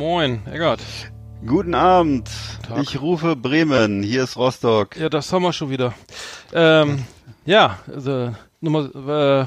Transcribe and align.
Moin, 0.00 0.40
Eggert. 0.46 0.80
Guten 1.46 1.74
Abend. 1.74 2.26
Tag. 2.66 2.82
Ich 2.82 3.02
rufe 3.02 3.36
Bremen. 3.36 4.02
Hier 4.02 4.24
ist 4.24 4.34
Rostock. 4.34 4.96
Ja, 4.96 5.10
das 5.10 5.30
haben 5.30 5.42
wir 5.42 5.52
schon 5.52 5.68
wieder. 5.68 5.92
Ähm, 6.54 7.04
ja, 7.44 7.80
also 7.86 8.34
Nummer 8.62 8.88
äh, 8.94 9.44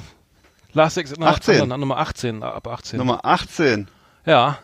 Last 0.73 0.99
Exit 0.99 1.19
nach 1.19 1.37
18. 1.37 1.67
na, 1.67 1.75
Nummer 1.75 1.97
18, 1.97 2.43
ab 2.43 2.67
18. 2.67 2.99
Nummer 2.99 3.25
18. 3.25 3.87
Ja. 4.27 4.59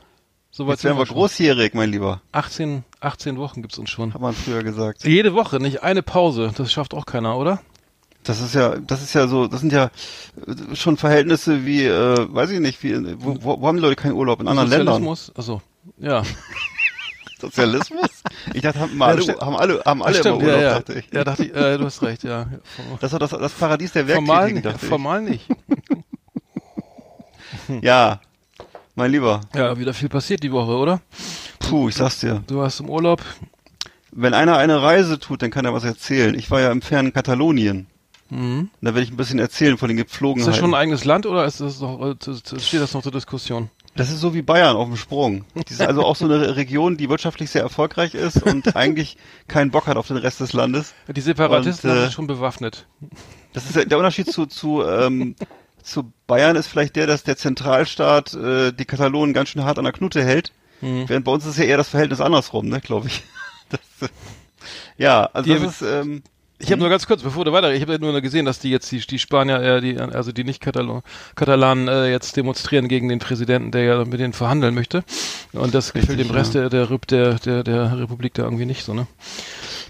Soweit 0.51 0.73
Jetzt 0.73 0.83
werden 0.83 0.99
wir 0.99 1.07
schon. 1.07 1.15
großjährig, 1.15 1.73
mein 1.73 1.89
Lieber. 1.89 2.21
18, 2.33 2.83
18 2.99 3.39
Wochen 3.39 3.63
gibt's 3.63 3.79
uns 3.79 3.89
schon. 3.89 4.13
Hat 4.13 4.21
man 4.21 4.35
früher 4.35 4.61
gesagt. 4.61 5.05
Jede 5.05 5.33
Woche, 5.33 5.59
nicht 5.59 5.81
eine 5.81 6.03
Pause. 6.03 6.51
Das 6.55 6.71
schafft 6.71 6.93
auch 6.93 7.07
keiner, 7.07 7.35
oder? 7.35 7.61
Das 8.23 8.41
ist 8.41 8.53
ja, 8.53 8.75
das 8.75 9.01
ist 9.01 9.15
ja 9.15 9.27
so, 9.27 9.47
das 9.47 9.61
sind 9.61 9.73
ja 9.73 9.89
äh, 10.45 10.75
schon 10.75 10.97
Verhältnisse 10.97 11.65
wie, 11.65 11.85
äh, 11.85 12.27
weiß 12.29 12.51
ich 12.51 12.59
nicht, 12.59 12.83
wie, 12.83 12.95
wo, 13.17 13.59
wo, 13.59 13.67
haben 13.67 13.77
die 13.77 13.81
Leute 13.81 13.95
keinen 13.95 14.13
Urlaub? 14.13 14.39
In 14.39 14.47
anderen 14.47 14.69
Ländern? 14.69 15.07
Achso. 15.07 15.63
Ja. 15.97 16.23
Sozialismus? 17.39 18.09
Ich 18.53 18.61
dachte, 18.61 18.79
haben, 18.81 19.01
alle, 19.01 19.21
stimmt. 19.21 19.39
haben 19.39 19.55
alle, 19.55 19.81
haben 19.85 20.03
alle 20.03 20.15
Stimmt, 20.15 20.41
immer 20.41 20.47
Urlaub, 20.47 20.61
ja, 20.61 20.61
ja. 20.61 20.73
dachte 20.79 20.93
ich. 20.99 21.13
Ja, 21.13 21.23
dachte 21.23 21.45
ich, 21.45 21.55
äh, 21.55 21.77
du 21.77 21.85
hast 21.85 22.01
recht, 22.03 22.23
ja. 22.23 22.47
Das 22.99 23.13
war 23.13 23.19
das, 23.19 23.29
das 23.29 23.53
Paradies 23.53 23.93
der 23.93 24.05
Formal 24.07 24.27
Werktätigen, 24.47 24.55
nicht. 24.55 24.65
dachte 24.75 24.85
Formal 24.85 25.21
nicht. 25.21 25.49
ich. 25.49 25.97
Ja, 27.81 28.19
mein 28.95 29.11
Lieber. 29.11 29.41
Ja, 29.55 29.77
wieder 29.77 29.93
viel 29.93 30.09
passiert 30.09 30.41
die 30.43 30.51
Woche, 30.51 30.71
oder? 30.71 31.01
Puh, 31.59 31.89
ich 31.89 31.95
sag's 31.95 32.19
dir. 32.19 32.43
Du 32.47 32.57
warst 32.57 32.79
im 32.79 32.89
Urlaub. 32.89 33.21
Wenn 34.11 34.33
einer 34.33 34.57
eine 34.57 34.81
Reise 34.81 35.19
tut, 35.19 35.41
dann 35.43 35.51
kann 35.51 35.65
er 35.65 35.73
was 35.73 35.83
erzählen. 35.83 36.33
Ich 36.33 36.49
war 36.49 36.61
ja 36.61 36.71
im 36.71 36.81
fernen 36.81 37.13
Katalonien. 37.13 37.85
Mhm. 38.29 38.69
Da 38.81 38.93
werde 38.95 39.01
ich 39.03 39.11
ein 39.11 39.17
bisschen 39.17 39.39
erzählen 39.39 39.77
von 39.77 39.87
den 39.87 39.97
Ist 39.99 40.05
Gepflogenheiten. 40.05 40.51
das 40.51 40.59
schon 40.59 40.71
ein 40.71 40.79
eigenes 40.79 41.05
Land 41.05 41.25
oder 41.25 41.45
ist 41.45 41.61
das 41.61 41.79
noch, 41.79 41.99
äh, 42.01 42.15
steht 42.59 42.81
das 42.81 42.93
noch 42.93 43.03
zur 43.03 43.11
Diskussion? 43.11 43.69
Das 43.95 44.09
ist 44.09 44.19
so 44.19 44.33
wie 44.33 44.41
Bayern 44.41 44.75
auf 44.77 44.87
dem 44.87 44.95
Sprung. 44.97 45.45
Die 45.55 45.73
ist 45.73 45.81
also 45.81 46.03
auch 46.05 46.15
so 46.15 46.25
eine 46.25 46.55
Region, 46.55 46.95
die 46.95 47.09
wirtschaftlich 47.09 47.49
sehr 47.49 47.61
erfolgreich 47.63 48.13
ist 48.13 48.41
und 48.43 48.75
eigentlich 48.75 49.17
keinen 49.47 49.71
Bock 49.71 49.87
hat 49.87 49.97
auf 49.97 50.07
den 50.07 50.17
Rest 50.17 50.39
des 50.39 50.53
Landes. 50.53 50.93
Die 51.07 51.21
Separatisten 51.21 51.89
Und, 51.91 51.97
äh, 51.97 52.05
sich 52.05 52.13
schon 52.13 52.27
bewaffnet. 52.27 52.85
Das 53.53 53.65
ist 53.65 53.75
ja, 53.75 53.83
der 53.85 53.97
Unterschied 53.97 54.31
zu, 54.31 54.45
zu, 54.45 54.83
ähm, 54.83 55.35
zu 55.83 56.13
Bayern 56.27 56.55
ist 56.55 56.67
vielleicht 56.67 56.95
der, 56.95 57.07
dass 57.07 57.23
der 57.23 57.35
Zentralstaat 57.35 58.33
äh, 58.35 58.71
die 58.71 58.85
Katalonen 58.85 59.33
ganz 59.33 59.49
schön 59.49 59.63
hart 59.65 59.77
an 59.79 59.85
der 59.85 59.93
Knute 59.93 60.23
hält. 60.23 60.53
Mhm. 60.81 61.09
Während 61.09 61.25
bei 61.25 61.31
uns 61.31 61.45
ist 61.45 61.57
ja 61.57 61.65
eher 61.65 61.77
das 61.77 61.89
Verhältnis 61.89 62.21
andersrum, 62.21 62.67
ne, 62.69 62.79
glaube 62.81 63.07
ich. 63.07 63.23
Das, 63.69 64.09
äh, 64.09 64.11
ja, 64.97 65.29
also 65.33 65.53
Die- 65.53 65.59
das 65.59 65.81
ist, 65.81 65.81
ähm, 65.83 66.23
Ich 66.61 66.71
habe 66.73 66.81
nur 66.81 66.89
ganz 66.89 67.07
kurz, 67.07 67.23
bevor 67.23 67.45
du 67.45 67.53
weiter, 67.53 67.73
ich 67.73 67.81
habe 67.81 67.97
nur 67.99 68.19
gesehen, 68.19 68.45
dass 68.45 68.59
die 68.59 68.69
jetzt 68.69 68.91
die, 68.91 68.99
die 68.99 69.17
Spanier, 69.17 69.61
äh, 69.61 69.81
die, 69.81 69.97
also 69.97 70.33
die 70.33 70.43
nicht 70.43 70.61
Katalon, 70.61 71.03
Katalanen 71.35 71.87
äh, 71.87 72.11
jetzt 72.11 72.35
demonstrieren 72.35 72.89
gegen 72.89 73.07
den 73.07 73.19
Präsidenten, 73.19 73.71
der 73.71 73.83
ja 73.83 74.03
mit 74.03 74.19
denen 74.19 74.33
verhandeln 74.33 74.75
möchte. 74.75 75.05
Und 75.53 75.73
das 75.73 75.93
gefällt 75.93 76.19
Richtig, 76.19 76.27
dem 76.27 76.35
Rest 76.35 76.55
ja. 76.55 76.67
der, 76.67 76.87
der, 76.87 76.97
der, 76.97 77.39
der, 77.39 77.63
der 77.63 77.99
Republik 77.99 78.33
da 78.33 78.43
irgendwie 78.43 78.65
nicht 78.65 78.83
so, 78.83 78.93
ne? 78.93 79.07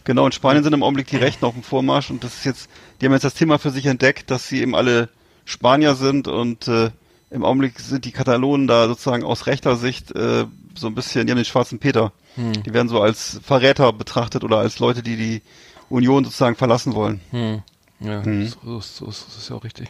Genau, 0.04 0.28
in 0.28 0.32
Spanien 0.32 0.64
sind 0.64 0.74
im 0.74 0.84
Augenblick 0.84 1.08
die 1.08 1.18
Rechten 1.18 1.44
auf 1.44 1.54
dem 1.54 1.64
Vormarsch 1.64 2.12
und 2.12 2.24
das 2.24 2.36
ist 2.36 2.46
jetzt, 2.46 2.70
die 3.02 3.06
haben 3.06 3.14
jetzt 3.14 3.26
das 3.26 3.34
Thema 3.34 3.58
für 3.58 3.72
sich 3.72 3.88
entdeckt, 3.88 4.30
dass 4.30 4.48
sie 4.48 4.62
eben 4.62 4.76
alle 4.76 5.10
Spanier 5.46 5.96
sind 5.96 6.28
und 6.28 6.68
äh, 6.68 6.92
im 7.32 7.44
Augenblick 7.44 7.80
sind 7.80 8.06
die 8.06 8.12
Katalonen 8.12 8.68
da 8.68 8.88
sozusagen 8.88 9.24
aus 9.24 9.48
rechter 9.48 9.76
Sicht 9.76 10.16
äh, 10.16 10.46
so 10.76 10.88
ein 10.88 10.96
bisschen, 10.96 11.26
die 11.26 11.32
haben 11.32 11.38
den 11.38 11.46
schwarzen 11.46 11.80
Peter. 11.80 12.12
Hm. 12.36 12.64
Die 12.64 12.74
werden 12.74 12.90
so 12.90 13.02
als 13.02 13.40
Verräter 13.44 13.92
betrachtet 13.92 14.44
oder 14.44 14.58
als 14.58 14.80
Leute, 14.80 15.04
die 15.04 15.16
die 15.16 15.42
Union 15.90 16.24
sozusagen 16.24 16.56
verlassen 16.56 16.94
wollen. 16.96 17.22
Hm. 17.32 17.62
Ja, 18.02 18.22
Mhm. 18.22 18.48
so, 18.64 18.78
ist- 18.78 18.96
so, 18.98 19.06
ist- 19.08 19.26
das 19.28 19.38
ist 19.38 19.50
ja 19.50 19.56
auch 19.56 19.64
richtig. 19.64 19.90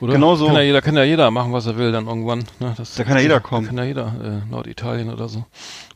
Oder? 0.00 0.12
Genau 0.14 0.36
so. 0.36 0.46
Kann 0.46 0.56
ja 0.56 0.60
jeder, 0.62 0.82
kann 0.82 0.96
ja 0.96 1.04
jeder 1.04 1.30
machen, 1.30 1.52
was 1.52 1.66
er 1.66 1.76
will 1.78 1.90
dann 1.90 2.06
irgendwann. 2.06 2.40
Ne? 2.58 2.74
Das, 2.76 2.94
Da 2.96 3.04
kann 3.04 3.16
ja 3.16 3.22
jeder 3.22 3.40
kommen. 3.40 3.64
Da 3.64 3.68
kann 3.70 3.78
ja 3.78 3.84
jeder, 3.84 4.42
äh, 4.46 4.50
Norditalien 4.50 5.10
oder 5.10 5.28
so. 5.28 5.44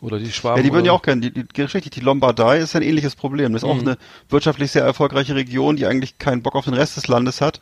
Oder 0.01 0.19
die 0.19 0.33
Schwaben. 0.33 0.57
Ja, 0.57 0.63
die 0.63 0.73
würden 0.73 0.87
ja 0.87 0.93
so. 0.93 0.97
auch 0.99 1.03
gerne, 1.03 1.21
die, 1.21 1.31
die, 1.47 1.63
richtig, 1.63 1.91
die 1.93 2.01
Lombardei 2.01 2.59
ist 2.59 2.75
ein 2.77 2.83
ähnliches 2.83 3.15
Problem. 3.15 3.53
Das 3.53 3.63
ist 3.63 3.69
auch 3.69 3.75
Mhm. 3.75 3.81
eine 3.89 3.99
wirtschaftlich 4.31 4.71
sehr 4.73 4.85
erfolgreiche 4.85 5.35
Region, 5.35 5.77
die 5.77 5.87
eigentlich 5.87 6.19
keinen 6.19 6.43
Bock 6.43 6.55
auf 6.55 6.65
den 6.65 6.75
Rest 6.75 6.97
des 6.97 7.09
Landes 7.09 7.41
hat. 7.41 7.61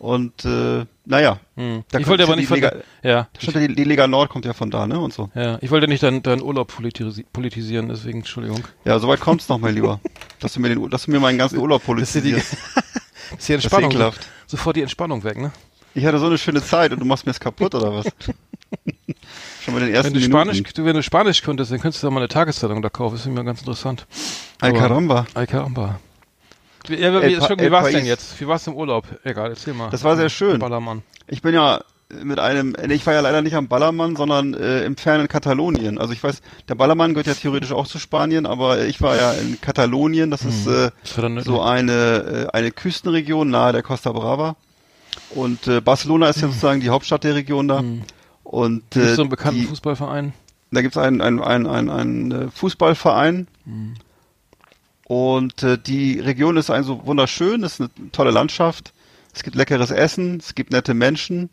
Und 0.00 0.46
äh, 0.46 0.86
naja, 1.04 1.38
Hm. 1.56 1.84
da 1.90 1.98
Ich 1.98 2.06
wollte 2.08 2.22
aber 2.24 2.34
nicht 2.34 2.48
von, 2.48 2.56
Lega- 2.58 2.76
ja, 3.02 3.28
die, 3.38 3.74
die 3.74 3.84
Lega 3.84 4.06
Nord 4.06 4.30
kommt 4.30 4.46
ja 4.46 4.54
von 4.54 4.70
da, 4.70 4.86
ne? 4.86 4.98
Und 4.98 5.12
so. 5.12 5.28
ja, 5.34 5.58
ich 5.60 5.70
wollte 5.70 5.88
nicht 5.88 6.02
deinen 6.02 6.22
deinen 6.22 6.40
Urlaub 6.42 6.74
politisi 6.74 7.26
politisieren, 7.30 7.88
deswegen, 7.90 8.20
Entschuldigung. 8.20 8.64
Ja, 8.86 8.98
soweit 8.98 9.20
kommt's 9.20 9.48
noch, 9.50 9.58
mein 9.58 9.74
Lieber. 9.74 10.00
Dass 10.40 10.54
du 10.54 10.60
mir 10.60 10.70
den, 10.70 10.88
dass 10.88 11.04
du 11.04 11.10
mir 11.10 11.20
meinen 11.20 11.36
ganzen 11.36 11.58
Urlaub 11.58 11.82
Das 11.86 12.00
ist 12.02 12.14
ja 12.14 12.20
die, 12.22 12.30
politisierst. 12.32 12.56
ja 12.74 12.82
Das 13.36 13.40
ist 13.44 13.50
Entspannung. 13.50 14.12
Sofort 14.46 14.76
die 14.76 14.82
Entspannung 14.82 15.22
weg, 15.22 15.36
ne? 15.38 15.52
Ich 15.94 16.04
hatte 16.06 16.18
so 16.18 16.26
eine 16.26 16.38
schöne 16.38 16.62
Zeit 16.62 16.92
und 16.92 17.00
du 17.00 17.04
machst 17.04 17.26
mir's 17.26 17.38
kaputt, 17.38 17.74
oder 17.74 17.94
was? 17.94 18.06
Schon 19.64 19.74
mal 19.74 19.80
den 19.80 19.92
ersten 19.92 20.14
Wenn 20.14 20.14
du 20.14 20.20
Minuten. 20.28 20.54
Spanisch, 20.54 20.72
du, 20.72 20.84
wenn 20.86 20.94
du 20.96 21.02
Spanisch 21.02 21.42
könntest, 21.42 21.70
dann 21.72 21.80
könntest 21.80 22.02
du 22.02 22.06
da 22.06 22.10
mal 22.10 22.20
eine 22.20 22.28
Tageszeitung 22.28 22.80
da 22.80 22.88
kaufen. 22.88 23.16
Das 23.16 23.26
ist 23.26 23.32
mir 23.32 23.44
ganz 23.44 23.60
interessant. 23.60 24.06
Ay, 24.60 24.72
caramba. 24.72 25.26
Ay 25.34 25.46
caramba. 25.46 26.00
Wie, 26.88 26.94
ja, 26.96 27.12
wie, 27.12 27.16
El 27.24 27.34
Entschuldigung, 27.34 27.58
wie 27.60 27.64
El 27.64 27.72
war's 27.72 27.90
denn 27.90 28.02
País. 28.04 28.06
jetzt? 28.06 28.40
Wie 28.40 28.46
war's 28.46 28.66
im 28.66 28.74
Urlaub? 28.74 29.04
Egal, 29.24 29.50
erzähl 29.50 29.74
mal. 29.74 29.90
Das 29.90 30.04
war 30.04 30.16
sehr 30.16 30.28
schön. 30.28 30.58
Ballermann. 30.58 31.02
Ich 31.26 31.42
bin 31.42 31.54
ja 31.54 31.80
mit 32.22 32.40
einem, 32.40 32.74
ich 32.88 33.06
war 33.06 33.14
ja 33.14 33.20
leider 33.20 33.40
nicht 33.40 33.54
am 33.54 33.68
Ballermann, 33.68 34.16
sondern 34.16 34.54
äh, 34.54 34.84
im 34.84 34.96
fernen 34.96 35.28
Katalonien. 35.28 35.98
Also 35.98 36.12
ich 36.12 36.22
weiß, 36.22 36.42
der 36.68 36.74
Ballermann 36.74 37.12
gehört 37.12 37.28
ja 37.28 37.34
theoretisch 37.34 37.72
auch 37.72 37.86
zu 37.86 37.98
Spanien, 37.98 38.46
aber 38.46 38.84
ich 38.84 39.00
war 39.00 39.16
ja 39.16 39.32
in 39.32 39.60
Katalonien. 39.60 40.30
Das 40.30 40.44
ist 40.44 40.66
äh, 40.66 40.90
Das 41.02 41.44
so 41.44 41.62
eine 41.62 41.92
äh, 41.92 42.56
eine 42.56 42.72
Küstenregion 42.72 43.50
nahe 43.50 43.72
der 43.72 43.82
Costa 43.82 44.10
Brava. 44.10 44.56
Und 45.34 45.68
äh, 45.68 45.80
Barcelona 45.80 46.28
ist 46.28 46.40
ja 46.40 46.48
sozusagen 46.48 46.80
die 46.80 46.90
Hauptstadt 46.90 47.24
der 47.24 47.34
Region 47.34 47.68
da. 47.68 47.82
Mhm. 47.82 48.02
Und 48.42 48.90
Gibt 48.90 48.96
äh, 49.06 49.14
so 49.14 49.22
einen 49.22 49.30
bekannten 49.30 49.60
die, 49.60 49.66
Fußballverein? 49.66 50.32
Da 50.72 50.82
gibt's 50.82 50.96
einen, 50.96 51.20
einen, 51.20 51.40
einen, 51.40 51.66
einen, 51.66 51.90
einen 51.90 52.32
äh, 52.32 52.50
Fußballverein. 52.50 53.46
Mhm. 53.64 53.94
Und 55.10 55.64
äh, 55.64 55.76
die 55.76 56.20
Region 56.20 56.56
ist 56.56 56.70
also 56.70 57.04
wunderschön, 57.04 57.64
ist 57.64 57.80
eine 57.80 57.90
tolle 58.12 58.30
Landschaft. 58.30 58.92
Es 59.34 59.42
gibt 59.42 59.56
leckeres 59.56 59.90
Essen, 59.90 60.36
es 60.36 60.54
gibt 60.54 60.70
nette 60.70 60.94
Menschen 60.94 61.50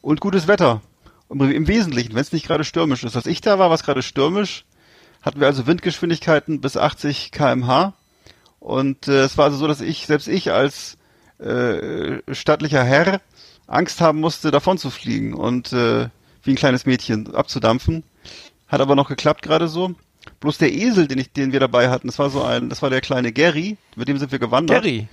und 0.00 0.20
gutes 0.20 0.48
Wetter. 0.48 0.80
Und 1.28 1.38
Im 1.50 1.68
Wesentlichen, 1.68 2.14
wenn 2.14 2.22
es 2.22 2.32
nicht 2.32 2.46
gerade 2.46 2.64
stürmisch 2.64 3.04
ist. 3.04 3.14
Als 3.14 3.26
ich 3.26 3.42
da 3.42 3.58
war, 3.58 3.68
war 3.68 3.74
es 3.74 3.82
gerade 3.82 4.00
stürmisch. 4.00 4.64
Hatten 5.20 5.38
wir 5.38 5.48
also 5.48 5.66
Windgeschwindigkeiten 5.66 6.62
bis 6.62 6.78
80 6.78 7.30
kmh. 7.30 7.92
Und 8.58 9.06
äh, 9.06 9.20
es 9.20 9.36
war 9.36 9.44
also 9.44 9.58
so, 9.58 9.66
dass 9.66 9.82
ich, 9.82 10.06
selbst 10.06 10.26
ich 10.26 10.50
als 10.50 10.96
äh, 11.40 12.22
stattlicher 12.32 12.84
Herr 12.84 13.20
Angst 13.66 14.00
haben 14.00 14.20
musste, 14.20 14.50
davon 14.50 14.78
zu 14.78 14.88
fliegen 14.88 15.34
und 15.34 15.74
äh, 15.74 16.08
wie 16.42 16.52
ein 16.52 16.56
kleines 16.56 16.86
Mädchen 16.86 17.34
abzudampfen. 17.34 18.02
Hat 18.66 18.80
aber 18.80 18.96
noch 18.96 19.10
geklappt 19.10 19.42
gerade 19.42 19.68
so. 19.68 19.94
Bloß 20.40 20.58
der 20.58 20.72
Esel, 20.72 21.08
den 21.08 21.18
ich, 21.18 21.32
den 21.32 21.52
wir 21.52 21.60
dabei 21.60 21.90
hatten, 21.90 22.06
das 22.06 22.18
war 22.18 22.30
so 22.30 22.42
ein, 22.42 22.68
das 22.68 22.80
war 22.82 22.90
der 22.90 23.00
kleine 23.00 23.32
Gary, 23.32 23.76
mit 23.96 24.06
dem 24.08 24.18
sind 24.18 24.30
wir 24.32 24.38
gewandert. 24.38 24.82
Gary. 24.82 25.08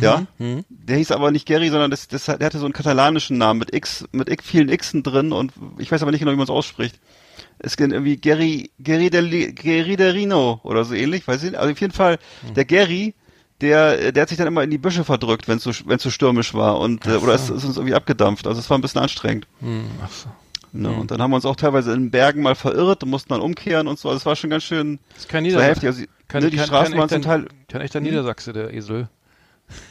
Ja. 0.00 0.26
Mhm. 0.38 0.64
Der 0.68 0.98
hieß 0.98 1.10
aber 1.12 1.30
nicht 1.30 1.46
Gary, 1.46 1.70
sondern 1.70 1.90
das, 1.90 2.06
das, 2.06 2.26
der 2.26 2.38
hatte 2.40 2.58
so 2.58 2.66
einen 2.66 2.74
katalanischen 2.74 3.38
Namen 3.38 3.58
mit 3.60 3.74
X, 3.74 4.04
mit 4.12 4.28
X, 4.28 4.44
vielen 4.46 4.68
Xen 4.76 5.02
drin 5.02 5.32
und 5.32 5.52
ich 5.78 5.90
weiß 5.90 6.02
aber 6.02 6.10
nicht 6.10 6.20
genau, 6.20 6.32
wie 6.32 6.36
man 6.36 6.44
es 6.44 6.50
ausspricht. 6.50 7.00
Es 7.58 7.76
geht 7.76 7.90
irgendwie 7.90 8.16
Gary, 8.18 8.70
Gary 8.78 9.08
del, 9.10 9.52
Gary 9.52 9.96
del 9.96 10.10
Rino 10.12 10.60
oder 10.62 10.84
so 10.84 10.94
ähnlich, 10.94 11.26
weiß 11.26 11.42
ich 11.42 11.50
nicht. 11.52 11.58
Also 11.58 11.72
auf 11.72 11.80
jeden 11.80 11.92
Fall, 11.94 12.18
Mhm. 12.46 12.54
der 12.54 12.64
Gary, 12.66 13.14
der, 13.62 14.12
der 14.12 14.22
hat 14.22 14.28
sich 14.28 14.38
dann 14.38 14.46
immer 14.48 14.62
in 14.62 14.70
die 14.70 14.78
Büsche 14.78 15.04
verdrückt, 15.04 15.48
wenn 15.48 15.56
es 15.56 15.62
so, 15.64 15.70
wenn 15.86 15.96
es 15.96 16.02
so 16.02 16.10
stürmisch 16.10 16.52
war 16.54 16.78
und, 16.78 17.06
äh, 17.06 17.14
Ach 17.16 17.22
oder 17.22 17.34
es 17.34 17.46
so. 17.46 17.54
ist 17.54 17.64
uns 17.64 17.76
irgendwie 17.76 17.94
abgedampft. 17.94 18.46
Also 18.46 18.60
es 18.60 18.68
war 18.68 18.76
ein 18.76 18.82
bisschen 18.82 19.00
anstrengend. 19.00 19.46
Hm, 19.60 19.84
ach 20.04 20.10
so. 20.10 20.28
Ne? 20.72 20.88
Mhm. 20.88 20.98
Und 21.00 21.10
dann 21.10 21.20
haben 21.20 21.30
wir 21.30 21.36
uns 21.36 21.44
auch 21.44 21.56
teilweise 21.56 21.92
in 21.92 22.04
den 22.04 22.10
Bergen 22.10 22.42
mal 22.42 22.54
verirrt 22.54 23.02
und 23.02 23.10
mussten 23.10 23.28
dann 23.30 23.42
umkehren 23.42 23.86
und 23.88 23.98
so. 23.98 24.08
Also 24.08 24.18
es 24.18 24.26
war 24.26 24.36
schon 24.36 24.50
ganz 24.50 24.64
schön, 24.64 24.98
Das 25.10 25.20
ist 25.24 25.28
kein 25.28 25.48
so 25.50 25.60
heftig. 25.60 25.88
Also, 25.88 26.02
Kein, 26.28 26.42
ne, 26.42 26.50
die 26.50 26.56
kein, 26.56 26.66
Straßen 26.66 26.92
kein 26.92 27.00
waren 27.00 27.08
zum 27.08 27.22
Teil, 27.22 27.40
Hm? 27.42 27.48
Kein 27.68 27.80
echter 27.82 28.00
Niedersachse, 28.00 28.52
der 28.52 28.72
Esel. 28.72 29.08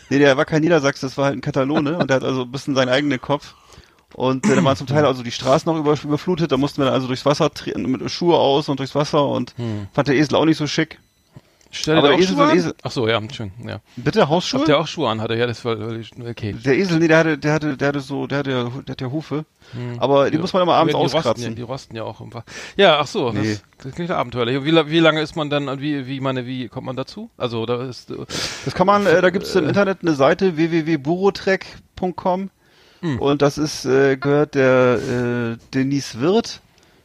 Nee, 0.09 0.19
der 0.19 0.37
war 0.37 0.45
kein 0.45 0.61
Niedersachse, 0.61 1.05
das 1.05 1.17
war 1.17 1.25
halt 1.25 1.37
ein 1.37 1.41
Katalone 1.41 1.97
und 1.97 2.09
der 2.09 2.17
hat 2.17 2.23
also 2.23 2.43
ein 2.43 2.51
bisschen 2.51 2.75
seinen 2.75 2.89
eigenen 2.89 3.19
Kopf. 3.21 3.55
Und 4.13 4.45
äh, 4.49 4.55
da 4.55 4.63
waren 4.63 4.75
zum 4.75 4.87
Teil 4.87 5.05
also 5.05 5.23
die 5.23 5.31
Straßen 5.31 5.71
noch 5.71 5.79
über, 5.79 5.95
überflutet, 6.03 6.51
da 6.51 6.57
mussten 6.57 6.81
wir 6.81 6.85
dann 6.85 6.93
also 6.93 7.07
durchs 7.07 7.25
Wasser 7.25 7.51
treten, 7.53 7.83
mit 7.89 8.11
Schuhe 8.11 8.37
aus 8.37 8.67
und 8.67 8.79
durchs 8.79 8.93
Wasser 8.95 9.25
und 9.27 9.53
Hm. 9.57 9.87
fand 9.93 10.07
der 10.07 10.15
Esel 10.15 10.35
auch 10.35 10.45
nicht 10.45 10.57
so 10.57 10.67
schick. 10.67 10.99
Stellt 11.73 11.97
Aber 11.97 12.09
er 12.09 12.15
auch 12.15 12.19
Esel 12.19 12.39
an? 12.39 12.55
Esel. 12.57 12.75
Ach 12.83 12.91
so, 12.91 13.07
ja, 13.07 13.21
schön, 13.33 13.51
ja. 13.65 13.79
Bitte, 13.95 14.27
Hausschuhe? 14.27 14.59
Habt 14.59 14.69
ihr 14.69 14.77
auch 14.77 14.87
Schuhe 14.87 15.09
an? 15.09 15.21
Hat 15.21 15.29
er, 15.31 15.37
ja, 15.37 15.47
das 15.47 15.63
war, 15.63 15.77
okay. 16.29 16.53
Der 16.53 16.77
Esel, 16.77 16.99
nee, 16.99 17.07
der 17.07 17.17
hatte, 17.19 17.37
der 17.37 17.53
hatte, 17.53 17.77
der 17.77 17.87
hatte 17.87 17.99
so, 18.01 18.27
der 18.27 18.39
hatte, 18.39 18.49
der 18.85 18.91
hatte 18.91 19.05
ja 19.05 19.11
Hufe. 19.11 19.45
Aber 19.99 20.29
die 20.29 20.37
muss 20.37 20.51
man 20.51 20.63
immer 20.63 20.73
abends 20.75 20.93
die 20.93 20.97
rosten, 21.01 21.15
ja, 21.15 21.19
auskratzen. 21.19 21.55
die 21.55 21.61
rosten 21.61 21.95
ja 21.95 22.03
auch 22.03 22.19
einfach. 22.19 22.43
Ja, 22.75 22.99
ach 22.99 23.07
so, 23.07 23.31
Nee. 23.31 23.53
das, 23.77 23.85
das 23.85 23.95
klingt 23.95 24.11
abenteuerlich. 24.11 24.63
Wie, 24.65 24.89
wie 24.91 24.99
lange 24.99 25.21
ist 25.21 25.37
man 25.37 25.49
dann, 25.49 25.69
und 25.69 25.79
wie, 25.79 26.07
wie, 26.07 26.19
meine, 26.19 26.45
wie 26.45 26.67
kommt 26.67 26.85
man 26.87 26.97
dazu? 26.97 27.29
Also, 27.37 27.65
da 27.65 27.81
ist, 27.85 28.11
äh, 28.11 28.15
Das 28.65 28.73
kann 28.73 28.85
man, 28.87 29.05
äh, 29.05 29.21
da 29.21 29.29
gibt 29.29 29.45
es 29.45 29.55
im 29.55 29.67
Internet 29.67 29.99
eine 30.01 30.13
Seite 30.13 30.57
www.burotrek.com 30.57 32.49
Hm. 33.01 33.17
und 33.19 33.41
das 33.41 33.57
ist 33.57 33.85
äh, 33.85 34.15
gehört 34.15 34.53
der 34.53 35.55
äh, 35.57 35.57
Denise 35.73 36.19
Wirth, 36.21 36.61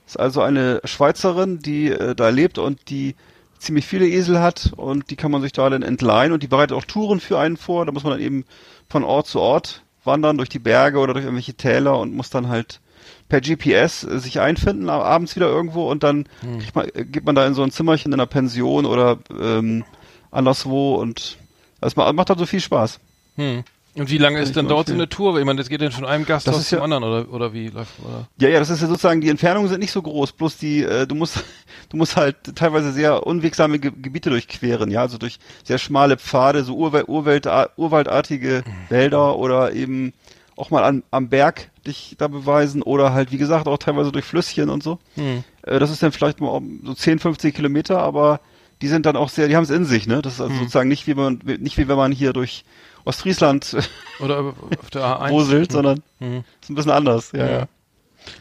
ist 0.07 0.21
also 0.21 0.43
eine 0.43 0.83
Schweizerin, 0.85 1.61
die 1.61 1.89
äh, 1.91 2.15
da 2.15 2.29
lebt 2.29 2.59
und 2.59 2.91
die 2.91 3.15
ziemlich 3.59 3.87
viele 3.87 4.07
Esel 4.09 4.41
hat 4.41 4.73
und 4.77 5.11
die 5.11 5.17
kann 5.17 5.31
man 5.31 5.43
sich 5.43 5.53
da 5.53 5.69
dann 5.71 5.83
entleihen 5.83 6.33
und 6.33 6.43
die 6.43 6.49
bereitet 6.49 6.77
auch 6.77 6.85
Touren 6.85 7.21
für 7.21 7.39
einen 7.39 7.57
vor. 7.57 7.87
Da 7.87 7.93
muss 7.93 8.03
man 8.05 8.13
dann 8.13 8.21
eben 8.21 8.45
von 8.89 9.05
Ort 9.05 9.27
zu 9.27 9.41
Ort 9.41 9.83
wandern 10.05 10.37
durch 10.37 10.49
die 10.49 10.59
Berge 10.61 10.99
oder 10.99 11.13
durch 11.15 11.25
irgendwelche 11.25 11.55
Täler 11.55 11.99
und 11.99 12.15
muss 12.15 12.31
dann 12.31 12.49
halt 12.49 12.81
per 13.29 13.41
GPS 13.41 14.05
äh, 14.05 14.19
sich 14.21 14.39
einfinden, 14.41 14.89
ab- 14.89 15.03
abends 15.05 15.35
wieder 15.37 15.49
irgendwo 15.49 15.91
und 15.91 16.03
dann 16.05 16.27
Hm. 16.41 16.59
man, 16.75 16.89
äh, 16.95 17.05
geht 17.05 17.25
man 17.25 17.35
da 17.35 17.47
in 17.47 17.55
so 17.55 17.63
ein 17.63 17.71
Zimmerchen 17.73 18.13
in 18.13 18.15
einer 18.21 18.27
Pension 18.27 18.87
oder 18.87 19.19
ähm, 19.41 19.85
anderswo 20.31 20.95
und 20.97 21.39
das 21.81 21.97
ma- 21.97 22.13
macht 22.13 22.29
halt 22.31 22.39
so 22.39 22.47
viel 22.47 22.61
Spaß. 22.61 23.01
Hm. 23.37 23.65
Und 23.97 24.11
wie 24.11 24.19
lange 24.19 24.41
ist 24.41 24.55
nur 24.55 24.65
dauert 24.65 24.89
so 24.89 24.95
eine. 24.95 25.09
Tour? 25.09 25.39
Ich 25.39 25.45
meine, 25.45 25.59
das 25.59 25.69
geht 25.69 25.81
dann 25.81 25.91
von 25.91 26.05
einem 26.05 26.27
Gasthaus 26.27 26.59
ist 26.59 26.69
zum 26.69 26.79
ja- 26.79 26.85
anderen 26.85 27.05
oder 27.05 27.33
oder 27.33 27.53
wie 27.53 27.69
läuft 27.69 27.93
oder? 28.05 28.29
Ja, 28.39 28.49
ja, 28.49 28.59
das 28.59 28.71
ist 28.71 28.83
ja 28.83 28.89
sozusagen, 28.89 29.21
die 29.21 29.31
Entfernungen 29.31 29.69
sind 29.69 29.81
nicht 29.81 29.93
so 29.93 30.03
groß, 30.03 30.33
bloß 30.33 30.59
die, 30.59 30.83
äh, 30.83 31.07
du 31.07 31.15
musst, 31.15 31.43
du 31.89 31.97
musst 31.97 32.17
halt 32.17 32.37
teilweise 32.55 32.93
sehr 32.93 33.27
unwegsame 33.27 33.79
Ge 33.79 33.93
Gebiete 33.97 34.31
durchqueren, 34.31 34.91
ja, 34.91 35.01
also 35.01 35.17
durch 35.17 35.39
sehr 35.65 35.79
schmale 35.79 36.19
Pfade, 36.19 36.63
so 36.65 36.77
Urwald, 36.77 37.09
Urwald, 37.09 37.49
urwaldartige 37.77 38.65
Wälder 38.91 39.39
oder 39.39 39.73
eben 39.73 40.13
auch 40.57 40.71
mal 40.71 40.85
an, 40.85 41.03
am 41.11 41.29
Berg 41.29 41.71
dich 41.87 42.17
da 42.19 42.29
beweisen 42.29 42.83
oder 42.83 43.13
halt, 43.13 43.31
wie 43.33 43.39
gesagt, 43.39 43.67
auch 43.69 43.79
teilweise 43.79 44.13
durch 44.13 44.25
Flüsschen 44.25 44.71
und 44.71 44.83
so. 44.83 44.99
Hm. 45.15 45.45
Äh, 45.63 45.79
das 45.79 45.91
ist 45.91 46.03
dann 46.03 46.13
vielleicht 46.13 46.41
mal 46.41 46.49
um 46.49 46.81
so 46.85 46.95
10, 46.95 47.19
50 47.19 47.55
Kilometer, 47.55 47.99
aber 47.99 48.41
die 48.83 48.89
sind 48.89 49.07
dann 49.07 49.17
auch 49.17 49.29
sehr, 49.29 49.49
die 49.49 49.57
haben 49.57 49.65
es 49.65 49.71
in 49.71 49.85
sich, 49.85 50.07
ne? 50.07 50.21
Das 50.21 50.35
ist 50.35 50.41
also 50.41 50.55
sozusagen 50.55 50.89
nicht 50.89 51.07
wie 51.07 51.15
man, 51.15 51.41
nicht 51.45 51.79
wie 51.79 51.89
wenn 51.89 51.97
man 51.97 52.13
hier 52.13 52.33
durch 52.33 52.65
Ostfriesland 53.07 53.75
Oder 54.21 54.41
auf 54.79 54.91
der 54.93 55.03
A1? 55.03 55.31
wuselt, 55.31 55.73
sondern 55.73 56.03
Hm. 56.19 56.45
ist 56.61 56.69
ein 56.71 56.75
bisschen 56.75 56.91
anders, 56.93 57.33
ja, 57.33 57.47
ja. 57.49 57.69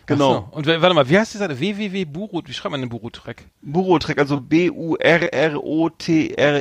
Genau. 0.07 0.33
So. 0.33 0.47
Und 0.57 0.65
warte 0.67 0.93
mal, 0.95 1.07
wie 1.07 1.17
heißt 1.17 1.33
die 1.35 1.37
Seite? 1.37 1.59
www.buru, 1.59 2.41
wie 2.45 2.53
schreibt 2.53 2.71
man 2.71 2.81
den 2.81 2.89
Buru-Track? 2.89 3.43
Burotrek, 3.61 4.17
also 4.17 4.41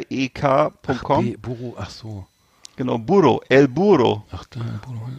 B-U-R-R-O-T-R-E-K.com. 0.04 1.24
B- 1.24 1.36
Buru, 1.36 1.74
ach 1.78 1.90
so. 1.90 2.26
Genau, 2.76 2.98
Burro, 2.98 3.40
El 3.48 3.68
Burro. 3.68 4.24
Ach, 4.32 4.44
da, 4.50 4.60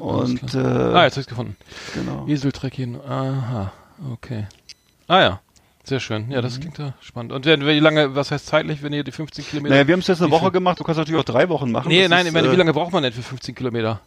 alles 0.06 0.30
Und, 0.42 0.54
äh, 0.56 0.58
ah, 0.60 1.04
jetzt 1.06 1.14
hab 1.16 1.22
ich's 1.22 1.28
gefunden. 1.28 1.56
genau. 1.94 2.28
Eseltreckchen, 2.28 3.00
aha, 3.02 3.72
okay. 4.12 4.48
Ah 5.08 5.20
ja, 5.22 5.40
sehr 5.88 6.00
schön. 6.00 6.30
Ja, 6.32 6.40
Mhm. 6.40 6.44
das 6.44 6.60
klingt 6.60 6.78
ja 6.78 6.94
spannend. 7.02 7.32
Und 7.32 7.46
wie 7.46 7.80
lange, 7.80 8.16
was 8.16 8.32
heißt 8.32 8.46
zeitlich, 8.48 8.82
wenn 8.84 8.94
ihr 8.94 9.04
die 9.04 9.12
15 9.12 9.46
Kilometer... 9.46 9.74
Naja, 9.76 9.88
wir 9.88 9.94
haben 9.94 10.00
es 10.02 10.08
jetzt 10.08 10.22
eine 10.22 10.32
Woche 10.32 10.52
gemacht, 10.52 10.80
du 10.80 10.84
kannst 10.84 10.98
natürlich 11.00 11.20
auch 11.20 11.26
drei 11.26 11.50
Wochen 11.50 11.72
machen. 11.72 11.90
nee, 11.90 12.02
Das 12.02 12.10
nein, 12.10 12.22
ist, 12.22 12.28
ich 12.28 12.34
meine, 12.34 12.48
äh, 12.48 12.52
wie 12.52 12.56
lange 12.56 12.74
braucht 12.74 12.92
man 12.94 13.04
denn 13.04 13.14
für 13.14 13.22
15 13.22 13.56
Kilometer? 13.56 14.02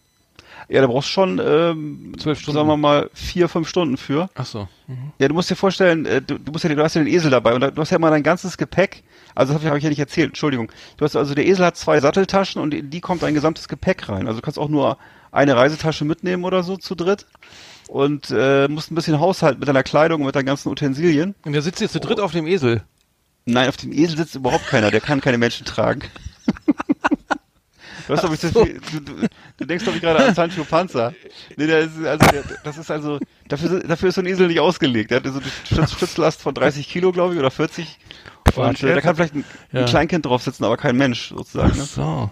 Ja, 0.69 0.83
da 0.83 0.87
brauchst 0.87 1.09
du 1.09 1.13
schon, 1.13 1.41
ähm, 1.43 2.13
Zwölf 2.19 2.39
Stunden. 2.41 2.57
sagen 2.59 2.69
wir 2.69 2.77
mal, 2.77 3.09
vier, 3.15 3.49
fünf 3.49 3.69
Stunden 3.69 3.97
für. 3.97 4.29
Ach 4.35 4.45
so. 4.45 4.69
Mhm. 4.87 5.13
Ja, 5.19 5.29
du 5.29 5.35
musst 5.35 5.49
dir 5.51 5.57
vorstellen, 5.57 6.05
äh, 6.05 6.21
du, 6.21 6.39
du 6.39 6.53
musst 6.53 6.65
ja, 6.65 6.75
du 6.75 6.83
hast 6.83 6.95
ja 6.95 7.03
den 7.03 7.13
Esel 7.13 7.31
dabei 7.31 7.55
und 7.55 7.61
du 7.63 7.73
hast 7.81 7.91
ja 7.91 7.97
immer 7.97 8.11
dein 8.11 8.23
ganzes 8.23 8.59
Gepäck. 8.59 9.03
Also 9.35 9.53
das 9.55 9.61
habe 9.61 9.65
ich, 9.67 9.71
hab 9.71 9.79
ich 9.79 9.85
ja 9.85 9.89
nicht 9.91 9.99
erzählt, 9.99 10.29
Entschuldigung. 10.31 10.71
Du 10.99 11.05
hast 11.07 11.17
also 11.17 11.35
der 11.35 11.47
Esel 11.47 11.65
hat 11.65 11.77
zwei 11.77 12.01
Satteltaschen 12.01 12.61
und 12.61 12.75
in 12.75 12.91
die 12.91 13.01
kommt 13.01 13.23
dein 13.23 13.33
gesamtes 13.35 13.69
Gepäck 13.69 14.09
rein. 14.11 14.27
Also 14.27 14.41
du 14.41 14.45
kannst 14.45 14.59
auch 14.59 14.69
nur 14.69 14.99
eine 15.33 15.57
Reisetasche 15.57 16.05
mitnehmen 16.05 16.45
oder 16.45 16.63
so 16.63 16.77
zu 16.77 16.95
dritt 16.95 17.25
und 17.89 18.31
äh, 18.31 18.69
musst 18.69 18.91
ein 18.91 18.95
bisschen 18.95 19.19
haushalten 19.21 19.59
mit 19.61 19.69
deiner 19.69 19.83
Kleidung 19.83 20.21
und 20.21 20.27
mit 20.27 20.37
deinen 20.37 20.47
ganzen 20.47 20.69
Utensilien. 20.71 21.35
Und 21.45 21.53
der 21.53 21.63
sitzt 21.63 21.81
jetzt 21.81 21.93
zu 21.93 22.01
dritt 22.01 22.21
auf 22.21 22.33
dem 22.33 22.47
Esel. 22.47 22.83
Nein, 23.47 23.69
auf 23.69 23.77
dem 23.79 23.93
Esel 23.93 24.17
sitzt 24.19 24.35
überhaupt 24.35 24.67
keiner, 24.69 24.91
der 24.91 25.01
kann 25.01 25.21
keine 25.21 25.39
Menschen 25.39 25.65
tragen. 25.67 26.03
Du, 28.07 28.15
hast, 28.17 28.23
so. 28.23 28.65
du, 28.65 29.01
du, 29.01 29.29
du 29.59 29.65
denkst 29.67 29.85
doch 29.85 29.93
nicht 29.93 30.01
gerade 30.03 30.25
an 30.25 30.35
Sancho 30.35 30.65
Panza. 30.65 31.13
Nee, 31.57 31.67
der 31.67 31.81
ist, 31.81 31.91
also, 32.05 32.27
der, 32.33 32.43
das 32.65 32.79
ist 32.79 32.91
also, 32.91 33.19
dafür, 33.49 33.81
dafür 33.81 34.09
ist 34.09 34.15
so 34.15 34.23
ein 34.23 34.27
Esel 34.27 34.47
nicht 34.49 34.61
ausgelegt. 34.61 35.11
Der 35.11 35.19
hat 35.19 35.27
so 35.27 35.33
eine 35.41 35.43
Stütz, 35.67 35.93
Stützlast 35.93 36.41
von 36.41 36.55
30 36.55 36.89
Kilo, 36.89 37.13
glaube 37.13 37.35
ich, 37.35 37.39
oder 37.39 37.51
40. 37.51 37.99
Und 38.55 38.83
äh, 38.83 38.95
da 38.95 39.01
kann 39.03 39.15
vielleicht 39.15 39.35
ein, 39.35 39.45
Ja. 39.73 39.81
ein 39.81 39.87
Kleinkind 39.87 40.25
drauf 40.25 40.43
sitzen, 40.43 40.65
aber 40.65 40.79
kein 40.79 40.97
Mensch, 40.97 41.29
sozusagen. 41.29 41.73
Ach 41.73 41.77
Ne? 41.77 41.85
so. 41.85 42.31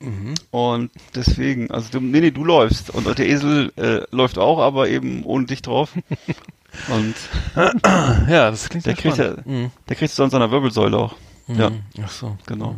Mhm. 0.00 0.34
Und 0.50 0.90
deswegen, 1.14 1.70
also 1.70 1.88
du, 1.90 2.00
nee, 2.00 2.20
nee, 2.20 2.30
du 2.30 2.44
läufst. 2.44 2.90
Und 2.90 3.18
der 3.18 3.26
Esel 3.28 3.72
äh, 3.76 4.00
läuft 4.14 4.38
auch, 4.38 4.58
aber 4.60 4.88
eben 4.88 5.24
ohne 5.24 5.46
dich 5.46 5.62
drauf. 5.62 5.92
Und 6.88 7.14
Ja, 8.28 8.50
das 8.50 8.68
klingt 8.68 8.86
Der 8.86 8.94
sehr 8.94 9.02
kriegt 9.02 9.14
spannend. 9.16 9.46
Mhm. 9.46 9.70
der 9.88 9.96
kriegst 9.96 10.16
du 10.18 10.22
sonst 10.22 10.34
an 10.34 10.40
der 10.40 10.50
Wirbelsäule 10.50 10.96
auch. 10.96 11.14
Ja, 11.48 11.70
Mhm. 11.70 11.80
Ach 12.04 12.10
so. 12.10 12.36
genau. 12.46 12.76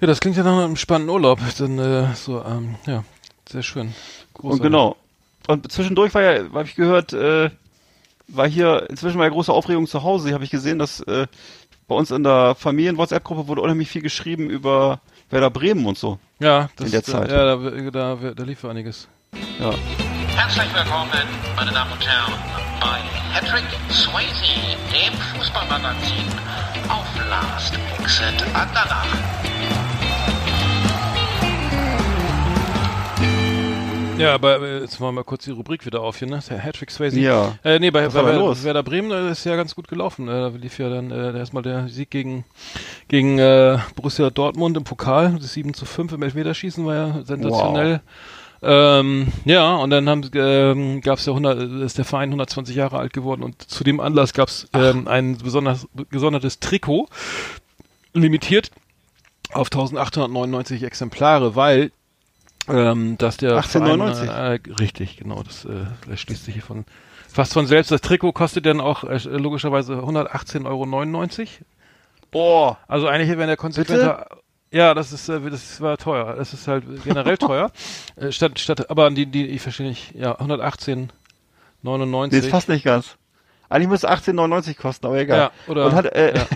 Ja, 0.00 0.06
das 0.06 0.20
klingt 0.20 0.36
ja 0.36 0.42
nach 0.42 0.62
einem 0.64 0.76
spannenden 0.76 1.14
Urlaub. 1.14 1.40
Dann, 1.58 1.78
äh, 1.78 2.14
so, 2.14 2.44
ähm, 2.44 2.74
ja, 2.86 3.02
sehr 3.48 3.62
schön. 3.62 3.88
Und 3.88 3.94
Großartig. 4.34 4.62
genau. 4.62 4.96
Und 5.46 5.70
zwischendurch 5.72 6.12
war 6.14 6.22
ja, 6.22 6.44
habe 6.52 6.64
ich 6.64 6.74
gehört, 6.74 7.12
äh, 7.12 7.50
war 8.28 8.48
hier 8.48 8.86
inzwischen 8.90 9.18
mal 9.18 9.24
ja 9.24 9.30
große 9.30 9.52
Aufregung 9.52 9.86
zu 9.86 10.02
Hause. 10.02 10.32
Habe 10.34 10.44
ich 10.44 10.50
gesehen, 10.50 10.78
dass 10.78 11.00
äh, 11.00 11.26
bei 11.88 11.94
uns 11.94 12.10
in 12.10 12.22
der 12.22 12.54
Familien-WhatsApp-Gruppe 12.54 13.48
wurde 13.48 13.60
unheimlich 13.62 13.88
viel 13.90 14.02
geschrieben 14.02 14.48
über 14.50 15.00
Werder 15.30 15.50
Bremen 15.50 15.86
und 15.86 15.98
so. 15.98 16.18
Ja, 16.38 16.68
das, 16.76 16.86
in 16.86 16.92
der 16.92 17.02
Zeit. 17.02 17.30
Ja, 17.30 17.56
da, 17.56 18.16
da, 18.16 18.32
da 18.34 18.42
lief 18.42 18.64
einiges. 18.64 19.08
Ja. 19.58 19.72
Herzlich 20.36 20.74
willkommen, 20.74 21.10
meine 21.56 21.70
Damen 21.70 21.92
und 21.92 22.06
Herren, 22.06 22.34
bei 22.80 23.00
Patrick 23.32 23.64
Swayze, 23.90 24.76
dem 24.92 25.14
Fußballmagazin 25.36 26.26
auf 26.88 27.06
Last 27.28 27.74
Exit 27.98 28.42
Andernach. 28.54 29.06
Ja, 34.18 34.34
aber 34.34 34.60
äh, 34.60 34.80
jetzt 34.80 35.00
machen 35.00 35.08
wir 35.08 35.20
mal 35.20 35.24
kurz 35.24 35.44
die 35.44 35.50
Rubrik 35.50 35.84
wieder 35.86 36.00
auf 36.00 36.18
hier, 36.18 36.28
ne? 36.28 36.40
Der 36.48 36.58
Hattrick 36.58 36.90
Swayze. 36.90 37.18
Ja. 37.18 37.58
Äh, 37.64 37.78
nee, 37.78 37.90
bei, 37.90 38.08
bei 38.08 38.22
da 38.22 38.64
Werder, 38.64 38.82
Bremen 38.82 39.10
äh, 39.10 39.30
ist 39.30 39.44
ja 39.44 39.56
ganz 39.56 39.74
gut 39.74 39.88
gelaufen. 39.88 40.28
Äh, 40.28 40.32
da 40.32 40.48
lief 40.48 40.78
ja 40.78 40.88
dann 40.88 41.10
äh, 41.10 41.36
erstmal 41.36 41.62
der 41.62 41.88
Sieg 41.88 42.10
gegen, 42.10 42.44
gegen 43.08 43.38
äh, 43.38 43.78
Borussia 43.96 44.30
Dortmund 44.30 44.76
im 44.76 44.84
Pokal. 44.84 45.36
Das 45.40 45.52
7 45.52 45.74
zu 45.74 45.84
5 45.84 46.12
im 46.12 46.22
Elfmeterschießen 46.22 46.84
war 46.86 46.94
ja 46.94 47.22
sensationell. 47.24 48.00
Ähm, 48.62 49.28
ja, 49.44 49.76
und 49.76 49.90
dann 49.90 50.08
haben, 50.08 50.30
ähm, 50.34 51.00
gab 51.02 51.18
es 51.18 51.26
ja 51.26 51.32
100, 51.32 51.82
ist 51.82 51.98
der 51.98 52.06
Verein 52.06 52.30
120 52.30 52.74
Jahre 52.74 52.98
alt 52.98 53.12
geworden 53.12 53.42
und 53.42 53.60
zu 53.60 53.84
dem 53.84 54.00
Anlass 54.00 54.32
gab 54.32 54.48
es 54.48 54.68
ähm, 54.72 55.06
ein 55.06 55.36
besonders 55.36 55.86
gesondertes 56.10 56.60
Trikot, 56.60 57.08
limitiert 58.14 58.70
auf 59.52 59.66
1899 59.66 60.82
Exemplare, 60.82 61.56
weil 61.56 61.90
ähm, 62.68 63.18
dass 63.18 63.36
der 63.36 63.56
1899. 63.56 64.26
Verein, 64.26 64.60
äh, 64.64 64.72
richtig, 64.80 65.16
genau, 65.16 65.42
das, 65.42 65.64
äh, 65.64 66.16
schließt 66.16 66.44
sich 66.44 66.54
hier 66.54 66.62
von 66.62 66.84
fast 67.28 67.52
von 67.52 67.66
selbst. 67.66 67.90
Das 67.90 68.00
Trikot 68.00 68.32
kostet 68.32 68.66
dann 68.66 68.80
auch 68.80 69.04
äh, 69.04 69.18
logischerweise 69.24 69.94
118,99 69.94 70.66
Euro. 70.66 71.46
Boah. 72.30 72.78
Also 72.88 73.08
eigentlich, 73.08 73.36
wenn 73.36 73.48
der 73.48 73.56
konsequenter 73.56 74.26
ja, 74.74 74.92
das 74.92 75.12
ist, 75.12 75.28
äh, 75.28 75.40
das 75.40 75.80
war 75.80 75.96
teuer. 75.96 76.34
Das 76.34 76.52
ist 76.52 76.66
halt 76.66 76.84
generell 77.04 77.38
teuer. 77.38 77.70
Äh, 78.16 78.30
statt, 78.30 78.60
statt, 78.60 78.90
aber 78.90 79.10
die, 79.10 79.26
die, 79.26 79.46
ich 79.46 79.60
verstehe 79.60 79.88
nicht, 79.88 80.14
ja, 80.14 80.38
118,99. 80.38 82.28
Nee, 82.30 82.38
ist 82.38 82.48
fast 82.48 82.68
nicht 82.68 82.84
ganz. 82.84 83.16
Eigentlich 83.74 83.88
müsste 83.88 84.08
18,99 84.10 84.76
kosten, 84.76 85.06
aber 85.06 85.18
egal. 85.18 85.38
Ja, 85.38 85.50
oder- 85.66 85.86
und, 85.86 85.94
hat, 85.94 86.06
äh, 86.06 86.36
ja. 86.36 86.46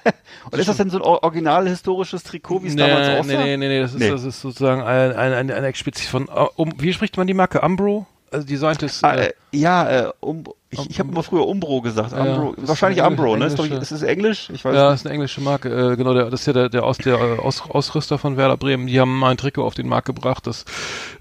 und 0.50 0.58
ist 0.58 0.68
das 0.68 0.76
denn 0.76 0.90
so 0.90 0.98
ein 0.98 1.02
or- 1.02 1.24
original 1.24 1.68
historisches 1.68 2.22
Trikot, 2.22 2.62
wie 2.62 2.68
es 2.68 2.74
nee, 2.74 2.86
damals 2.86 3.08
nee, 3.08 3.18
aussah? 3.18 3.44
nee, 3.44 3.56
nee, 3.56 3.68
nee, 3.68 3.80
das 3.80 3.94
ist, 3.94 3.98
Nee. 4.00 4.10
das 4.10 4.22
ist 4.22 4.40
sozusagen 4.40 4.82
ein, 4.82 5.12
ein, 5.16 5.32
ein, 5.32 5.50
ein 5.50 5.64
explizit 5.64 6.06
von, 6.08 6.28
äh, 6.28 6.46
um, 6.54 6.72
wie 6.78 6.92
spricht 6.92 7.16
man 7.16 7.26
die 7.26 7.34
Marke? 7.34 7.60
Umbro? 7.62 8.06
Also 8.30 8.46
designt 8.46 8.82
ist, 8.84 9.02
Ah, 9.04 9.14
äh, 9.14 9.26
äh, 9.26 9.32
ja, 9.52 9.90
äh, 10.08 10.12
um, 10.20 10.44
ich, 10.70 10.90
ich 10.90 10.98
habe 10.98 11.10
immer 11.10 11.22
früher 11.22 11.46
Umbro 11.46 11.80
gesagt. 11.80 12.12
Ja, 12.12 12.18
Umbro, 12.34 12.52
ist 12.52 12.68
wahrscheinlich 12.68 13.02
Umbro, 13.02 13.36
ne? 13.36 13.46
Ist, 13.46 13.58
ich, 13.58 13.70
ist 13.70 13.90
es 13.90 14.02
Englisch? 14.02 14.50
Ich 14.52 14.64
weiß 14.64 14.74
Ja, 14.74 14.86
nicht. 14.90 15.00
ist 15.00 15.06
eine 15.06 15.14
englische 15.14 15.40
Marke. 15.40 15.68
Äh, 15.92 15.96
genau, 15.96 16.12
der, 16.12 16.28
das 16.30 16.40
ist 16.40 16.46
ja 16.46 16.52
der, 16.52 16.68
der, 16.68 16.84
Aus, 16.84 16.98
der 16.98 17.14
äh, 17.18 17.38
Aus, 17.38 17.62
Ausrüster 17.68 18.18
von 18.18 18.36
Werder 18.36 18.56
Bremen. 18.56 18.86
Die 18.86 19.00
haben 19.00 19.18
mal 19.18 19.30
ein 19.30 19.36
Trikot 19.38 19.64
auf 19.64 19.74
den 19.74 19.88
Markt 19.88 20.06
gebracht, 20.06 20.46
das 20.46 20.64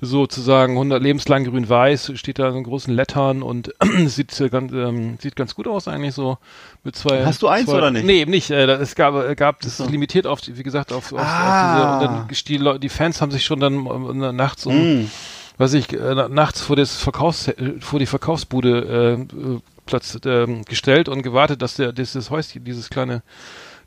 sozusagen 0.01 0.73
100 0.73 1.01
lebenslang 1.01 1.45
grün-weiß 1.45 2.11
steht 2.15 2.39
da 2.39 2.49
in 2.49 2.53
so 2.55 2.61
großen 2.63 2.93
Lettern 2.93 3.41
und 3.41 3.73
sieht, 4.05 4.39
äh, 4.41 4.49
ganz, 4.49 4.71
ähm, 4.73 5.17
sieht 5.21 5.35
ganz 5.35 5.55
gut 5.55 5.67
aus 5.67 5.87
eigentlich 5.87 6.13
so 6.13 6.37
mit 6.83 6.95
zwei. 6.95 7.25
Hast 7.25 7.41
du 7.41 7.47
eins 7.47 7.67
zwei, 7.69 7.77
oder 7.77 7.91
nicht? 7.91 8.05
Nee, 8.05 8.21
eben 8.21 8.31
nicht. 8.31 8.51
Äh, 8.51 8.65
es 8.73 8.95
gab, 8.95 9.15
äh, 9.15 9.35
gab 9.35 9.61
das 9.61 9.79
ist 9.79 9.89
limitiert 9.89 10.27
auf, 10.27 10.41
wie 10.45 10.63
gesagt, 10.63 10.91
auf, 10.91 11.13
auf, 11.13 11.19
Ah. 11.21 11.97
auf 11.97 12.01
diese, 12.01 12.11
und 12.11 12.59
dann 12.61 12.73
die, 12.75 12.79
die 12.81 12.89
Fans 12.89 13.21
haben 13.21 13.31
sich 13.31 13.45
schon 13.45 13.59
dann 13.59 13.85
äh, 14.21 14.31
nachts 14.31 14.65
um 14.65 14.77
Mm. 14.77 15.09
Weiß 15.57 15.73
ich, 15.73 15.93
äh, 15.93 15.97
na- 16.15 16.29
nachts 16.29 16.61
vor 16.61 16.75
das 16.75 16.95
Verkaufs 16.95 17.47
äh, 17.47 17.73
vor 17.79 17.99
die 17.99 18.05
Verkaufsbude 18.05 19.17
äh, 19.31 19.35
äh, 19.55 19.59
Platz 19.85 20.19
ähm, 20.25 20.63
gestellt 20.65 21.07
und 21.09 21.23
gewartet, 21.23 21.61
dass 21.61 21.75
der 21.75 21.93
dieses 21.93 22.29
Häuschen, 22.29 22.63
dieses 22.63 22.89
kleine 22.89 23.21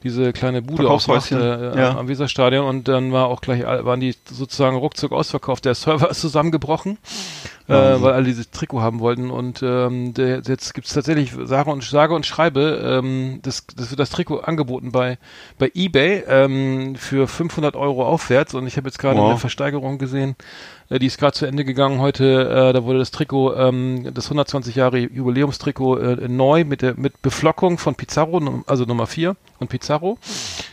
diese 0.03 0.33
kleine 0.33 0.63
Bude 0.63 0.89
aufmacht 0.89 1.27
Verkaufshäuschen, 1.27 1.75
äh, 1.75 1.79
ja. 1.79 1.99
am 1.99 2.09
Weserstadion 2.09 2.65
und 2.67 2.89
dann 2.89 3.13
war 3.13 3.27
auch 3.27 3.43
gleich 3.43 3.65
waren 3.65 4.01
die 4.01 4.15
sozusagen 4.31 4.75
ruckzuck 4.79 5.13
ausverkauft. 5.13 5.67
Der 5.67 5.75
Server 5.75 6.09
ist 6.11 6.23
zusammengebrochen, 6.23 6.97
äh, 7.69 7.73
Wahnsinn. 7.75 8.03
weil 8.05 8.13
alle 8.15 8.25
dieses 8.25 8.51
Trikot 8.51 8.81
haben 8.81 9.01
wollten 9.01 9.31
und 9.31 9.63
ähm, 9.63 10.15
der, 10.15 10.41
jetzt 10.47 10.73
gibt's 10.73 10.95
tatsächlich 10.95 11.35
sage 11.45 11.69
und 11.71 11.85
sage 11.85 12.15
und 12.15 12.25
schreibe 12.25 12.81
ähm, 12.83 13.41
das, 13.43 13.67
das 13.77 13.91
wird 13.91 14.01
das 14.01 14.09
Trikot 14.09 14.39
angeboten 14.41 14.91
bei 14.91 15.19
bei 15.59 15.71
eBay 15.75 16.25
ähm, 16.27 16.95
für 16.97 17.29
500 17.29 17.77
Euro 17.77 18.07
aufwärts 18.07 18.55
und 18.55 18.67
ich 18.67 18.79
habe 18.79 18.89
jetzt 18.89 18.99
gerade 18.99 19.19
Wow. 19.21 19.29
eine 19.33 19.39
Versteigerung 19.39 19.99
gesehen, 19.99 20.31
äh, 20.31 20.80
die 20.99 21.07
ist 21.07 21.19
gerade 21.19 21.35
zu 21.35 21.47
Ende 21.47 21.65
gegangen 21.65 22.01
heute. 22.01 22.49
Äh, 22.49 22.73
da 22.73 22.85
wurde 22.85 22.99
das 22.99 23.11
Trikot, 23.11 23.55
ähm, 23.55 24.13
das 24.13 24.27
120 24.27 24.75
Jahre 24.75 24.99
Jubiläumstrikot 24.99 25.99
äh, 25.99 26.29
neu 26.29 26.65
mit 26.65 26.83
der 26.83 26.95
mit 26.99 27.23
Beflockung 27.23 27.79
von 27.79 27.95
Pizarro, 27.95 28.63
also 28.67 28.85
Nummer 28.85 29.07
4 29.07 29.37
von 29.59 29.69
Pizarro, 29.69 30.19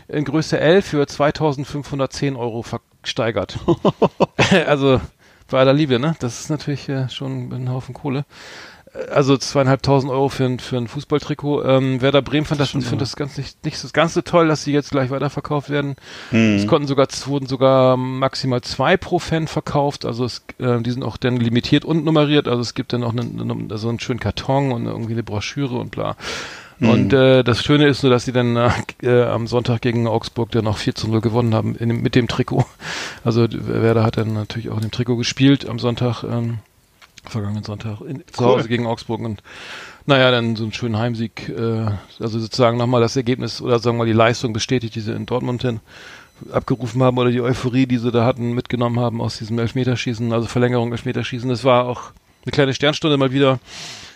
in 0.07 0.25
Größe 0.25 0.59
L 0.59 0.81
für 0.81 1.05
2510 1.05 2.36
Euro 2.36 2.63
versteigert. 2.63 3.59
also 4.65 5.00
bei 5.50 5.59
aller 5.59 5.74
Liebe, 5.74 6.00
ne? 6.00 6.15
Das 6.19 6.39
ist 6.39 6.50
natürlich 6.50 6.89
äh, 6.89 7.09
schon 7.09 7.51
ein 7.53 7.69
Haufen 7.69 7.93
Kohle. 7.93 8.25
Also 9.11 9.37
zweieinhalbtausend 9.37 10.11
Euro 10.11 10.29
für 10.29 10.45
ein, 10.45 10.59
für 10.59 10.77
ein 10.77 10.87
Fußballtrikot. 10.87 11.63
Ähm, 11.63 12.01
Werder 12.01 12.21
Bremen 12.21 12.45
fand 12.45 12.59
das, 12.59 12.71
findet 12.71 13.01
das 13.01 13.15
ganz 13.15 13.37
nicht, 13.37 13.63
nicht 13.65 13.77
so 13.77 13.87
ganz 13.91 14.13
so 14.13 14.21
toll, 14.21 14.47
dass 14.47 14.63
sie 14.63 14.73
jetzt 14.73 14.91
gleich 14.91 15.09
weiterverkauft 15.09 15.69
werden. 15.69 15.95
Hm. 16.31 16.55
Es 16.55 16.67
konnten 16.67 16.87
sogar, 16.87 17.07
es 17.09 17.27
wurden 17.27 17.47
sogar 17.47 17.97
maximal 17.97 18.61
zwei 18.61 18.97
pro 18.97 19.19
Fan 19.19 19.47
verkauft. 19.47 20.05
Also 20.05 20.25
es, 20.25 20.45
äh, 20.59 20.81
die 20.81 20.91
sind 20.91 21.03
auch 21.03 21.17
dann 21.17 21.37
limitiert 21.37 21.85
und 21.85 22.05
nummeriert. 22.05 22.47
Also 22.47 22.61
es 22.61 22.73
gibt 22.73 22.93
dann 22.93 23.03
auch 23.03 23.11
einen, 23.11 23.39
einen, 23.39 23.77
so 23.77 23.89
einen 23.89 23.99
schönen 23.99 24.19
Karton 24.19 24.71
und 24.71 24.85
irgendwie 24.85 25.13
eine 25.13 25.23
Broschüre 25.23 25.77
und 25.77 25.91
bla. 25.91 26.15
Und 26.79 27.11
äh, 27.11 27.43
das 27.43 27.63
Schöne 27.63 27.87
ist 27.87 28.03
nur, 28.03 28.11
dass 28.11 28.25
sie 28.25 28.31
dann 28.31 28.55
äh, 29.01 29.23
am 29.23 29.47
Sonntag 29.47 29.81
gegen 29.81 30.07
Augsburg 30.07 30.51
dann 30.51 30.65
noch 30.65 30.77
4 30.77 30.93
zu 30.93 31.09
0 31.09 31.21
gewonnen 31.21 31.55
haben 31.55 31.75
in, 31.75 32.01
mit 32.01 32.13
dem 32.15 32.27
Trikot. 32.27 32.65
Also 33.23 33.47
Werder 33.49 34.03
hat 34.03 34.17
dann 34.17 34.33
natürlich 34.33 34.69
auch 34.69 34.75
in 34.75 34.83
dem 34.83 34.91
Trikot 34.91 35.17
gespielt 35.17 35.67
am 35.67 35.79
Sonntag, 35.79 36.23
ähm, 36.23 36.59
vergangenen 37.29 37.63
Sonntag, 37.63 38.01
in, 38.01 38.24
zu 38.31 38.43
Cool. 38.43 38.48
Hause 38.48 38.67
gegen 38.67 38.88
Augsburg 38.88 39.22
und 39.22 39.41
naja, 40.05 40.31
dann 40.31 40.55
so 40.55 40.63
einen 40.63 40.74
schönen 40.74 40.98
Heimsieg, 40.98 41.50
äh, 41.50 41.86
also 42.19 42.39
sozusagen 42.39 42.77
nochmal 42.77 43.01
das 43.01 43.15
Ergebnis 43.15 43.62
oder 43.62 43.79
sagen 43.79 43.98
wir 43.98 44.03
mal 44.03 44.07
die 44.07 44.13
Leistung 44.13 44.53
bestätigt, 44.53 44.96
die 44.96 45.01
sie 45.01 45.13
in 45.13 45.25
Dortmund 45.25 45.63
dann 45.63 45.81
abgerufen 46.51 47.01
haben 47.03 47.17
oder 47.17 47.31
die 47.31 47.41
Euphorie, 47.41 47.88
die 47.88 47.98
sie 47.98 48.12
da 48.12 48.25
hatten, 48.25 48.53
mitgenommen 48.53 49.00
haben 49.00 49.22
aus 49.22 49.38
diesem 49.38 49.60
Elfmeterschießen, 49.60 50.31
also 50.31 50.48
Verlängerung 50.48 50.91
Elfmeterschießen. 50.91 51.50
Das 51.50 51.63
war 51.63 51.86
auch 51.86 52.12
eine 52.46 52.51
kleine 52.51 52.74
Sternstunde 52.74 53.17
mal 53.17 53.31
wieder. 53.31 53.60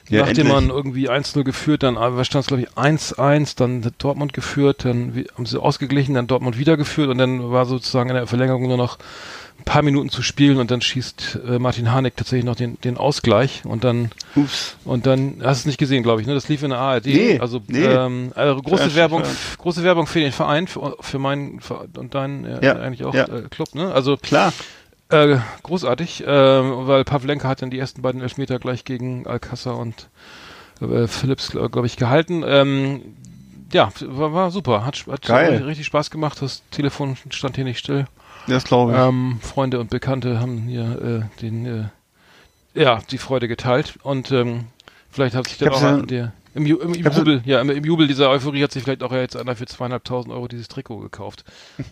Ja, 0.09 0.21
Nachdem 0.25 0.47
endlich. 0.47 0.53
man 0.53 0.69
irgendwie 0.69 1.09
1-0 1.09 1.43
geführt, 1.43 1.83
dann 1.83 1.95
stand 2.25 2.43
es 2.43 2.47
glaube 2.47 2.63
ich 2.63 2.69
1-1, 2.69 3.55
dann 3.55 3.85
hat 3.85 3.93
Dortmund 3.99 4.33
geführt, 4.33 4.83
dann 4.83 5.25
haben 5.35 5.45
sie 5.45 5.61
ausgeglichen, 5.61 6.15
dann 6.15 6.27
Dortmund 6.27 6.57
wieder 6.57 6.75
geführt 6.75 7.09
und 7.09 7.17
dann 7.17 7.51
war 7.51 7.65
sozusagen 7.65 8.09
in 8.09 8.15
der 8.15 8.27
Verlängerung 8.27 8.67
nur 8.67 8.77
noch 8.77 8.97
ein 9.61 9.65
paar 9.65 9.83
Minuten 9.83 10.09
zu 10.09 10.23
spielen 10.23 10.57
und 10.57 10.71
dann 10.71 10.81
schießt 10.81 11.39
äh, 11.47 11.59
Martin 11.59 11.91
Harnik 11.91 12.17
tatsächlich 12.17 12.45
noch 12.45 12.55
den, 12.55 12.79
den 12.81 12.97
Ausgleich 12.97 13.61
und 13.63 13.83
dann 13.83 14.11
Ups. 14.35 14.75
und 14.85 15.05
dann 15.05 15.35
hast 15.43 15.59
du 15.59 15.61
es 15.61 15.65
nicht 15.67 15.77
gesehen, 15.77 16.01
glaube 16.03 16.19
ich, 16.21 16.27
ne? 16.27 16.33
Das 16.33 16.49
lief 16.49 16.63
in 16.63 16.71
der 16.71 16.79
ARD. 16.79 17.05
Nee, 17.05 17.39
also, 17.39 17.61
nee. 17.67 17.85
Ähm, 17.85 18.31
also 18.35 18.59
große 18.61 18.83
Flash, 18.83 18.95
Werbung, 18.95 19.23
große 19.59 19.83
Werbung 19.83 20.07
für 20.07 20.19
den 20.19 20.31
Verein, 20.31 20.67
für, 20.67 20.97
für 20.99 21.19
meinen 21.19 21.59
Ver- 21.61 21.85
und 21.95 22.15
deinen 22.15 22.45
äh, 22.45 22.65
Ja, 22.65 22.73
eigentlich 22.79 23.05
auch 23.05 23.13
ja. 23.13 23.25
äh, 23.25 23.43
Club, 23.49 23.75
ne? 23.75 23.93
Also 23.93 24.17
Klar. 24.17 24.51
äh, 25.09 25.37
großartig, 25.63 26.25
äh, 26.25 26.27
weil 26.27 27.03
Pavlenka 27.05 27.47
hat 27.47 27.61
dann 27.61 27.69
die 27.69 27.79
ersten 27.79 28.01
beiden 28.01 28.21
Elfmeter 28.21 28.57
gleich 28.57 28.83
gegen 28.83 29.27
Alcázar 29.27 29.77
und 29.77 30.09
äh, 30.81 31.07
Phillips, 31.07 31.51
glaube 31.51 31.85
ich, 31.85 31.97
gehalten. 31.97 32.43
Ähm, 32.45 33.01
ja, 33.71 33.89
war, 34.01 34.33
war 34.33 34.51
super, 34.51 34.85
hat, 34.85 35.05
hat 35.07 35.21
Geil. 35.21 35.63
richtig 35.63 35.85
Spaß 35.85 36.09
gemacht. 36.09 36.41
Das 36.41 36.63
Telefon 36.71 37.15
stand 37.29 37.55
hier 37.55 37.63
nicht 37.63 37.79
still. 37.79 38.05
Das 38.47 38.63
glaube 38.63 38.93
ich. 38.93 38.97
Ähm, 38.97 39.39
Freunde 39.41 39.79
und 39.79 39.89
Bekannte 39.89 40.39
haben 40.39 40.63
hier 40.63 41.29
äh, 41.37 41.41
den, 41.41 41.65
äh, 41.65 41.83
ja, 42.81 42.99
die 43.11 43.17
Freude 43.17 43.47
geteilt 43.47 43.95
und 44.03 44.31
ähm, 44.31 44.65
vielleicht 45.09 45.35
hat 45.35 45.47
sich 45.47 45.57
dann 45.57 45.69
auch 45.69 45.81
ja- 45.81 45.97
der, 45.97 46.33
im, 46.53 46.65
Ju- 46.65 46.79
im, 46.81 46.93
Jubel, 46.93 47.41
ja, 47.45 47.61
im, 47.61 47.69
im 47.69 47.83
Jubel 47.85 48.07
dieser 48.07 48.29
Euphorie 48.29 48.63
hat 48.63 48.71
sich 48.73 48.83
vielleicht 48.83 49.03
auch 49.03 49.11
jetzt 49.13 49.37
einer 49.37 49.55
für 49.55 49.65
zweieinhalbtausend 49.65 50.33
Euro 50.33 50.47
dieses 50.49 50.67
Trikot 50.67 50.97
gekauft. 50.99 51.45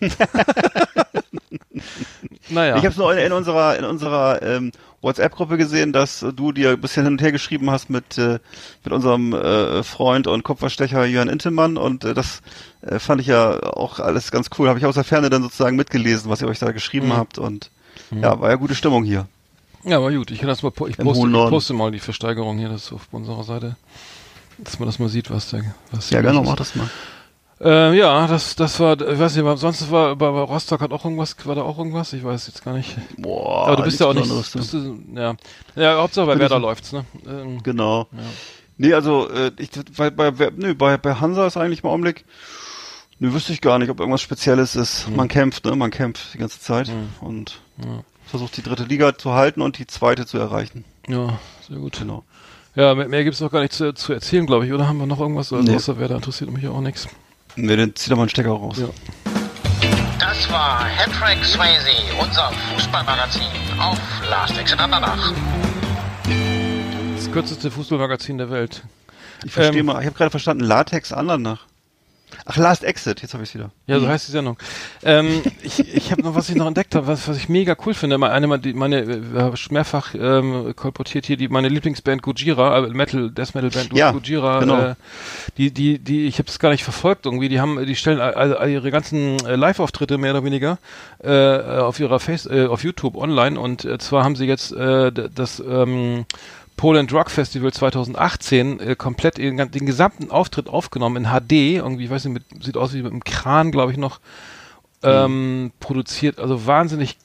naja. 2.50 2.76
Ich 2.76 2.82
habe 2.82 2.88
es 2.88 2.96
nur 2.96 3.12
in, 3.12 3.18
in 3.26 3.32
unserer 3.32 3.78
in 3.78 3.84
unserer 3.84 4.42
ähm, 4.42 4.72
WhatsApp-Gruppe 5.02 5.56
gesehen, 5.56 5.92
dass 5.92 6.20
du 6.34 6.52
dir 6.52 6.70
ein 6.70 6.80
bisschen 6.80 7.04
hin 7.04 7.14
und 7.14 7.22
her 7.22 7.32
geschrieben 7.32 7.70
hast 7.70 7.88
mit 7.90 8.18
äh, 8.18 8.38
mit 8.84 8.92
unserem 8.92 9.32
äh, 9.32 9.82
Freund 9.82 10.26
und 10.26 10.42
Kupferstecher 10.42 11.04
Jörn 11.06 11.28
Intelmann 11.28 11.76
und 11.78 12.04
äh, 12.04 12.12
das 12.14 12.42
äh, 12.82 12.98
fand 12.98 13.20
ich 13.20 13.26
ja 13.28 13.62
auch 13.62 13.98
alles 13.98 14.30
ganz 14.30 14.48
cool. 14.58 14.68
Habe 14.68 14.78
ich 14.78 14.84
aus 14.86 14.94
der 14.96 15.04
Ferne 15.04 15.30
dann 15.30 15.42
sozusagen 15.42 15.76
mitgelesen, 15.76 16.30
was 16.30 16.42
ihr 16.42 16.48
euch 16.48 16.58
da 16.58 16.72
geschrieben 16.72 17.08
Mhm. 17.08 17.12
habt 17.16 17.38
und 17.38 17.70
ja, 18.10 18.40
war 18.40 18.50
ja 18.50 18.56
gute 18.56 18.74
Stimmung 18.74 19.04
hier. 19.04 19.26
Ja, 19.84 19.96
aber 19.96 20.12
gut, 20.12 20.30
ich 20.30 20.38
kann 20.38 20.48
das 20.48 20.62
mal, 20.62 20.70
po- 20.70 20.86
ich 20.88 20.96
poste, 20.98 21.26
ich 21.26 21.32
poste 21.48 21.72
mal 21.74 21.90
die 21.90 22.00
Versteigerung 22.00 22.58
hier, 22.58 22.68
das 22.68 22.92
auf 22.92 23.08
unserer 23.12 23.44
Seite, 23.44 23.76
dass 24.58 24.78
man 24.78 24.86
das 24.86 24.98
mal 24.98 25.08
sieht, 25.08 25.30
was 25.30 25.48
da, 25.50 25.60
was 25.92 26.10
Ja, 26.10 26.20
los 26.20 26.46
mach 26.46 26.56
das 26.56 26.74
mal. 26.76 26.90
Äh, 27.62 27.94
ja, 27.98 28.26
das, 28.26 28.56
das 28.56 28.80
war, 28.80 28.98
ich 29.00 29.18
weiß 29.18 29.34
nicht, 29.34 29.42
aber 29.44 29.56
sonst 29.56 29.90
war, 29.90 30.16
bei, 30.16 30.30
bei 30.30 30.40
Rostock 30.40 30.80
hat 30.80 30.92
auch 30.92 31.04
irgendwas, 31.04 31.36
war 31.44 31.54
da 31.54 31.62
auch 31.62 31.76
irgendwas, 31.76 32.12
ich 32.14 32.24
weiß 32.24 32.46
jetzt 32.46 32.64
gar 32.64 32.72
nicht. 32.74 32.96
Boah, 33.18 33.66
aber 33.68 33.76
du 33.76 33.82
bist 33.82 34.00
ja 34.00 34.06
auch 34.06 34.14
nicht, 34.14 34.30
du. 34.30 34.36
bist 34.58 34.72
du, 34.72 34.98
ja, 35.14 35.34
ja, 35.76 35.96
Hauptsache 35.98 36.24
bei 36.26 36.32
Bin 36.32 36.40
Werder 36.40 36.56
ich- 36.56 36.62
läuft's, 36.62 36.92
ne? 36.92 37.04
Ähm, 37.28 37.62
Genau. 37.62 38.08
ja. 38.12 38.18
Nee, 38.78 38.94
also 38.94 39.28
äh, 39.28 39.52
ich 39.58 39.68
bei 39.94 40.08
bei 40.10 40.32
nö, 40.56 40.74
bei 40.74 40.96
bei 40.96 41.14
Hansa 41.16 41.46
ist 41.46 41.58
eigentlich 41.58 41.84
im 41.84 41.90
Augenblick 41.90 42.24
Nö, 43.18 43.34
wüsste 43.34 43.52
ich 43.52 43.60
gar 43.60 43.78
nicht, 43.78 43.90
ob 43.90 44.00
irgendwas 44.00 44.22
Spezielles 44.22 44.74
ist. 44.74 45.06
Man 45.14 45.28
kämpft, 45.28 45.66
ne? 45.66 45.76
Man 45.76 45.90
kämpft 45.90 46.32
die 46.32 46.38
ganze 46.38 46.58
Zeit 46.60 46.90
und 47.20 47.60
Ja. 47.84 48.02
versucht 48.24 48.56
die 48.56 48.62
dritte 48.62 48.84
Liga 48.84 49.18
zu 49.18 49.32
halten 49.34 49.60
und 49.60 49.76
die 49.76 49.86
zweite 49.86 50.24
zu 50.24 50.38
erreichen. 50.38 50.86
ja, 51.06 51.38
sehr 51.68 51.76
gut. 51.76 51.98
Genau. 51.98 52.24
Ja, 52.74 52.94
mehr, 52.94 53.24
gibt's 53.24 53.42
auch 53.42 53.50
gar 53.50 53.60
nicht 53.60 53.74
zu, 53.74 53.92
zu 53.92 54.14
erzählen, 54.14 54.46
glaube 54.46 54.64
ich, 54.64 54.72
oder? 54.72 54.88
Haben 54.88 54.98
wir 55.00 55.06
noch 55.06 55.20
irgendwas? 55.20 55.52
Also, 55.52 55.62
Nee. 55.70 55.76
außer 55.76 55.98
Werder 55.98 56.14
interessiert 56.14 56.50
mich 56.50 56.62
ja 56.62 56.70
auch 56.70 56.80
nichts. 56.80 57.06
Nee, 57.56 57.76
dann 57.76 57.94
zieht 57.94 58.10
er 58.10 58.16
mal 58.16 58.22
einen 58.22 58.30
Stecker 58.30 58.50
raus. 58.50 58.78
Ja. 58.78 58.88
Das 60.18 60.50
war 60.50 60.84
Hattrick 60.84 61.44
Swayze, 61.44 61.90
unser 62.20 62.50
Fußballmagazin 62.74 63.42
auf 63.78 63.98
Last 64.28 64.56
Exit 64.58 64.78
Andernach. 64.78 65.32
Das 67.16 67.30
kürzeste 67.32 67.70
Fußballmagazin 67.70 68.38
der 68.38 68.50
Welt. 68.50 68.82
Ich 69.44 69.52
verstehe 69.52 69.80
Ähm, 69.80 69.86
mal, 69.86 70.00
ich 70.00 70.06
habe 70.06 70.16
gerade 70.16 70.30
verstanden, 70.30 70.64
Latex 70.64 71.12
Andernach. 71.12 71.66
Ach, 72.44 72.56
Last 72.56 72.84
Exit, 72.84 73.22
jetzt 73.22 73.34
habe 73.34 73.44
ich 73.44 73.54
wieder. 73.54 73.70
Ja, 73.86 74.00
so 74.00 74.08
heißt 74.08 74.28
die 74.28 74.32
Sendung. 74.32 74.56
Ähm, 75.02 75.42
ich 75.62 75.78
ich 75.94 76.10
habe 76.12 76.22
noch, 76.22 76.34
was 76.34 76.48
ich 76.48 76.56
noch 76.56 76.66
entdeckt 76.66 76.94
habe, 76.94 77.06
was, 77.06 77.28
was 77.28 77.36
ich 77.36 77.48
mega 77.48 77.76
cool 77.86 77.94
finde. 77.94 78.18
Meine, 78.18 78.32
eine, 78.34 78.58
die- 78.58 78.72
meine, 78.72 79.00
äh, 79.00 79.52
mehrfach 79.70 80.14
ähm, 80.14 80.72
kolportiert 80.76 81.26
hier, 81.26 81.36
die 81.36 81.48
meine 81.48 81.68
Lieblingsband 81.68 82.22
Gojira, 82.22 82.78
äh, 82.86 82.88
Metal, 82.90 83.30
Death 83.30 83.54
Metal 83.54 83.70
Band 83.70 83.92
Ja, 83.92 84.12
Gojira, 84.12 84.60
genau. 84.60 84.80
äh, 84.80 84.94
die, 85.56 85.70
die, 85.72 85.98
die, 85.98 86.26
ich 86.26 86.34
habe 86.38 86.46
das 86.46 86.58
gar 86.58 86.70
nicht 86.70 86.84
verfolgt 86.84 87.26
irgendwie. 87.26 87.48
Die 87.48 87.60
haben, 87.60 87.84
die 87.86 87.96
stellen 87.96 88.20
all, 88.20 88.34
all, 88.34 88.56
all 88.56 88.70
ihre 88.70 88.90
ganzen 88.90 89.36
äh, 89.46 89.56
Live-Auftritte 89.56 90.18
mehr 90.18 90.32
oder 90.32 90.44
weniger 90.44 90.78
äh, 91.22 91.58
auf 91.80 92.00
ihrer 92.00 92.20
Face, 92.20 92.46
äh, 92.46 92.66
auf 92.66 92.84
YouTube 92.84 93.16
online 93.16 93.58
und 93.58 93.84
äh, 93.84 93.98
zwar 93.98 94.24
haben 94.24 94.36
sie 94.36 94.46
jetzt 94.46 94.72
äh, 94.72 95.12
das 95.12 95.60
ähm, 95.60 96.24
Poland 96.80 97.12
Rock 97.12 97.30
Festival 97.30 97.70
2018 97.70 98.80
äh, 98.80 98.96
komplett 98.96 99.36
den, 99.36 99.70
den 99.70 99.84
gesamten 99.84 100.30
Auftritt 100.30 100.66
aufgenommen 100.66 101.26
in 101.26 101.30
HD, 101.30 101.76
irgendwie, 101.76 102.04
ich 102.04 102.10
weiß 102.10 102.24
nicht, 102.24 102.32
mit, 102.32 102.64
sieht 102.64 102.78
aus 102.78 102.94
wie 102.94 103.02
mit 103.02 103.12
einem 103.12 103.22
Kran, 103.22 103.70
glaube 103.70 103.92
ich 103.92 103.98
noch, 103.98 104.18
ähm, 105.02 105.72
produziert, 105.78 106.38
also 106.38 106.66
wahnsinnig 106.66 107.18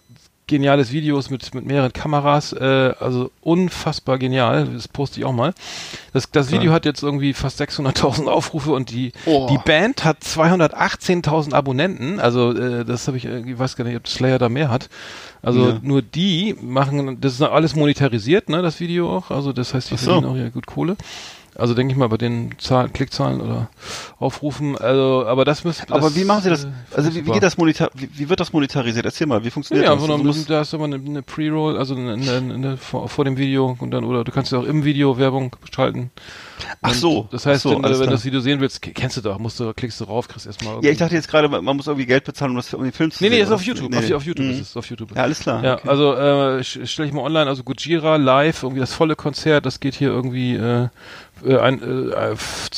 geniales 0.47 0.91
Videos 0.91 1.29
mit, 1.29 1.53
mit 1.55 1.65
mehreren 1.65 1.91
Kameras, 1.93 2.53
äh, 2.53 2.93
also 2.99 3.31
unfassbar 3.41 4.17
genial, 4.19 4.67
das 4.73 4.87
poste 4.87 5.19
ich 5.19 5.25
auch 5.25 5.31
mal. 5.33 5.53
Das, 6.13 6.29
das 6.31 6.51
Video 6.51 6.71
hat 6.71 6.85
jetzt 6.85 7.01
irgendwie 7.03 7.33
fast 7.33 7.59
600.000 7.59 8.27
Aufrufe 8.27 8.71
und 8.71 8.91
die, 8.91 9.11
Oh. 9.25 9.47
die 9.49 9.57
Band 9.57 10.03
hat 10.05 10.21
218.000 10.23 11.53
Abonnenten, 11.53 12.19
also 12.19 12.51
äh, 12.51 12.85
das 12.85 13.07
habe 13.07 13.17
ich, 13.17 13.25
ich 13.25 13.57
weiß 13.59 13.75
gar 13.75 13.85
nicht, 13.85 13.97
ob 13.97 14.07
Slayer 14.07 14.37
da 14.39 14.49
mehr 14.49 14.69
hat. 14.69 14.89
Also 15.41 15.69
Ja. 15.69 15.79
nur 15.81 16.01
die 16.01 16.55
machen, 16.61 17.19
das 17.21 17.33
ist 17.33 17.41
alles 17.41 17.75
monetarisiert, 17.75 18.49
ne, 18.49 18.61
das 18.61 18.79
Video 18.79 19.15
auch, 19.17 19.31
also 19.31 19.53
das 19.53 19.73
heißt, 19.73 19.91
die 19.91 19.97
so. 19.97 20.11
verdienen 20.11 20.31
auch 20.31 20.37
ja 20.37 20.49
gut 20.49 20.65
Kohle. 20.65 20.95
Also 21.57 21.73
denke 21.73 21.93
ich 21.93 21.97
mal 21.97 22.09
bei 22.09 22.17
den 22.17 22.51
Zahlen, 22.57 22.91
Klickzahlen 22.91 23.39
oder 23.39 23.69
Aufrufen, 24.19 24.77
also, 24.77 25.25
aber 25.25 25.45
das 25.45 25.63
müsste. 25.63 25.91
Aber 25.93 26.13
wie 26.15 26.25
machen 26.25 26.43
Sie 26.43 26.49
das? 26.49 26.65
äh, 26.65 26.69
Also 26.95 27.15
wie, 27.15 27.25
wie 27.25 27.31
geht 27.31 27.43
das 27.43 27.57
monetar 27.57 27.89
wie, 27.93 28.09
wie 28.13 28.27
wird 28.29 28.39
das 28.39 28.51
monetarisiert? 28.51 29.05
Erzähl 29.05 29.25
mal, 29.27 29.43
wie 29.43 29.49
funktioniert 29.51 29.85
Ja, 29.85 29.93
das? 29.93 30.03
einfach 30.03 30.13
Also, 30.13 30.23
muss- 30.25 30.45
da 30.45 30.61
ist 30.61 30.73
aber 30.73 30.83
eine, 30.83 30.95
eine 30.97 31.21
Pre-Roll, 31.21 31.77
also 31.77 31.95
eine, 31.95 32.13
eine, 32.13 32.77
vor, 32.77 33.07
vor 33.07 33.23
dem 33.25 33.37
Video 33.37 33.75
und 33.79 33.91
dann, 33.91 34.03
oder 34.03 34.23
du 34.25 34.31
kannst 34.31 34.51
ja 34.51 34.59
auch 34.59 34.63
im 34.65 34.83
Video 34.83 35.17
Werbung 35.17 35.55
schalten. 35.73 36.11
Ach 36.81 36.93
so, 36.93 37.27
Das 37.31 37.45
heißt, 37.45 37.63
so, 37.63 37.71
wenn, 37.71 37.83
wenn 37.83 37.91
du 37.99 38.05
das 38.07 38.23
Video 38.25 38.39
sehen 38.39 38.59
willst, 38.61 38.81
kennst 38.81 39.17
du 39.17 39.21
doch, 39.21 39.37
musst 39.39 39.59
du, 39.59 39.73
klickst 39.73 39.99
du 39.99 40.05
rauf, 40.05 40.27
kriegst 40.27 40.45
erstmal. 40.45 40.83
ja, 40.83 40.91
ich 40.91 40.97
dachte 40.97 41.13
jetzt 41.15 41.27
gerade, 41.27 41.49
man 41.49 41.75
muss 41.75 41.87
irgendwie 41.87 42.05
Geld 42.05 42.23
bezahlen, 42.23 42.51
um, 42.51 42.57
das, 42.57 42.73
um 42.73 42.83
den 42.83 42.93
Film 42.93 43.11
zu 43.11 43.23
Nee, 43.23 43.29
nee, 43.29 43.35
sehen. 43.35 43.43
ist 43.43 43.47
oder? 43.49 43.55
auf 43.55 43.63
YouTube. 43.63 43.89
Nee, 43.91 43.97
auf, 43.97 44.03
nee. 44.07 44.13
auf 44.13 44.23
YouTube 44.25 44.45
Mhm. 44.45 44.51
ist 44.53 44.61
es, 44.61 44.77
auf 44.77 44.89
YouTube. 44.89 45.15
Ja, 45.15 45.23
alles 45.23 45.39
klar. 45.39 45.63
Ja, 45.63 45.73
okay. 45.75 45.89
also 45.89 46.13
äh, 46.15 46.63
stelle 46.63 47.07
ich 47.07 47.13
mal 47.13 47.21
online, 47.23 47.47
also 47.47 47.63
Gujira 47.63 48.15
live, 48.15 48.63
irgendwie 48.63 48.79
das 48.79 48.93
volle 48.93 49.15
Konzert, 49.15 49.65
das 49.65 49.79
geht 49.79 49.95
hier 49.95 50.09
irgendwie 50.09 50.55
äh, 50.55 50.87
äh, 51.45 51.57
ein, 51.59 51.81
äh, 51.83 52.31
f- 52.31 52.69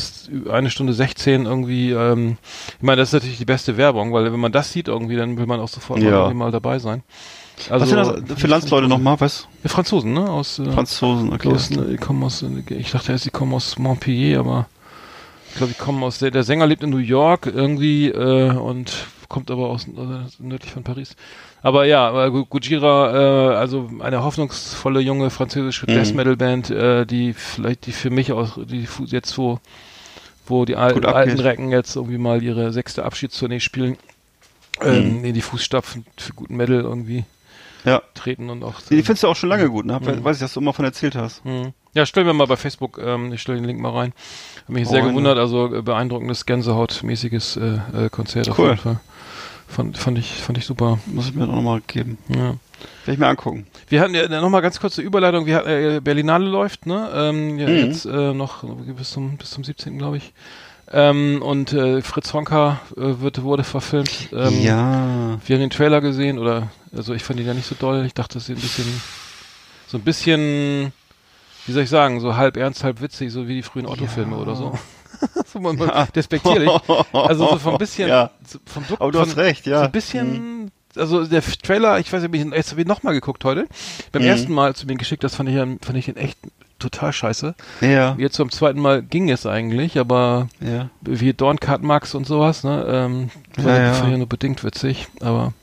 eine 0.49 0.69
Stunde 0.71 0.93
16 0.93 1.45
irgendwie. 1.45 1.91
Ähm, 1.91 2.37
ich 2.77 2.83
meine, 2.83 2.97
das 2.97 3.09
ist 3.09 3.13
natürlich 3.13 3.37
die 3.37 3.45
beste 3.45 3.77
Werbung, 3.77 4.11
weil 4.13 4.31
wenn 4.31 4.39
man 4.39 4.51
das 4.51 4.71
sieht 4.73 4.87
irgendwie, 4.87 5.15
dann 5.15 5.37
will 5.37 5.45
man 5.45 5.59
auch 5.59 5.67
sofort 5.69 5.99
Ja. 5.99 6.09
mal, 6.09 6.17
irgendwie 6.17 6.37
mal 6.37 6.51
dabei 6.51 6.79
sein. 6.79 7.03
Also, 7.69 7.95
Was 7.95 8.07
sind 8.15 8.29
das 8.29 8.39
für 8.39 8.47
Landsleute 8.47 8.87
nochmal? 8.87 9.19
Was? 9.19 9.47
Ja, 9.63 9.69
Franzosen, 9.69 10.13
ne? 10.13 10.29
Aus, 10.29 10.59
äh, 10.59 10.71
Franzosen, 10.71 11.33
okay. 11.33 11.49
aus, 11.49 11.69
ne, 11.71 11.97
kommen 11.97 12.23
aus, 12.23 12.43
äh, 12.43 12.47
ich 12.73 12.91
dachte 12.91 13.11
erst, 13.11 13.25
die 13.25 13.29
kommen 13.31 13.53
aus 13.53 13.77
Montpellier, 13.79 14.39
aber 14.39 14.67
ich 15.49 15.55
glaube, 15.55 15.73
die 15.73 15.79
kommen 15.83 16.03
aus, 16.03 16.19
der, 16.19 16.29
der 16.31 16.43
Sänger 16.43 16.67
lebt 16.67 16.83
in 16.83 16.91
New 16.91 16.97
York 16.97 17.47
irgendwie 17.47 18.09
äh, 18.09 18.51
und 18.51 18.93
kommt 19.27 19.49
aber 19.51 19.69
aus 19.69 19.87
äh, 19.87 19.91
nördlich 20.39 20.71
von 20.71 20.83
Paris. 20.83 21.15
Aber 21.63 21.85
ja, 21.85 22.27
Gu- 22.29 22.45
Gujira, 22.45 23.51
äh, 23.53 23.55
also 23.55 23.89
eine 23.99 24.23
hoffnungsvolle 24.23 24.99
junge 25.01 25.29
französische 25.31 25.85
Mhm. 25.89 25.95
Death 25.95 26.13
Metal 26.13 26.37
Band, 26.37 26.69
äh, 26.69 27.05
die 27.05 27.33
vielleicht 27.33 27.87
die 27.87 27.91
für 27.91 28.09
mich 28.11 28.31
auch, 28.31 28.57
die 28.63 28.87
jetzt 29.07 29.29
so, 29.31 29.59
wo 30.45 30.63
die 30.63 30.75
al 30.75 31.03
alten. 31.05 31.39
Recken 31.39 31.71
jetzt 31.71 31.95
irgendwie 31.95 32.19
mal 32.19 32.41
ihre 32.41 32.71
sechste 32.71 33.03
Abschiedstournee 33.03 33.59
spielen, 33.59 33.97
ähm, 34.81 35.17
Mhm. 35.19 35.25
in 35.25 35.33
die 35.33 35.41
Fußstapfen 35.41 36.05
für 36.15 36.33
guten 36.33 36.55
Metal 36.55 36.81
irgendwie 36.81 37.25
Ja. 37.87 38.01
treten 38.13 38.49
und 38.49 38.63
auch. 38.63 38.81
Die 38.81 39.01
findest 39.01 39.23
du 39.23 39.27
auch 39.27 39.35
schon 39.35 39.49
lange 39.49 39.69
gut, 39.69 39.85
ne? 39.85 39.99
Mhm. 39.99 40.23
Weiß 40.23 40.35
ich, 40.37 40.41
dass 40.41 40.53
du 40.53 40.59
immer 40.59 40.73
von 40.73 40.85
erzählt 40.85 41.15
hast. 41.15 41.43
Mhm. 41.45 41.73
Ja, 41.93 42.05
stellen 42.05 42.27
wir 42.27 42.33
mal 42.33 42.45
bei 42.47 42.57
Facebook, 42.57 42.99
ähm, 43.03 43.33
ich 43.33 43.41
stelle 43.41 43.57
den 43.57 43.65
Link 43.65 43.79
mal 43.79 43.91
rein. 43.91 44.13
Hab 44.63 44.69
mich 44.69 44.87
sehr 44.87 44.99
Freunde. 44.99 45.09
gewundert, 45.13 45.37
also 45.39 45.73
äh, 45.73 45.81
beeindruckendes 45.81 46.45
Gänsehautmäßiges 46.45 47.57
äh, 47.57 47.79
äh, 48.05 48.09
Konzert 48.09 48.49
auf 48.49 48.59
Cool. 48.59 48.67
jeden 48.69 48.77
Fall. 48.79 48.99
Fand, 49.69 49.97
fand 49.97 50.17
ich, 50.17 50.31
fand 50.33 50.57
ich 50.57 50.65
super. 50.65 50.99
Muss 51.07 51.27
ich 51.27 51.35
mir 51.35 51.45
noch 51.47 51.61
mal 51.61 51.81
geben. 51.87 52.17
Ja. 52.29 52.37
Werde 53.05 53.13
ich 53.13 53.17
mir 53.17 53.27
angucken. 53.27 53.67
Wir 53.89 53.99
hatten 54.01 54.13
ja 54.13 54.27
nochmal 54.41 54.61
ganz 54.61 54.79
kurze 54.79 55.01
Überleitung. 55.01 55.45
Wir 55.45 55.55
hatten, 55.57 55.67
äh, 55.69 55.99
Berlinale 56.01 56.45
läuft, 56.45 56.85
ne? 56.85 57.09
Ähm, 57.13 57.57
ja, 57.59 57.67
Mhm. 57.67 57.75
Jetzt 57.75 58.05
äh, 58.05 58.33
noch 58.33 58.63
bis 58.63 59.09
zum 59.11 59.37
bis 59.37 59.49
zum 59.51 59.63
17. 59.63 59.97
glaube 59.97 60.17
ich. 60.17 60.33
Ähm, 60.91 61.41
und 61.41 61.73
äh, 61.73 62.01
Fritz 62.01 62.33
Honka 62.33 62.79
äh, 62.95 63.19
wird, 63.19 63.43
wurde 63.43 63.63
verfilmt. 63.65 64.29
Ähm, 64.31 64.61
ja. 64.61 65.37
Wir 65.45 65.55
haben 65.55 65.61
den 65.61 65.69
Trailer 65.69 65.99
gesehen 66.01 66.39
oder 66.39 66.69
also 66.95 67.13
ich 67.13 67.23
fand 67.23 67.39
ihn 67.39 67.45
ja 67.47 67.53
nicht 67.53 67.67
so 67.67 67.75
doll. 67.77 68.05
Ich 68.05 68.13
dachte, 68.13 68.35
das 68.35 68.43
ist 68.47 68.57
ein 68.57 68.61
bisschen 68.61 69.01
so 69.87 69.97
ein 69.97 70.03
bisschen, 70.03 70.93
wie 71.65 71.71
soll 71.71 71.83
ich 71.83 71.89
sagen, 71.89 72.19
so 72.21 72.35
halb 72.37 72.55
ernst, 72.57 72.83
halb 72.83 73.01
witzig, 73.01 73.31
so 73.31 73.47
wie 73.47 73.55
die 73.55 73.63
frühen 73.63 73.85
Otto-Filme 73.85 74.35
Ja. 74.35 74.41
oder 74.41 74.55
so. 74.55 74.77
so 75.45 75.59
man, 75.59 75.75
man 75.77 75.89
Ja. 75.89 76.05
despektierlich. 76.05 76.69
Also 77.11 77.49
so 77.49 77.57
vom 77.59 77.77
bisschen, 77.77 78.07
Ja. 78.09 78.31
so 78.45 78.59
vom 78.65 78.83
Look, 78.89 79.01
Aber 79.01 79.11
du 79.11 79.19
von, 79.19 79.27
hast 79.29 79.37
recht, 79.37 79.65
ja. 79.65 79.79
so 79.79 79.85
ein 79.85 79.91
bisschen, 79.91 80.71
also 80.95 81.25
der 81.25 81.41
Trailer, 81.41 81.99
ich 81.99 82.11
weiß 82.11 82.23
nicht, 82.23 82.33
ich- 82.33 82.71
habe 82.71 82.81
ich 82.81 82.87
nochmal 82.87 83.13
geguckt 83.13 83.43
heute. 83.45 83.67
Beim 84.13 84.21
Mhm. 84.21 84.27
ersten 84.29 84.53
Mal, 84.53 84.67
als 84.67 84.79
du 84.81 84.85
mir 84.87 84.93
ihn 84.93 84.97
geschickt 84.97 85.23
hast, 85.23 85.35
fand 85.35 85.49
ich, 85.49 85.55
ihn- 85.55 85.79
fand 85.81 85.97
ich 85.97 86.07
ihn 86.07 86.15
echt 86.17 86.37
total 86.79 87.13
scheiße. 87.13 87.55
Ja. 87.81 88.15
Jetzt 88.17 88.37
beim 88.37 88.49
zweiten 88.51 88.79
Mal 88.79 89.01
ging 89.01 89.29
es 89.29 89.45
eigentlich, 89.45 89.97
aber 89.99 90.47
Ja. 90.59 90.89
wie 91.01 91.33
Dorncut 91.33 91.81
Max 91.83 92.15
und 92.15 92.25
sowas, 92.27 92.63
ne, 92.63 92.85
ähm, 92.89 93.29
fand, 93.55 93.67
Ja, 93.67 93.77
ja. 93.77 94.07
ich 94.11 94.17
nur 94.17 94.27
bedingt 94.27 94.63
witzig, 94.63 95.07
aber, 95.21 95.53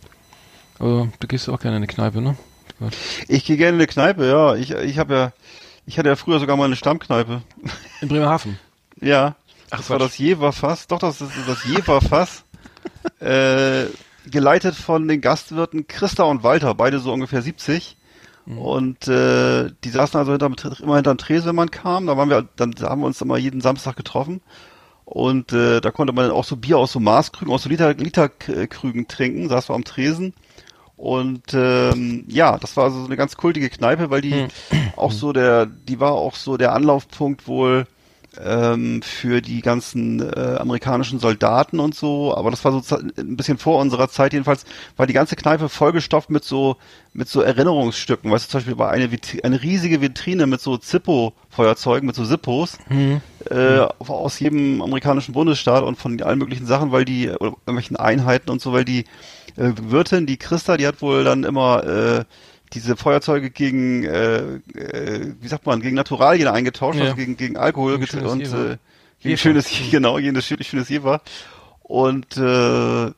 aber 0.78 1.08
du 1.20 1.26
gehst 1.26 1.48
auch 1.48 1.60
gerne 1.60 1.76
in 1.76 1.82
die 1.82 1.88
Kneipe, 1.88 2.20
ne? 2.20 2.36
Gut. 2.78 2.92
Ich 3.28 3.44
gehe 3.44 3.56
gerne 3.56 3.70
in 3.76 3.80
eine 3.80 3.86
Kneipe, 3.86 4.26
ja. 4.26 4.54
Ich, 4.56 4.70
ich 4.72 4.98
habe 4.98 5.14
ja, 5.14 5.32
ich 5.86 5.98
hatte 5.98 6.08
ja 6.08 6.16
früher 6.16 6.40
sogar 6.40 6.56
mal 6.56 6.64
eine 6.64 6.76
Stammkneipe. 6.76 7.42
In 8.00 8.08
Bremerhaven. 8.08 8.58
Ja. 9.00 9.34
Ach, 9.70 9.78
das 9.78 9.90
war 9.90 9.98
Quatsch. 9.98 10.06
das 10.10 10.18
Jeverfass. 10.18 10.86
Doch, 10.86 10.98
das 11.00 11.20
ist 11.20 11.32
das 11.48 11.64
Jeverfass. 11.64 12.44
äh, 13.20 13.84
geleitet 14.30 14.74
von 14.76 15.06
den 15.08 15.20
Gastwirten 15.20 15.86
Christa 15.88 16.22
und 16.24 16.42
Walter, 16.42 16.74
beide 16.74 16.98
so 17.00 17.12
ungefähr 17.12 17.42
70. 17.42 17.96
Mhm. 18.46 18.58
Und 18.58 19.08
äh, 19.08 19.70
die 19.84 19.90
saßen 19.90 20.18
also 20.18 20.32
hinterm, 20.32 20.56
immer 20.82 20.96
hinterm 20.96 21.18
Tresen, 21.18 21.48
wenn 21.48 21.56
man 21.56 21.70
kam. 21.70 22.06
Da 22.06 22.16
waren 22.16 22.30
wir, 22.30 22.46
dann 22.56 22.72
da 22.72 22.90
haben 22.90 23.00
wir 23.00 23.06
uns 23.06 23.20
immer 23.20 23.36
jeden 23.36 23.60
Samstag 23.60 23.96
getroffen. 23.96 24.40
Und 25.04 25.52
äh, 25.52 25.80
da 25.80 25.90
konnte 25.90 26.12
man 26.12 26.26
dann 26.26 26.36
auch 26.36 26.44
so 26.44 26.56
Bier 26.56 26.78
aus 26.78 26.92
so 26.92 27.00
Maßkrügen, 27.00 27.52
aus 27.52 27.62
so 27.62 27.68
Liter, 27.68 27.92
Literkrügen 27.94 29.06
trinken, 29.06 29.48
saß 29.48 29.68
wir 29.68 29.74
am 29.74 29.84
Tresen. 29.84 30.34
Und 30.96 31.52
ähm, 31.52 32.24
ja, 32.28 32.56
das 32.58 32.76
war 32.76 32.90
so 32.90 33.04
eine 33.04 33.16
ganz 33.16 33.36
kultige 33.36 33.68
Kneipe, 33.68 34.10
weil 34.10 34.20
die 34.20 34.32
Hm. 34.32 34.48
auch 34.96 35.12
so 35.12 35.32
der, 35.32 35.66
die 35.66 36.00
war 36.00 36.12
auch 36.12 36.36
so 36.36 36.56
der 36.56 36.72
Anlaufpunkt 36.72 37.46
wohl 37.46 37.86
ähm, 38.42 39.02
für 39.02 39.40
die 39.40 39.60
ganzen 39.60 40.20
äh, 40.20 40.56
amerikanischen 40.58 41.18
Soldaten 41.18 41.80
und 41.80 41.94
so. 41.94 42.34
Aber 42.36 42.50
das 42.50 42.64
war 42.64 42.80
so 42.82 42.96
ein 42.96 43.36
bisschen 43.36 43.58
vor 43.58 43.78
unserer 43.80 44.08
Zeit. 44.08 44.32
Jedenfalls 44.32 44.64
war 44.96 45.06
die 45.06 45.12
ganze 45.12 45.36
Kneipe 45.36 45.68
vollgestopft 45.68 46.30
mit 46.30 46.44
so 46.44 46.76
mit 47.12 47.28
so 47.28 47.42
Erinnerungsstücken. 47.42 48.30
Weißt 48.30 48.46
du, 48.46 48.50
zum 48.50 48.58
Beispiel 48.60 48.78
war 48.78 48.90
eine 48.90 49.08
eine 49.42 49.62
riesige 49.62 50.00
Vitrine 50.00 50.46
mit 50.46 50.60
so 50.60 50.76
Zippo-Feuerzeugen, 50.76 52.06
mit 52.06 52.16
so 52.16 52.24
Zippos 52.24 52.78
Mhm. 52.88 53.20
äh, 53.50 53.80
aus 53.98 54.40
jedem 54.40 54.82
amerikanischen 54.82 55.32
Bundesstaat 55.32 55.84
und 55.84 55.96
von 55.96 56.20
allen 56.22 56.38
möglichen 56.38 56.66
Sachen, 56.66 56.92
weil 56.92 57.04
die, 57.04 57.28
oder 57.28 57.54
irgendwelchen 57.66 57.96
Einheiten 57.96 58.50
und 58.50 58.60
so, 58.60 58.72
weil 58.72 58.84
die 58.84 59.04
äh, 59.56 59.72
Wirtin, 59.80 60.26
die 60.26 60.36
Christa, 60.36 60.76
die 60.76 60.86
hat 60.86 61.02
wohl 61.02 61.24
dann 61.24 61.44
immer 61.44 61.84
äh, 61.84 62.24
diese 62.74 62.96
Feuerzeuge 62.96 63.50
gegen, 63.50 64.04
äh, 64.04 64.56
äh, 64.74 65.34
wie 65.40 65.48
sagt 65.48 65.66
man, 65.66 65.80
gegen 65.80 65.96
Naturalien 65.96 66.48
eingetauscht, 66.48 66.98
Ja. 66.98 67.04
also 67.06 67.16
gegen, 67.16 67.36
gegen 67.36 67.56
Alkohol 67.56 67.98
Gegen 67.98 68.26
und 68.26 68.42
äh, 68.42 68.76
gegen 69.20 69.36
schönes, 69.38 69.70
genau, 69.90 70.16
gegen 70.16 70.34
das 70.34 70.44
schönes, 70.46 70.88
Jever. 70.88 71.22
Und 71.82 72.36
äh, 72.36 73.10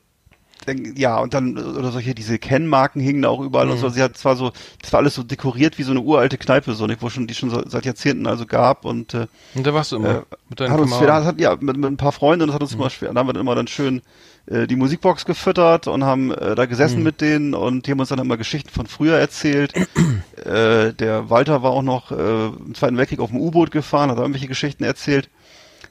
ja, 0.95 1.17
und 1.19 1.33
dann, 1.33 1.57
oder 1.57 1.91
solche, 1.91 2.13
diese 2.15 2.39
Kennmarken 2.39 3.01
hingen 3.01 3.21
da 3.21 3.29
auch 3.29 3.39
überall 3.41 3.69
und 3.69 3.77
Mhm. 3.77 3.81
so. 3.81 3.89
Sie 3.89 4.01
hat 4.01 4.17
zwar 4.17 4.35
so, 4.35 4.51
das 4.81 4.91
war 4.93 4.99
alles 4.99 5.15
so 5.15 5.23
dekoriert 5.23 5.77
wie 5.77 5.83
so 5.83 5.91
eine 5.91 6.01
uralte 6.01 6.37
Kneipe, 6.37 6.73
so, 6.73 6.87
nicht, 6.87 7.01
wo 7.01 7.09
schon, 7.09 7.27
die 7.27 7.33
schon 7.33 7.49
so, 7.49 7.61
seit 7.67 7.85
Jahrzehnten 7.85 8.27
also 8.27 8.45
gab 8.45 8.85
und 8.85 9.13
äh, 9.13 9.27
Und 9.55 9.65
da 9.65 9.73
warst 9.73 9.91
du 9.91 9.97
immer 9.97 10.09
äh, 10.09 10.21
mit 10.49 10.59
deinen 10.59 10.71
hat 10.71 10.79
uns, 10.79 10.91
wir, 10.99 11.13
hat, 11.13 11.39
ja, 11.39 11.55
mit, 11.59 11.77
mit 11.77 11.91
ein 11.91 11.97
paar 11.97 12.11
Freunden, 12.11 12.47
das 12.47 12.53
hat 12.55 12.61
uns 12.61 12.73
immer 12.73 12.89
schwer, 12.89 13.13
da 13.13 13.19
haben 13.19 13.27
wir 13.27 13.33
dann 13.33 13.41
immer 13.41 13.55
dann 13.55 13.67
schön 13.67 14.01
äh, 14.47 14.67
die 14.67 14.75
Musikbox 14.75 15.25
gefüttert 15.25 15.87
und 15.87 16.03
haben 16.03 16.31
äh, 16.31 16.55
da 16.55 16.65
gesessen 16.65 17.03
mit 17.03 17.21
denen 17.21 17.53
und 17.53 17.85
die 17.87 17.91
haben 17.91 17.99
uns 17.99 18.09
dann 18.09 18.19
immer 18.19 18.37
Geschichten 18.37 18.69
von 18.69 18.87
früher 18.87 19.17
erzählt. 19.17 19.73
äh, 20.45 20.93
der 20.93 21.29
Walter 21.29 21.63
war 21.63 21.71
auch 21.71 21.81
noch 21.81 22.11
äh, 22.11 22.47
im 22.47 22.73
Zweiten 22.75 22.97
Weltkrieg 22.97 23.19
auf 23.19 23.29
dem 23.29 23.39
U-Boot 23.39 23.71
gefahren, 23.71 24.09
hat 24.09 24.17
da 24.17 24.21
irgendwelche 24.21 24.47
Geschichten 24.47 24.83
erzählt. 24.83 25.29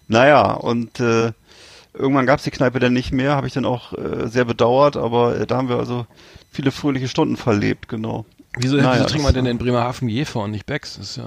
Naja, 0.08 0.52
und 0.52 1.00
äh, 1.00 1.32
irgendwann 1.98 2.26
gab's 2.26 2.44
die 2.44 2.50
Kneipe 2.50 2.78
dann 2.78 2.92
nicht 2.92 3.12
mehr, 3.12 3.36
habe 3.36 3.46
ich 3.46 3.52
dann 3.52 3.64
auch 3.64 3.92
äh, 3.92 4.28
sehr 4.28 4.44
bedauert, 4.44 4.96
aber 4.96 5.38
äh, 5.38 5.46
da 5.46 5.56
haben 5.56 5.68
wir 5.68 5.76
also 5.76 6.06
viele 6.50 6.70
fröhliche 6.70 7.08
Stunden 7.08 7.36
verlebt, 7.36 7.88
genau. 7.88 8.24
Wieso, 8.58 8.76
Naja, 8.76 8.94
wieso 8.94 9.04
trinkt 9.06 9.24
man 9.24 9.34
denn 9.34 9.46
in 9.46 9.58
Bremerhaven 9.58 10.08
Jefer 10.08 10.40
und 10.40 10.50
nicht 10.50 10.66
Becks? 10.66 10.96
Das 10.98 11.16
ja, 11.16 11.24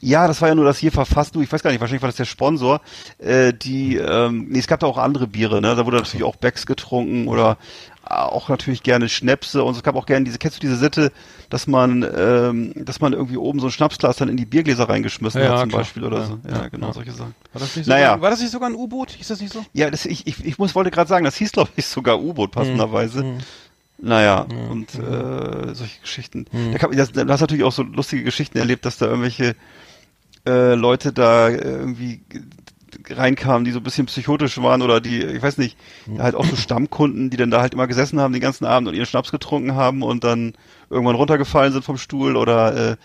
Ja, 0.00 0.26
das 0.26 0.40
war 0.40 0.48
ja 0.48 0.54
nur 0.54 0.64
das 0.64 0.78
hier 0.78 0.90
verfasst. 0.92 1.34
Du, 1.34 1.40
ich 1.40 1.52
weiß 1.52 1.62
gar 1.62 1.70
nicht, 1.70 1.80
wahrscheinlich 1.80 2.02
war 2.02 2.08
das 2.08 2.16
der 2.16 2.24
Sponsor. 2.24 2.80
Äh, 3.18 3.52
die, 3.52 3.96
ähm, 3.96 4.46
nee, 4.50 4.58
es 4.58 4.66
gab 4.66 4.80
da 4.80 4.86
auch 4.88 4.98
andere 4.98 5.26
Biere, 5.28 5.60
ne? 5.60 5.74
Da 5.76 5.86
wurde 5.86 5.98
natürlich 5.98 6.24
auch 6.24 6.36
Becks 6.36 6.66
getrunken 6.66 7.28
oder 7.28 7.56
auch 8.04 8.48
natürlich 8.48 8.82
gerne 8.82 9.08
Schnäpse 9.08 9.62
und 9.62 9.76
es 9.76 9.82
gab 9.84 9.94
auch 9.94 10.06
gerne 10.06 10.24
diese, 10.24 10.36
kennst 10.38 10.56
du 10.56 10.60
diese 10.60 10.76
Sitte, 10.76 11.12
dass 11.50 11.68
man, 11.68 12.04
ähm, 12.16 12.72
dass 12.74 13.00
man 13.00 13.12
irgendwie 13.12 13.36
oben 13.36 13.60
so 13.60 13.68
ein 13.68 13.70
Schnapsglas 13.72 14.16
dann 14.16 14.28
in 14.28 14.36
die 14.36 14.44
Biergläser 14.44 14.88
reingeschmissen 14.88 15.40
Ja, 15.40 15.50
hat 15.50 15.60
zum 15.60 15.68
klar. 15.68 15.80
Beispiel 15.82 16.04
oder 16.04 16.18
Ja, 16.18 16.26
so. 16.26 16.38
Ja, 16.48 16.68
genau, 16.68 16.88
ja. 16.88 16.92
solche 16.94 17.12
Sachen. 17.12 17.34
war 17.52 17.60
das 17.60 17.76
nicht 17.76 17.86
Naja. 17.86 18.08
sogar, 18.08 18.22
war 18.22 18.30
das 18.30 18.40
nicht 18.40 18.50
sogar 18.50 18.68
ein 18.68 18.74
U-Boot? 18.74 19.12
Hieß 19.12 19.28
das 19.28 19.40
nicht 19.40 19.52
so? 19.52 19.64
Ja, 19.72 19.88
das, 19.88 20.04
ich, 20.04 20.26
ich, 20.26 20.44
ich 20.44 20.58
muss, 20.58 20.74
wollte 20.74 20.90
gerade 20.90 21.08
sagen, 21.08 21.24
das 21.24 21.36
hieß 21.36 21.52
glaube 21.52 21.70
ich 21.76 21.86
sogar 21.86 22.20
U-Boot 22.20 22.50
passenderweise. 22.50 23.22
Mhm. 23.22 23.38
Naja, 24.02 24.46
Ja, 24.50 24.56
und 24.70 24.94
äh, 24.96 25.74
solche 25.74 26.00
Geschichten. 26.00 26.46
Mhm. 26.50 26.72
Da, 26.72 26.78
kann, 26.78 26.96
das, 26.96 27.12
da 27.12 27.20
hast 27.28 27.40
du 27.40 27.44
natürlich 27.44 27.64
auch 27.64 27.72
so 27.72 27.84
lustige 27.84 28.24
Geschichten 28.24 28.58
erlebt, 28.58 28.84
dass 28.84 28.98
da 28.98 29.06
irgendwelche 29.06 29.54
äh, 30.44 30.74
Leute 30.74 31.12
da 31.12 31.48
äh, 31.48 31.56
irgendwie 31.56 32.20
reinkamen, 33.08 33.64
die 33.64 33.70
so 33.70 33.78
ein 33.78 33.84
bisschen 33.84 34.06
psychotisch 34.06 34.58
waren 34.60 34.82
oder 34.82 35.00
die, 35.00 35.22
ich 35.22 35.40
weiß 35.42 35.58
nicht, 35.58 35.78
halt 36.18 36.34
auch 36.34 36.44
so 36.44 36.56
Stammkunden, 36.56 37.30
die 37.30 37.36
dann 37.36 37.50
da 37.50 37.60
halt 37.60 37.74
immer 37.74 37.86
gesessen 37.86 38.20
haben 38.20 38.32
den 38.32 38.42
ganzen 38.42 38.64
Abend 38.64 38.88
und 38.88 38.94
ihren 38.94 39.06
Schnaps 39.06 39.30
getrunken 39.30 39.76
haben 39.76 40.02
und 40.02 40.24
dann 40.24 40.54
irgendwann 40.90 41.16
runtergefallen 41.16 41.72
sind 41.72 41.84
vom 41.84 41.96
Stuhl 41.96 42.36
oder 42.36 42.92
äh, 42.92 42.96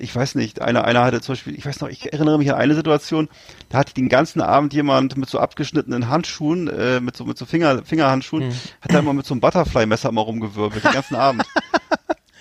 ich 0.00 0.14
weiß 0.14 0.34
nicht, 0.34 0.60
einer, 0.62 0.84
einer 0.84 1.02
hatte 1.04 1.20
zum 1.20 1.32
Beispiel, 1.34 1.54
ich 1.54 1.64
weiß 1.66 1.80
noch, 1.80 1.88
ich 1.88 2.12
erinnere 2.12 2.38
mich 2.38 2.50
an 2.50 2.58
eine 2.58 2.74
Situation, 2.74 3.28
da 3.68 3.78
hatte 3.78 3.94
den 3.94 4.08
ganzen 4.08 4.40
Abend 4.40 4.72
jemand 4.74 5.16
mit 5.16 5.28
so 5.30 5.38
abgeschnittenen 5.38 6.08
Handschuhen, 6.08 6.68
äh, 6.68 7.00
mit 7.00 7.16
so, 7.16 7.24
mit 7.24 7.38
so 7.38 7.46
Finger, 7.46 7.82
Fingerhandschuhen, 7.84 8.48
Mhm. 8.48 8.52
hat 8.80 8.92
da 8.94 8.98
immer 9.00 9.12
mit 9.12 9.26
so 9.26 9.34
einem 9.34 9.40
Butterfly-Messer 9.40 10.08
immer 10.08 10.22
rumgewirbelt, 10.22 10.84
den 10.84 10.92
ganzen 10.92 11.16
Abend. 11.16 11.46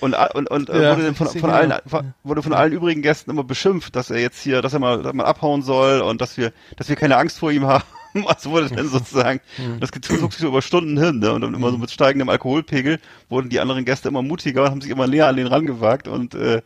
Und, 0.02 0.16
und, 0.34 0.50
und 0.50 0.70
äh, 0.70 0.82
Ja, 0.82 0.92
wurde 0.96 1.04
dann 1.08 1.16
von, 1.16 1.28
von 1.28 1.42
genau. 1.42 1.54
allen, 1.54 1.74
von- 1.86 2.14
wurde 2.24 2.42
von 2.42 2.54
allen 2.54 2.72
übrigen 2.72 3.02
Gästen 3.02 3.32
immer 3.32 3.44
beschimpft, 3.44 3.98
dass 3.98 4.10
er 4.10 4.20
jetzt 4.22 4.40
hier, 4.42 4.62
dass 4.62 4.72
er 4.72 4.80
mal, 4.80 4.96
dass 5.00 5.08
er 5.08 5.14
mal 5.14 5.26
abhauen 5.26 5.62
soll 5.62 6.00
und 6.00 6.22
dass 6.22 6.38
wir, 6.38 6.54
dass 6.78 6.88
wir 6.88 6.96
keine 6.96 7.18
Angst 7.18 7.38
vor 7.38 7.52
ihm 7.52 7.66
haben. 7.68 7.84
Also 8.26 8.52
wurde 8.52 8.70
dann 8.70 8.88
sozusagen, 8.90 9.42
Mhm. 9.58 9.82
das 9.82 9.90
zog 9.92 10.32
sich 10.32 10.40
so 10.42 10.48
über 10.48 10.62
Stunden 10.62 10.98
hin, 10.98 11.20
ne? 11.20 11.34
Und 11.34 11.42
dann 11.42 11.54
immer 11.54 11.70
so 11.70 11.78
mit 11.78 11.92
steigendem 11.92 12.30
Alkoholpegel 12.30 13.00
wurden 13.28 13.50
die 13.50 13.60
anderen 13.60 13.84
Gäste 13.84 14.08
immer 14.08 14.22
mutiger 14.22 14.64
und 14.64 14.70
haben 14.70 14.80
sich 14.82 14.90
immer 14.90 15.06
näher 15.06 15.28
an 15.28 15.36
den 15.36 15.48
rangewagt 15.48 16.08
und 16.08 16.34
äh, 16.34 16.62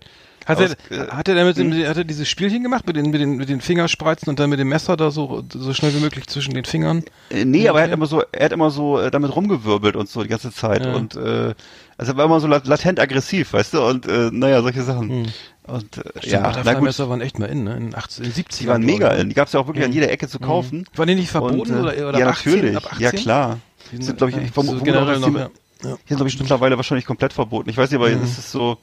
Hat 0.46 0.58
aus- 0.60 0.76
er, 0.90 0.98
äh, 0.98 1.08
hat 1.10 1.28
er 1.28 1.36
damit, 1.36 1.58
hat 1.58 1.98
er 1.98 2.04
dieses 2.04 2.28
Spielchen 2.28 2.64
gemacht 2.64 2.86
mit 2.88 2.96
den, 2.96 3.10
mit 3.12 3.22
den, 3.22 3.38
mit 3.38 3.50
den 3.50 3.62
Fingerspreizen 3.62 4.30
und 4.30 4.40
dann 4.40 4.50
mit 4.50 4.60
dem 4.60 4.70
Messer 4.70 4.98
da 4.98 5.12
so, 5.12 5.44
so 5.54 5.74
schnell 5.74 5.94
wie 5.96 6.00
möglich 6.00 6.28
zwischen 6.28 6.54
den 6.54 6.66
Fingern? 6.66 7.04
Äh, 7.30 7.46
nee, 7.46 7.68
aber 7.70 7.80
er 7.80 7.86
hat 7.86 7.94
immer 7.94 8.06
so, 8.08 8.24
er 8.32 8.46
hat 8.46 8.52
immer 8.52 8.70
so 8.72 9.00
äh, 9.00 9.10
damit 9.12 9.36
rumgewirbelt 9.36 9.96
und 9.96 10.10
so 10.10 10.22
die 10.24 10.30
ganze 10.30 10.52
Zeit 10.52 10.86
Ja. 10.86 10.94
und 10.96 11.16
äh, 11.16 11.54
also 11.98 12.12
er 12.14 12.18
war 12.18 12.26
immer 12.26 12.40
so 12.40 12.48
lat 12.48 12.68
latent 12.68 13.00
aggressiv, 13.00 13.54
weißt 13.54 13.76
du, 13.76 13.82
und 13.86 14.08
äh, 14.08 14.30
naja, 14.32 14.62
solche 14.62 14.82
Sachen. 14.84 15.10
Hm. 15.10 15.26
Und 15.66 15.98
äh, 15.98 16.02
Stimmt, 16.18 16.26
ja, 16.26 16.40
gut, 16.48 16.56
Butterfly-Messer 16.58 17.10
waren 17.10 17.22
echt 17.22 17.40
mal 17.40 17.46
in, 17.46 17.64
ne? 17.64 17.78
In 17.78 17.84
den 17.92 17.96
80, 17.96 18.26
in 18.26 18.34
den 18.34 18.44
70ern. 18.44 18.58
die 18.60 18.68
waren 18.68 18.82
mega 18.84 19.14
ich. 19.14 19.22
in, 19.22 19.30
die 19.30 19.36
gab's 19.36 19.54
ja 19.54 19.62
auch 19.62 19.68
wirklich 19.68 19.86
an 19.86 19.92
Mhm. 19.92 19.96
jeder 19.96 20.12
Ecke 20.12 20.28
zu 20.28 20.40
kaufen. 20.40 20.80
Mhm. 20.80 20.98
Waren 20.98 21.08
die 21.08 21.16
nicht 21.16 21.30
verboten 21.30 21.60
Und, 21.62 21.70
äh, 21.70 21.74
oder, 21.74 22.10
oder 22.10 22.20
ja, 22.20 22.26
ab 22.28 22.34
18, 22.34 22.52
natürlich. 22.56 22.76
ab 22.78 22.86
18? 22.92 23.02
Ja, 23.02 23.12
klar. 23.12 23.60
Die 23.92 23.98
Die 24.00 24.04
sind, 24.04 24.18
glaube 24.18 24.32
ich, 24.32 24.38
ich 24.38 24.44
ja, 24.48 24.52
vermute, 24.52 24.80
so 24.80 24.84
vermute 24.86 25.00
auch, 25.00 25.06
generell 25.06 25.20
noch, 25.20 25.30
die, 25.30 25.36
ja. 25.36 25.42
ja. 25.42 25.50
Hier 25.84 25.98
sind, 26.08 26.18
glaube 26.18 26.28
ich, 26.30 26.40
mittlerweile 26.40 26.76
wahrscheinlich 26.76 27.06
komplett 27.06 27.32
verboten. 27.32 27.70
Ich 27.70 27.78
weiß 27.78 27.90
nicht, 27.92 27.98
aber 28.00 28.10
Mhm. 28.10 28.24
es 28.24 28.38
ist 28.38 28.52
so, 28.52 28.78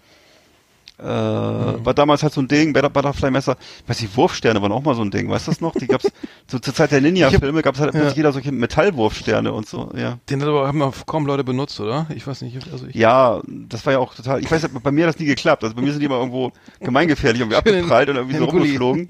äh, 1.01 1.85
war 1.85 1.95
damals 1.95 2.23
halt 2.23 2.33
so 2.33 2.41
ein 2.41 2.49
Ding, 2.49 2.73
Butter- 2.73 2.91
Butterfly-Messer, 2.91 3.57
weiß 3.87 4.01
ich, 4.03 4.17
Wurfsterne 4.17 4.61
waren 4.63 4.73
auch 4.73 4.83
mal 4.83 4.95
so 4.95 5.03
ein 5.03 5.11
Ding, 5.11 5.29
weißt 5.29 5.47
du 5.47 5.51
das 5.53 5.61
noch? 5.61 5.73
Die 5.75 5.87
gab's, 5.87 6.07
so 6.47 6.59
zur 6.59 6.75
Zeit 6.75 6.93
der 6.93 7.01
Ninja-Filme 7.01 7.63
gab's 7.63 7.81
halt 7.81 7.95
Ja. 7.95 8.11
jeder 8.11 8.33
solche 8.33 8.53
Metallwurfsterne 8.53 9.53
und 9.53 9.67
so, 9.69 9.91
ja. 9.97 10.19
Den 10.29 10.43
haben 10.45 10.83
aber 10.83 10.93
kaum 11.07 11.27
Leute 11.27 11.45
benutzt, 11.45 11.81
oder? 11.81 12.07
Ich 12.15 12.27
weiß 12.27 12.43
nicht, 12.43 12.59
also 12.73 12.87
ich. 12.87 12.95
Ja, 12.95 13.41
das 13.47 13.85
war 13.87 13.93
ja 13.95 13.99
auch 13.99 14.15
total, 14.15 14.41
ich 14.41 14.51
weiß, 14.51 14.69
bei 14.83 14.91
mir 14.93 15.07
hat 15.07 15.15
das 15.15 15.21
nie 15.21 15.27
geklappt, 15.27 15.65
also 15.65 15.75
bei 15.75 15.83
mir 15.83 15.91
sind 15.93 16.01
die 16.01 16.07
immer 16.07 16.19
irgendwo 16.19 16.53
gemeingefährlich 16.81 17.41
irgendwie 17.41 17.57
abgeprallt 17.59 18.09
und 18.11 18.17
irgendwie 18.17 18.37
so 18.37 18.45
rumgeflogen. 18.45 19.09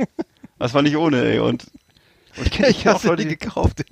Das 0.59 0.75
war 0.75 0.83
nicht 0.83 0.97
ohne, 0.97 1.25
ey, 1.25 1.39
und, 1.39 1.65
und 2.37 2.47
ich 2.47 2.51
kenne 2.53 2.69
Ich 2.69 2.89
auch 2.89 3.03
Leute, 3.03 3.23
die 3.25 3.37
gekauft. 3.37 3.85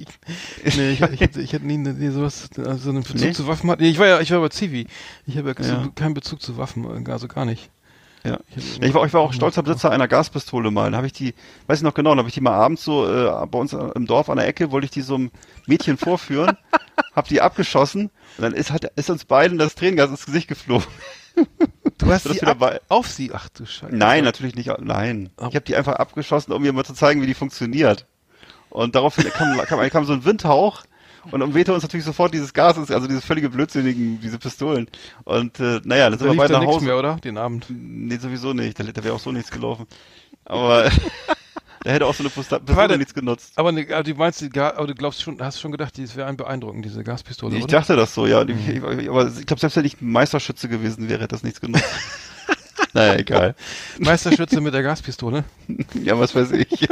Ich, 0.65 0.77
nee, 0.77 0.91
ich, 0.91 1.01
ich, 1.01 1.21
hätte, 1.21 1.41
ich 1.41 1.53
hätte 1.53 1.67
nie, 1.67 1.79
nie 1.79 2.09
sowas, 2.11 2.49
also 2.59 2.77
so 2.77 2.91
einen 2.91 3.03
Bezug 3.03 3.17
Nee? 3.21 3.33
zu 3.33 3.47
Waffen 3.47 3.71
hatte. 3.71 3.83
Nee, 3.83 3.89
ich 3.89 3.99
war 3.99 4.07
ja, 4.07 4.21
ich 4.21 4.31
war 4.31 4.41
bei 4.41 4.49
Zivi. 4.51 4.87
Ich 5.27 5.37
habe 5.39 5.55
ja, 5.59 5.67
Ja. 5.67 5.89
Keinen 5.95 6.15
Bezug 6.15 6.41
zu 6.43 6.57
Waffen, 6.57 6.87
also 7.09 7.27
gar 7.27 7.45
nicht. 7.45 7.71
Ja. 8.25 8.39
Ich 8.81 8.95
war, 8.95 9.07
ich 9.07 9.13
war 9.15 9.21
auch 9.21 9.33
stolzer 9.33 9.63
Besitzer 9.63 9.91
einer 9.91 10.09
Gaspistole 10.09 10.71
mal. 10.71 10.91
Da 10.91 10.97
habe 10.97 11.07
ich 11.07 11.13
die, 11.13 11.35
weiß 11.67 11.79
ich 11.79 11.85
noch 11.85 11.95
genau, 11.95 12.13
da 12.15 12.19
habe 12.19 12.29
ich 12.29 12.35
die 12.35 12.41
mal 12.41 12.53
abends 12.55 12.85
so 12.85 13.07
äh, 13.07 13.47
bei 13.47 13.59
uns 13.59 13.73
im 13.73 14.07
Dorf 14.07 14.29
an 14.29 14.39
der 14.39 14.47
Ecke, 14.49 14.71
wollte 14.73 14.87
ich 14.87 14.91
die 14.91 15.03
so 15.03 15.15
einem 15.15 15.31
Mädchen 15.67 15.97
vorführen, 15.97 16.57
habe 17.15 17.29
die 17.29 17.41
abgeschossen 17.41 18.11
und 18.37 18.43
dann 18.43 18.53
ist, 18.55 18.73
hat, 18.73 18.85
ist 18.97 19.09
uns 19.11 19.25
beiden 19.25 19.57
das 19.59 19.75
Tränengas 19.77 20.11
ins 20.11 20.27
Gesicht 20.27 20.49
geflogen. 20.49 20.87
Du 21.99 22.07
hast 22.13 22.27
Das 22.27 22.33
sie 22.33 22.41
wieder 22.43 22.51
ab, 22.53 22.59
bei- 22.59 22.81
auf 22.89 23.07
sie. 23.07 23.31
Ach 23.33 23.49
du 23.51 23.65
Scheiße. 23.65 23.95
Nein, 23.95 24.25
natürlich 24.25 24.57
nicht. 24.57 24.71
Nein. 24.81 25.31
Ich 25.39 25.45
habe 25.45 25.61
die 25.61 25.77
einfach 25.77 25.95
abgeschossen, 25.95 26.53
um 26.53 26.63
mir 26.63 26.73
mal 26.73 26.85
zu 26.85 26.95
zeigen, 26.95 27.23
wie 27.23 27.27
die 27.27 27.35
funktioniert. 27.35 28.07
Und 28.71 28.95
daraufhin 28.97 29.25
kam, 29.31 29.57
kam, 29.59 29.89
kam 29.91 30.05
so 30.05 30.13
ein 30.13 30.25
Windhauch 30.25 30.83
und 31.31 31.43
umwehte 31.43 31.73
uns 31.75 31.83
natürlich 31.83 32.07
sofort 32.07 32.33
dieses 32.35 32.53
Gas, 32.55 32.77
also 32.79 33.07
diese 33.07 33.21
völlige 33.21 33.51
Blödsinnigen, 33.51 34.21
diese 34.21 34.39
Pistolen. 34.39 34.89
Und 35.25 35.61
äh, 35.61 35.81
naja, 35.85 36.11
dann 36.11 36.13
Da 36.13 36.19
sind 36.19 36.27
wir 36.27 36.31
lief 36.33 36.39
beide 36.39 36.53
da 36.55 36.61
nach 36.61 36.67
Hause. 36.67 36.85
mehr, 36.85 36.99
oder? 36.99 37.17
Den 37.17 37.39
Abend. 37.39 37.67
Nee, 37.69 38.17
sowieso 38.17 38.53
nicht. 38.53 38.79
Da, 38.79 38.85
da 38.85 39.05
wäre 39.05 39.15
auch 39.15 39.21
so 39.21 39.33
nichts 39.33 39.51
gelaufen. 39.51 39.87
Aber 40.45 40.91
da 41.85 41.91
hätte 41.91 42.07
auch 42.07 42.15
so 42.15 42.23
eine 42.23 42.31
Pistole 42.31 42.63
Warte. 42.67 42.99
nichts 42.99 43.15
genutzt. 43.15 43.53
Aber, 43.57 43.73
ne, 43.73 43.87
aber 43.93 44.03
du 44.03 44.15
meinst, 44.15 44.43
aber 44.59 44.87
du 44.87 44.95
glaubst 44.95 45.23
schon, 45.23 45.41
hast 45.41 45.61
schon 45.61 45.73
gedacht, 45.73 45.99
das 45.99 46.17
wäre 46.17 46.27
ein 46.29 46.37
beeindruckend, 46.37 46.85
diese 46.85 47.05
Gaspistole, 47.05 47.57
Ich 47.57 47.65
oder? 47.65 47.79
dachte 47.79 47.97
das 47.97 48.15
so, 48.15 48.27
ja. 48.27 48.43
Ich, 48.43 48.69
ich, 48.69 48.83
aber 49.09 49.27
ich 49.29 49.47
glaube, 49.47 49.61
selbst 49.61 49.77
wenn 49.77 49.85
ich 49.85 50.01
Meisterschütze 50.01 50.69
gewesen 50.69 51.09
wäre, 51.09 51.21
hätte 51.21 51.35
das 51.35 51.43
nichts 51.43 51.61
genutzt. 51.61 51.85
naja, 52.95 53.15
egal. 53.17 53.55
Meisterschütze 53.99 54.61
mit 54.61 54.73
der 54.75 54.83
Gaspistole. 54.83 55.45
Ja, 56.03 56.19
was 56.19 56.35
weiß 56.35 56.53
ich. 56.53 56.89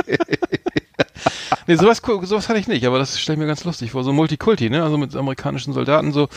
Nee, 1.66 1.76
sowas, 1.76 2.00
sowas 2.22 2.48
hatte 2.48 2.58
ich 2.58 2.68
nicht, 2.68 2.86
aber 2.86 2.98
das 2.98 3.18
stelle 3.18 3.34
ich 3.34 3.40
mir 3.40 3.46
ganz 3.46 3.64
lustig 3.64 3.90
vor. 3.90 4.04
So 4.04 4.12
Multikulti, 4.12 4.70
ne? 4.70 4.82
Also 4.82 4.98
mit 4.98 5.14
amerikanischen 5.16 5.72
Soldaten, 5.72 6.12
so, 6.12 6.28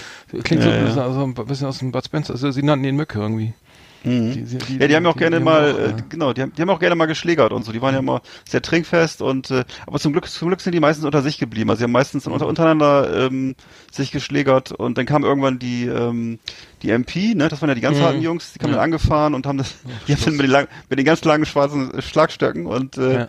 klingt 0.44 0.64
so 0.64 0.70
Ja, 0.70 0.76
ein 0.76 0.80
ja. 0.80 0.86
bisschen, 0.86 1.02
also 1.02 1.24
ein 1.24 1.34
bisschen 1.34 1.68
aus 1.68 1.80
dem 1.80 1.92
Bud 1.92 2.06
Spencer. 2.06 2.34
Also 2.34 2.52
sie 2.52 2.64
nannten 2.64 2.86
ihn 2.86 2.96
Mücke 2.96 3.20
irgendwie. 3.20 3.54
Mhm. 4.04 4.32
Die- 4.34 4.44
die- 4.44 4.78
ja, 4.78 4.88
die 4.88 4.96
haben 4.96 5.04
ja 5.04 5.10
auch 5.12 5.18
gerne 5.18 5.40
mal, 5.42 5.74
auch, 5.74 5.78
äh, 6.00 6.04
genau, 6.08 6.32
die 6.34 6.42
haben, 6.42 6.54
die 6.56 6.62
haben 6.62 6.70
auch 6.70 6.80
gerne 6.80 6.96
mal 6.96 7.06
geschlägert 7.08 7.52
und 7.52 7.64
so. 7.66 7.72
Die 7.74 7.82
waren 7.82 7.94
ja 7.94 8.00
immer 8.00 8.22
sehr 8.48 8.62
trinkfest 8.62 9.22
und, 9.22 9.52
äh, 9.52 9.66
aber 9.86 10.00
zum 10.00 10.14
Glück, 10.14 10.28
zum 10.30 10.48
Glück 10.48 10.62
sind 10.62 10.74
die 10.74 10.80
meistens 10.80 11.04
unter 11.06 11.22
sich 11.22 11.38
geblieben. 11.38 11.70
Also 11.70 11.80
sie 11.80 11.84
haben 11.84 11.92
meistens 11.92 12.26
unter, 12.26 12.48
untereinander 12.48 13.26
ähm, 13.28 13.56
sich 13.92 14.12
geschlägert 14.12 14.72
und 14.72 14.98
dann 14.98 15.06
kam 15.06 15.24
irgendwann 15.24 15.60
die, 15.60 15.86
ähm, 15.86 16.40
die 16.82 16.92
MP, 16.92 17.34
ne, 17.36 17.50
das 17.50 17.62
waren 17.62 17.70
ja 17.70 17.76
die 17.76 17.82
ganz 17.82 17.98
Mhm. 17.98 18.02
harten 18.04 18.22
Jungs, 18.22 18.54
die 18.54 18.60
kamen 18.60 18.72
Ja. 18.74 18.78
dann 18.78 18.86
angefahren 18.86 19.34
und 19.34 19.46
haben 19.46 19.58
das, 19.58 19.76
die 20.08 20.14
haben 20.14 20.22
dann 20.24 20.36
mit 20.38 20.44
den, 20.46 20.52
lang, 20.52 20.68
mit 20.90 20.98
den 20.98 21.06
ganz 21.06 21.24
langen 21.26 21.46
schwarzen 21.46 21.94
äh, 21.94 22.02
Schlagstöcken 22.02 22.68
und 22.68 22.98
äh, 22.98 23.14
Ja. 23.14 23.28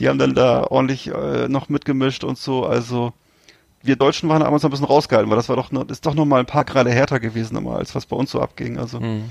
die 0.00 0.08
haben 0.08 0.18
dann 0.18 0.34
da 0.34 0.64
ordentlich 0.64 1.06
äh, 1.06 1.48
noch 1.48 1.68
mitgemischt 1.68 2.24
und 2.24 2.36
so. 2.36 2.66
Also 2.66 3.12
wir 3.82 3.96
Deutschen 3.96 4.28
waren 4.28 4.40
noch 4.42 4.48
ein 4.64 4.70
bisschen 4.70 4.84
rausgehalten, 4.86 5.30
weil 5.30 5.36
das 5.36 5.48
war 5.48 5.56
doch, 5.56 5.70
ist 5.88 6.04
doch 6.04 6.14
noch 6.14 6.26
mal 6.26 6.40
ein 6.40 6.46
paar 6.46 6.64
Grade 6.64 6.90
härter 6.90 7.18
gewesen 7.20 7.56
immer, 7.56 7.76
als 7.76 7.94
was 7.94 8.04
bei 8.06 8.16
uns 8.16 8.30
so 8.30 8.40
abging. 8.40 8.76
Also 8.78 9.00
Mhm. 9.00 9.30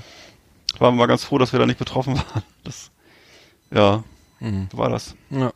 Waren 0.78 0.94
wir 0.94 0.98
mal 0.98 1.06
ganz 1.06 1.24
froh, 1.24 1.38
dass 1.38 1.52
wir 1.52 1.58
da 1.58 1.66
nicht 1.66 1.78
betroffen 1.78 2.16
waren. 2.16 2.42
Das, 2.64 2.90
ja, 3.72 4.02
Mhm. 4.40 4.68
war 4.72 4.88
das. 4.88 5.14
Ja. 5.30 5.52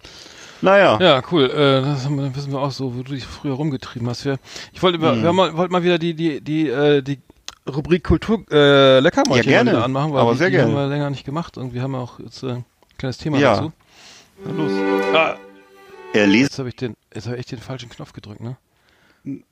Naja, 0.61 0.99
Ja, 1.01 1.23
cool. 1.33 1.45
Äh, 1.51 1.83
das 1.83 2.05
haben 2.05 2.17
wir, 2.17 2.35
wissen 2.37 2.53
wir 2.53 2.61
auch 2.61 2.71
so, 2.71 2.95
wo 2.97 3.03
du 3.03 3.13
dich 3.13 3.25
früher 3.27 3.55
rumgetrieben 3.55 4.09
hast. 4.09 4.25
Wir, 4.25 4.39
ich 4.73 4.83
wollte, 4.83 4.99
über- 4.99 5.13
Hm. 5.13 5.23
wir 5.23 5.29
haben 5.29 5.37
mal, 5.37 5.57
wollten 5.57 5.73
mal 5.73 5.83
wieder 5.83 5.99
die, 5.99 6.15
die, 6.15 6.41
die, 6.41 6.69
äh, 6.69 7.03
die 7.03 7.19
Rubrik 7.67 8.05
Kultur 8.05 8.45
äh, 8.51 9.01
Leckermäulchen 9.01 9.51
Ja, 9.51 9.63
gerne. 9.63 9.83
anmachen, 9.83 10.13
weil 10.13 10.21
Aber 10.21 10.33
die, 10.33 10.39
sehr 10.39 10.51
die 10.51 10.59
haben 10.61 10.73
gerne. 10.75 10.89
wir 10.89 10.95
länger 10.95 11.09
nicht 11.11 11.25
gemacht 11.25 11.57
und 11.57 11.73
wir 11.73 11.81
haben 11.83 11.95
auch 11.95 12.19
jetzt 12.21 12.43
äh, 12.43 12.51
ein 12.53 12.65
kleines 12.99 13.17
Thema 13.19 13.39
Ja. 13.39 13.55
dazu. 13.57 13.73
na 14.45 14.53
los. 14.53 14.73
Ah, 15.15 15.37
Er 16.13 16.27
liest. 16.27 16.51
jetzt 16.51 16.59
habe 16.59 16.69
ich 16.69 16.77
den, 16.77 16.95
jetzt 17.15 17.25
habe 17.27 17.37
ich 17.37 17.41
echt 17.41 17.53
den 17.53 17.59
falschen 17.61 17.89
Knopf 17.89 18.13
gedrückt, 18.13 18.41
ne? 18.43 18.57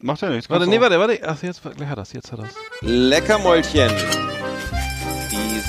Macht 0.00 0.20
ja 0.20 0.28
nichts. 0.28 0.50
Warte, 0.50 0.66
nee, 0.66 0.78
warte, 0.80 0.98
warte. 0.98 1.18
Ach, 1.26 1.42
jetzt, 1.42 1.62
gleich 1.62 1.88
hat 1.88 1.96
das, 1.96 2.12
jetzt 2.12 2.30
hat 2.32 2.40
das. 2.40 2.54
Leckermäulchen. 2.82 3.90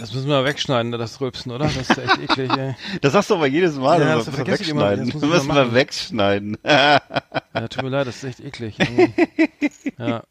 Das 0.00 0.14
müssen 0.14 0.28
wir 0.28 0.44
wegschneiden, 0.44 0.92
das 0.92 1.20
Rülpsen, 1.20 1.52
oder? 1.52 1.66
Das 1.66 1.76
ist 1.76 1.98
echt 1.98 2.18
eklig, 2.22 2.50
ey. 2.56 2.74
Das 3.00 3.12
sagst 3.12 3.30
du 3.30 3.34
aber 3.34 3.46
jedes 3.46 3.76
Mal. 3.76 4.00
Ja, 4.00 4.16
das 4.16 4.26
das 4.26 4.60
ich 4.60 4.68
immer. 4.70 4.90
wegschneiden. 4.90 5.10
Das 5.10 5.20
Das 5.20 5.30
müssen 5.30 5.54
wir 5.54 5.74
wegschneiden. 5.74 6.56
Ja, 6.64 7.00
tut 7.68 7.82
mir 7.82 7.88
leid, 7.90 8.06
das 8.06 8.16
ist 8.22 8.24
echt 8.24 8.40
eklig. 8.40 8.76
ja. 9.98 10.22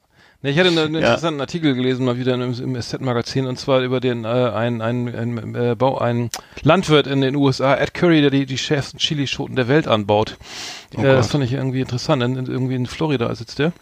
Nee, 0.43 0.51
ich 0.51 0.59
hatte 0.59 0.67
einen, 0.69 0.77
einen 0.77 0.93
Ja. 0.93 0.99
interessanten 0.99 1.41
Artikel 1.41 1.73
gelesen, 1.73 2.05
mal 2.05 2.19
wieder 2.19 2.35
im, 2.35 2.53
im 2.53 2.79
SZ-Magazin, 2.79 3.47
und 3.47 3.57
zwar 3.57 3.81
über 3.81 3.99
den, 3.99 4.23
äh, 4.23 4.27
ein, 4.27 4.81
ein, 4.83 5.07
ein, 5.07 5.55
äh, 5.55 5.75
Bau, 5.75 5.97
ein 5.97 6.29
Landwirt 6.61 7.07
in 7.07 7.21
den 7.21 7.35
USA, 7.35 7.73
Ed 7.75 7.95
Curry, 7.95 8.21
der 8.21 8.29
die, 8.29 8.45
die 8.45 8.59
schärfsten 8.59 8.99
Chilischoten 8.99 9.55
der 9.55 9.67
Welt 9.67 9.87
anbaut. 9.87 10.37
Oh 10.95 11.01
äh, 11.01 11.05
das 11.05 11.31
fand 11.31 11.43
ich 11.43 11.53
irgendwie 11.53 11.81
interessant. 11.81 12.21
In, 12.21 12.35
in, 12.35 12.45
irgendwie 12.45 12.75
in 12.75 12.85
Florida 12.85 13.33
sitzt 13.33 13.57
der. 13.57 13.73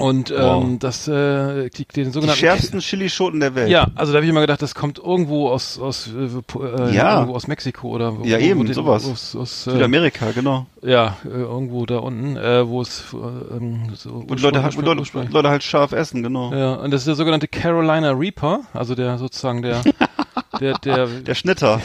Und 0.00 0.30
ähm, 0.30 0.36
Wow. 0.40 0.78
das, 0.80 1.06
äh, 1.08 1.68
die, 1.70 1.84
den 1.84 2.04
Die 2.06 2.10
sogenannten 2.10 2.38
schärfsten 2.40 2.80
Chilischoten 2.80 3.40
der 3.40 3.54
Welt. 3.54 3.68
Ja, 3.70 3.88
also 3.94 4.12
da 4.12 4.16
habe 4.16 4.24
ich 4.24 4.30
immer 4.30 4.40
gedacht, 4.40 4.62
das 4.62 4.74
kommt 4.74 4.98
irgendwo 4.98 5.48
aus 5.50 5.78
aus 5.78 6.08
äh, 6.08 6.24
äh, 6.24 6.94
Ja. 6.94 7.14
irgendwo 7.16 7.34
aus 7.36 7.46
Mexiko 7.46 7.88
oder 7.90 8.18
wo, 8.18 8.24
Ja, 8.24 8.38
eben, 8.38 8.64
den, 8.64 8.74
sowas. 8.74 9.04
Aus, 9.04 9.36
aus, 9.36 9.66
äh, 9.66 9.72
Südamerika, 9.72 10.30
genau. 10.34 10.66
ja, 10.82 11.16
äh, 11.24 11.28
irgendwo 11.28 11.84
da 11.86 11.98
unten, 11.98 12.36
äh, 12.36 12.66
wo 12.66 12.80
es 12.82 13.04
äh, 13.12 13.56
ähm, 13.56 13.90
so 13.94 14.24
Und 14.26 14.40
Leute, 14.40 14.62
halt- 14.62 14.74
Leute, 14.76 15.04
Leute 15.30 15.48
halt 15.50 15.62
scharf 15.62 15.92
essen, 15.92 16.22
genau. 16.22 16.52
ja, 16.52 16.74
und 16.74 16.90
das 16.90 17.02
ist 17.02 17.06
der 17.08 17.14
sogenannte 17.14 17.48
Carolina 17.48 18.10
Reaper, 18.12 18.60
also 18.72 18.94
der 18.94 19.18
sozusagen 19.18 19.62
der 19.62 19.82
der 20.60 20.78
der, 20.78 21.06
Der 21.06 21.34
Schnitter. 21.34 21.80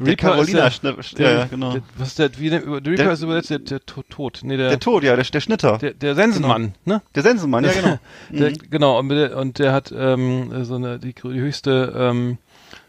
Der 0.00 0.08
Reaper 0.08 0.12
ist 0.12 0.52
Carolina 0.52 0.60
der, 0.62 0.70
Schnitter. 0.70 1.16
der, 1.16 1.30
Ja, 1.32 1.38
ja, 1.40 1.44
genau. 1.46 1.72
der, 1.72 1.82
was 1.98 2.08
ist 2.08 2.18
der 2.18 2.30
wie 2.38 2.50
der, 2.50 2.60
der 2.60 2.70
Reaper 2.72 2.90
Der- 3.04 3.12
ist 3.12 3.22
übersetzt 3.22 3.50
der, 3.50 3.58
der 3.60 3.86
Tod, 3.86 4.10
Tod. 4.10 4.40
Nee, 4.42 4.56
der 4.56 4.68
Der 4.70 4.80
Tod, 4.80 5.02
ja, 5.04 5.14
der, 5.14 5.24
der 5.24 5.40
Schnitter. 5.40 5.78
der, 5.78 5.92
der 5.94 6.14
Sensenmann, 6.14 6.74
ne? 6.84 7.02
Der 7.14 7.22
Sensenmann, 7.22 7.64
ja, 7.64 7.72
genau. 7.72 7.98
Der, 8.30 8.52
genau, 8.52 8.98
und 8.98 9.08
der, 9.10 9.36
und 9.36 9.58
der 9.58 9.72
hat 9.72 9.92
ähm, 9.96 10.64
so 10.64 10.74
eine 10.76 10.98
die, 10.98 11.12
die 11.14 11.40
höchste 11.40 11.92
ähm, 11.96 12.38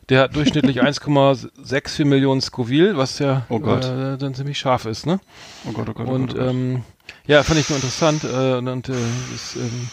der 0.10 0.22
hat 0.22 0.36
durchschnittlich 0.36 0.82
1,64 0.84 2.06
Millionen 2.06 2.42
Scoville, 2.42 2.98
was 2.98 3.20
ja 3.20 3.46
Oh 3.50 3.60
Gott. 3.60 3.86
Äh, 3.86 4.18
dann 4.18 4.34
ziemlich 4.34 4.58
scharf 4.58 4.86
ist, 4.86 5.06
ne? 5.06 5.20
Oh 5.68 5.72
Gott, 5.72 5.88
oh 5.90 5.94
Gott, 5.94 6.08
oh 6.08 6.12
Und 6.12 6.28
Gott. 6.34 6.36
oh 6.38 6.44
Gott. 6.46 6.50
ähm, 6.54 6.84
ja, 7.28 7.44
fand 7.44 7.60
ich 7.60 7.70
nur 7.70 7.78
interessant 7.78 8.24
äh, 8.24 8.54
und, 8.58 8.68
und 8.68 8.90
äh, 8.90 8.94
es 9.34 9.56
ähm, 9.56 9.90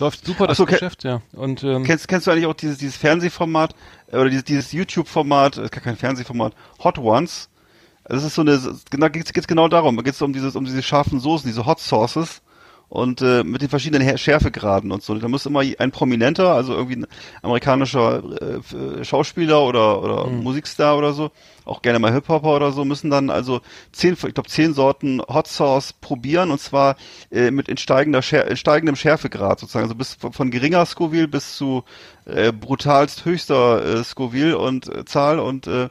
läuft 0.00 0.24
super 0.24 0.46
das 0.46 0.56
so, 0.56 0.66
Geschäft, 0.66 1.04
ja. 1.04 1.22
Und 1.32 1.62
ähm, 1.62 1.84
Kennst, 1.84 2.08
kennst 2.08 2.26
du 2.26 2.30
eigentlich 2.30 2.46
auch 2.46 2.54
dieses, 2.54 2.78
dieses 2.78 2.96
Fernsehformat 2.96 3.74
äh, 4.10 4.16
oder 4.16 4.28
dieses, 4.28 4.44
dieses 4.44 4.72
YouTube-Format, 4.72 5.58
äh, 5.58 5.64
ist 5.64 5.72
gar 5.72 5.82
kein 5.82 5.96
Fernsehformat, 5.96 6.54
Hot 6.82 6.98
Ones? 6.98 7.48
Das 8.04 8.24
ist 8.24 8.34
so 8.34 8.42
eine, 8.42 8.60
genau, 8.90 9.08
geht's, 9.08 9.32
geht's 9.32 9.46
genau 9.46 9.68
darum. 9.68 9.96
Da 9.96 10.02
geht's 10.02 10.20
um 10.20 10.32
dieses, 10.32 10.56
um 10.56 10.64
diese 10.64 10.82
scharfen 10.82 11.20
Soßen, 11.20 11.48
diese 11.48 11.64
Hot 11.66 11.78
Sauces 11.78 12.42
und 12.90 13.22
äh, 13.22 13.44
mit 13.44 13.62
den 13.62 13.68
verschiedenen 13.68 14.02
Her 14.02 14.18
Schärfegraden 14.18 14.90
und 14.90 15.02
so. 15.02 15.14
Da 15.14 15.28
muss 15.28 15.46
immer 15.46 15.62
ein 15.78 15.92
Prominenter, 15.92 16.52
also 16.52 16.74
irgendwie 16.74 16.96
ein 16.96 17.06
amerikanischer 17.40 18.22
äh, 18.42 19.04
Schauspieler 19.04 19.62
oder 19.62 20.02
oder 20.02 20.26
Mhm. 20.26 20.42
Musikstar 20.42 20.98
oder 20.98 21.12
so, 21.12 21.30
auch 21.64 21.82
gerne 21.82 22.00
mal 22.00 22.12
Hip-Hopper 22.12 22.56
oder 22.56 22.72
so, 22.72 22.84
müssen 22.84 23.08
dann 23.08 23.30
also 23.30 23.60
zehn, 23.92 24.14
ich 24.14 24.34
glaube 24.34 24.48
zehn 24.48 24.74
Sorten 24.74 25.22
Hot 25.28 25.46
Sauce 25.46 25.92
probieren 25.92 26.50
und 26.50 26.60
zwar 26.60 26.96
äh, 27.30 27.52
mit 27.52 27.68
in 27.68 27.76
steigender 27.76 28.22
Schär, 28.22 28.48
in 28.48 28.56
steigendem 28.56 28.96
Schärfegrad 28.96 29.60
sozusagen, 29.60 29.84
also 29.84 29.94
bis 29.94 30.14
von, 30.14 30.32
von 30.32 30.50
geringer 30.50 30.84
Scoville 30.84 31.28
bis 31.28 31.56
zu 31.56 31.84
äh, 32.26 32.50
brutalst 32.52 33.24
höchster 33.24 34.00
äh, 34.00 34.04
Scoville 34.04 34.58
und 34.58 34.88
äh, 34.88 35.04
Zahl 35.04 35.38
und 35.38 35.68
äh, 35.68 35.88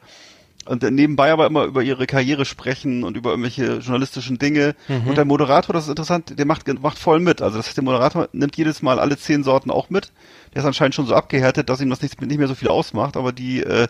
und 0.69 0.83
nebenbei 0.83 1.31
aber 1.31 1.47
immer 1.47 1.65
über 1.65 1.81
ihre 1.83 2.05
Karriere 2.07 2.45
sprechen 2.45 3.03
und 3.03 3.17
über 3.17 3.31
irgendwelche 3.31 3.79
journalistischen 3.79 4.37
Dinge. 4.37 4.75
Und 5.09 5.15
der 5.17 5.25
Moderator, 5.25 5.73
das 5.73 5.85
ist 5.85 5.89
interessant, 5.89 6.37
der 6.37 6.45
macht, 6.45 6.67
macht 6.81 6.97
voll 6.99 7.19
mit. 7.19 7.41
Also 7.41 7.57
das 7.57 7.67
heißt, 7.67 7.77
der 7.77 7.83
Moderator 7.83 8.29
nimmt 8.31 8.55
jedes 8.55 8.81
Mal 8.81 8.99
alle 8.99 9.17
zehn 9.17 9.43
Sorten 9.43 9.71
auch 9.71 9.89
mit. 9.89 10.11
Der 10.53 10.61
ist 10.61 10.65
anscheinend 10.67 10.95
schon 10.95 11.05
so 11.07 11.15
abgehärtet, 11.15 11.69
dass 11.69 11.81
ihm 11.81 11.89
das 11.89 12.01
nicht, 12.01 12.21
nicht 12.21 12.37
mehr 12.37 12.47
so 12.47 12.55
viel 12.55 12.69
ausmacht. 12.69 13.17
Aber 13.17 13.31
die 13.31 13.61
äh, 13.63 13.87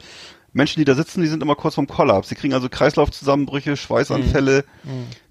Menschen, 0.53 0.79
die 0.79 0.85
da 0.85 0.95
sitzen, 0.95 1.21
die 1.21 1.27
sind 1.27 1.43
immer 1.43 1.55
kurz 1.55 1.75
vorm 1.75 1.87
Kollaps. 1.87 2.29
Sie 2.29 2.35
kriegen 2.35 2.53
also 2.53 2.69
Kreislaufzusammenbrüche, 2.69 3.77
Schweißanfälle, 3.77 4.63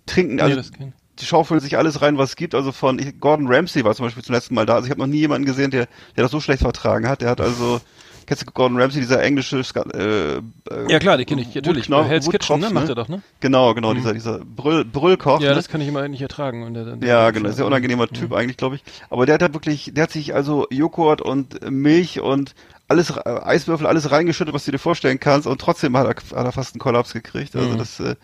trinken, 0.06 0.36
nee, 0.36 0.42
also 0.42 0.56
das 0.56 0.72
kenn- 0.72 0.92
die 1.18 1.24
schaufeln 1.24 1.58
sich 1.58 1.76
alles 1.76 2.00
rein, 2.00 2.16
was 2.16 2.30
es 2.30 2.36
gibt. 2.36 2.54
Also 2.54 2.70
von 2.70 3.00
Gordon 3.18 3.48
Ramsay 3.48 3.82
war 3.84 3.94
zum 3.94 4.06
Beispiel 4.06 4.22
zum 4.22 4.34
letzten 4.36 4.54
Mal 4.54 4.66
da. 4.66 4.74
Also 4.74 4.84
ich 4.86 4.90
habe 4.90 5.00
noch 5.00 5.08
nie 5.08 5.18
jemanden 5.18 5.46
gesehen, 5.46 5.72
der, 5.72 5.86
der 6.16 6.22
das 6.22 6.30
so 6.30 6.38
schlecht 6.40 6.62
vertragen 6.62 7.08
hat. 7.08 7.22
Der 7.22 7.30
hat 7.30 7.40
also 7.40 7.80
kennst 8.28 8.46
du 8.46 8.50
Gordon 8.52 8.80
Ramsay, 8.80 9.00
dieser 9.00 9.22
englische, 9.22 9.58
äh, 9.58 10.36
äh, 10.36 10.40
Ja 10.88 10.98
klar, 11.00 11.16
die 11.16 11.24
kenne 11.24 11.40
ich 11.42 11.52
natürlich. 11.54 11.88
Bei 11.88 12.04
Hell's 12.04 12.28
Kitchen, 12.30 12.56
ne, 12.60 12.66
Woodkopf, 12.66 12.74
macht 12.74 12.88
er 12.90 12.94
doch, 12.94 13.08
ne? 13.08 13.22
Genau, 13.40 13.74
genau, 13.74 13.94
dieser, 13.94 14.12
dieser 14.12 14.38
Brüll, 14.38 14.84
Brüllkoch. 14.84 15.40
Ja, 15.40 15.50
ne? 15.50 15.54
das 15.56 15.68
kann 15.68 15.80
ich 15.80 15.88
immer 15.88 16.06
nicht 16.06 16.22
ertragen. 16.22 16.62
Und 16.62 16.74
der, 16.74 16.84
der, 16.96 17.08
Ja, 17.08 17.30
genau, 17.30 17.50
sehr 17.50 17.66
unangenehmer 17.66 18.06
Typ 18.06 18.32
eigentlich, 18.32 18.56
glaube 18.56 18.76
ich. 18.76 18.84
Aber 19.10 19.26
der 19.26 19.34
hat 19.34 19.42
da 19.42 19.52
wirklich, 19.52 19.90
der 19.94 20.04
hat 20.04 20.12
sich 20.12 20.34
also 20.34 20.66
Joghurt 20.70 21.20
und 21.22 21.68
Milch 21.70 22.20
und 22.20 22.54
alles, 22.90 23.10
äh, 23.10 23.20
Eiswürfel, 23.24 23.86
alles 23.86 24.10
reingeschüttet, 24.10 24.54
was 24.54 24.64
du 24.64 24.70
dir 24.72 24.78
vorstellen 24.78 25.20
kannst 25.20 25.46
und 25.46 25.60
trotzdem 25.60 25.94
hat 25.96 26.06
er, 26.06 26.38
hat 26.38 26.46
er 26.46 26.52
fast 26.52 26.74
einen 26.74 26.80
Kollaps 26.80 27.12
gekriegt. 27.12 27.54
Also 27.56 27.70
Mhm. 27.74 27.78
das, 27.78 28.00
äh, 28.00 28.14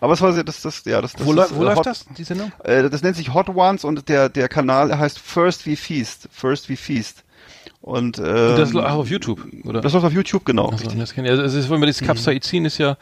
aber 0.00 0.14
es 0.14 0.20
war 0.22 0.32
sehr, 0.32 0.44
das, 0.44 0.62
das, 0.62 0.84
ja, 0.86 1.02
das, 1.02 1.12
das 1.12 1.26
Wo, 1.26 1.30
ist, 1.32 1.36
läuft- 1.36 1.56
wo 1.56 1.62
äh, 1.62 1.64
läuft 1.66 1.84
das, 1.86 2.06
die 2.16 2.24
Sendung? 2.24 2.50
Äh, 2.64 2.88
das 2.88 3.02
nennt 3.02 3.16
sich 3.16 3.34
Hot 3.34 3.48
Ones 3.50 3.84
und 3.84 4.08
der, 4.08 4.28
der 4.30 4.48
Kanal 4.48 4.96
heißt 4.98 5.18
First 5.18 5.66
We 5.66 5.76
Feast. 5.76 6.28
First 6.32 6.68
We 6.70 6.76
Feast. 6.76 7.24
Und, 7.86 8.18
äh, 8.18 8.22
Und 8.22 8.58
das 8.58 8.72
läuft 8.72 8.88
auch 8.88 8.96
auf 8.96 9.10
YouTube, 9.10 9.46
oder? 9.64 9.80
das 9.80 9.92
läuft 9.92 10.06
auf 10.06 10.12
YouTube, 10.12 10.44
genau. 10.44 10.70
Also, 10.70 10.90
das 10.90 11.14
kenn 11.14 11.24
ich. 11.24 11.30
Also, 11.30 11.44
es 11.44 11.54
ist, 11.54 11.70
wenn 11.70 11.78
man 11.78 11.86
das 11.86 12.00
Capsaicin 12.00 12.64
ist 12.64 12.78
ja 12.78 12.96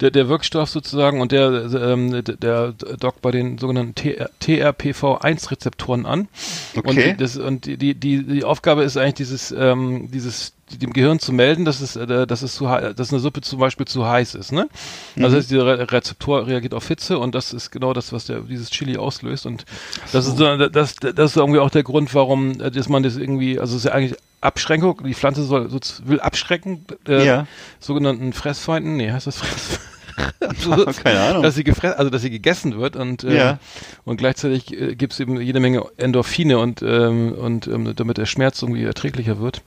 der, 0.00 0.10
der 0.10 0.30
Wirkstoff 0.30 0.70
sozusagen 0.70 1.20
und 1.20 1.30
der, 1.30 1.70
ähm, 1.74 2.24
der, 2.24 2.72
dockt 2.72 3.20
bei 3.20 3.32
den 3.32 3.58
sogenannten 3.58 3.92
TRPV1-Rezeptoren 4.40 6.06
an. 6.06 6.28
Okay. 6.74 7.10
Und, 7.10 7.20
das, 7.20 7.36
und 7.36 7.66
die, 7.66 7.76
die, 7.76 7.94
die, 7.94 8.22
die 8.24 8.44
Aufgabe 8.44 8.82
ist 8.82 8.96
eigentlich 8.96 9.16
dieses, 9.16 9.52
ähm, 9.52 10.08
dieses 10.10 10.54
dem 10.78 10.92
Gehirn 10.92 11.18
zu 11.18 11.32
melden, 11.32 11.64
dass 11.64 11.80
es, 11.80 11.96
äh, 11.96 12.26
dass 12.26 12.42
es 12.42 12.54
zu, 12.54 12.64
dass 12.66 13.10
eine 13.12 13.20
Suppe 13.20 13.40
zum 13.40 13.58
Beispiel 13.60 13.86
zu 13.86 14.06
heiß 14.06 14.34
ist, 14.34 14.52
ne? 14.52 14.68
Also 15.18 15.36
Mhm. 15.36 15.40
dieser 15.40 15.66
Re 15.66 15.92
Rezeptor 15.92 16.46
reagiert 16.46 16.74
auf 16.74 16.86
Hitze 16.88 17.18
und 17.18 17.34
das 17.34 17.52
ist 17.52 17.70
genau 17.70 17.92
das, 17.92 18.12
was 18.12 18.26
der, 18.26 18.40
dieses 18.40 18.70
Chili 18.70 18.96
auslöst 18.96 19.46
und 19.46 19.64
das 20.12 20.26
ist 20.26 20.36
so, 20.36 20.56
das, 20.68 20.94
das 20.96 21.30
ist 21.32 21.36
irgendwie 21.36 21.60
auch 21.60 21.70
der 21.70 21.82
Grund, 21.82 22.14
warum, 22.14 22.60
äh, 22.60 22.70
dass 22.70 22.88
man 22.88 23.02
das 23.02 23.16
irgendwie, 23.16 23.58
also 23.58 23.76
es 23.76 23.84
ist 23.84 23.88
ja 23.90 23.92
eigentlich 23.96 24.16
Abschränkung, 24.42 25.02
die 25.04 25.14
Pflanze 25.14 25.44
soll, 25.44 25.68
so, 25.70 25.78
will 26.04 26.20
abschrecken, 26.20 26.84
äh, 27.06 27.24
Ja. 27.26 27.46
sogenannten 27.78 28.32
Fressfeinden, 28.32 28.96
nee, 28.96 29.10
heißt 29.12 29.26
das 29.26 29.36
Fress? 29.36 29.80
Keine 31.02 31.20
Ahnung. 31.20 31.42
Dass 31.42 31.54
sie 31.54 31.64
gefressen, 31.64 31.98
also 31.98 32.10
dass 32.10 32.20
sie 32.22 32.30
gegessen 32.30 32.78
wird 32.78 32.96
und 32.96 33.24
äh, 33.24 33.36
Ja. 33.36 33.58
und 34.04 34.16
gleichzeitig 34.18 34.72
äh, 34.72 34.94
gibt 34.94 35.12
es 35.14 35.20
eben 35.20 35.40
jede 35.40 35.60
Menge 35.60 35.84
Endorphine 35.96 36.58
und 36.58 36.82
ähm, 36.82 37.32
und 37.32 37.66
ähm, 37.68 37.92
damit 37.96 38.18
der 38.18 38.26
Schmerz 38.26 38.60
irgendwie 38.60 38.84
erträglicher 38.84 39.40
wird. 39.40 39.62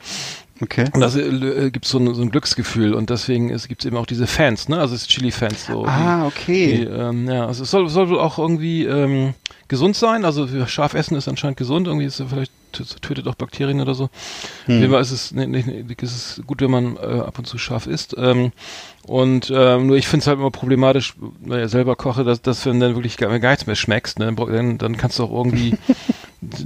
Okay. 0.63 0.86
Und 0.93 1.02
das 1.02 1.17
äh, 1.17 1.71
gibt 1.71 1.84
so 1.84 1.97
ein, 1.99 2.13
so 2.15 2.21
ein 2.21 2.32
Glücksgefühl 2.32 2.93
und 2.93 3.10
deswegen 3.10 3.49
gibt 3.49 3.82
es 3.82 3.86
eben 3.86 3.97
auch 3.97 4.06
diese 4.06 4.28
Fans, 4.28 4.69
ne? 4.69 4.80
Also 4.80 4.95
es 4.95 5.08
Chili-Fans 5.08 5.65
so. 5.65 5.86
Ah, 5.86 6.21
Die, 6.21 6.28
okay. 6.28 6.84
ähm, 6.84 7.28
ja, 7.28 7.45
also 7.45 7.63
es 7.63 7.71
soll, 7.71 7.89
soll 7.89 8.08
wohl 8.10 8.19
auch 8.19 8.39
irgendwie 8.39 8.86
ähm, 8.86 9.34
gesund 9.67 9.97
sein. 9.97 10.23
Also 10.23 10.47
scharf 10.67 10.93
essen 10.93 11.17
ist 11.17 11.28
anscheinend 11.28 11.58
gesund. 11.58 11.88
Irgendwie 11.88 12.06
ist 12.06 12.21
es 12.21 12.30
vielleicht 12.30 12.54
tötet 13.02 13.28
auch 13.28 13.36
Bakterien 13.36 13.82
oder 13.82 13.93
so. 13.93 14.10
Hm. 14.65 14.76
Auf 14.76 14.82
jeden 14.82 14.91
Fall 14.91 15.02
ist 15.02 15.12
es, 15.12 15.32
nee, 15.34 15.45
nee, 15.45 15.63
nee, 15.65 15.95
ist 16.02 16.15
es 16.38 16.41
gut, 16.47 16.62
wenn 16.62 16.71
man 16.71 16.95
äh, 16.95 17.19
ab 17.19 17.38
und 17.38 17.45
zu 17.45 17.58
scharf 17.58 17.86
isst. 17.86 18.15
Ähm, 18.17 18.54
und 19.06 19.52
ähm, 19.54 19.88
nur 19.88 19.97
ich 19.97 20.08
finde 20.08 20.23
es 20.23 20.28
halt 20.28 20.39
immer 20.39 20.49
problematisch, 20.49 21.15
weil 21.41 21.65
ich 21.65 21.71
selber 21.71 21.97
koche, 21.97 22.23
dass, 22.23 22.41
dass 22.41 22.65
wenn 22.65 22.80
dann 22.80 22.95
wirklich 22.95 23.17
gar, 23.17 23.38
gar 23.39 23.49
nichts 23.52 23.67
mehr 23.67 23.76
schmeckst, 23.76 24.17
ne, 24.17 24.34
dann, 24.34 24.78
dann 24.78 24.95
kannst 24.95 25.19
du 25.19 25.26
auch 25.26 25.32
irgendwie 25.32 25.78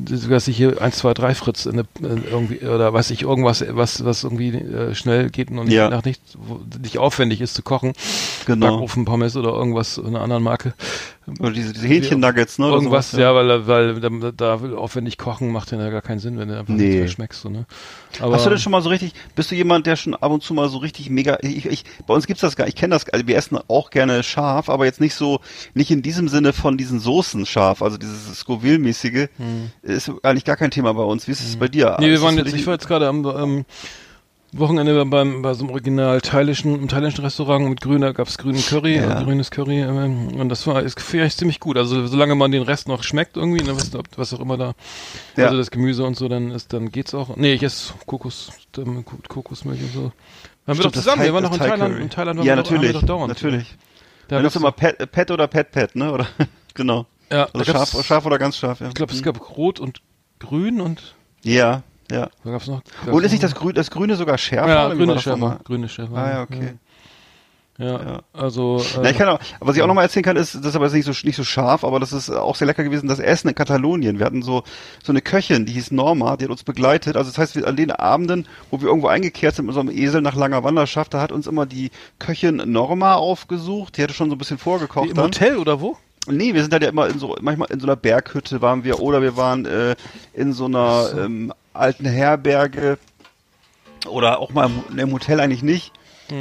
sogar 0.10 0.40
sich 0.40 0.58
hier 0.58 0.82
1, 0.82 0.98
2, 0.98 1.14
3 1.14 1.36
Fritz 1.36 1.66
in 1.66 1.74
eine, 1.74 1.86
in 2.02 2.24
irgendwie 2.24 2.60
oder 2.66 2.94
weiß 2.94 3.12
ich 3.12 3.24
irgendwas 3.24 3.64
was 3.70 4.04
was 4.06 4.24
irgendwie 4.24 4.50
äh, 4.50 4.96
schnell 4.96 5.30
geht 5.30 5.52
und 5.52 5.70
Ja. 5.72 5.90
nach 5.90 6.04
nicht 6.06 6.22
wo, 6.38 6.60
nicht 6.82 6.98
aufwendig 6.98 7.42
ist 7.42 7.54
zu 7.56 7.64
kochen 7.64 7.94
Genau. 8.46 8.72
Backofen 8.72 9.06
Pommes 9.06 9.36
oder 9.36 9.50
irgendwas 9.50 10.00
einer 10.00 10.22
anderen 10.22 10.44
Marke 10.44 10.74
Oder 11.40 11.52
diese, 11.52 11.74
diese 11.74 11.88
Hähnchen-Nuggets, 11.88 12.58
ne? 12.58 12.68
irgendwas 12.68 13.12
sowas, 13.12 13.22
ja, 13.22 13.36
weil 13.36 13.68
weil 13.68 14.00
da, 14.00 14.32
da 14.32 14.54
aufwendig 14.78 15.18
kochen 15.18 15.52
macht 15.52 15.72
ja 15.72 15.90
gar 15.90 16.02
keinen 16.02 16.20
Sinn 16.20 16.38
wenn 16.40 16.48
du 16.48 16.58
einfach 16.58 16.74
Nee. 16.74 16.84
nichts 16.84 16.96
mehr 17.00 17.08
schmeckst 17.08 17.42
so, 17.42 17.50
ne 17.50 17.66
aber 18.22 18.36
Hast 18.36 18.46
du 18.46 18.50
denn 18.50 18.60
schon 18.60 18.72
mal 18.72 18.82
so 18.82 18.90
richtig, 18.90 19.14
bist 19.36 19.52
du 19.52 19.56
jemand, 19.56 19.86
der 19.86 19.96
schon 19.96 20.16
ab 20.16 20.32
und 20.32 20.42
zu 20.42 20.54
mal 20.54 20.70
so 20.70 20.78
richtig 20.78 21.10
mega, 21.10 21.38
ich, 21.42 21.66
ich, 21.66 21.84
bei 22.08 22.14
uns 22.14 22.28
gibt's 22.28 22.42
das 22.42 22.56
gar, 22.56 22.68
ich 22.68 22.76
kenne 22.76 22.96
das, 22.96 23.08
also 23.10 23.28
wir 23.28 23.36
essen 23.36 23.60
auch 23.68 23.90
gerne 23.90 24.24
scharf, 24.24 24.70
aber 24.70 24.86
jetzt 24.86 25.02
nicht 25.02 25.16
so, 25.16 25.40
nicht 25.74 25.92
in 25.92 26.02
diesem 26.02 26.28
Sinne 26.28 26.54
von 26.54 26.78
diesen 26.78 27.00
Soßen 27.00 27.46
scharf, 27.46 27.82
also 27.82 27.98
dieses 27.98 28.40
Scoville-mäßige, 28.40 29.28
ist 29.82 30.12
eigentlich 30.24 30.46
gar 30.46 30.56
kein 30.56 30.72
Thema 30.72 30.94
bei 30.94 31.04
uns. 31.04 31.28
Wie 31.28 31.32
ist 31.32 31.42
es 31.42 31.58
bei 31.58 31.68
dir? 31.68 31.98
Hm. 31.98 32.06
Nee, 32.06 32.10
wir 32.12 32.22
waren 32.22 32.38
jetzt, 32.38 32.54
ich 32.54 32.66
war 32.66 32.74
jetzt 32.74 32.88
gerade 32.88 33.08
am 33.08 33.26
ähm, 33.26 33.66
Wochenende 34.54 35.06
beim, 35.06 35.42
bei 35.42 35.54
so 35.54 35.64
einem 35.66 35.72
original 35.72 36.22
thailändischen, 36.22 36.74
im 36.76 36.88
thailändischen 36.88 37.24
Restaurant 37.24 37.68
mit 37.68 37.82
grüner, 37.82 38.14
gab's 38.14 38.38
grünen 38.38 38.64
Curry, 38.64 38.96
Ja. 38.96 39.20
äh, 39.20 39.24
grünes 39.26 39.52
Curry, 39.52 39.82
ähm, 39.82 40.40
und 40.40 40.48
das 40.50 40.66
war, 40.66 40.82
ist 40.82 41.00
vielleicht 41.02 41.38
ziemlich 41.38 41.60
gut. 41.60 41.76
Also, 41.78 42.08
solange 42.08 42.34
man 42.34 42.52
den 42.52 42.64
Rest 42.64 42.88
noch 42.88 43.04
schmeckt 43.04 43.36
irgendwie, 43.36 43.62
ne, 43.64 43.76
was, 43.76 43.92
was 44.16 44.34
auch 44.34 44.40
immer 44.40 44.56
da, 44.58 44.74
Ja. 45.36 45.46
also 45.46 45.58
das 45.58 45.70
Gemüse 45.70 46.06
und 46.06 46.16
so, 46.16 46.30
dann 46.30 46.52
ist, 46.52 46.72
dann 46.72 46.92
geht's 46.92 47.14
auch. 47.14 47.36
Nee, 47.36 47.54
ich 47.56 47.64
esse 47.64 47.94
Kokos, 48.06 48.52
ähm, 48.78 49.04
Ko- 49.04 49.18
Kokosmilch 49.28 49.82
und 49.82 49.94
so. 49.94 50.12
Waren 50.66 50.78
wir 50.78 50.84
doch 50.86 50.92
zusammen, 50.94 51.18
Thai- 51.20 51.26
wir 51.26 51.34
waren 51.34 51.44
doch 51.44 51.52
in 51.54 51.60
Thai 51.60 51.68
Thailand, 51.70 51.94
Curry. 51.94 52.04
in 52.04 52.10
Thailand 52.10 52.40
waren 52.40 52.46
Ja, 52.48 52.56
wir 52.56 52.64
doch, 52.64 52.72
haben 52.72 52.76
wir 52.76 52.78
natürlich, 52.88 53.02
doch 53.02 53.08
dauernd. 53.08 53.28
natürlich. 53.30 53.76
Da 54.30 54.36
Dann 54.38 54.46
ist 54.46 54.56
immer 54.56 54.72
Pet, 54.72 55.12
Pet 55.12 55.30
oder 55.32 55.48
Pet 55.48 55.72
Pet, 55.72 55.96
ne? 55.96 56.12
Oder 56.12 56.28
genau. 56.74 57.06
ja, 57.30 57.48
Also 57.54 57.72
scharf, 57.72 58.06
scharf 58.06 58.26
oder 58.26 58.38
ganz 58.40 58.58
scharf, 58.58 58.80
ja. 58.80 58.88
ich 58.88 58.94
glaube, 58.94 59.14
es 59.14 59.22
gab 59.24 59.58
Rot 59.58 59.80
und 59.82 60.02
Grün 60.40 60.80
und, 60.82 61.16
Ja, 61.44 61.84
ja. 62.12 62.30
da 62.44 62.52
gab's 62.52 62.68
noch. 62.68 62.82
Und 63.06 63.12
gab's 63.12 63.26
ist 63.26 63.32
nicht 63.32 63.44
das, 63.44 63.56
Grün, 63.56 63.74
das 63.76 63.92
Grüne 63.92 64.16
sogar 64.16 64.38
schärfer? 64.38 64.70
Ja, 64.70 64.94
grüne 64.94 65.20
Schärfer, 65.20 65.60
grüne 65.64 65.90
Schärfer. 65.90 66.16
Ah, 66.16 66.30
ja, 66.30 66.42
okay. 66.44 66.74
Ja, 67.80 67.86
Ja. 67.86 68.20
also. 68.34 68.82
Äh, 68.98 69.04
Ja, 69.04 69.10
ich 69.12 69.18
kann 69.18 69.30
auch, 69.30 69.40
was 69.60 69.76
ich 69.76 69.84
auch 69.84 69.88
nochmal 69.88 70.06
erzählen 70.06 70.24
kann, 70.24 70.36
ist, 70.36 70.56
das 70.56 70.66
ist 70.66 70.76
aber 70.76 70.86
jetzt 70.86 70.96
nicht 70.96 71.06
so, 71.06 71.12
nicht 71.28 71.36
so 71.36 71.44
scharf, 71.44 71.84
aber 71.84 72.00
das 72.00 72.12
ist 72.12 72.32
auch 72.32 72.56
sehr 72.56 72.66
lecker 72.66 72.84
gewesen, 72.84 73.08
das 73.08 73.20
Essen 73.20 73.50
in 73.50 73.56
Katalonien. 73.56 74.18
Wir 74.18 74.26
hatten 74.26 74.42
so, 74.42 74.64
so 75.04 75.12
eine 75.12 75.22
Köchin, 75.22 75.68
die 75.68 75.74
hieß 75.74 75.92
Norma, 75.92 76.38
die 76.38 76.46
hat 76.46 76.52
uns 76.52 76.64
begleitet. 76.64 77.16
Also 77.16 77.30
das 77.30 77.38
heißt, 77.38 77.56
wir, 77.56 77.68
an 77.68 77.76
den 77.76 77.92
Abenden, 77.92 78.48
wo 78.72 78.82
wir 78.82 78.88
irgendwo 78.88 79.08
eingekehrt 79.10 79.56
sind 79.56 79.68
mit 79.68 79.76
unserem 79.76 79.96
Esel 79.96 80.22
nach 80.22 80.36
langer 80.36 80.64
Wanderschaft, 80.64 81.14
da 81.14 81.22
hat 81.22 81.32
uns 81.32 81.46
immer 81.46 81.68
die 81.68 81.92
Köchin 82.18 82.56
Norma 82.66 83.14
aufgesucht. 83.14 83.98
Die 83.98 84.02
hatte 84.04 84.14
schon 84.16 84.30
so 84.30 84.36
ein 84.36 84.40
bisschen 84.40 84.58
vorgekocht 84.58 85.10
Im 85.10 85.14
dann. 85.16 85.26
Hotel 85.26 85.58
oder 85.58 85.80
wo? 85.80 85.98
Nee, 86.30 86.56
wir 86.56 86.62
sind 86.62 86.74
halt 86.74 86.82
ja 86.84 86.90
immer 86.90 87.08
in 87.08 87.20
so, 87.20 87.36
manchmal 87.42 87.70
in 87.72 87.80
so 87.80 87.86
einer 87.86 87.96
Berghütte 87.96 88.60
waren 88.62 88.84
wir 88.84 89.00
oder 89.02 89.22
wir 89.22 89.38
waren 89.38 89.66
äh, 89.66 89.96
in 90.34 90.52
so 90.52 90.66
einer 90.66 91.10
ähm, 91.18 91.54
alten 91.80 92.06
Herberge 92.06 92.98
oder 94.08 94.40
auch 94.40 94.52
mal 94.52 94.70
im, 94.90 95.00
im 95.00 95.14
Hotel 95.14 95.40
eigentlich 95.40 95.64
nicht. 95.64 95.94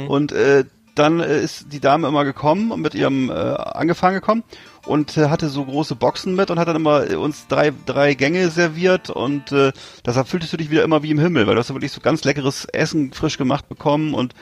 Und 0.07 0.31
äh, 0.31 0.65
dann 0.97 1.19
äh, 1.19 1.39
ist 1.39 1.71
die 1.71 1.79
Dame 1.79 2.07
immer 2.07 2.25
gekommen 2.25 2.71
und 2.71 2.81
mit 2.81 2.95
ihrem 2.95 3.29
äh, 3.29 3.33
angefangen 3.33 4.15
gekommen 4.15 4.43
und 4.85 5.17
äh, 5.17 5.29
hatte 5.29 5.49
so 5.49 5.63
große 5.63 5.95
Boxen 5.95 6.35
mit 6.35 6.49
und 6.49 6.59
hat 6.59 6.67
dann 6.67 6.75
immer 6.75 7.09
äh, 7.09 7.15
uns 7.15 7.47
drei 7.47 7.71
drei 7.85 8.13
Gänge 8.13 8.49
serviert 8.49 9.09
und 9.09 9.51
äh, 9.51 9.71
deshalb 10.05 10.27
fühltest 10.27 10.53
du 10.53 10.57
dich 10.57 10.71
wieder 10.71 10.83
immer 10.83 11.03
wie 11.03 11.11
im 11.11 11.19
Himmel, 11.19 11.45
weil 11.45 11.55
du 11.55 11.59
hast 11.59 11.69
ja 11.69 11.75
wirklich 11.75 11.91
so 11.91 12.01
ganz 12.01 12.23
leckeres 12.23 12.65
Essen 12.65 13.13
frisch 13.13 13.37
gemacht 13.37 13.69
bekommen 13.69 14.13
und 14.13 14.33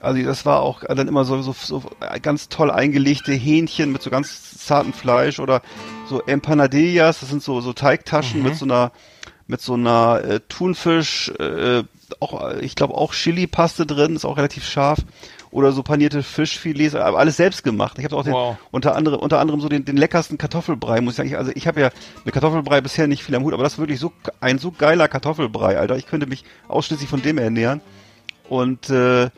also 0.00 0.22
das 0.22 0.46
war 0.46 0.60
auch 0.60 0.82
dann 0.82 1.08
immer 1.08 1.24
so, 1.24 1.42
so, 1.42 1.52
so 1.52 1.82
ganz 2.22 2.48
toll 2.48 2.70
eingelegte 2.70 3.32
Hähnchen 3.32 3.92
mit 3.92 4.02
so 4.02 4.08
ganz 4.08 4.58
zartem 4.58 4.94
Fleisch 4.94 5.38
oder 5.38 5.60
so 6.08 6.22
Empanadillas, 6.22 7.20
das 7.20 7.28
sind 7.28 7.42
so, 7.42 7.60
so 7.60 7.74
Teigtaschen 7.74 8.42
mit 8.42 8.56
so 8.56 8.64
einer 8.64 8.92
mit 9.50 9.60
so 9.60 9.74
einer 9.74 10.22
äh, 10.24 10.40
Thunfisch, 10.48 11.30
äh, 11.38 11.82
auch 12.20 12.54
ich 12.60 12.74
glaube 12.76 12.94
auch 12.94 13.12
Chili-Paste 13.12 13.84
drin, 13.86 14.16
ist 14.16 14.24
auch 14.24 14.36
relativ 14.36 14.64
scharf 14.64 14.98
oder 15.50 15.72
so 15.72 15.82
panierte 15.82 16.22
Fischfilets, 16.22 16.94
aber 16.94 17.18
alles 17.18 17.36
selbst 17.36 17.64
gemacht. 17.64 17.98
Ich 17.98 18.04
habe 18.04 18.16
auch 18.16 18.22
den, 18.22 18.32
Wow. 18.32 18.56
unter 18.70 18.94
anderem 18.94 19.18
unter 19.20 19.40
anderem 19.40 19.60
so 19.60 19.68
den, 19.68 19.84
den 19.84 19.96
leckersten 19.96 20.38
Kartoffelbrei, 20.38 21.00
muss 21.00 21.14
ich 21.14 21.16
sagen. 21.16 21.28
Ich- 21.28 21.36
Also 21.36 21.50
ich 21.54 21.66
habe 21.66 21.80
ja 21.80 21.90
mit 22.24 22.32
Kartoffelbrei 22.32 22.80
bisher 22.80 23.08
nicht 23.08 23.24
viel 23.24 23.34
am 23.34 23.42
Hut, 23.42 23.52
aber 23.52 23.64
das 23.64 23.72
ist 23.74 23.78
wirklich 23.80 23.98
so 24.00 24.12
ein 24.40 24.58
so 24.58 24.70
geiler 24.70 25.08
Kartoffelbrei, 25.08 25.76
Alter. 25.78 25.96
Ich 25.96 26.06
könnte 26.06 26.26
mich 26.26 26.44
ausschließlich 26.68 27.08
von 27.08 27.22
dem 27.22 27.38
ernähren. 27.38 27.80
Und 28.48 28.90
äh, 28.90 29.30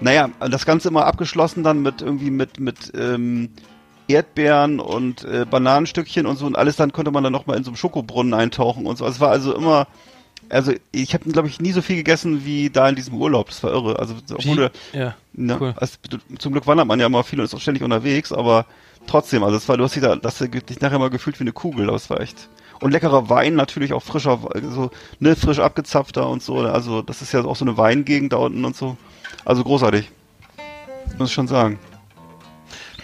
naja, 0.00 0.28
das 0.50 0.66
Ganze 0.66 0.88
immer 0.88 1.06
abgeschlossen 1.06 1.62
dann 1.62 1.80
mit 1.82 2.02
irgendwie 2.02 2.30
mit 2.30 2.60
mit 2.60 2.92
ähm, 2.98 3.50
Erdbeeren 4.08 4.80
und 4.80 5.24
äh, 5.24 5.46
Bananenstückchen 5.48 6.26
und 6.26 6.36
so 6.36 6.46
und 6.46 6.56
alles 6.56 6.76
dann 6.76 6.92
konnte 6.92 7.10
man 7.10 7.24
dann 7.24 7.32
noch 7.32 7.46
mal 7.46 7.56
in 7.56 7.64
so 7.64 7.70
einem 7.70 7.76
Schokobrunnen 7.76 8.34
eintauchen 8.34 8.86
und 8.86 8.98
so. 8.98 9.06
Es 9.06 9.20
war 9.20 9.30
also 9.30 9.54
immer 9.54 9.86
also 10.50 10.72
ich 10.92 11.14
habe 11.14 11.30
glaube 11.30 11.48
ich 11.48 11.60
nie 11.60 11.72
so 11.72 11.82
viel 11.82 11.96
gegessen 11.96 12.44
wie 12.44 12.70
da 12.70 12.88
in 12.88 12.96
diesem 12.96 13.14
Urlaub. 13.14 13.48
Das 13.48 13.62
war 13.62 13.72
irre. 13.72 13.98
Also 13.98 14.14
obwohl 14.32 14.70
Ja. 14.92 15.14
ne, 15.32 15.56
cool. 15.60 15.74
also, 15.76 15.96
zum 16.38 16.52
Glück 16.52 16.66
wandert 16.66 16.86
man 16.86 17.00
ja 17.00 17.06
immer 17.06 17.24
viel 17.24 17.38
und 17.38 17.46
ist 17.46 17.54
auch 17.54 17.60
ständig 17.60 17.82
unterwegs, 17.82 18.32
aber 18.32 18.66
trotzdem, 19.06 19.42
also 19.42 19.56
es 19.56 19.68
war 19.68 19.76
du 19.76 19.84
hast 19.84 19.94
dich 19.94 20.02
da, 20.02 20.16
das 20.16 20.40
hast 20.40 20.52
dich 20.52 20.80
nachher 20.80 20.98
mal 20.98 21.10
gefühlt 21.10 21.38
wie 21.40 21.44
eine 21.44 21.52
Kugel, 21.52 21.88
aber 21.88 21.96
es 21.96 22.10
war 22.10 22.20
echt 22.20 22.48
und 22.80 22.90
leckerer 22.90 23.30
Wein 23.30 23.54
natürlich 23.54 23.92
auch 23.94 24.02
frischer 24.02 24.38
so 24.70 24.90
ne 25.18 25.36
frisch 25.36 25.58
abgezapfter 25.58 26.28
und 26.28 26.42
so, 26.42 26.58
also 26.58 27.02
das 27.02 27.22
ist 27.22 27.32
ja 27.32 27.44
auch 27.44 27.56
so 27.56 27.64
eine 27.64 27.76
Weingegend 27.76 28.32
da 28.32 28.36
unten 28.36 28.64
und 28.64 28.76
so. 28.76 28.96
Also 29.44 29.64
großartig. 29.64 30.10
Muss 31.18 31.28
ich 31.28 31.34
schon 31.34 31.48
sagen. 31.48 31.78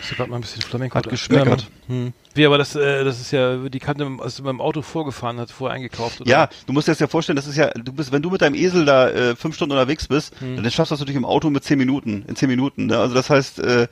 Hast 0.01 0.11
du 0.11 0.15
gerade 0.17 0.31
mal 0.31 0.37
ein 0.37 0.43
bisschen 0.43 0.63
Flamenco 0.63 0.95
Hat 0.95 1.09
geschmeckert. 1.09 1.69
Hm. 1.87 2.13
Wie, 2.35 2.47
aber 2.47 2.59
das, 2.59 2.75
äh, 2.75 3.05
das 3.05 3.21
ist 3.21 3.33
ja, 3.33 3.57
die 3.57 3.79
Kante 3.79 4.09
ist 4.25 4.43
beim 4.43 4.61
Auto 4.61 4.83
vorgefahren, 4.83 5.39
hat 5.39 5.51
vorher 5.51 5.77
eingekauft. 5.77 6.21
Oder? 6.21 6.31
Ja, 6.31 6.49
du 6.67 6.73
musst 6.73 6.89
dir 6.89 6.93
das 6.93 7.01
ja 7.01 7.07
vorstellen, 7.07 7.37
das 7.37 7.47
ist 7.47 7.57
ja, 7.57 7.71
du 7.71 7.93
bist, 7.93 8.13
wenn 8.13 8.23
du 8.23 8.31
mit 8.31 8.41
deinem 8.41 8.55
Esel 8.55 8.85
da 8.85 9.09
äh, 9.09 9.37
fünf 9.37 9.55
Stunden 9.57 9.73
unterwegs 9.73 10.09
bist, 10.09 10.39
Hm. 10.41 10.57
dann 10.57 10.71
schaffst 10.71 10.91
du 10.91 10.95
das 10.95 11.01
natürlich 11.01 11.17
im 11.17 11.25
Auto 11.25 11.51
mit 11.51 11.65
zehn 11.65 11.79
Minuten, 11.79 12.25
in 12.27 12.37
zehn 12.37 12.49
Minuten. 12.49 12.87
Ne? 12.87 12.99
Also 12.99 13.15
das 13.15 13.29
heißt, 13.31 13.59
äh, 13.59 13.89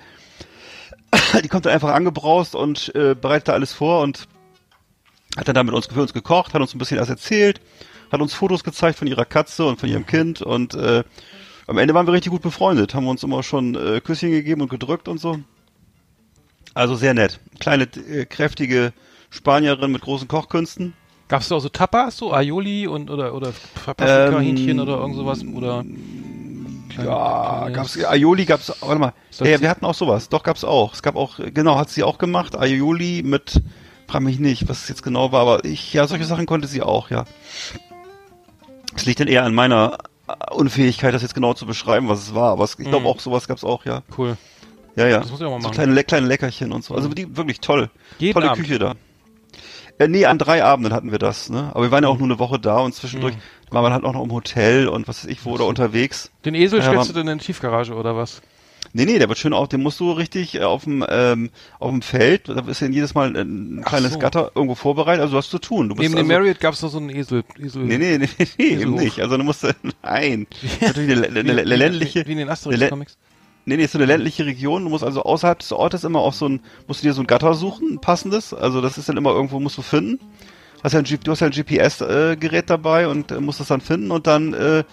die 1.43 1.49
kommt 1.49 1.67
dann 1.67 1.73
einfach 1.73 1.93
angebraust 1.93 2.55
und 2.55 2.95
äh, 2.95 3.15
bereitet 3.15 3.49
da 3.49 3.53
alles 3.53 3.73
vor 3.73 4.03
und 4.03 4.29
hat 5.37 5.49
dann 5.49 5.55
da 5.55 5.63
mit 5.63 5.75
uns 5.75 5.87
für 5.87 6.01
uns 6.01 6.13
gekocht, 6.13 6.55
hat 6.55 6.61
uns 6.61 6.75
ein 6.75 6.79
bisschen 6.79 7.01
was 7.01 7.11
erzählt, 7.11 7.61
hat 8.11 8.21
uns 8.21 8.35
Fotos 8.35 8.65
gezeigt 8.65 8.99
von 8.99 9.07
ihrer 9.07 9.25
Katze 9.25 9.65
und 9.67 9.79
von 9.79 9.89
ihrem 9.89 10.07
Kind 10.07 10.43
und 10.43 10.75
äh, 10.75 11.05
am 11.67 11.77
Ende 11.77 11.93
waren 11.93 12.07
wir 12.07 12.15
richtig 12.15 12.33
gut 12.33 12.41
befreundet, 12.41 12.95
haben 12.95 13.07
uns 13.07 13.23
immer 13.23 13.43
schon 13.43 13.75
äh, 13.75 14.01
Küsschen 14.01 14.31
gegeben 14.31 14.63
und 14.63 14.71
gedrückt 14.71 15.07
und 15.07 15.19
so. 15.19 15.39
Also 16.79 16.95
sehr 16.95 17.13
nett. 17.13 17.41
Kleine, 17.59 17.85
äh, 18.09 18.25
kräftige 18.25 18.93
Spanierin 19.31 19.91
mit 19.91 20.01
großen 20.03 20.29
Kochkünsten. 20.29 20.95
Gab 21.27 21.43
es 21.43 21.49
da 21.49 21.57
auch 21.57 21.61
so 21.61 21.69
Tapas, 21.69 22.17
so 22.17 22.33
Aioli 22.33 22.87
und 22.87 23.11
oder 23.11 23.35
oder 23.35 23.53
Paprika-Hähnchen 23.85 24.71
Ähm, 24.71 24.81
oder 24.81 24.99
irgend 24.99 25.17
sowas? 25.17 25.45
Oder 25.45 25.85
kleine- 26.91 27.11
Ja, 27.11 27.69
gab's 27.71 27.99
Aioli 28.03 28.45
gab's, 28.45 28.73
warte 28.81 29.01
mal. 29.01 29.13
Ja, 29.41 29.61
wir 29.61 29.69
hatten 29.69 29.85
auch 29.85 29.95
sowas. 29.95 30.29
Doch 30.29 30.45
gab's 30.45 30.63
auch. 30.63 30.95
Es 30.95 31.03
gab 31.03 31.17
auch 31.17 31.41
genau, 31.53 31.77
hat 31.77 31.91
sie 31.91 32.05
auch 32.05 32.17
gemacht, 32.17 32.57
Aioli 32.57 33.23
mit 33.25 33.61
frag 34.07 34.23
mich 34.23 34.39
nicht, 34.39 34.69
was 34.69 34.83
es 34.85 34.89
jetzt 34.89 35.03
genau 35.03 35.33
war, 35.33 35.41
aber 35.41 35.65
ich 35.65 35.93
ja, 35.93 36.07
solche 36.07 36.25
Sachen 36.25 36.47
konnte 36.47 36.69
sie 36.69 36.81
auch, 36.81 37.11
ja. 37.11 37.25
Es 38.97 39.05
liegt 39.05 39.19
dann 39.21 39.29
eher 39.29 39.45
an 39.45 39.53
meiner 39.55 39.99
äh, 40.29 40.55
Unfähigkeit, 40.55 41.13
das 41.13 41.23
jetzt 41.23 41.35
genau 41.35 41.55
zu 41.55 41.67
beschreiben, 41.67 42.09
was 42.09 42.21
es 42.21 42.35
war, 42.35 42.53
aber 42.53 42.65
ich 42.65 42.77
glaube 42.77 43.01
Mhm. 43.01 43.07
auch 43.07 43.21
sowas 43.21 43.49
gab's 43.49 43.65
auch, 43.65 43.85
ja. 43.85 44.03
Cool. 44.17 44.37
Ja, 44.99 45.07
ja. 45.09 45.19
Das 45.21 45.31
muss 45.31 45.41
ich 45.41 45.47
auch 45.47 45.51
mal 45.51 45.61
so 45.61 45.69
machen. 45.69 45.75
kleine, 45.75 45.93
Le- 45.95 46.05
kleine 46.05 46.27
Leckerchen 46.27 46.73
und 46.73 46.85
so. 46.85 46.95
Also 46.95 47.09
die 47.09 47.37
wirklich 47.37 47.61
toll. 47.61 47.91
Jeden 48.19 48.35
Tolle 48.35 48.51
Abend. 48.51 48.63
Küche 48.65 48.79
da. 48.79 48.95
Äh, 49.99 50.09
nee, 50.09 50.27
an 50.27 50.39
drei 50.39 50.63
Abenden 50.63 50.93
hatten 50.93 51.11
wir 51.11 51.19
das, 51.19 51.51
ne? 51.51 51.71
Aber 51.75 51.83
wir 51.85 51.91
waren 51.91 52.05
ja 52.05 52.09
auch 52.11 52.19
nur 52.19 52.29
eine 52.29 52.39
Woche 52.39 52.59
da 52.61 52.79
und 52.79 52.95
zwischendurch 52.95 53.35
Mhm. 53.35 53.75
war 53.75 53.83
man 53.83 53.93
halt 53.93 54.05
auch 54.05 54.13
noch 54.13 54.23
im 54.23 54.31
Hotel 54.33 54.87
und 54.89 55.09
was 55.09 55.25
weiß 55.25 55.31
ich 55.31 55.45
wo 55.45 55.51
oder 55.53 55.67
unterwegs. 55.67 56.31
Den 56.45 56.55
Esel 56.55 56.79
Ja, 56.79 56.85
stellst 56.85 56.99
aber- 57.11 57.13
du 57.15 57.25
denn 57.25 57.29
in 57.33 57.39
die 57.39 57.45
Tiefgarage 57.47 57.95
oder 57.95 58.17
was? 58.17 58.41
Nee, 58.93 59.05
nee, 59.05 59.19
der 59.19 59.29
wird 59.29 59.39
schön 59.39 59.53
auch, 59.53 59.67
den 59.67 59.83
musst 59.83 59.99
du 60.01 60.13
richtig 60.13 60.55
äh, 60.55 60.63
auf 60.63 60.85
dem 60.85 61.05
ähm, 61.09 61.51
auf 61.79 61.91
dem 61.91 62.01
Feld, 62.01 62.49
da 62.49 62.61
ist 62.69 62.81
ja 62.81 62.87
jedes 62.87 63.13
Mal 63.15 63.37
ein 63.37 63.83
Ach 63.85 63.89
kleines 63.89 64.13
so. 64.15 64.19
Gatter 64.21 64.53
irgendwo 64.55 64.77
vorbereitet, 64.77 65.21
also 65.21 65.33
du 65.33 65.39
hast 65.39 65.51
zu 65.51 65.59
tun. 65.59 65.89
Du 65.89 65.95
musst 65.97 66.03
Neben 66.05 66.15
dem 66.15 66.31
also, 66.31 66.33
Marriott 66.41 66.61
gab 66.61 66.73
es 66.75 66.81
noch 66.83 66.89
so 66.91 66.99
einen 66.99 67.11
Esel. 67.11 67.43
Esel 67.61 67.83
Nee, 67.85 67.99
nee, 67.99 68.19
nee, 68.19 68.29
nee, 68.59 68.65
eben 68.65 68.95
nicht. 68.95 69.21
Also 69.21 69.37
du 69.37 69.43
musst 69.43 69.67
nein. 70.03 70.47
Natürlich 70.81 71.11
eine, 71.17 71.27
eine, 71.27 71.41
eine, 71.41 71.61
eine 71.63 71.77
ländliche 71.77 72.25
Wie, 72.27 72.33
in 72.33 72.39
den 72.39 72.49
Asterix-Comics. 72.49 73.19
Nee, 73.69 73.77
nee, 73.77 73.85
ist 73.85 73.93
so 73.93 73.99
eine 73.99 74.07
ländliche 74.07 74.47
Region. 74.47 74.85
Du 74.85 74.89
musst 74.91 75.05
also 75.05 75.23
außerhalb 75.23 75.59
des 75.59 75.73
Ortes 75.73 76.05
immer 76.05 76.21
auch 76.21 76.33
so 76.33 76.49
ein, 76.49 76.61
musst 76.87 77.03
du 77.03 77.07
dir 77.09 77.13
so 77.13 77.21
ein 77.21 77.27
Gatter 77.27 77.53
suchen, 77.53 77.93
ein 77.95 78.01
passendes. 78.01 78.55
Also 78.55 78.81
das 78.81 78.97
ist 78.97 79.09
dann 79.11 79.19
immer 79.19 79.31
irgendwo, 79.33 79.61
musst 79.61 79.77
du 79.77 79.83
finden. 79.83 80.19
Hast 80.83 80.93
ja 80.95 81.01
ein, 81.01 81.05
du 81.05 81.31
hast 81.31 81.41
ja 81.41 81.49
ein 81.49 81.53
GPS-Gerät 81.53 82.71
dabei 82.71 83.09
und 83.09 83.31
äh, 83.31 83.41
musst 83.41 83.61
das 83.61 83.69
dann 83.69 83.81
finden 83.83 84.11
und 84.11 84.27
dann 84.27 84.55
äh, 84.55 84.85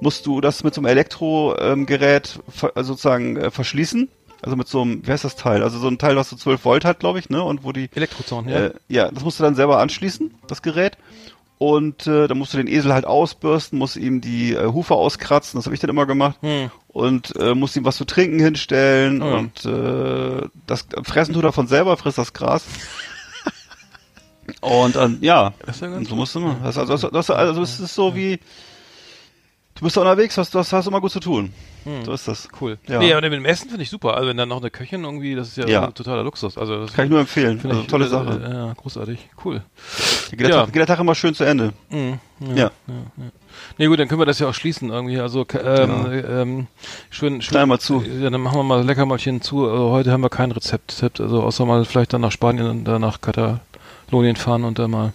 musst 0.00 0.24
du 0.26 0.40
das 0.40 0.64
mit 0.64 0.72
so 0.74 0.80
einem 0.80 0.86
Elektrogerät 0.86 2.38
ver- 2.48 2.72
also 2.74 2.92
sozusagen 2.94 3.36
äh, 3.36 3.50
verschließen. 3.50 4.08
Also 4.42 4.56
mit 4.56 4.68
so 4.68 4.82
einem, 4.82 5.06
wie 5.06 5.10
heißt 5.10 5.24
das 5.24 5.36
Teil? 5.36 5.62
Also 5.62 5.78
so 5.78 5.88
ein 5.88 5.98
Teil, 5.98 6.16
was 6.16 6.28
so 6.30 6.36
12 6.36 6.64
Volt 6.64 6.84
hat, 6.84 7.00
glaube 7.00 7.18
ich, 7.18 7.30
ne? 7.30 7.42
Und 7.42 7.64
wo 7.64 7.72
die, 7.72 7.88
Elektrozaun, 7.94 8.48
ja. 8.48 8.56
äh, 8.66 8.74
ja, 8.88 9.10
das 9.10 9.24
musst 9.24 9.38
du 9.38 9.42
dann 9.42 9.54
selber 9.54 9.78
anschließen, 9.80 10.34
das 10.48 10.60
Gerät. 10.62 10.98
Und 11.56 12.06
äh, 12.06 12.26
dann 12.26 12.36
musst 12.38 12.52
du 12.52 12.58
den 12.58 12.66
Esel 12.66 12.92
halt 12.92 13.06
ausbürsten, 13.06 13.78
musst 13.78 13.96
ihm 13.96 14.20
die 14.20 14.52
äh, 14.54 14.66
Hufe 14.72 14.94
auskratzen, 14.94 15.56
das 15.58 15.64
habe 15.66 15.74
ich 15.74 15.80
dann 15.80 15.88
immer 15.90 16.04
gemacht. 16.04 16.36
Hm. 16.42 16.70
Und 16.94 17.34
äh, 17.36 17.56
musst 17.56 17.74
ihm 17.76 17.84
was 17.84 17.96
zu 17.96 18.04
trinken 18.04 18.38
hinstellen 18.38 19.20
Oh 19.20 19.26
ja. 19.26 19.34
und 19.34 19.64
äh, 19.66 20.48
das 20.64 20.86
fressen 21.02 21.34
tut 21.34 21.42
er 21.42 21.52
von 21.52 21.66
selber, 21.66 21.96
frisst 21.96 22.18
das 22.18 22.32
Gras. 22.32 22.64
und 24.60 24.94
dann, 24.94 25.18
ja, 25.20 25.52
Das 25.66 25.74
ist 25.74 25.82
ja 25.82 25.88
und 25.88 25.94
ganz 25.94 26.08
so 26.08 26.14
musst 26.14 26.36
du 26.36 26.38
immer. 26.38 26.54
Das, 26.62 26.78
also, 26.78 26.96
das, 26.96 27.10
das, 27.10 27.30
also 27.30 27.62
es 27.62 27.80
ist 27.80 27.96
so 27.96 28.14
wie, 28.14 28.38
du 29.74 29.82
bist 29.84 29.96
da 29.96 30.00
unterwegs, 30.02 30.36
hast, 30.38 30.54
das 30.54 30.72
hast 30.72 30.86
immer 30.86 31.00
gut 31.00 31.10
zu 31.12 31.20
tun. 31.20 31.52
So 32.06 32.12
ist 32.12 32.26
das. 32.26 32.48
Cool. 32.62 32.78
Ja. 32.88 32.98
Nee, 32.98 33.12
aber 33.12 33.20
mit 33.28 33.32
dem 33.38 33.44
Essen 33.44 33.68
finde 33.68 33.82
ich 33.82 33.90
super. 33.90 34.14
Also 34.14 34.28
wenn 34.28 34.38
dann 34.38 34.48
noch 34.48 34.60
eine 34.62 34.70
Köchin 34.70 35.04
irgendwie, 35.04 35.34
das 35.34 35.48
ist 35.48 35.56
ja, 35.58 35.66
Ja. 35.68 35.84
ein 35.84 35.92
totaler 35.92 36.22
Luxus. 36.22 36.56
Also 36.56 36.80
das 36.80 36.94
Kann 36.94 37.04
ich 37.04 37.10
nur 37.10 37.20
empfehlen. 37.20 37.60
finde 37.60 37.76
Also 37.76 37.82
ich, 37.82 37.88
tolle 37.90 38.06
äh, 38.06 38.08
Sache. 38.08 38.40
Äh, 38.42 38.54
ja, 38.54 38.72
großartig. 38.72 39.18
Cool. 39.44 39.60
Geht 40.30 40.40
der, 40.40 40.48
ja. 40.48 40.56
Tag, 40.62 40.66
geht 40.72 40.76
der 40.80 40.86
Tag 40.86 40.98
immer 41.00 41.14
schön 41.14 41.34
zu 41.34 41.44
Ende. 41.44 41.74
Mhm. 41.90 42.18
Ja. 42.54 42.70
Nee, 43.76 43.86
gut, 43.86 43.98
dann 43.98 44.08
können 44.08 44.20
wir 44.20 44.24
das 44.26 44.38
ja 44.38 44.48
auch 44.48 44.54
schließen 44.54 44.88
irgendwie. 44.90 45.20
Also 45.20 45.44
ähm, 45.62 46.22
ähm, 46.26 46.66
schön, 47.10 47.42
schön. 47.42 47.68
Mal 47.68 47.78
zu. 47.80 48.02
Ja, 48.02 48.30
dann 48.30 48.40
machen 48.40 48.56
wir 48.58 48.62
mal 48.64 48.82
Leckermäulchen 48.82 49.42
zu. 49.42 49.68
Also 49.68 49.90
heute 49.90 50.10
haben 50.10 50.22
wir 50.22 50.30
kein 50.30 50.52
Rezept, 50.52 50.90
Rezept, 50.92 51.20
also 51.20 51.42
außer 51.42 51.66
mal 51.66 51.84
vielleicht 51.84 52.14
dann 52.14 52.22
nach 52.22 52.32
Spanien 52.32 52.66
und 52.66 52.84
dann 52.84 53.02
nach 53.02 53.20
Katalonien 53.20 54.36
fahren 54.36 54.64
und 54.64 54.78
dann 54.78 54.90
mal 54.90 55.12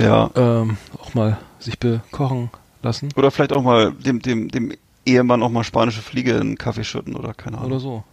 Ja. 0.00 0.30
ähm, 0.36 0.76
auch 1.02 1.14
mal 1.14 1.38
sich 1.58 1.78
bekochen 1.80 2.50
lassen 2.82 3.08
Oder 3.16 3.30
vielleicht 3.30 3.52
auch 3.52 3.62
mal 3.62 3.92
dem, 3.92 4.20
dem, 4.20 4.48
dem 4.48 4.72
Ehemann 5.04 5.42
auch 5.42 5.50
mal 5.50 5.64
spanische 5.64 6.02
Fliege 6.02 6.32
in 6.32 6.40
einen 6.40 6.58
Kaffee 6.58 6.84
schütten 6.84 7.16
oder 7.16 7.34
keine 7.34 7.58
Ahnung. 7.58 7.70
oder 7.70 7.80
so. 7.80 8.04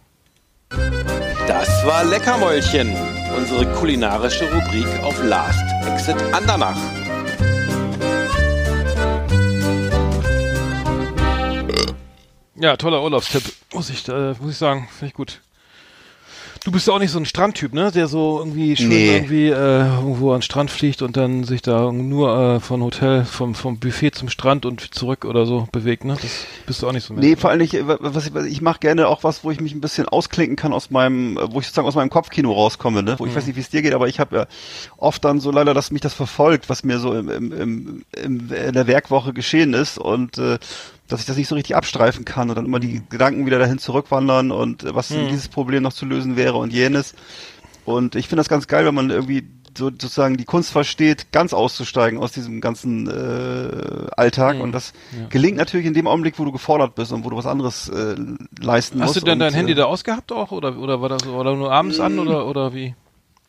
Das 1.46 1.68
war 1.86 2.04
Leckermäulchen, 2.04 2.92
unsere 3.36 3.72
kulinarische 3.74 4.52
Rubrik 4.52 4.86
auf 5.04 5.22
Last 5.22 5.62
Exit 5.86 6.16
Andernach. 6.32 6.76
Ja, 12.58 12.76
toller 12.76 13.02
Urlaubstipp, 13.02 13.44
muss 13.74 13.90
ich, 13.90 14.08
äh, 14.08 14.34
muss 14.40 14.52
ich 14.52 14.56
sagen, 14.56 14.88
finde 14.90 15.06
ich 15.08 15.14
gut. 15.14 15.40
Du 16.64 16.72
bist 16.72 16.86
ja 16.88 16.94
auch 16.94 16.98
nicht 16.98 17.12
so 17.12 17.18
ein 17.18 17.26
Strandtyp, 17.26 17.72
ne? 17.72 17.92
Der 17.92 18.08
so 18.08 18.38
irgendwie 18.40 18.76
schön 18.76 18.88
Nee. 18.88 19.14
irgendwie 19.14 19.48
äh, 19.48 19.86
irgendwo 19.86 20.32
an 20.32 20.38
den 20.38 20.42
Strand 20.42 20.70
fliegt 20.70 21.00
und 21.02 21.16
dann 21.16 21.44
sich 21.44 21.62
da 21.62 21.92
nur 21.92 22.56
äh, 22.56 22.60
von 22.60 22.82
Hotel, 22.82 23.24
vom, 23.24 23.54
vom 23.54 23.78
Buffet 23.78 24.12
zum 24.12 24.28
Strand 24.28 24.66
und 24.66 24.94
zurück 24.94 25.24
oder 25.24 25.46
so 25.46 25.68
bewegt, 25.70 26.04
ne? 26.04 26.16
Das 26.20 26.30
bist 26.66 26.82
du 26.82 26.88
auch 26.88 26.92
nicht 26.92 27.04
so. 27.04 27.14
Nee, 27.14 27.36
vor 27.36 27.50
allem 27.50 27.60
nicht, 27.60 27.76
was 27.86 28.26
ich, 28.26 28.34
ich 28.34 28.62
mache 28.62 28.80
gerne 28.80 29.06
auch 29.06 29.22
was, 29.22 29.44
wo 29.44 29.50
ich 29.50 29.60
mich 29.60 29.74
ein 29.74 29.80
bisschen 29.80 30.08
ausklinken 30.08 30.56
kann 30.56 30.72
aus 30.72 30.90
meinem, 30.90 31.36
äh, 31.36 31.52
wo 31.52 31.60
ich 31.60 31.66
sozusagen 31.66 31.86
aus 31.86 31.94
meinem 31.94 32.10
Kopfkino 32.10 32.50
rauskomme, 32.52 33.02
ne? 33.02 33.14
Wo 33.18 33.26
ich 33.26 33.34
weiß 33.34 33.46
nicht, 33.46 33.56
wie 33.56 33.60
es 33.60 33.70
dir 33.70 33.82
geht, 33.82 33.94
aber 33.94 34.08
ich 34.08 34.18
habe 34.18 34.36
ja 34.36 34.46
oft 34.96 35.24
dann 35.24 35.38
so 35.40 35.50
leider, 35.52 35.72
dass 35.74 35.90
mich 35.92 36.00
das 36.02 36.14
verfolgt, 36.14 36.68
was 36.68 36.82
mir 36.82 36.98
so 36.98 37.12
im, 37.14 37.28
im, 37.28 37.52
im, 37.52 38.02
im, 38.22 38.50
in 38.52 38.72
der 38.72 38.86
Werkwoche 38.86 39.32
geschehen 39.32 39.72
ist 39.74 39.98
und 39.98 40.38
äh, 40.38 40.58
dass 41.08 41.20
ich 41.20 41.26
das 41.26 41.36
nicht 41.36 41.48
so 41.48 41.54
richtig 41.54 41.76
abstreifen 41.76 42.24
kann 42.24 42.48
und 42.50 42.56
dann 42.56 42.66
immer 42.66 42.80
die 42.80 43.02
Gedanken 43.08 43.46
wieder 43.46 43.58
dahin 43.58 43.78
zurückwandern 43.78 44.50
und 44.50 44.84
äh, 44.84 44.94
was 44.94 45.08
denn 45.08 45.28
dieses 45.28 45.48
Problem 45.48 45.82
noch 45.82 45.92
zu 45.92 46.04
lösen 46.06 46.36
wäre 46.36 46.56
und 46.56 46.72
jenes. 46.72 47.14
Und 47.84 48.16
ich 48.16 48.26
finde 48.28 48.40
das 48.40 48.48
ganz 48.48 48.66
geil, 48.66 48.84
wenn 48.84 48.94
man 48.94 49.10
irgendwie 49.10 49.44
so, 49.76 49.86
sozusagen 49.90 50.36
die 50.36 50.44
Kunst 50.44 50.72
versteht, 50.72 51.30
ganz 51.32 51.52
auszusteigen 51.52 52.18
aus 52.18 52.32
diesem 52.32 52.60
ganzen 52.60 53.06
äh, 53.08 54.06
Alltag. 54.16 54.56
Mhm. 54.56 54.62
Und 54.62 54.72
das 54.72 54.92
Ja. 55.16 55.26
gelingt 55.28 55.56
natürlich 55.58 55.86
in 55.86 55.94
dem 55.94 56.06
Augenblick, 56.06 56.38
wo 56.38 56.44
du 56.44 56.52
gefordert 56.52 56.94
bist 56.94 57.12
und 57.12 57.24
wo 57.24 57.30
du 57.30 57.36
was 57.36 57.46
anderes 57.46 57.88
äh, 57.88 58.16
leisten 58.60 59.00
Hast 59.00 59.08
musst. 59.10 59.20
du 59.20 59.24
denn 59.24 59.34
und, 59.34 59.40
dein 59.40 59.54
Handy 59.54 59.72
äh, 59.72 59.76
da 59.76 59.84
ausgehabt 59.84 60.32
auch 60.32 60.50
oder 60.50 60.76
oder 60.78 61.00
war 61.00 61.08
das 61.08 61.26
oder 61.26 61.54
nur 61.54 61.70
abends 61.72 62.00
an 62.00 62.18
oder 62.18 62.46
oder 62.46 62.74
wie? 62.74 62.94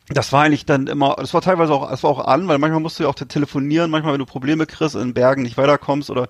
Das 0.09 0.31
war 0.31 0.43
eigentlich 0.43 0.65
dann 0.65 0.87
immer, 0.87 1.15
das 1.19 1.33
war 1.33 1.41
teilweise 1.41 1.73
auch, 1.73 1.89
das 1.89 2.03
war 2.03 2.11
auch 2.11 2.25
an, 2.25 2.47
weil 2.47 2.59
manchmal 2.59 2.79
musst 2.79 2.97
du 2.97 3.03
ja 3.03 3.09
auch 3.09 3.15
telefonieren, 3.15 3.91
manchmal 3.91 4.13
wenn 4.13 4.19
du 4.19 4.25
Probleme 4.25 4.65
kriegst, 4.65 4.95
in 4.95 5.13
Bergen 5.13 5.41
nicht 5.41 5.57
weiterkommst 5.57 6.09
oder 6.09 6.29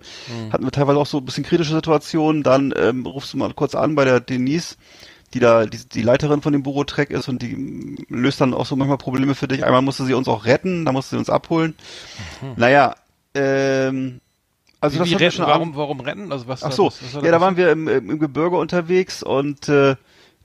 hatten 0.51 0.63
wir 0.63 0.71
teilweise 0.71 0.97
auch 0.97 1.05
so 1.05 1.19
ein 1.19 1.25
bisschen 1.25 1.43
kritische 1.43 1.73
Situationen, 1.73 2.41
dann 2.41 2.73
ähm, 2.75 3.05
rufst 3.05 3.33
du 3.33 3.37
mal 3.37 3.53
kurz 3.53 3.75
an 3.75 3.93
bei 3.93 4.03
der 4.03 4.19
Denise, 4.19 4.77
die 5.33 5.39
da 5.39 5.67
die, 5.67 5.77
die 5.87 6.01
Leiterin 6.01 6.41
von 6.41 6.53
dem 6.53 6.63
Bürotrack 6.63 7.11
ist 7.11 7.29
und 7.29 7.43
die 7.43 8.05
löst 8.09 8.41
dann 8.41 8.55
auch 8.55 8.65
so 8.65 8.75
manchmal 8.75 8.97
Probleme 8.97 9.35
für 9.35 9.47
dich. 9.47 9.63
Einmal 9.63 9.83
musste 9.83 10.05
sie 10.05 10.15
uns 10.15 10.27
auch 10.27 10.45
retten, 10.45 10.83
dann 10.83 10.95
musste 10.95 11.11
sie 11.11 11.19
uns 11.19 11.29
abholen. 11.29 11.75
Naja, 12.55 12.95
ähm, 13.35 14.21
also 14.81 15.05
wie, 15.05 15.11
das 15.11 15.21
retten, 15.21 15.31
schon 15.37 15.45
warum 15.45 15.75
warum 15.75 15.99
rennen? 15.99 16.31
Also 16.31 16.47
was 16.47 16.63
Ach 16.63 16.71
so, 16.71 16.87
was, 16.87 17.13
was 17.13 17.23
ja, 17.23 17.31
da 17.31 17.41
waren 17.41 17.57
wir 17.57 17.71
im, 17.71 17.87
im, 17.87 18.09
im 18.09 18.19
Gebirge 18.19 18.57
unterwegs 18.57 19.21
und 19.21 19.69
äh, 19.69 19.95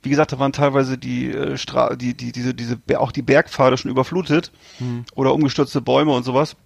wie 0.02 0.10
gesagt, 0.10 0.32
da 0.32 0.38
waren 0.38 0.52
teilweise 0.52 0.98
die 0.98 1.30
äh, 1.30 1.56
Stra 1.56 1.94
die 1.96 2.14
die 2.14 2.32
diese 2.32 2.54
diese 2.54 2.78
auch 2.98 3.12
die 3.12 3.22
Bergpfade 3.22 3.76
schon 3.76 3.90
überflutet 3.90 4.50
Hm. 4.78 5.04
oder 5.14 5.34
umgestürzte 5.34 5.80
Bäume 5.80 6.12
und 6.12 6.24
sowas. 6.24 6.56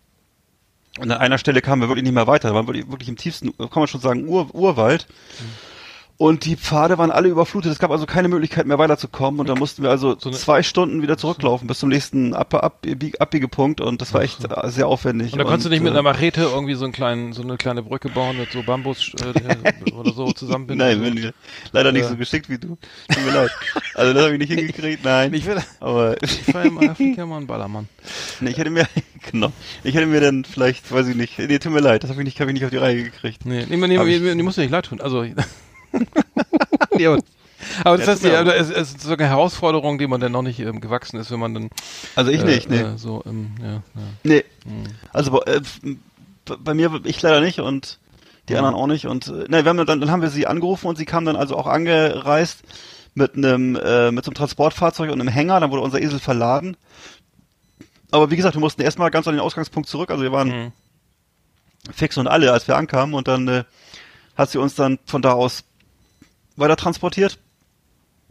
Und 0.99 1.11
an 1.11 1.19
einer 1.19 1.37
Stelle 1.39 1.61
kamen 1.61 1.83
wir 1.83 1.89
wirklich 1.89 2.05
nicht 2.05 2.15
mehr 2.15 2.27
weiter. 2.27 2.49
Da 2.49 2.55
waren 2.55 2.67
wir 2.67 2.75
wirklich, 2.89 3.09
im 3.09 3.17
tiefsten, 3.17 3.55
kann 3.59 3.69
man 3.75 3.87
schon 3.87 4.01
sagen, 4.01 4.27
Ur, 4.27 4.55
Urwald. 4.55 5.07
Hm. 5.39 5.47
Und 6.19 6.47
die 6.47 6.57
Pfade 6.57 6.97
waren 6.97 7.11
alle 7.11 7.29
überflutet. 7.29 7.71
Es 7.71 7.79
gab 7.79 7.91
also 7.91 8.07
keine 8.07 8.29
Möglichkeit 8.29 8.65
mehr 8.67 8.79
weiterzukommen. 8.79 9.39
Und 9.39 9.51
da 9.51 9.55
mussten 9.55 9.83
wir 9.83 9.91
also 9.91 10.17
So 10.19 10.31
zwei 10.31 10.63
Stunden 10.63 11.03
wieder 11.03 11.19
zurücklaufen 11.19 11.69
bis 11.69 11.79
zum 11.81 11.91
nächsten 11.91 12.33
Ab 12.33 12.55
Ab 12.55 12.87
Abbieg- 12.87 13.21
Abbiegepunkt. 13.21 13.83
Und 13.83 14.01
das 14.01 14.15
war 14.15 14.23
echt 14.23 14.43
äh, 14.45 14.71
sehr 14.71 14.89
aufwendig. 14.89 15.33
Und 15.35 15.39
da 15.41 15.45
konntest 15.45 15.67
du 15.67 15.71
nicht 15.71 15.83
mit 15.83 15.89
äh, 15.91 15.93
einer 15.93 16.03
Machete 16.03 16.41
irgendwie 16.41 16.73
so 16.75 16.85
einen 16.85 16.95
kleinen, 16.95 17.35
so 17.35 17.43
eine 17.43 17.59
kleine 17.59 17.83
Brücke 17.83 18.09
bauen 18.09 18.39
mit 18.39 18.51
so 18.51 18.63
Bambus 18.63 19.13
äh, 19.23 19.93
oder 19.93 20.13
so 20.15 20.33
zusammenbinden? 20.33 20.87
Nein, 20.89 21.03
bin 21.03 21.17
ich 21.23 21.33
leider 21.73 21.93
nicht 21.93 22.07
so 22.07 22.17
geschickt 22.17 22.49
wie 22.49 22.57
du. 22.57 22.79
Tut 23.13 23.25
mir 23.27 23.33
leid. 23.33 23.51
Also 23.95 24.15
das 24.15 24.23
habe 24.25 24.33
ich 24.35 24.39
nicht 24.39 24.53
hingekriegt, 24.59 25.05
nein. 25.05 25.35
Ich 25.35 25.45
will, 25.45 25.59
Aber 25.81 26.17
ich 26.23 26.45
fahre 26.45 26.69
im 26.69 26.79
Afrika 26.79 27.27
mal 27.27 27.37
einen 27.37 27.47
Ballermann. 27.47 27.89
nee, 28.41 28.51
ich 28.51 28.57
hätte 28.57 28.71
mir, 28.71 28.87
genau, 29.31 29.53
ich 29.85 29.95
hätte 29.95 30.07
mir 30.07 30.23
dann 30.23 30.47
vielleicht, 30.47 30.91
weiß 30.91 31.09
ich 31.09 31.17
nicht, 31.17 31.39
nee, 31.39 31.59
tut 31.59 31.73
mir 31.73 31.81
leid, 31.81 32.05
das 32.05 32.11
habe 32.11 32.23
ich 32.23 32.25
nicht, 32.25 32.41
habe 32.41 32.51
ich 32.51 32.55
nicht 32.55 32.65
auf 32.65 32.71
die 32.71 32.79
Reihe 32.79 33.03
gekriegt. 33.05 33.45
Nee, 33.45 33.67
nee, 33.69 33.77
nee, 33.77 33.99
Hab 33.99 34.07
nee, 34.07 34.17
ich- 34.17 34.23
nee, 34.23 34.35
nee 34.35 34.43
muss 34.43 34.55
dir 34.55 34.63
nicht 34.63 34.71
leid 34.71 34.87
tun. 34.87 35.03
Also, 35.03 35.27
nee, 36.97 37.07
aber, 37.07 37.19
aber 37.85 37.97
das 37.99 38.07
Ja, 38.07 38.13
heißt, 38.13 38.25
ja, 38.25 38.43
auch. 38.43 38.47
es, 38.47 38.71
es 38.71 38.91
ist 38.93 39.01
so 39.01 39.13
eine 39.13 39.27
Herausforderung, 39.27 39.99
die 39.99 40.07
man 40.07 40.21
dann 40.21 40.33
noch 40.33 40.43
nicht 40.43 40.61
ähm, 40.61 40.81
gewachsen 40.81 41.19
ist, 41.19 41.31
wenn 41.31 41.41
man 41.41 41.55
dann 41.55 41.71
Also 42.15 42.31
ich 42.31 42.43
äh, 42.43 42.45
nicht, 42.45 42.69
nee. 42.71 42.81
äh, 42.81 42.97
so 42.99 43.23
ähm, 43.27 43.51
ja, 43.61 43.73
ja. 43.73 43.83
Nee. 44.25 44.45
Also 45.13 45.31
bei- 45.33 45.53
äh, 45.53 45.61
bei 46.61 46.75
mir, 46.75 47.01
ich 47.05 47.21
leider 47.23 47.41
nicht 47.41 47.61
und 47.61 47.99
die 48.49 48.53
Mhm. 48.53 48.59
anderen 48.59 48.75
auch 48.77 48.87
nicht. 48.87 49.07
Und 49.07 49.27
äh, 49.29 49.47
ne, 49.49 49.65
wir 49.65 49.71
haben 49.71 49.85
dann, 49.85 50.01
dann 50.01 50.11
haben 50.11 50.23
wir 50.23 50.31
sie 50.31 50.47
angerufen 50.47 50.87
und 50.87 50.97
sie 50.97 51.05
kam 51.07 51.25
dann 51.25 51.35
also 51.37 51.57
auch 51.57 51.67
angereist 51.67 52.63
mit 53.15 53.35
einem 53.35 53.75
äh, 53.77 54.13
mit 54.13 54.25
so 54.25 54.31
einem 54.31 54.37
Transportfahrzeug 54.37 55.11
und 55.11 55.21
einem 55.21 55.29
Hänger. 55.29 55.59
Dann 55.59 55.71
wurde 55.71 55.83
unser 55.83 56.01
Esel 56.01 56.21
verladen. 56.21 56.77
Aber 58.13 58.31
wie 58.31 58.37
gesagt, 58.37 58.55
wir 58.55 58.61
mussten 58.61 58.83
erstmal 58.83 59.11
ganz 59.11 59.27
an 59.27 59.35
den 59.35 59.41
Ausgangspunkt 59.41 59.89
zurück. 59.89 60.11
Also 60.11 60.23
wir 60.23 60.31
waren 60.33 60.49
Mhm. 60.49 60.73
fix 61.93 62.17
und 62.19 62.29
alle, 62.29 62.53
als 62.53 62.69
wir 62.69 62.77
ankamen 62.77 63.15
und 63.15 63.27
dann 63.27 63.49
äh, 63.49 63.65
hat 64.37 64.51
sie 64.51 64.59
uns 64.59 64.75
dann 64.77 64.99
von 65.07 65.23
da 65.23 65.33
aus 65.33 65.65
weiter 66.57 66.77
transportiert. 66.77 67.39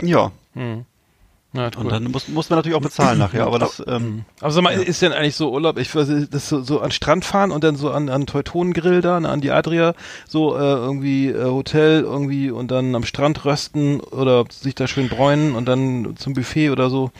Ja. 0.01 0.31
Hm. 0.53 0.85
Ja, 1.53 1.69
Und 1.77 1.89
dann 1.89 2.11
muss, 2.11 2.27
muss 2.27 2.49
man 2.49 2.59
natürlich 2.59 2.75
auch 2.75 2.81
bezahlen 2.81 3.17
nachher, 3.17 3.45
aber 3.47 3.59
das, 3.59 3.81
ähm, 3.87 4.25
Aber 4.41 4.51
sag 4.51 4.61
mal, 4.61 4.73
ist 4.73 5.01
denn 5.01 5.13
eigentlich 5.13 5.37
so 5.37 5.53
Urlaub, 5.53 5.77
ich 5.77 5.95
weiß, 5.95 6.09
das 6.29 6.49
so, 6.49 6.61
so 6.61 6.81
an 6.81 6.91
Strand 6.91 7.23
fahren 7.23 7.51
und 7.51 7.63
dann 7.63 7.77
so 7.77 7.91
an, 7.91 8.09
an 8.09 8.25
Teutonengrill 8.25 8.99
da, 8.99 9.17
an 9.19 9.39
die 9.39 9.51
Adria, 9.51 9.93
so 10.27 10.57
äh, 10.57 10.59
irgendwie 10.59 11.29
äh, 11.29 11.45
Hotel 11.45 12.01
irgendwie 12.01 12.51
und 12.51 12.71
dann 12.71 12.93
am 12.93 13.05
Strand 13.05 13.45
rösten 13.45 14.01
oder 14.01 14.43
sich 14.51 14.75
da 14.75 14.85
schön 14.85 15.07
bräunen 15.07 15.55
und 15.55 15.65
dann 15.65 16.17
zum 16.17 16.33
Buffet 16.33 16.71
oder 16.71 16.89
so. 16.89 17.11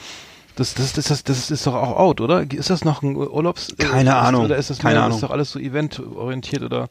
Das, 0.54 0.74
das, 0.74 0.92
das, 0.92 1.06
das, 1.06 1.24
das 1.24 1.50
ist 1.50 1.66
doch 1.66 1.74
auch 1.74 1.96
out, 1.98 2.20
oder? 2.20 2.42
Ist 2.50 2.68
das 2.68 2.84
noch 2.84 3.02
ein 3.02 3.16
Urlaubs... 3.16 3.70
äh, 3.78 3.84
Keine 3.84 4.10
ist, 4.10 4.16
Ahnung, 4.16 4.44
Oder 4.46 4.56
ist 4.56 4.68
das 4.68 4.78
keine 4.80 4.96
mehr, 4.96 5.04
Ahnung. 5.04 5.16
ist 5.16 5.22
doch 5.22 5.30
alles 5.30 5.50
so 5.50 5.58
eventorientiert 5.58 6.62
oder... 6.62 6.88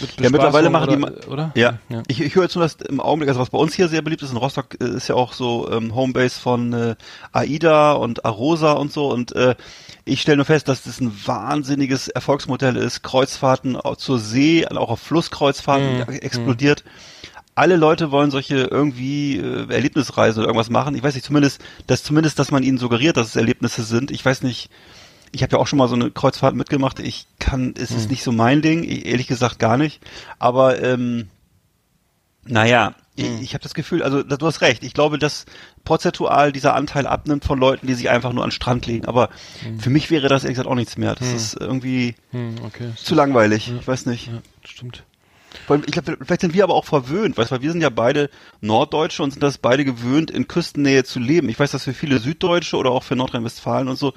mit 0.00 0.20
Ja, 0.20 0.30
mittlerweile 0.30 0.70
machen 0.70 1.02
oder, 1.04 1.28
Oder? 1.28 1.52
Ja, 1.54 1.78
ja. 1.88 2.02
ich, 2.08 2.20
ich 2.20 2.34
höre 2.34 2.44
jetzt 2.44 2.54
nur, 2.56 2.64
dass 2.64 2.74
im 2.74 3.00
Augenblick, 3.00 3.28
also 3.28 3.40
was 3.40 3.50
bei 3.50 3.58
uns 3.58 3.74
hier 3.74 3.88
sehr 3.88 4.02
beliebt 4.02 4.22
ist, 4.22 4.30
in 4.30 4.36
Rostock 4.36 4.76
äh, 4.80 4.88
ist 4.88 5.08
ja 5.08 5.14
auch 5.14 5.32
so 5.32 5.70
ähm, 5.70 5.94
Homebase 5.94 6.38
von 6.40 6.72
äh, 6.72 6.94
AIDA 7.32 7.92
und 7.92 8.24
Arosa 8.24 8.72
und 8.72 8.92
so 8.92 9.10
und 9.10 9.34
äh, 9.34 9.54
ich 10.04 10.20
stelle 10.20 10.36
nur 10.36 10.46
fest, 10.46 10.68
dass 10.68 10.82
das 10.82 11.00
ein 11.00 11.12
wahnsinniges 11.26 12.08
Erfolgsmodell 12.08 12.76
ist. 12.76 13.02
Kreuzfahrten 13.02 13.78
zur 13.98 14.18
See, 14.18 14.66
auch 14.66 14.90
auf 14.90 15.00
Flusskreuzfahrten 15.00 15.98
Mhm. 15.98 16.02
explodiert. 16.20 16.82
Alle 17.54 17.76
Leute 17.76 18.10
wollen 18.10 18.30
solche 18.30 18.56
irgendwie 18.56 19.36
äh, 19.36 19.68
Erlebnisreisen 19.70 20.40
oder 20.40 20.48
irgendwas 20.48 20.70
machen. 20.70 20.94
Ich 20.94 21.02
weiß 21.02 21.14
nicht, 21.14 21.26
zumindest, 21.26 21.60
dass 21.86 22.02
zumindest, 22.02 22.38
dass 22.38 22.50
man 22.50 22.62
ihnen 22.62 22.78
suggeriert, 22.78 23.16
dass 23.16 23.28
es 23.28 23.36
Erlebnisse 23.36 23.82
sind. 23.82 24.10
Ich 24.10 24.24
weiß 24.24 24.42
nicht, 24.42 24.70
ich 25.32 25.42
habe 25.42 25.52
ja 25.56 25.58
auch 25.58 25.66
schon 25.66 25.78
mal 25.78 25.88
so 25.88 25.94
eine 25.94 26.10
Kreuzfahrt 26.10 26.54
mitgemacht. 26.54 26.98
Ich 27.00 27.26
kann, 27.38 27.74
es 27.76 27.90
ist 27.90 28.10
nicht 28.10 28.22
so 28.22 28.32
mein 28.32 28.62
Ding, 28.62 28.84
ich, 28.84 29.06
ehrlich 29.06 29.26
gesagt 29.26 29.58
gar 29.58 29.76
nicht. 29.76 30.00
Aber 30.38 30.82
ähm, 30.82 31.28
naja, 32.44 32.94
ich, 33.14 33.28
ich 33.40 33.54
habe 33.54 33.62
das 33.62 33.74
Gefühl, 33.74 34.02
also 34.02 34.22
du 34.22 34.46
hast 34.46 34.60
recht. 34.62 34.82
Ich 34.84 34.94
glaube, 34.94 35.18
dass 35.18 35.44
prozentual 35.84 36.50
dieser 36.52 36.74
Anteil 36.74 37.06
abnimmt 37.06 37.44
von 37.44 37.58
Leuten, 37.58 37.86
die 37.86 37.94
sich 37.94 38.08
einfach 38.10 38.32
nur 38.32 38.42
an 38.42 38.48
den 38.50 38.54
Strand 38.54 38.86
legen. 38.86 39.06
Aber 39.06 39.28
für 39.78 39.90
mich 39.90 40.10
wäre 40.10 40.28
das 40.28 40.44
ehrlich 40.44 40.56
gesagt 40.56 40.68
auch 40.68 40.74
nichts 40.74 40.96
mehr. 40.96 41.14
Das 41.14 41.28
ist 41.32 41.54
irgendwie 41.60 42.14
Hm, 42.30 42.56
okay. 42.64 42.90
zu 42.96 43.14
langweilig. 43.14 43.70
Ich 43.80 43.86
weiß 43.86 44.06
nicht. 44.06 44.28
Ja, 44.28 44.40
stimmt. 44.64 45.04
Allem, 45.68 45.82
Ich 45.86 45.92
glaube, 45.92 46.16
vielleicht 46.24 46.40
sind 46.40 46.54
wir 46.54 46.64
aber 46.64 46.74
auch 46.74 46.86
verwöhnt, 46.86 47.36
weißt 47.36 47.50
du, 47.50 47.54
weil 47.56 47.62
wir 47.62 47.72
sind 47.72 47.82
ja 47.82 47.90
beide 47.90 48.30
Norddeutsche 48.62 49.22
und 49.22 49.32
sind 49.32 49.42
das 49.42 49.58
beide 49.58 49.84
gewöhnt, 49.84 50.30
in 50.30 50.48
Küstennähe 50.48 51.04
zu 51.04 51.20
leben. 51.20 51.50
Ich 51.50 51.58
weiß, 51.60 51.72
dass 51.72 51.84
für 51.84 51.92
viele 51.92 52.18
Süddeutsche 52.18 52.76
oder 52.78 52.90
auch 52.90 53.02
für 53.02 53.16
Nordrhein-Westfalen 53.16 53.88
und 53.88 53.96
so, 53.98 54.14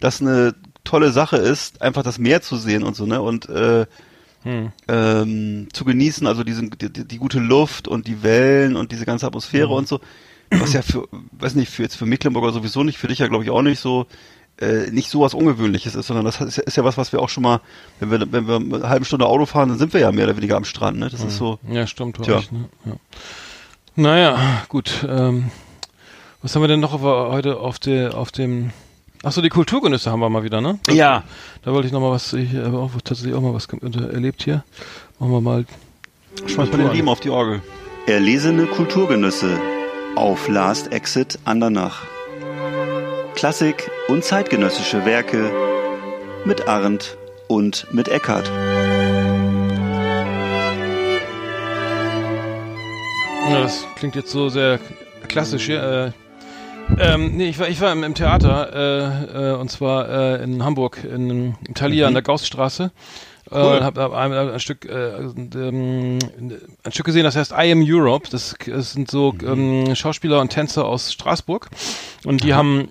das 0.00 0.20
eine 0.20 0.54
tolle 0.84 1.12
Sache 1.12 1.36
ist, 1.36 1.82
einfach 1.82 2.02
das 2.02 2.18
Meer 2.18 2.40
zu 2.42 2.56
sehen 2.56 2.82
und 2.82 2.96
so, 2.96 3.06
ne? 3.06 3.20
Und 3.20 3.48
äh, 3.48 3.86
Hm. 4.44 4.70
ähm, 4.86 5.68
zu 5.72 5.84
genießen, 5.84 6.24
also 6.28 6.44
diesen, 6.44 6.70
die, 6.70 6.92
die, 6.92 7.04
die 7.04 7.18
gute 7.18 7.40
Luft 7.40 7.88
und 7.88 8.06
die 8.06 8.22
Wellen 8.22 8.76
und 8.76 8.92
diese 8.92 9.04
ganze 9.04 9.26
Atmosphäre 9.26 9.68
und 9.74 9.88
so, 9.88 10.00
was 10.50 10.72
ja 10.72 10.82
für, 10.82 11.08
weiß 11.32 11.56
nicht, 11.56 11.72
für 11.72 11.82
jetzt 11.82 11.96
für 11.96 12.06
Mecklenburger 12.06 12.52
sowieso 12.52 12.84
nicht, 12.84 12.98
für 12.98 13.08
dich 13.08 13.18
ja 13.18 13.26
glaube 13.26 13.42
ich 13.42 13.50
auch 13.50 13.62
nicht 13.62 13.80
so, 13.80 14.06
äh, 14.60 14.92
nicht 14.92 15.10
so 15.10 15.20
was 15.22 15.34
Ungewöhnliches 15.34 15.96
ist, 15.96 16.06
sondern 16.06 16.24
das 16.24 16.40
ist 16.40 16.56
ja, 16.56 16.62
ist 16.62 16.76
ja 16.76 16.84
was, 16.84 16.96
was 16.96 17.10
wir 17.12 17.20
auch 17.20 17.28
schon 17.28 17.42
mal, 17.42 17.60
wenn 17.98 18.12
wir, 18.12 18.32
wenn 18.32 18.46
wir 18.46 18.56
eine 18.78 18.88
halbe 18.88 19.04
Stunde 19.04 19.26
Auto 19.26 19.44
fahren, 19.44 19.70
dann 19.70 19.78
sind 19.78 19.92
wir 19.92 20.00
ja 20.00 20.12
mehr 20.12 20.26
oder 20.26 20.36
weniger 20.36 20.56
am 20.56 20.64
Strand, 20.64 20.98
ne? 20.98 21.08
Das 21.10 21.20
ist 21.22 21.36
so, 21.36 21.58
Ja, 21.68 21.88
stimmt. 21.88 22.22
Tja. 22.22 22.36
recht, 22.36 22.52
Ne? 22.52 22.68
Ja. 22.84 22.92
Naja, 23.96 24.38
gut. 24.68 25.04
Ähm, 25.06 25.50
was 26.42 26.54
haben 26.54 26.62
wir 26.62 26.68
denn 26.68 26.80
noch 26.80 26.92
auf, 26.94 27.02
heute 27.02 27.58
auf, 27.58 27.80
der, 27.80 28.16
auf 28.16 28.30
dem... 28.30 28.70
Achso, 29.24 29.42
die 29.42 29.48
Kulturgenüsse 29.48 30.10
haben 30.12 30.20
wir 30.20 30.28
mal 30.30 30.44
wieder, 30.44 30.60
ne? 30.60 30.78
ja, 30.90 31.24
Da 31.62 31.72
wollte 31.72 31.88
ich 31.88 31.92
noch 31.92 32.00
mal 32.00 32.12
was, 32.12 32.32
ich 32.34 32.54
habe 32.54 32.78
auch 32.78 32.92
tatsächlich 33.02 33.34
auch 33.34 33.40
mal 33.40 33.52
was 33.52 33.66
erlebt 33.66 34.44
hier. 34.44 34.64
Machen 35.18 35.32
wir 35.32 35.40
mal. 35.40 35.64
schmeiß 36.46 36.70
mal 36.70 36.78
den 36.78 36.86
Riemen 36.86 37.08
auf 37.08 37.18
die 37.20 37.30
Orgel. 37.30 37.60
Erlesene 38.06 38.66
Kulturgenüsse 38.66 39.58
auf 40.14 40.46
Last 40.48 40.92
Exit 40.92 41.38
Andernach. 41.44 42.02
Klassik 43.34 43.90
und 44.08 44.22
zeitgenössische 44.24 45.04
Werke 45.04 45.50
mit 46.44 46.68
Arndt 46.68 47.16
und 47.48 47.86
mit 47.92 48.08
Eckart. 48.08 48.48
Ja, 53.50 53.62
das 53.62 53.84
klingt 53.96 54.14
jetzt 54.14 54.30
so 54.30 54.48
sehr 54.48 54.78
klassisch 55.26 55.66
hier. 55.66 55.82
Äh, 56.14 56.27
ähm, 56.98 57.36
nee, 57.36 57.48
ich 57.48 57.58
war, 57.58 57.68
ich 57.68 57.80
war 57.80 57.92
im, 57.92 58.04
im 58.04 58.14
Theater, 58.14 58.72
äh, 58.72 59.52
äh, 59.52 59.54
und 59.56 59.70
zwar 59.70 60.08
äh, 60.08 60.42
in 60.42 60.64
Hamburg, 60.64 61.04
in, 61.04 61.30
im 61.30 61.74
Thalia 61.74 62.06
an 62.06 62.14
der 62.14 62.22
Gaussstraße. 62.22 62.90
Äh, 63.50 63.54
Cool. 63.54 63.78
und 63.78 63.84
hab, 63.84 63.96
hab 63.96 64.12
ein, 64.12 64.32
ein 64.32 64.60
Stück 64.60 64.84
äh, 64.84 65.20
ähm, 65.20 66.18
ein 66.82 66.92
Stück 66.92 67.06
gesehen, 67.06 67.24
das 67.24 67.34
heißt 67.34 67.52
I 67.52 67.72
Am 67.72 67.82
Europe. 67.82 68.28
Das, 68.30 68.54
das 68.66 68.92
sind 68.92 69.10
so 69.10 69.34
ähm, 69.42 69.94
Schauspieler 69.94 70.40
und 70.40 70.50
Tänzer 70.50 70.84
aus 70.84 71.12
Straßburg. 71.12 71.70
Und 72.24 72.44
die 72.44 72.52
haben 72.52 72.88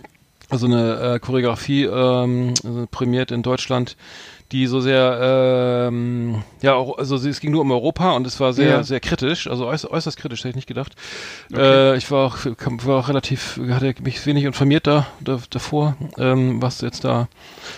also 0.50 0.66
eine 0.66 1.16
äh, 1.16 1.20
Choreografie 1.20 1.84
ähm, 1.84 2.54
also 2.64 2.88
prämiert 2.90 3.32
in 3.32 3.44
Deutschland, 3.44 3.98
die 4.52 4.66
so 4.68 4.80
sehr, 4.80 5.88
ähm, 5.90 6.44
ja, 6.62 6.74
auch, 6.76 6.98
also 6.98 7.16
es 7.16 7.40
ging 7.40 7.52
nur 7.52 7.62
um 7.62 7.72
Europa 7.72 8.14
und 8.14 8.26
es 8.26 8.40
war 8.40 8.54
sehr, 8.54 8.70
Ja. 8.70 8.84
sehr 8.84 9.00
kritisch, 9.00 9.48
also 9.50 9.68
äuß, 9.68 9.90
äußerst 9.90 10.18
kritisch, 10.18 10.40
hätte 10.40 10.50
ich 10.50 10.56
nicht 10.56 10.68
gedacht. 10.68 10.94
Äh, 11.54 11.98
ich 11.98 12.10
war 12.12 12.26
auch, 12.28 12.38
war 12.86 13.00
auch 13.00 13.10
relativ, 13.10 13.60
hatte 13.70 13.94
mich 14.04 14.26
wenig 14.26 14.46
informiert 14.46 14.88
da, 14.88 15.08
da 15.20 15.40
davor, 15.50 15.98
ähm, 16.18 16.62
was 16.62 16.82
jetzt 16.82 17.04
da 17.04 17.28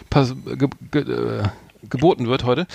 pass, 0.10 0.36
ge, 0.46 0.70
ge, 0.92 1.02
äh, 1.02 1.44
geboten 1.90 2.28
wird 2.28 2.44
heute. 2.44 2.68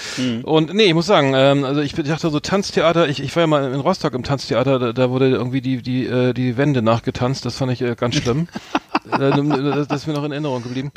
Und 0.44 0.72
nee, 0.74 0.84
ich 0.84 0.94
muss 0.94 1.06
sagen, 1.06 1.32
ähm, 1.36 1.62
also 1.64 1.80
ich 1.82 1.92
dachte 1.94 2.30
so 2.30 2.40
Tanztheater, 2.40 3.06
ich, 3.08 3.22
ich 3.22 3.36
war 3.36 3.42
ja 3.42 3.46
mal 3.46 3.72
in 3.72 3.78
Rostock 3.78 4.14
im 4.14 4.24
Tanztheater, 4.24 4.78
da, 4.78 4.92
da 4.92 5.10
wurde 5.10 5.28
irgendwie 5.28 5.60
die, 5.60 5.82
die, 5.82 6.06
äh, 6.06 6.32
die 6.32 6.56
Wände 6.56 6.82
nachgetanzt, 6.82 7.44
das 7.44 7.58
fand 7.58 7.70
ich 7.70 7.82
äh, 7.82 7.94
ganz 7.96 8.16
schlimm. 8.16 8.48
Äh, 9.10 9.30
das, 9.72 9.88
das 9.88 10.00
ist 10.02 10.06
mir 10.06 10.14
noch 10.14 10.24
in 10.24 10.32
Erinnerung 10.32 10.62
geblieben. 10.62 10.90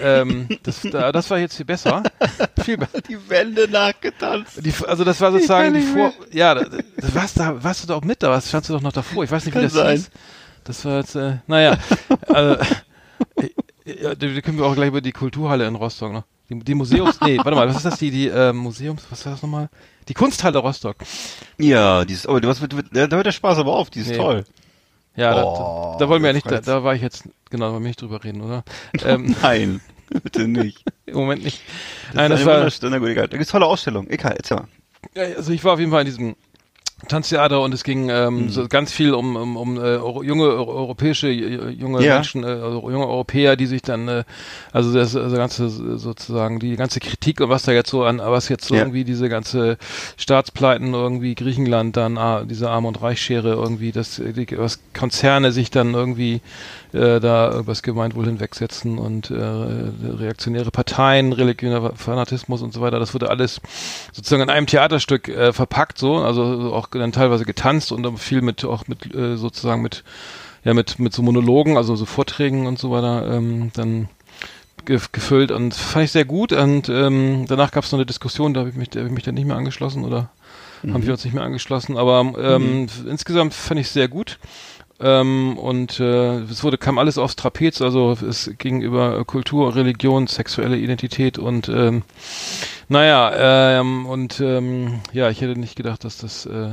ähm, 0.00 0.48
das, 0.62 0.80
da, 0.82 1.12
das 1.12 1.30
war 1.30 1.38
jetzt 1.38 1.56
viel 1.56 1.66
besser. 1.66 2.02
viel 2.64 2.78
besser. 2.78 3.00
Die 3.08 3.18
Wände 3.28 3.68
nachgetanzt. 3.68 4.64
Die, 4.64 4.72
also 4.86 5.04
das 5.04 5.20
war 5.20 5.32
sozusagen 5.32 5.74
die 5.74 5.82
Vor... 5.82 6.12
Ja, 6.32 6.54
da, 6.54 6.64
das 6.96 7.14
warst, 7.14 7.38
da, 7.38 7.62
warst 7.62 7.82
du 7.84 7.88
doch 7.88 8.02
mit, 8.02 8.22
da 8.22 8.30
warst, 8.30 8.48
standst 8.48 8.70
du 8.70 8.74
doch 8.74 8.80
noch 8.82 8.92
davor. 8.92 9.24
Ich 9.24 9.30
weiß 9.30 9.44
nicht, 9.44 9.54
wie 9.54 9.58
Kann 9.60 9.64
das 9.64 9.72
sein. 9.72 9.96
hieß. 9.96 10.10
Das 10.64 10.84
war 10.84 10.98
jetzt, 10.98 11.14
äh, 11.14 11.36
naja. 11.46 11.76
also, 12.28 12.62
äh, 13.36 13.48
ja, 14.02 14.14
da 14.14 14.40
können 14.40 14.58
wir 14.58 14.64
auch 14.64 14.74
gleich 14.74 14.88
über 14.88 15.00
die 15.00 15.12
Kulturhalle 15.12 15.66
in 15.66 15.74
Rostock 15.74 16.12
noch. 16.12 16.24
Die, 16.48 16.58
die 16.58 16.74
Museums... 16.74 17.20
Nee, 17.20 17.36
warte 17.38 17.52
mal, 17.52 17.68
was 17.68 17.76
ist 17.76 17.84
das? 17.86 17.98
Die, 17.98 18.10
die 18.10 18.28
äh, 18.28 18.52
Museums... 18.52 19.02
Was 19.10 19.24
war 19.24 19.32
das 19.32 19.42
nochmal? 19.42 19.68
Die 20.08 20.14
Kunsthalle 20.14 20.58
Rostock. 20.58 20.96
Ja, 21.58 22.04
dieses, 22.04 22.28
oh, 22.28 22.38
was 22.42 22.60
da 22.60 23.16
hört 23.16 23.26
der 23.26 23.32
Spaß 23.32 23.58
aber 23.58 23.72
auf, 23.74 23.90
die 23.90 24.00
ist 24.00 24.08
Nee. 24.10 24.16
toll. 24.16 24.44
Ja, 25.16 25.44
Oh, 25.44 25.92
da, 25.92 26.04
da 26.04 26.08
wollen 26.08 26.22
wir 26.22 26.28
ja 26.28 26.34
nicht... 26.34 26.50
Da, 26.50 26.60
da 26.60 26.82
war 26.82 26.94
ich 26.94 27.02
jetzt... 27.02 27.24
Genau, 27.50 27.66
da 27.66 27.72
wollen 27.72 27.82
wir 27.84 27.88
nicht 27.88 28.02
drüber 28.02 28.22
reden, 28.24 28.40
oder? 28.40 28.64
ähm, 29.04 29.34
Nein, 29.42 29.80
bitte 30.08 30.48
nicht. 30.48 30.82
Im 31.06 31.14
Moment 31.16 31.44
nicht. 31.44 31.62
Das 32.08 32.14
Nein, 32.16 32.32
ist 32.32 32.46
das 32.46 32.82
war... 32.82 32.90
na 32.90 32.98
gut, 32.98 33.08
egal. 33.08 33.28
Da 33.28 33.36
gibt's 33.36 33.52
tolle 33.52 33.66
Ausstellungen. 33.66 34.10
Egal, 34.10 34.34
erzähl 34.36 34.56
mal. 34.56 34.68
Ja, 35.14 35.22
also 35.36 35.52
ich 35.52 35.62
war 35.64 35.74
auf 35.74 35.78
jeden 35.78 35.90
Fall 35.92 36.00
in 36.00 36.06
diesem 36.06 36.36
Tanztheater 37.08 37.60
und 37.60 37.72
es 37.74 37.84
ging 37.84 38.08
ähm, 38.10 38.44
Mhm. 38.44 38.48
so 38.50 38.66
ganz 38.68 38.92
viel 38.92 39.14
um, 39.14 39.36
um, 39.36 39.56
um 39.56 39.76
äh, 39.82 39.96
junge 39.96 40.44
Euro- 40.44 40.72
europäische 40.74 41.28
junge 41.30 42.02
Ja. 42.04 42.14
Menschen, 42.14 42.44
äh, 42.44 42.56
junge 42.58 43.06
Europäer, 43.06 43.56
die 43.56 43.66
sich 43.66 43.82
dann 43.82 44.08
äh, 44.08 44.24
also 44.72 44.92
das 44.92 45.14
also 45.16 45.36
ganze 45.36 45.68
sozusagen 45.68 46.58
die 46.58 46.76
ganze 46.76 47.00
Kritik 47.00 47.40
und 47.40 47.48
was 47.48 47.62
da 47.64 47.72
jetzt 47.72 47.90
so 47.90 48.04
an 48.04 48.18
was 48.18 48.48
jetzt 48.48 48.66
so 48.66 48.74
Ja. 48.74 48.80
irgendwie 48.82 49.04
diese 49.04 49.28
ganze 49.28 49.76
Staatspleiten 50.16 50.94
irgendwie 50.94 51.34
Griechenland 51.34 51.96
dann 51.96 52.18
ah, 52.18 52.44
diese 52.44 52.70
Arm 52.70 52.84
und 52.86 53.00
Reichsschere 53.02 53.50
irgendwie 53.50 53.92
das 53.92 54.16
die, 54.24 54.46
was 54.58 54.80
Konzerne 54.98 55.52
sich 55.52 55.70
dann 55.70 55.94
irgendwie 55.94 56.40
äh, 56.92 57.20
da 57.20 57.58
übers 57.58 57.82
Gemeinwohl 57.82 58.26
hinwegsetzen 58.26 58.98
und 58.98 59.30
äh, 59.30 59.34
reaktionäre 59.36 60.70
Parteien, 60.70 61.32
religioner 61.32 61.92
Fanatismus 61.96 62.62
und 62.62 62.72
so 62.72 62.80
weiter. 62.80 62.98
Das 63.00 63.14
wurde 63.14 63.30
alles 63.30 63.60
sozusagen 64.12 64.42
in 64.42 64.50
einem 64.50 64.66
Theaterstück 64.66 65.28
äh, 65.28 65.52
verpackt, 65.52 65.98
so, 65.98 66.16
also 66.18 66.72
auch 66.72 66.88
dann 66.98 67.12
teilweise 67.12 67.44
getanzt 67.44 67.92
und 67.92 68.02
dann 68.02 68.16
viel 68.16 68.42
mit 68.42 68.64
auch 68.64 68.86
mit 68.86 69.14
äh, 69.14 69.36
sozusagen 69.36 69.82
mit 69.82 70.04
ja 70.64 70.74
mit 70.74 70.98
mit 70.98 71.12
so 71.12 71.22
Monologen, 71.22 71.76
also 71.76 71.96
so 71.96 72.04
Vorträgen 72.04 72.66
und 72.66 72.78
so 72.78 72.90
weiter, 72.90 73.30
ähm, 73.34 73.70
dann 73.74 74.08
ge 74.84 75.00
gefüllt 75.12 75.50
und 75.50 75.74
fand 75.74 76.06
ich 76.06 76.12
sehr 76.12 76.24
gut 76.24 76.52
und 76.52 76.88
ähm, 76.88 77.46
danach 77.48 77.70
gab 77.70 77.84
es 77.84 77.92
noch 77.92 77.98
eine 77.98 78.06
Diskussion, 78.06 78.54
da 78.54 78.60
habe 78.60 78.70
ich 78.70 78.76
mich, 78.76 78.90
da 78.90 79.00
hab 79.00 79.06
ich 79.06 79.12
mich 79.12 79.24
dann 79.24 79.34
nicht 79.34 79.46
mehr 79.46 79.56
angeschlossen 79.56 80.04
oder 80.04 80.30
haben 80.92 81.06
wir 81.06 81.12
uns 81.12 81.24
nicht 81.24 81.32
mehr 81.32 81.44
angeschlossen, 81.44 81.96
aber 81.96 82.34
ähm, 82.38 82.88
insgesamt 83.08 83.54
fand 83.54 83.80
ich 83.80 83.86
es 83.86 83.94
sehr 83.94 84.08
gut. 84.08 84.38
Ähm, 85.04 85.58
und 85.58 86.00
äh, 86.00 86.38
es 86.44 86.64
wurde 86.64 86.78
kam 86.78 86.96
alles 86.96 87.18
aufs 87.18 87.36
Trapez, 87.36 87.82
also 87.82 88.12
es 88.12 88.50
ging 88.56 88.80
über 88.80 89.22
Kultur, 89.26 89.74
Religion, 89.76 90.26
sexuelle 90.28 90.78
Identität 90.78 91.38
und 91.38 91.68
ähm, 91.68 92.04
naja, 92.88 93.80
ähm, 93.80 94.06
und 94.06 94.40
ähm, 94.40 95.00
ja, 95.12 95.28
ich 95.28 95.42
hätte 95.42 95.60
nicht 95.60 95.76
gedacht, 95.76 96.04
dass 96.04 96.16
das 96.16 96.46
äh, 96.46 96.70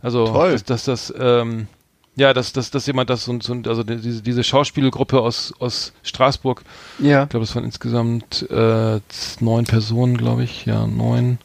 also 0.00 0.26
Toll. 0.26 0.52
dass, 0.52 0.64
dass 0.64 0.84
das 0.84 1.12
ähm, 1.18 1.66
ja, 2.14 2.32
dass, 2.32 2.52
dass, 2.52 2.70
dass 2.70 2.86
jemand 2.86 3.10
das 3.10 3.24
so, 3.24 3.36
so 3.40 3.54
also 3.66 3.82
diese, 3.82 4.22
diese 4.22 4.44
Schauspielgruppe 4.44 5.20
aus, 5.20 5.52
aus 5.58 5.92
Straßburg, 6.02 6.62
Ja. 7.00 7.24
ich 7.24 7.28
glaube, 7.28 7.44
es 7.44 7.54
waren 7.56 7.64
insgesamt 7.64 8.48
äh, 8.50 9.00
neun 9.40 9.64
Personen, 9.64 10.16
glaube 10.16 10.42
ich, 10.44 10.64
ja, 10.66 10.86
neun, 10.86 11.38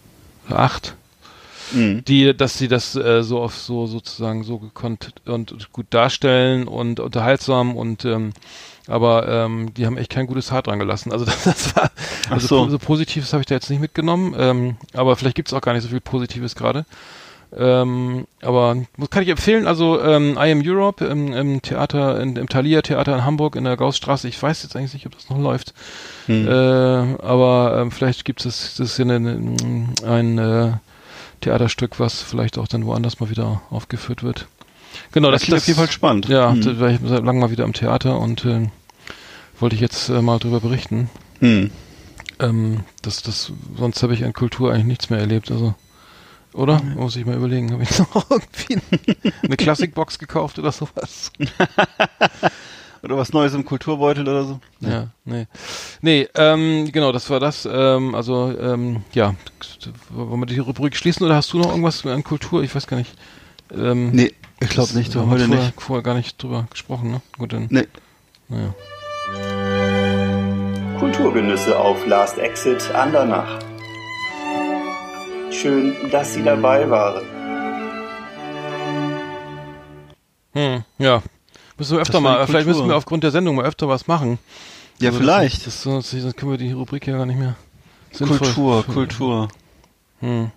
oder 0.48 0.60
acht. 0.60 0.96
Mhm. 1.74 2.06
die, 2.06 2.36
dass 2.36 2.58
sie 2.58 2.68
das 2.68 2.96
äh, 2.96 3.24
so 3.24 3.42
auf 3.42 3.56
so 3.56 3.88
sozusagen 3.88 4.44
so 4.44 4.60
gekonnt 4.60 5.14
und 5.26 5.72
gut 5.72 5.88
darstellen 5.90 6.68
und 6.68 7.00
unterhaltsam 7.00 7.76
und 7.76 8.06
ähm, 8.06 8.34
aber 8.88 9.28
ähm, 9.28 9.74
die 9.74 9.86
haben 9.86 9.98
echt 9.98 10.12
kein 10.12 10.28
gutes 10.28 10.52
Haar 10.52 10.62
dran 10.62 10.80
gelassen. 10.80 11.12
Also 11.12 11.26
das, 11.26 11.44
das 11.44 11.76
war 11.76 11.92
also 12.30 12.48
so. 12.48 12.70
so 12.70 12.80
Positives 12.80 13.34
habe 13.34 13.42
ich 13.42 13.48
da 13.48 13.56
jetzt 13.56 13.70
nicht 13.70 13.80
mitgenommen, 13.82 14.36
ähm, 14.38 14.78
aber 14.94 15.16
vielleicht 15.16 15.36
gibt's 15.36 15.54
auch 15.54 15.62
gar 15.62 15.74
nicht 15.74 15.84
so 15.84 15.90
viel 15.90 16.02
Positives 16.02 16.56
gerade. 16.56 16.86
Ähm, 17.56 18.26
aber 18.42 18.78
kann 19.12 19.22
ich 19.22 19.30
empfehlen, 19.30 19.68
also 19.68 20.02
ähm, 20.02 20.38
I 20.40 20.52
Am 20.52 20.62
Europe 20.66 21.06
im, 21.06 21.34
im 21.34 21.62
Theater, 21.62 22.20
in, 22.20 22.36
im 22.36 22.50
Thalia 22.50 22.82
Theater 22.82 23.14
in 23.14 23.26
Hamburg 23.26 23.56
in 23.56 23.64
der 23.64 23.78
Gaussstraße. 23.78 24.28
Ich 24.28 24.42
weiß 24.42 24.64
jetzt 24.64 24.76
eigentlich 24.76 24.94
nicht, 24.94 25.06
ob 25.06 25.14
das 25.14 25.30
noch 25.30 25.38
läuft. 25.38 25.74
Hm. 26.26 26.48
Äh, 26.48 26.52
aber 26.52 27.78
ähm, 27.80 27.92
vielleicht 27.92 28.26
gibt 28.26 28.44
es 28.44 28.76
das 28.76 28.80
ist 28.80 28.98
ja 28.98 29.06
eine, 29.06 29.56
ein 30.04 30.38
äh, 30.40 30.72
Theaterstück, 31.44 32.00
was 32.00 32.22
vielleicht 32.22 32.58
auch 32.58 32.68
dann 32.68 32.86
woanders 32.86 33.20
mal 33.20 33.30
wieder 33.30 33.62
aufgeführt 33.70 34.24
wird. 34.24 34.48
Genau, 35.12 35.32
das 35.32 35.44
klingt 35.44 35.58
auf 35.60 35.68
jeden 35.68 35.78
Fall 35.80 35.92
spannend. 35.92 36.28
Ja, 36.28 36.52
Hm. 36.52 36.62
da 36.62 36.80
war 36.80 36.90
ich 36.90 37.00
seit 37.04 37.24
langem 37.24 37.42
mal 37.42 37.52
wieder 37.52 37.64
am 37.64 37.74
Theater 37.74 38.20
und 38.20 38.46
äh, 38.46 38.70
wollte 39.60 39.76
ich 39.76 39.82
jetzt 39.82 40.10
äh, 40.10 40.22
mal 40.22 40.40
drüber 40.40 40.60
berichten. 40.60 41.10
Hm. 41.40 41.72
Ähm, 42.40 42.82
das, 43.02 43.22
das, 43.24 43.52
sonst 43.78 44.02
habe 44.04 44.14
ich 44.14 44.24
an 44.24 44.34
Kultur 44.34 44.72
eigentlich 44.72 44.86
nichts 44.86 45.10
mehr 45.10 45.20
erlebt. 45.20 45.52
Also, 45.52 45.76
oder? 46.54 46.82
Muss 46.96 47.16
ich 47.16 47.26
mal 47.26 47.36
überlegen. 47.36 47.72
Habe 47.72 47.84
ich 47.84 47.98
noch 48.14 48.30
irgendwie 48.30 48.78
eine 49.44 49.58
Klassikbox 49.58 50.20
gekauft 50.20 50.60
oder 50.60 50.72
sowas? 50.72 51.32
Oder 53.04 53.18
was 53.18 53.34
Neues 53.34 53.54
im 53.54 53.66
Kulturbeutel 53.66 54.28
oder 54.28 54.46
so. 54.46 54.60
Ja, 54.80 55.08
nee. 55.26 55.46
Nee, 56.02 56.28
ähm, 56.36 56.90
genau, 56.92 57.12
das 57.12 57.30
war 57.30 57.42
das. 57.42 57.68
Ähm, 57.70 58.16
also, 58.16 58.58
ähm, 58.58 59.04
ja, 59.14 59.36
wollen 60.10 60.40
wir 60.40 60.46
die 60.46 60.60
Rubrik 60.60 60.96
schließen 60.96 61.26
oder 61.26 61.36
hast 61.36 61.52
du 61.52 61.58
noch 61.60 61.70
irgendwas 61.70 62.06
an 62.06 62.24
Kultur? 62.24 62.64
Ich 62.64 62.74
weiß 62.74 62.88
gar 62.88 62.96
nicht. 62.98 63.14
Ähm, 63.76 64.12
Nee, 64.12 64.32
ich 64.62 64.70
glaube 64.70 64.94
nicht, 64.94 65.14
haben 65.16 65.28
wir 65.30 65.32
heute 65.32 65.46
vorher, 65.48 65.66
nicht. 65.66 65.82
vorher 65.82 66.04
gar 66.04 66.14
nicht 66.16 66.42
drüber 66.42 66.66
gesprochen, 66.70 67.12
ne? 67.12 67.22
Gut, 67.38 67.52
dann. 67.52 67.68
Nee. 67.70 67.88
Naja. 68.48 68.74
Kulturgenüsse 71.00 71.78
auf 71.78 72.06
Last 72.08 72.38
Exit 72.38 72.90
Andernach. 72.96 73.60
Schön, 75.52 75.94
dass 76.10 76.34
Sie 76.34 76.44
dabei 76.44 76.90
waren. 76.90 77.24
Hm, 80.54 80.84
ja. 81.00 81.22
Müssen 81.84 81.98
wir 81.98 82.02
öfter 82.02 82.20
mal, 82.22 82.46
vielleicht 82.48 82.68
müssen 82.68 82.88
wir 82.88 82.96
aufgrund 82.96 83.24
der 83.24 83.32
Sendung 83.32 83.56
mal 83.56 83.66
öfter 83.66 83.88
was 83.88 84.08
machen. 84.08 84.40
Ja, 85.00 85.10
Also 85.10 85.20
vielleicht. 85.20 85.68
Das, 85.68 85.84
das, 85.84 86.10
das, 86.12 86.22
sonst 86.22 86.38
können 86.38 86.52
wir 86.52 86.58
die 86.58 86.72
Rubrik 86.72 87.06
ja 87.08 87.18
gar 87.18 87.26
nicht 87.26 87.38
mehr. 87.40 87.56
sinnvoll- 88.14 88.38
Kultur, 88.40 88.84
Kultur. 88.86 89.48
Hm. 90.20 90.52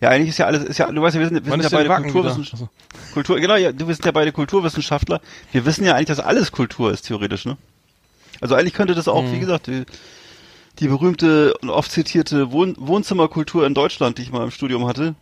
Ja, 0.00 0.10
eigentlich 0.10 0.28
ist 0.30 0.38
ja 0.38 0.46
alles, 0.46 0.62
ist 0.64 0.78
ja, 0.78 0.90
du 0.90 1.02
weißt 1.02 1.16
ja, 1.16 1.20
wir 1.20 1.28
sind, 1.28 1.44
wir 1.44 1.50
sind 1.52 1.62
ja 1.64 1.68
beide? 1.70 1.88
Kulturwissenschaftler. 2.02 2.68
Also, 2.92 3.12
Kultur, 3.14 3.40
genau, 3.40 3.56
ja, 3.56 3.72
du 3.72 3.86
bist 3.86 4.04
ja 4.04 4.12
beide 4.12 4.30
Kulturwissenschaftler. 4.32 5.20
Wir 5.52 5.66
wissen 5.66 5.84
ja 5.84 5.94
eigentlich, 5.94 6.06
dass 6.06 6.20
alles 6.20 6.52
Kultur 6.52 6.92
ist, 6.92 7.02
theoretisch, 7.02 7.44
ne? 7.44 7.56
Also 8.40 8.54
eigentlich 8.54 8.74
könnte 8.74 8.94
das 8.94 9.08
auch, 9.08 9.22
Mhm. 9.24 9.32
wie 9.32 9.40
gesagt, 9.40 9.66
die, 9.66 9.84
die 10.78 10.86
berühmte 10.88 11.54
und 11.60 11.70
oft 11.70 11.90
zitierte 11.90 12.52
Wohn 12.52 12.76
Wohnzimmerkultur 12.78 13.66
in 13.66 13.74
Deutschland, 13.74 14.18
die 14.18 14.22
ich 14.22 14.30
mal 14.30 14.44
im 14.44 14.52
Studium 14.52 14.86
hatte. 14.86 15.14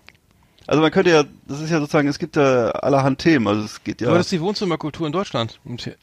Also 0.67 0.83
man 0.83 0.91
könnte 0.91 1.11
ja, 1.11 1.25
das 1.47 1.61
ist 1.61 1.71
ja 1.71 1.79
sozusagen, 1.79 2.09
es 2.09 2.19
gibt 2.19 2.37
ja 2.37 2.71
allerhand 2.71 3.19
Themen, 3.19 3.47
also 3.47 3.63
es 3.63 3.85
geht 3.85 4.01
ja. 4.01 4.09
Aber 4.09 4.19
das 4.19 4.27
ist 4.27 4.33
die 4.33 4.41
Wohnzimmerkultur 4.41 5.07
in 5.07 5.13
Deutschland. 5.13 5.61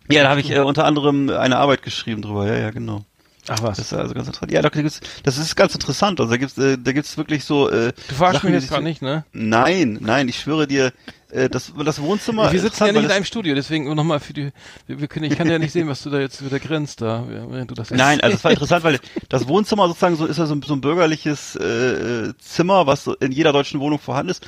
Ja, 0.10 0.24
da 0.24 0.30
habe 0.30 0.40
ich 0.40 0.52
äh, 0.52 0.60
unter 0.60 0.86
anderem 0.86 1.30
eine 1.30 1.58
Arbeit 1.58 1.84
geschrieben 1.84 2.22
drüber, 2.22 2.48
ja, 2.48 2.58
ja, 2.58 2.72
genau. 2.72 3.04
Ach 3.50 3.62
was. 3.62 3.78
Das 3.78 3.88
ist 3.88 3.94
also 3.94 4.14
ganz 4.14 4.28
interessant. 4.28 4.52
Ja, 4.52 4.62
da 4.62 4.70
gibt's, 4.70 5.02
das 5.24 5.38
ist 5.38 5.56
ganz 5.56 5.74
interessant. 5.74 6.20
Also 6.20 6.32
da 6.32 6.38
gibt's, 6.38 6.58
äh, 6.58 6.78
da 6.78 6.94
gibt's 6.94 7.18
wirklich 7.18 7.44
so. 7.44 7.70
Äh, 7.70 7.92
du 8.08 8.16
verarschst 8.16 8.44
mich 8.46 8.54
jetzt 8.54 8.70
gerade 8.70 8.84
nicht, 8.84 9.02
ne? 9.02 9.26
Nein, 9.34 9.98
nein, 10.00 10.30
ich 10.30 10.40
schwöre 10.40 10.66
dir, 10.66 10.94
äh, 11.34 11.50
das, 11.50 11.74
das 11.84 12.02
Wohnzimmer. 12.02 12.52
wir 12.52 12.60
sitzen 12.60 12.86
ja 12.86 12.92
nicht 12.92 13.04
in 13.04 13.12
einem 13.12 13.26
Studio, 13.26 13.56
deswegen 13.56 13.94
nochmal 13.96 14.20
für 14.20 14.34
die, 14.34 14.52
wir, 14.88 15.02
wir 15.02 15.08
können, 15.08 15.26
ich 15.26 15.38
kann 15.38 15.50
ja 15.50 15.60
nicht 15.60 15.72
sehen, 15.72 15.88
was 15.88 16.04
du 16.04 16.10
da 16.10 16.20
jetzt 16.20 16.44
wieder 16.46 16.60
grinst 16.60 17.02
da, 17.02 17.26
während 17.28 17.70
du 17.72 17.76
das 17.76 17.92
Nein, 17.92 18.22
also 18.22 18.36
es 18.38 18.44
war 18.44 18.52
interessant, 18.52 18.84
weil 18.84 19.00
das 19.30 19.48
Wohnzimmer 19.48 19.88
sozusagen 19.88 20.16
so 20.16 20.26
ist 20.26 20.38
ja 20.38 20.46
so, 20.46 20.56
ein- 20.56 20.62
so 20.62 20.74
ein 20.74 20.82
bürgerliches 20.82 21.56
äh, 21.56 22.34
Zimmer, 22.40 22.88
was 22.88 23.04
so 23.04 23.16
in 23.16 23.32
jeder 23.32 23.52
deutschen 23.54 23.80
Wohnung 23.80 24.00
vorhanden 24.00 24.32
ist. 24.32 24.46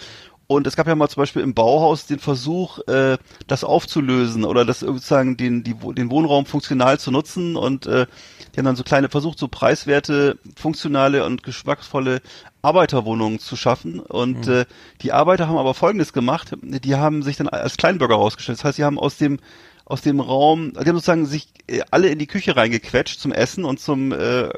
Und 0.48 0.68
es 0.68 0.76
gab 0.76 0.86
ja 0.88 0.94
mal 0.94 1.10
zum 1.10 1.22
Beispiel 1.22 1.42
im 1.42 1.56
Bauhaus 1.56 2.06
den 2.06 2.20
Versuch, 2.20 2.78
äh, 2.88 3.18
das 3.48 3.64
aufzulösen 3.64 4.44
oder 4.46 4.64
das 4.64 4.82
sozusagen 4.82 5.38
den, 5.38 5.64
die, 5.64 5.74
den 5.74 6.12
Wohnraum 6.12 6.46
funktional 6.46 7.00
zu 7.00 7.10
nutzen. 7.10 7.56
Und 7.56 7.88
äh, 7.88 8.06
die 8.54 8.60
haben 8.60 8.66
dann 8.66 8.76
so 8.76 8.84
kleine 8.84 9.10
versucht, 9.10 9.40
so 9.40 9.48
preiswerte, 9.48 10.38
funktionale 10.56 11.26
und 11.26 11.42
geschmacksvolle 11.42 12.22
Arbeiterwohnungen 12.66 13.39
zu 13.39 13.55
schaffen. 13.55 13.99
Und 13.99 14.47
äh, 14.47 14.66
die 15.01 15.13
Arbeiter 15.13 15.47
haben 15.47 15.57
aber 15.57 15.74
Folgendes 15.74 16.11
gemacht: 16.13 16.53
Die 16.61 16.95
haben 16.95 17.24
sich 17.24 17.38
dann 17.38 17.47
als 17.47 17.78
Kleinbürger 17.78 18.16
rausgestellt. 18.16 18.57
Das 18.59 18.66
heißt, 18.66 18.76
sie 18.78 18.84
haben 18.84 18.99
aus 18.99 19.18
dem 19.18 19.39
aus 19.88 20.01
dem 20.01 20.20
Raum, 20.20 20.74
die 20.74 20.80
haben 20.80 20.95
sozusagen 20.95 21.28
sich 21.28 21.47
äh, 21.68 21.82
alle 21.91 22.07
in 22.09 22.18
die 22.18 22.26
Küche 22.26 22.55
reingequetscht 22.57 23.20
zum 23.20 23.32
Essen 23.32 23.66
und 23.66 23.80
zum 23.80 24.11
äh, 24.11 24.49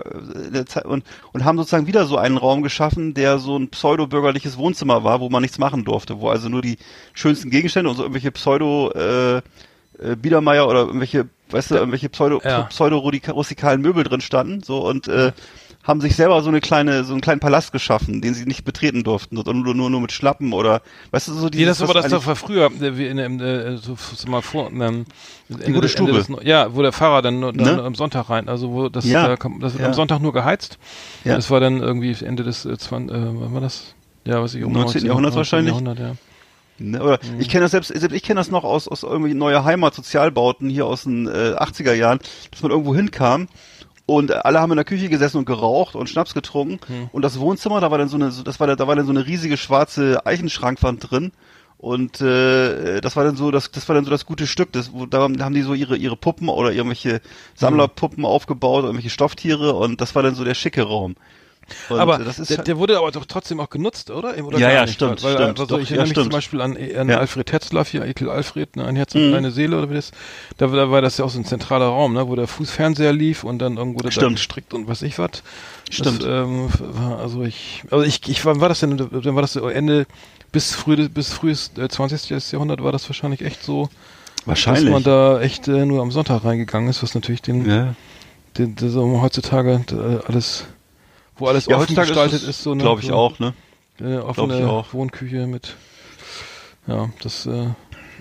und 0.86 1.04
und 1.34 1.44
haben 1.44 1.58
sozusagen 1.58 1.86
wieder 1.86 2.06
so 2.06 2.18
einen 2.18 2.38
Raum 2.38 2.62
geschaffen, 2.64 3.14
der 3.14 3.38
so 3.38 3.58
ein 3.60 3.68
pseudo-bürgerliches 3.68 4.58
Wohnzimmer 4.58 5.04
war, 5.04 5.20
wo 5.20 5.30
man 5.30 5.42
nichts 5.42 5.58
machen 5.58 5.84
durfte, 5.84 6.22
wo 6.22 6.30
also 6.30 6.48
nur 6.48 6.62
die 6.62 6.78
schönsten 7.14 7.50
Gegenstände 7.50 7.90
und 7.90 7.98
so 7.98 8.04
irgendwelche 8.04 8.32
Pseudo 8.32 8.92
äh, 8.92 9.38
äh, 9.38 10.16
Biedermeier 10.16 10.68
oder 10.68 10.82
irgendwelche, 10.86 11.28
weißt 11.50 11.72
du, 11.72 11.76
irgendwelche 11.76 12.10
pseudo 12.10 12.42
Ja. 12.44 12.64
pseudo 12.64 13.00
rustikalen 13.00 13.82
Möbel 13.82 14.04
drin 14.04 14.22
standen, 14.22 14.64
so 14.64 14.88
und 14.88 15.08
äh, 15.08 15.32
haben 15.88 16.02
sich 16.02 16.16
selber 16.18 16.42
so 16.42 16.50
eine 16.50 16.60
kleine, 16.60 17.06
so 17.06 17.14
einen 17.14 17.22
kleinen 17.22 17.40
Palast 17.40 17.72
geschaffen, 17.72 18.22
den 18.22 18.34
sie 18.34 18.46
nicht 18.46 18.66
betreten 18.66 19.04
durften, 19.04 19.38
sondern 19.38 19.62
nur, 19.62 19.74
nur, 19.74 19.90
nur 19.90 20.02
mit 20.02 20.12
Schlappen 20.12 20.52
oder, 20.52 20.82
weißt 21.12 21.30
du, 21.30 21.34
so 21.34 21.46
Nee, 21.46 21.52
dieses, 21.52 21.78
das 21.78 21.90
aber 21.90 21.98
was 22.00 22.04
das 22.10 22.12
doch 22.22 22.28
war 22.28 22.36
früher, 22.36 22.66
äh, 22.82 22.98
wie 22.98 23.08
in, 23.08 23.18
in, 23.18 23.40
äh, 23.40 23.78
so, 23.78 23.96
mal 24.28 24.42
vor, 24.42 24.70
ähm, 24.70 25.06
Ende 25.50 25.72
gute 25.72 25.88
Stube. 25.88 26.12
Des, 26.12 26.28
ja, 26.44 26.76
wo 26.76 26.82
der 26.82 26.92
Fahrer 26.92 27.22
dann, 27.22 27.40
dann 27.42 27.56
Ne? 27.56 27.82
am 27.84 27.96
Sonntag 27.96 28.30
rein, 28.30 28.50
also 28.50 28.72
wo 28.72 28.90
das, 28.90 29.06
Ja. 29.06 29.36
da 29.36 29.50
das 29.62 29.74
wird 29.74 29.82
Ja. 29.82 29.88
am 29.88 29.94
Sonntag 29.94 30.20
nur 30.20 30.34
geheizt. 30.34 30.78
Ja. 31.24 31.36
Das 31.36 31.50
war 31.50 31.62
dann 31.62 31.80
irgendwie 31.82 32.16
Ende 32.24 32.44
des, 32.44 32.66
äh, 32.66 32.78
20, 32.78 33.16
äh, 33.16 33.20
wann 33.22 33.54
war 33.54 33.62
das? 33.62 33.96
Ja, 34.26 34.42
was 34.42 34.54
ich 34.56 34.64
um 34.66 34.74
19. 34.74 35.06
Jahrhunderts 35.06 35.38
wahrscheinlich. 35.38 35.72
Jahrhundert, 35.72 36.00
ja. 36.00 36.16
Ne, 36.80 37.02
oder 37.02 37.18
Mhm. 37.24 37.40
ich 37.40 37.50
kenne 37.50 37.64
das 37.64 37.72
selbst, 37.72 37.88
selbst 37.88 38.14
ich 38.16 38.22
kenne 38.22 38.40
das 38.40 38.52
noch 38.52 38.64
aus, 38.64 38.88
aus 38.88 39.02
irgendwie 39.04 39.34
neue 39.34 39.64
Heimat-Sozialbauten 39.64 40.70
hier 40.70 40.86
aus 40.86 41.04
den 41.04 41.28
äh, 41.28 41.56
80er 41.58 41.94
Jahren, 41.94 42.20
dass 42.52 42.62
man 42.62 42.72
irgendwo 42.72 42.94
hinkam 42.94 43.48
und 44.08 44.32
alle 44.46 44.60
haben 44.60 44.72
in 44.72 44.78
der 44.78 44.86
Küche 44.86 45.10
gesessen 45.10 45.38
und 45.38 45.46
geraucht 45.46 45.96
und 45.96 46.10
Schnaps 46.10 46.34
getrunken. 46.34 46.80
Mhm. 46.88 47.10
und 47.12 47.22
das 47.22 47.40
Wohnzimmer, 47.40 47.82
da 47.82 47.92
war 47.92 48.00
dann 48.00 48.08
so 48.08 48.16
eine, 48.16 48.32
das 48.44 48.60
war 48.60 48.66
da, 48.66 48.76
da 48.76 48.88
war 48.88 48.96
dann 48.96 49.06
so 49.06 49.12
eine 49.12 49.28
riesige 49.28 49.58
schwarze 49.58 50.26
Eichenschrankwand 50.26 51.12
drin. 51.12 51.32
Und 51.78 52.22
äh, 52.22 53.02
das 53.02 53.16
war 53.16 53.24
dann 53.24 53.36
so 53.36 53.52
das 53.52 53.70
das 53.70 53.88
war 53.88 53.94
dann 53.94 54.06
so 54.06 54.10
das 54.10 54.26
gute 54.26 54.48
Stück. 54.48 54.72
Das 54.72 54.94
wo, 54.94 55.06
da 55.06 55.20
haben 55.22 55.54
die 55.54 55.62
so 55.62 55.76
ihre 55.76 55.96
ihre 55.96 56.16
Puppen 56.16 56.50
oder 56.50 56.72
irgendwelche 56.72 57.22
Sammlerpuppen 57.54 58.26
aufgebaut 58.26 58.84
irgendwelche 58.84 59.12
Stofftiere. 59.12 59.74
Und 59.74 60.02
das 60.02 60.16
war 60.16 60.24
dann 60.24 60.34
so 60.34 60.44
der 60.44 60.56
schicke 60.56 60.82
Raum 60.82 61.16
und 61.90 62.00
aber 62.00 62.20
äh, 62.20 62.24
der, 62.24 62.58
halt- 62.58 62.68
der 62.68 62.78
wurde 62.78 62.98
aber 62.98 63.12
doch 63.12 63.26
trotzdem 63.26 63.60
auch 63.60 63.70
genutzt, 63.70 64.10
oder? 64.12 64.36
oder 64.44 64.60
Ja, 64.60 64.72
ja, 64.72 64.82
nicht? 64.84 64.94
stimmt, 64.96 65.24
Weil, 65.24 65.34
stimmt, 65.36 65.60
Also 65.60 65.66
doch, 65.66 65.80
ich 65.82 65.90
ja, 65.90 65.98
erinnere 65.98 66.20
mich 66.20 66.24
zum. 66.24 66.30
Beispiel 66.32 66.62
an, 66.62 66.78
an 66.78 67.10
Ja. 67.10 67.20
Alfred 67.20 67.48
Tetzlaff 67.48 67.90
hier, 67.90 68.06
Ekel 68.06 68.30
Alfred, 68.30 68.76
ne, 68.76 68.86
ein 68.86 68.96
Herz 68.96 69.16
und 69.16 69.28
Mhm. 69.30 69.34
eine 69.36 69.52
Seele 69.52 69.78
oder 69.78 69.90
wie 69.90 69.96
das. 69.96 70.12
Da, 70.58 70.68
da 70.68 70.90
war 70.92 71.02
das 71.02 71.18
ja 71.18 71.26
auch 71.26 71.30
so 71.30 71.40
ein 71.40 71.46
zentraler 71.46 71.86
Raum, 71.88 72.14
ne, 72.14 72.28
wo 72.28 72.36
der 72.36 72.48
Fußfernseher 72.48 73.14
lief 73.14 73.44
und 73.44 73.60
dann 73.60 73.78
irgendwo 73.78 74.00
der 74.00 74.12
da 74.12 74.28
gestrickt 74.30 74.74
und 74.74 74.88
was 74.88 75.02
ich 75.02 75.18
was. 75.20 75.44
Stimmt. 75.90 76.22
Das, 76.24 76.28
ähm, 76.28 76.70
also 77.20 77.44
ich, 77.44 77.84
also 77.92 78.04
ich, 78.04 78.28
ich 78.28 78.44
wann 78.46 78.60
war 78.62 78.70
das 78.70 78.80
denn? 78.82 78.98
Dann 78.98 79.36
war 79.36 79.42
das 79.42 79.56
Ende 79.56 80.06
bis 80.52 80.74
früh, 80.74 81.10
bis 81.10 81.34
frühes 81.34 81.72
äh, 81.78 81.88
20. 81.90 82.30
Jahrhundert 82.52 82.82
war 82.84 82.92
das 82.92 83.08
wahrscheinlich 83.10 83.42
echt 83.42 83.64
so, 83.64 83.90
wahrscheinlich 84.46 84.86
dass 84.86 84.92
man 84.94 85.04
da 85.04 85.42
echt 85.42 85.68
äh, 85.68 85.86
nur 85.86 86.02
am 86.02 86.12
Sonntag 86.12 86.44
reingegangen 86.46 86.90
ist, 86.90 87.04
was 87.04 87.16
natürlich 87.16 87.42
den, 87.42 87.70
ja. 87.70 87.96
den, 88.58 88.76
den 88.76 88.90
so 88.90 89.22
heutzutage 89.22 89.82
äh, 89.92 90.26
alles, 90.28 90.66
wo 91.38 91.48
alles 91.48 91.66
Ja, 91.68 91.78
offen 91.78 91.96
gestaltet 91.96 92.42
ist, 92.42 92.48
ist, 92.48 92.64
so 92.64 92.76
ne, 92.76 92.84
glaube 92.84 93.02
ich 93.02 93.08
so, 93.08 93.14
auch, 93.16 93.40
ne? 93.40 93.54
äh, 94.00 94.18
offene 94.18 94.68
auch. 94.70 94.94
Wohnküche 94.94 95.48
mit. 95.48 95.76
Ja, 96.88 97.10
das 97.22 97.46
äh, 97.46 97.70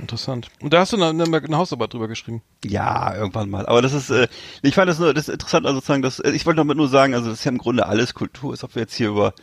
interessant. 0.00 0.48
Und 0.60 0.72
da 0.72 0.80
hast 0.80 0.92
du 0.92 0.96
eine, 1.02 1.24
eine, 1.24 1.36
eine 1.36 1.56
Hausarbeit 1.56 1.92
drüber 1.92 2.08
geschrieben. 2.08 2.42
Ja, 2.64 3.14
irgendwann 3.14 3.48
mal. 3.48 3.66
Aber 3.66 3.82
das 3.82 3.92
ist, 3.92 4.10
äh, 4.10 4.28
ich 4.62 4.74
fand 4.74 4.88
das 4.88 4.98
nur, 4.98 5.14
das 5.14 5.28
ist 5.28 5.34
interessant, 5.34 5.66
also 5.66 5.76
sozusagen, 5.76 6.02
das, 6.02 6.18
äh, 6.18 6.30
ich 6.30 6.46
wollte 6.46 6.58
damit 6.58 6.76
nur 6.76 6.88
sagen, 6.88 7.14
also 7.14 7.30
das 7.30 7.40
ist 7.40 7.44
ja 7.44 7.50
im 7.52 7.58
Grunde 7.58 7.86
alles 7.86 8.14
Kultur, 8.14 8.52
ist, 8.54 8.64
ob 8.64 8.74
wir 8.74 8.82
jetzt 8.82 8.94
hier 8.94 9.08
über 9.08 9.34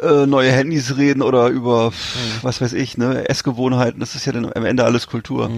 äh, 0.00 0.26
neue 0.26 0.52
Handys 0.52 0.96
reden 0.96 1.22
oder 1.22 1.48
über, 1.48 1.90
pff, 1.90 2.44
was 2.44 2.60
weiß 2.60 2.74
ich, 2.74 2.96
ne, 2.98 3.28
Essgewohnheiten, 3.28 3.98
das 3.98 4.14
ist 4.14 4.26
ja 4.26 4.32
dann 4.32 4.52
am 4.52 4.64
Ende 4.64 4.84
alles 4.84 5.06
Kultur. 5.06 5.50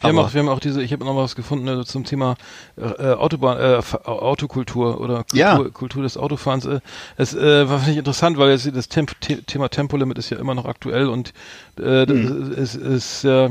Wir 0.00 0.08
haben, 0.08 0.18
auch, 0.18 0.32
wir 0.32 0.40
haben 0.40 0.48
auch 0.48 0.60
diese, 0.60 0.82
ich 0.82 0.92
habe 0.92 1.04
noch 1.04 1.14
mal 1.14 1.22
was 1.22 1.36
gefunden 1.36 1.68
äh, 1.68 1.84
zum 1.84 2.04
Thema 2.04 2.36
äh, 2.76 3.12
Autobahn, 3.12 3.58
äh, 3.58 3.80
Autokultur 4.04 5.00
oder 5.00 5.24
Kultur, 5.24 5.38
Ja. 5.38 5.58
Kultur 5.72 6.02
des 6.02 6.16
Autofahrens. 6.16 6.64
Äh, 6.64 6.80
es 7.16 7.34
äh, 7.34 7.68
war 7.68 7.86
ich 7.86 7.96
interessant, 7.98 8.38
weil 8.38 8.50
jetzt 8.50 8.70
das 8.74 8.88
Temp 8.88 9.14
The 9.22 9.42
Thema 9.42 9.68
Tempolimit 9.68 10.16
ist 10.18 10.30
ja 10.30 10.38
immer 10.38 10.54
noch 10.54 10.64
aktuell 10.64 11.08
und 11.08 11.34
äh, 11.78 12.06
das 12.06 12.16
es 12.16 12.74
ist 12.74 13.24
äh, 13.24 13.50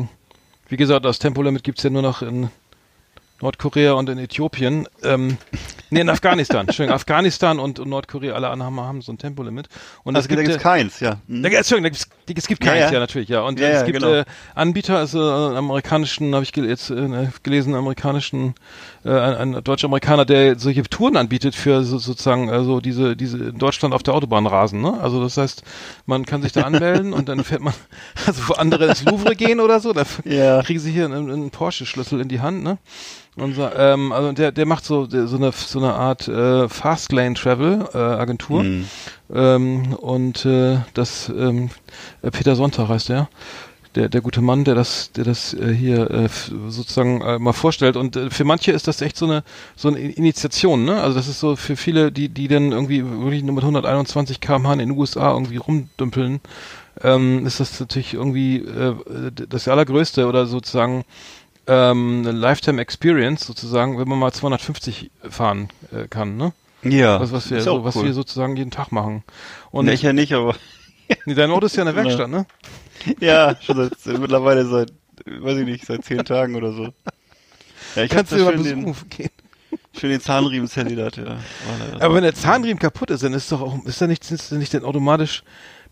wie 0.69 0.77
gesagt, 0.77 1.03
das 1.05 1.19
Tempolimit 1.19 1.63
gibt's 1.63 1.83
ja 1.83 1.89
nur 1.89 2.03
noch 2.03 2.21
in 2.21 2.49
Nordkorea 3.41 3.93
und 3.93 4.09
in 4.09 4.17
Äthiopien. 4.17 4.87
Ähm, 5.03 5.37
nee, 5.89 6.01
in 6.01 6.09
Afghanistan. 6.09 6.61
Entschuldigung, 6.67 6.95
Afghanistan 6.95 7.59
und, 7.59 7.79
und 7.79 7.89
Nordkorea, 7.89 8.33
alle 8.35 8.49
anderen 8.49 8.79
haben, 8.79 9.01
so 9.01 9.11
ein 9.11 9.17
Tempolimit. 9.17 9.67
Und 10.03 10.15
Also, 10.15 10.25
es 10.25 10.29
gibt, 10.29 10.39
da 10.39 10.43
gibt's 10.43 10.57
äh, 10.57 10.61
keins, 10.61 10.99
ja. 10.99 11.17
Hm. 11.27 11.43
da, 11.43 11.49
Entschuldigung, 11.49 11.83
da 11.83 11.89
gibt's, 11.89 12.43
es 12.43 12.47
gibt 12.47 12.63
Ja, 12.65 12.71
keins, 12.71 12.85
ja, 12.85 12.91
ja. 12.93 12.99
natürlich, 12.99 13.29
ja. 13.29 13.41
Und 13.41 13.59
Ja, 13.59 13.67
es 13.67 13.79
ja, 13.79 13.85
gibt 13.85 13.99
genau. 13.99 14.13
äh, 14.13 14.25
Anbieter, 14.55 14.97
also 14.97 15.19
äh, 15.21 15.47
einen 15.47 15.57
amerikanischen, 15.57 16.33
habe 16.35 16.43
ich 16.43 16.55
jetzt 16.55 16.89
äh, 16.89 17.27
gelesen, 17.43 17.69
einen 17.73 17.79
amerikanischen, 17.83 18.55
äh, 19.05 19.09
ein, 19.09 19.55
ein 19.55 19.63
deutscher 19.63 19.85
Amerikaner, 19.87 20.25
der 20.25 20.59
solche 20.59 20.83
Touren 20.83 21.15
anbietet 21.17 21.55
für 21.55 21.83
so, 21.83 21.97
sozusagen 21.97 22.49
also 22.49 22.81
diese 22.81 23.15
diese 23.15 23.37
in 23.37 23.57
Deutschland 23.57 23.93
auf 23.93 24.03
der 24.03 24.13
Autobahn 24.13 24.45
rasen, 24.47 24.81
ne? 24.81 24.99
Also 25.01 25.21
das 25.23 25.37
heißt, 25.37 25.63
man 26.05 26.25
kann 26.25 26.41
sich 26.41 26.51
da 26.51 26.61
anmelden 26.63 27.13
und 27.13 27.29
dann 27.29 27.43
fährt 27.43 27.61
man, 27.61 27.73
also 28.27 28.49
wo 28.49 28.53
andere 28.53 28.85
ins 28.87 29.03
Louvre 29.03 29.35
gehen 29.35 29.59
oder 29.59 29.79
so, 29.79 29.93
da 29.93 30.03
Ja. 30.25 30.61
kriegen 30.61 30.79
sie 30.79 30.91
hier 30.91 31.05
einen, 31.05 31.31
einen 31.31 31.49
Porsche-Schlüssel 31.51 32.19
in 32.21 32.27
die 32.27 32.41
Hand, 32.41 32.63
ne? 32.63 32.77
Und 33.39 33.55
so, 33.55 33.67
ähm, 33.75 34.11
also 34.11 34.31
der, 34.31 34.51
der 34.51 34.65
macht 34.65 34.85
so, 34.85 35.07
der, 35.07 35.27
so 35.27 35.37
eine 35.37 35.51
so 35.51 35.79
eine 35.79 35.93
Art 35.93 36.27
äh, 36.27 36.67
Fastlane 36.67 37.35
Travel 37.35 37.87
äh, 37.93 37.97
Agentur. 37.97 38.63
Hm. 38.63 38.85
Ähm, 39.33 39.93
und 39.93 40.45
äh, 40.45 40.79
das 40.93 41.29
ähm, 41.29 41.69
äh, 42.21 42.31
Peter 42.31 42.55
Sonntag 42.55 42.89
heißt 42.89 43.09
der. 43.09 43.29
Der, 43.95 44.07
der 44.07 44.21
gute 44.21 44.41
Mann, 44.41 44.65
der 44.65 44.75
das, 44.75 45.11
der 45.13 45.23
das 45.23 45.55
äh, 45.55 45.73
hier 45.73 46.11
äh, 46.11 46.29
sozusagen 46.67 47.21
äh, 47.21 47.39
mal 47.39 47.53
vorstellt. 47.53 47.97
Und 47.97 48.15
äh, 48.15 48.29
für 48.29 48.43
manche 48.43 48.71
ist 48.71 48.87
das 48.87 49.01
echt 49.01 49.17
so 49.17 49.25
eine 49.25 49.43
so 49.75 49.87
eine 49.87 49.97
Initiation, 49.97 50.85
ne? 50.85 51.01
Also 51.01 51.17
das 51.17 51.27
ist 51.27 51.39
so 51.39 51.55
für 51.55 51.75
viele, 51.75 52.11
die, 52.11 52.29
die 52.29 52.47
dann 52.47 52.71
irgendwie 52.71 53.03
wirklich 53.03 53.41
nur 53.41 53.55
mit 53.55 53.63
121 53.63 54.41
km/h 54.41 54.73
in 54.73 54.79
den 54.79 54.91
USA 54.91 55.31
irgendwie 55.33 55.57
rumdümpeln, 55.57 56.39
ähm, 57.01 57.47
ist 57.47 57.59
das 57.59 57.79
natürlich 57.79 58.13
irgendwie 58.13 58.57
äh, 58.57 58.95
das 59.31 59.67
Allergrößte 59.67 60.27
oder 60.27 60.45
sozusagen 60.45 61.03
ähm, 61.69 62.23
eine 62.25 62.31
Lifetime 62.31 62.81
Experience 62.81 63.45
sozusagen, 63.45 63.99
wenn 63.99 64.07
man 64.07 64.17
mal 64.17 64.33
250 64.33 65.11
fahren 65.29 65.69
äh, 65.91 66.07
kann, 66.07 66.35
ne? 66.35 66.51
Ja. 66.81 67.19
Was, 67.19 67.31
was 67.31 67.51
wir 67.51 67.57
ist 67.59 67.65
so, 67.65 67.83
was 67.83 67.95
cool. 67.95 68.05
wir 68.05 68.13
sozusagen 68.13 68.55
jeden 68.55 68.71
Tag 68.71 68.91
machen. 68.91 69.23
Und 69.69 69.85
nee, 69.85 69.93
ich 69.93 70.01
ja 70.01 70.13
nicht, 70.13 70.33
aber 70.33 70.55
nee, 71.25 71.35
dein 71.35 71.51
Auto 71.51 71.67
ist 71.67 71.75
ja 71.75 71.83
in 71.83 71.93
der 71.93 71.95
Werkstatt, 71.95 72.29
ne? 72.29 72.45
ja, 73.19 73.55
schon 73.61 73.89
seit, 74.03 74.19
mittlerweile 74.19 74.65
seit, 74.65 74.91
weiß 75.25 75.59
ich 75.59 75.65
nicht, 75.65 75.85
seit 75.85 76.03
zehn 76.03 76.25
Tagen 76.25 76.55
oder 76.55 76.73
so. 76.73 76.89
Ja, 77.95 78.03
ich 78.03 78.09
Kannst 78.09 78.31
du 78.31 78.37
mal 78.37 78.53
schön 78.53 78.63
den, 78.63 78.85
besuchen 78.85 79.09
gehen. 79.09 79.29
schön 79.95 80.09
den 80.09 80.21
Zahnriemen 80.21 80.67
zerledert, 80.67 81.17
ja. 81.17 81.37
Aber 81.99 82.15
wenn 82.15 82.23
der 82.23 82.33
Zahnriemen 82.33 82.79
kaputt 82.79 83.11
ist, 83.11 83.23
dann 83.23 83.33
ist 83.33 83.51
doch 83.51 83.61
auch, 83.61 83.85
ist 83.85 84.01
da 84.01 84.07
nicht, 84.07 84.29
ist 84.31 84.51
da 84.51 84.55
nicht 84.55 84.73
denn 84.73 84.83
automatisch 84.83 85.43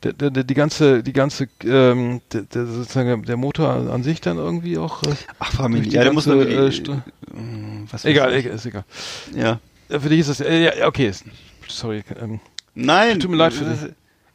der, 0.04 0.14
der, 0.14 0.30
der, 0.30 0.44
die 0.44 0.54
ganze, 0.54 1.02
die 1.04 1.14
ganze, 1.14 1.48
ähm, 1.64 2.22
der, 2.32 2.44
der, 2.44 2.66
sozusagen 2.68 3.24
der 3.24 3.38
Motor 3.38 3.70
an 3.70 4.04
sich 4.04 4.22
dann 4.22 4.38
irgendwie 4.38 4.78
auch. 4.78 5.04
Äh, 5.04 5.16
Ach, 5.40 5.52
Familie, 5.52 5.92
ja, 5.92 6.04
der 6.04 6.14
muss 6.14 6.26
ganze, 6.26 6.46
man 6.46 6.48
äh, 6.48 6.68
äh, 6.68 6.72
Stu- 6.72 7.02
was 7.92 8.06
egal, 8.06 8.34
egal, 8.34 8.54
ist 8.54 8.66
egal. 8.66 8.86
Ja. 9.36 9.60
Äh, 9.90 10.00
Für 10.00 10.10
dich 10.10 10.20
ist 10.20 10.30
das, 10.30 10.42
äh, 10.42 10.64
ja, 10.80 10.88
okay, 10.88 11.12
sorry. 11.68 12.04
Ähm, 12.22 12.40
Nein. 12.76 13.20
Tut 13.20 13.32
mir 13.32 13.38
leid 13.38 13.54
für 13.54 13.66
dich. 13.66 13.80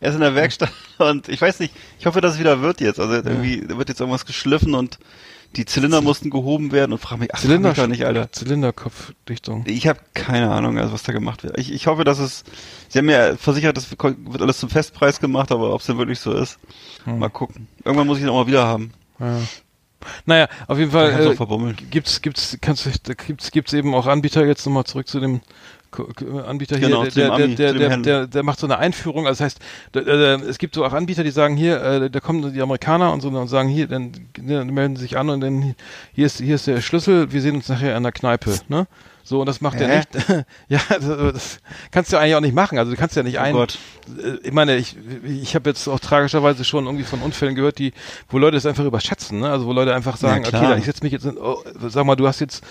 Er 0.01 0.09
ist 0.09 0.15
in 0.17 0.21
der 0.21 0.35
Werkstatt 0.35 0.73
und 0.99 1.29
ich 1.29 1.41
weiß 1.41 1.61
nicht, 1.61 1.73
ich 2.01 2.07
hoffe, 2.07 2.21
dass 2.21 2.35
es 2.35 2.41
wieder 2.41 2.61
wird 2.61 2.81
jetzt. 2.81 2.99
Also 2.99 3.15
irgendwie 3.15 3.65
da 3.65 3.79
wird 3.79 3.89
jetzt 3.89 4.01
irgendwas 4.01 4.27
geschliffen 4.27 4.75
und 4.75 4.99
die 5.57 5.65
Zylinder 5.67 6.01
mussten 6.01 6.31
gehoben 6.31 6.73
werden 6.73 6.93
und 6.93 6.99
frag 6.99 7.19
mich, 7.19 7.35
ach, 7.35 7.41
Zylinder, 7.41 7.73
doch 7.75 7.87
nicht, 7.87 8.05
Alter. 8.05 8.33
Zylinderkopfdichtung. 8.33 9.65
Ich 9.67 9.87
habe 9.87 10.01
keine 10.15 10.51
Ahnung, 10.51 10.79
also 10.79 10.93
was 10.93 11.03
da 11.03 11.13
gemacht 11.13 11.43
wird. 11.43 11.59
Ich, 11.59 11.73
ich 11.73 11.87
hoffe, 11.87 12.05
dass 12.05 12.19
es. 12.19 12.45
Sie 12.89 12.99
haben 12.99 13.07
mir 13.07 13.37
versichert, 13.37 13.77
das 13.77 13.91
wird 13.91 14.43
alles 14.43 14.59
zum 14.59 14.69
Festpreis 14.71 15.21
gemacht, 15.21 15.53
aber 15.53 15.75
ob 15.75 15.81
es 15.81 15.87
denn 15.87 15.99
wirklich 15.99 16.21
so 16.21 16.33
ist, 16.33 16.59
Hm. 17.05 17.19
mal 17.19 17.29
gucken. 17.29 17.69
Irgendwann 17.85 18.07
muss 18.07 18.19
ich 18.19 18.25
ihn 18.25 18.31
auch 18.31 18.41
mal 18.43 18.47
wieder 18.47 18.67
haben. 18.67 18.93
Ja. 19.19 19.39
Naja, 20.27 20.49
auf 20.67 20.79
jeden 20.79 20.91
Fall 20.91 21.13
äh, 21.13 21.73
gibt's 21.91 22.23
gibt's 22.23 22.59
kannst 22.61 22.87
du 22.87 22.91
da 23.05 23.15
gibt's 23.15 23.53
gibt's 23.53 23.73
eben 23.73 23.95
auch 23.95 24.07
Anbieter 24.07 24.45
jetzt 24.45 24.67
nochmal 24.67 24.85
zurück 24.85 25.07
zu 25.07 25.21
dem 25.21 25.41
Anbieter 26.47 26.77
hier 26.77 26.89
Genau, 26.89 27.05
der 27.05 27.37
der, 27.37 27.57
der, 27.57 27.73
der, 27.75 27.97
der, 27.99 28.27
der, 28.27 28.43
macht 28.43 28.59
so 28.59 28.67
eine 28.67 28.79
Einführung 28.79 29.27
also 29.27 29.45
das 29.45 29.57
heißt 29.95 30.47
es 30.49 30.59
gibt 30.59 30.75
so 30.75 30.85
auch 30.85 30.93
Anbieter 30.93 31.25
die 31.25 31.31
sagen 31.31 31.57
hier 31.57 31.83
äh, 31.83 32.11
da 32.11 32.21
kommen 32.21 32.53
die 32.53 32.63
Amerikaner 32.63 33.13
und 33.13 33.21
so 33.21 33.29
und 33.29 33.49
sagen 33.49 33.69
hier 33.69 33.87
dann, 33.87 34.13
dann 34.37 34.69
melden 34.69 34.97
sie 34.97 35.03
sich 35.03 35.19
an 35.19 35.31
und 35.31 35.41
dann 35.41 35.75
hier 36.13 36.27
ist 36.27 36.39
hier 36.39 36.55
ist 36.55 36.67
der 36.67 36.81
Schlüssel 36.81 37.33
wir 37.33 37.41
sehen 37.41 37.57
uns 37.57 37.69
nachher 37.69 37.97
in 37.97 38.03
der 38.03 38.13
Kneipe 38.13 38.59
ne 38.69 38.87
so 39.25 39.41
und 39.41 39.47
das 39.47 39.61
macht 39.61 39.81
er 39.81 39.89
Hä? 39.89 39.97
nicht 39.99 40.47
ja 40.69 40.81
das, 40.89 41.07
das 41.07 41.59
kannst 41.91 42.13
du 42.13 42.17
eigentlich 42.17 42.35
auch 42.35 42.41
nicht 42.41 42.55
machen 42.55 42.79
also 42.79 42.91
du 42.91 42.97
kannst 42.97 43.15
ja 43.17 43.23
nicht 43.23 43.39
Oh 43.39 43.43
ein 43.43 43.53
Gott. 43.53 43.79
äh, 44.23 44.39
ich 44.43 44.53
meine, 44.53 44.77
ich, 44.77 44.97
ich 45.25 45.55
habe 45.55 45.71
jetzt 45.71 45.89
auch 45.89 46.01
tragischerweise 46.01 46.65
schon 46.65 46.87
irgendwie 46.87 47.05
von 47.05 47.21
Unfällen 47.21 47.55
gehört, 47.55 47.79
die, 47.79 47.93
wo 48.29 48.39
Leute 48.39 48.57
es 48.57 48.67
einfach 48.67 48.85
überschätzen, 48.85 49.41
ne? 49.41 49.51
Also 49.51 49.67
wo 49.67 49.73
Leute 49.73 49.95
einfach 49.95 50.17
sagen, 50.17 50.45
Ja, 50.45 50.59
okay, 50.59 50.79
ich 50.79 50.85
setze 50.85 51.03
mich 51.03 51.13
jetzt 51.13 51.25
in, 51.25 51.39
oh, 51.39 51.63
sag 51.89 52.05
mal, 52.05 52.17
du 52.17 52.27
hast 52.27 52.41
jetzt, 52.41 52.65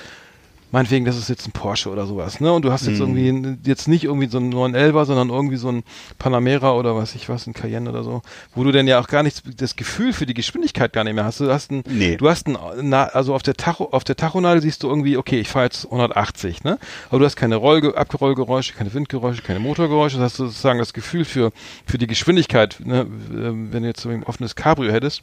meinetwegen, 0.72 1.06
das 1.06 1.18
ist 1.18 1.30
jetzt 1.30 1.48
ein 1.48 1.52
Porsche 1.52 1.90
oder 1.90 2.06
sowas, 2.06 2.40
ne? 2.40 2.52
Und 2.54 2.64
du 2.64 2.72
hast 2.72 2.88
jetzt 2.88 3.00
Mhm. 3.00 3.18
irgendwie 3.18 3.70
jetzt 3.70 3.88
nicht 3.88 4.06
irgendwie 4.06 4.28
so 4.28 4.38
einen 4.38 4.54
911er, 4.54 5.06
sondern 5.06 5.30
irgendwie 5.30 5.58
so 5.58 5.70
ein 5.70 5.84
Panamera 6.18 6.74
oder 6.74 6.96
was 6.96 7.14
ich 7.16 7.30
was, 7.30 7.48
ein 7.48 7.54
Cayenne 7.54 7.90
oder 7.90 8.04
so, 8.04 8.22
wo 8.56 8.64
du 8.64 8.72
dann 8.72 8.88
ja 8.88 9.00
auch 9.00 9.08
gar 9.08 9.24
nichts, 9.24 9.44
das 9.58 9.76
Gefühl 9.76 10.14
für 10.14 10.26
die 10.26 10.34
Geschwindigkeit 10.34 10.94
gar 10.94 11.04
nicht 11.04 11.14
mehr 11.14 11.26
hast. 11.26 11.40
Du 11.40 11.52
hast 11.52 11.72
ein, 11.72 11.84
Nee. 11.88 12.16
du 12.18 12.30
hast 12.30 12.48
ein, 12.48 12.58
na, 12.82 13.04
also 13.06 13.36
auf 13.36 13.44
der 13.44 13.56
Tacho, 13.56 13.86
auf 13.92 14.04
der 14.04 14.16
Tachonadel 14.16 14.62
siehst 14.62 14.84
du 14.84 14.88
irgendwie, 14.90 15.18
okay, 15.18 15.40
ich 15.40 15.50
fahre 15.50 15.66
jetzt 15.66 15.86
180, 15.86 16.64
ne? 16.64 16.78
Aber 17.10 17.20
du 17.20 17.26
hast 17.26 17.36
keine 17.36 17.56
Rollge 17.58 17.98
Abrollgeräusche, 17.98 18.74
keine 18.74 18.94
Windgeräusche, 18.94 19.42
keine 19.42 19.60
Motorgeräusche, 19.60 20.18
das 20.18 20.32
hast 20.34 20.40
du 20.40 20.46
sozusagen 20.46 20.80
das 20.80 20.94
Gefühl 20.94 21.26
für, 21.26 21.52
für 21.86 21.98
die 21.98 22.08
Geschwindigkeit, 22.08 22.78
ne? 22.86 23.02
Ähm, 23.32 23.70
Wenn 23.72 23.84
du 23.84 23.90
jetzt 23.90 24.02
so 24.02 24.10
ein 24.10 24.24
offenes 24.24 24.56
Cabrio 24.56 24.92
hättest, 24.92 25.22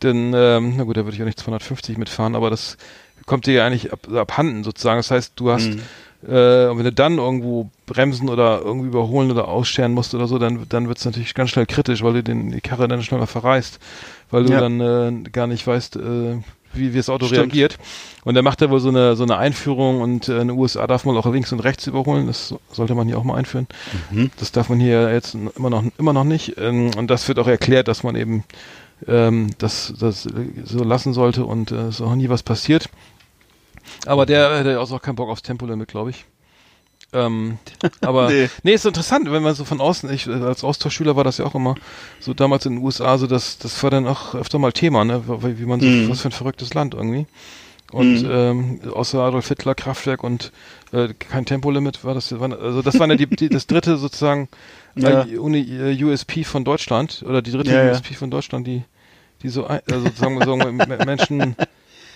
dann, 0.00 0.34
ähm, 0.34 0.74
na 0.76 0.82
gut, 0.84 0.96
da 0.96 1.04
würde 1.04 1.14
ich 1.16 1.22
auch 1.22 1.26
nicht 1.26 1.38
250 1.38 1.96
mitfahren, 1.96 2.34
aber 2.34 2.50
das 2.50 2.76
kommt 3.26 3.46
dir 3.46 3.54
ja 3.54 3.66
eigentlich 3.66 3.92
ab, 3.92 4.00
abhanden 4.12 4.64
sozusagen. 4.64 4.98
Das 4.98 5.10
heißt, 5.10 5.32
du 5.36 5.50
hast, 5.50 5.70
Mhm. 5.70 5.80
äh, 6.28 6.66
und 6.68 6.78
wenn 6.78 6.84
du 6.84 6.92
dann 6.92 7.18
irgendwo 7.18 7.70
bremsen 7.86 8.28
oder 8.28 8.60
irgendwie 8.62 8.88
überholen 8.88 9.30
oder 9.30 9.48
ausscheren 9.48 9.92
musst 9.92 10.14
oder 10.14 10.26
so, 10.26 10.38
dann, 10.38 10.66
dann 10.68 10.88
wird 10.88 10.98
es 10.98 11.04
natürlich 11.04 11.34
ganz 11.34 11.50
schnell 11.50 11.66
kritisch, 11.66 12.02
weil 12.02 12.14
du 12.14 12.22
den, 12.22 12.50
die 12.50 12.60
Karre 12.60 12.88
dann 12.88 13.02
schneller 13.02 13.26
verreißt, 13.26 13.78
weil 14.30 14.44
du 14.44 14.52
Ja. 14.52 14.60
dann 14.60 14.80
äh, 14.80 15.30
gar 15.30 15.46
nicht 15.46 15.66
weißt, 15.66 15.96
äh, 15.96 16.36
wie, 16.76 16.92
wie 16.92 16.96
das 16.96 17.08
Auto 17.08 17.26
Stimmt. 17.26 17.40
reagiert. 17.42 17.78
Und 18.24 18.34
dann 18.34 18.42
macht 18.42 18.60
er 18.60 18.68
wohl 18.68 18.80
so 18.80 18.88
eine, 18.88 19.14
so 19.14 19.22
eine 19.22 19.36
Einführung 19.36 20.00
und 20.00 20.28
äh, 20.28 20.40
in 20.40 20.48
den 20.48 20.58
USA 20.58 20.86
darf 20.88 21.04
man 21.04 21.16
auch 21.16 21.26
links 21.32 21.52
und 21.52 21.60
rechts 21.60 21.86
überholen. 21.86 22.26
Das 22.26 22.48
so- 22.48 22.60
sollte 22.72 22.96
man 22.96 23.06
hier 23.06 23.16
auch 23.16 23.22
mal 23.22 23.36
einführen. 23.36 23.68
Mhm. 24.10 24.30
Das 24.40 24.50
darf 24.50 24.68
man 24.70 24.80
hier 24.80 25.12
jetzt 25.12 25.34
immer 25.34 25.70
noch, 25.70 25.84
immer 25.98 26.12
noch 26.12 26.24
nicht. 26.24 26.56
Ähm, 26.58 26.90
und 26.96 27.10
das 27.10 27.28
wird 27.28 27.38
auch 27.38 27.46
erklärt, 27.46 27.86
dass 27.86 28.02
man 28.02 28.16
eben 28.16 28.42
ähm, 29.06 29.50
das, 29.58 29.94
das 30.00 30.26
so 30.64 30.82
lassen 30.82 31.12
sollte 31.12 31.44
und 31.44 31.70
äh, 31.70 31.88
ist 31.90 32.00
auch 32.00 32.14
nie 32.16 32.28
was 32.28 32.42
passiert. 32.42 32.88
Aber 34.06 34.26
der 34.26 34.58
hätte 34.58 34.80
auch 34.80 35.02
keinen 35.02 35.16
Bock 35.16 35.28
aufs 35.30 35.42
Tempolimit, 35.42 35.88
glaube 35.88 36.10
ich. 36.10 36.24
Ähm, 37.12 37.58
aber 38.00 38.28
nee. 38.28 38.48
Nee. 38.62 38.74
ist 38.74 38.86
interessant, 38.86 39.30
wenn 39.30 39.42
man 39.42 39.54
so 39.54 39.64
von 39.64 39.80
außen, 39.80 40.12
ich 40.12 40.26
äh, 40.26 40.32
als 40.32 40.64
Austauschschüler 40.64 41.16
war 41.16 41.24
das 41.24 41.38
ja 41.38 41.44
auch 41.44 41.54
immer 41.54 41.76
so 42.20 42.34
damals 42.34 42.66
in 42.66 42.76
den 42.76 42.84
USA, 42.84 43.18
so 43.18 43.26
das, 43.26 43.58
das 43.58 43.82
war 43.82 43.90
dann 43.90 44.06
auch 44.06 44.34
öfter 44.34 44.58
mal 44.58 44.72
Thema, 44.72 45.04
ne? 45.04 45.22
Wie, 45.26 45.58
wie 45.60 45.66
man 45.66 45.80
so, 45.80 45.86
Mhm. 45.86 46.08
was 46.10 46.20
für 46.20 46.28
ein 46.28 46.32
verrücktes 46.32 46.74
Land 46.74 46.94
irgendwie. 46.94 47.26
Und 47.92 48.22
Mhm. 48.24 48.30
ähm, 48.30 48.80
außer 48.92 49.20
Adolf 49.20 49.46
Hitler, 49.48 49.74
Kraftwerk 49.76 50.24
und 50.24 50.50
äh, 50.92 51.08
kein 51.14 51.44
Tempolimit 51.46 52.02
war 52.02 52.14
das, 52.14 52.38
war, 52.40 52.50
also 52.60 52.82
das 52.82 52.98
war 52.98 53.06
ja 53.08 53.14
die, 53.14 53.26
die, 53.26 53.48
das 53.48 53.66
dritte 53.68 53.96
sozusagen 53.96 54.48
Ja. 54.96 55.22
äh, 55.24 55.36
Uni, 55.38 55.60
äh, 55.60 56.02
USP 56.04 56.42
von 56.44 56.64
Deutschland 56.64 57.22
oder 57.28 57.42
die 57.42 57.52
dritte 57.52 57.70
Ja. 57.72 57.90
USP 57.90 58.14
von 58.14 58.30
Deutschland, 58.30 58.66
die, 58.66 58.82
die 59.42 59.48
so 59.50 59.66
ein, 59.66 59.80
also 59.88 60.06
sozusagen, 60.06 60.42
so 60.42 60.54
M- 60.54 60.76
Menschen 61.04 61.54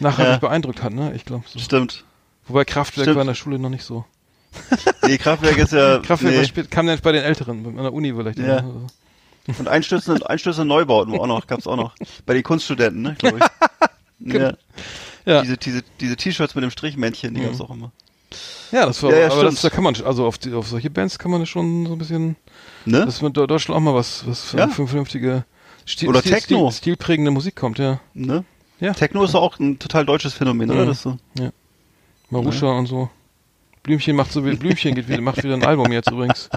nachhaltig 0.00 0.34
Ja. 0.34 0.38
beeindruckt 0.38 0.82
hat, 0.82 0.92
ne? 0.92 1.12
Ich 1.14 1.24
glaube 1.24 1.44
so. 1.48 1.58
Stimmt. 1.58 2.04
Wobei 2.46 2.64
Kraftwerk 2.64 3.04
Stimmt. 3.04 3.16
war 3.16 3.22
in 3.22 3.28
der 3.28 3.34
Schule 3.34 3.58
noch 3.58 3.70
nicht 3.70 3.84
so. 3.84 4.04
Nee, 5.06 5.18
Kraftwerk 5.18 5.56
ist 5.58 5.72
ja. 5.72 5.98
Kraftwerk 6.02 6.34
nee. 6.34 6.44
spät, 6.44 6.70
kam 6.70 6.86
dann 6.86 6.98
bei 7.00 7.12
den 7.12 7.22
Älteren, 7.24 7.64
an 7.66 7.76
der 7.76 7.92
Uni 7.92 8.12
vielleicht. 8.14 8.38
Ja. 8.38 8.62
ne? 8.62 8.86
Und 9.58 9.68
einstürzende, 9.68 10.28
einstürzende 10.28 10.68
Neubauten 10.68 11.12
war 11.14 11.20
auch 11.20 11.26
noch, 11.26 11.46
gab's 11.46 11.66
auch 11.66 11.76
noch. 11.76 11.94
Bei 12.26 12.34
den 12.34 12.42
Kunststudenten, 12.42 13.02
ne, 13.02 13.14
glaube 13.18 13.38
ich. 13.38 13.44
Ja. 14.34 14.52
Ja. 15.24 15.42
Diese, 15.42 15.56
diese, 15.56 15.82
diese 16.00 16.16
T-Shirts 16.16 16.54
mit 16.56 16.64
dem 16.64 16.70
Strichmännchen, 16.72 17.34
die 17.34 17.40
Mhm. 17.40 17.44
gab's 17.46 17.60
auch 17.60 17.70
immer. 17.70 17.92
Ja, 18.72 18.84
das 18.84 19.00
war, 19.02 19.12
Ja, 19.12 19.18
ja, 19.20 19.30
aber 19.30 19.44
das, 19.44 19.60
da 19.62 19.70
kann 19.70 19.84
man, 19.84 19.94
also 20.04 20.26
auf, 20.26 20.38
die, 20.38 20.52
auf 20.52 20.66
solche 20.68 20.90
Bands 20.90 21.18
kann 21.20 21.30
man 21.30 21.46
schon 21.46 21.86
so 21.86 21.92
ein 21.92 21.98
bisschen, 21.98 22.36
Ne? 22.84 23.06
dass 23.06 23.22
mit 23.22 23.36
Deutschland 23.36 23.76
auch 23.76 23.80
mal 23.80 23.94
was, 23.94 24.26
was 24.26 24.42
für, 24.42 24.58
Ja. 24.58 24.68
vernünftige 24.68 25.44
Stil, 25.86 26.08
Oder 26.08 26.20
Stil, 26.20 26.32
Techno. 26.32 26.70
Stil, 26.70 26.78
stilprägende 26.78 27.30
Musik 27.30 27.54
kommt, 27.56 27.78
ja. 27.78 28.00
ne? 28.12 28.44
Ja. 28.80 28.92
Techno 28.94 29.24
ist 29.24 29.34
auch 29.34 29.58
ein 29.58 29.78
total 29.78 30.06
deutsches 30.06 30.34
Phänomen, 30.34 30.70
oder? 30.70 30.82
Mhm. 30.84 30.86
Das 30.88 31.02
so. 31.02 31.16
Marusha 32.30 32.66
und 32.66 32.86
so. 32.86 33.10
Blümchen 33.82 34.14
macht 34.16 34.32
so 34.32 34.44
wie 34.44 34.54
Blümchen 34.54 34.94
geht 34.94 35.08
wieder, 35.08 35.20
macht 35.22 35.42
wieder 35.42 35.54
ein 35.54 35.64
Album 35.64 35.90
jetzt 35.92 36.10
übrigens. 36.10 36.50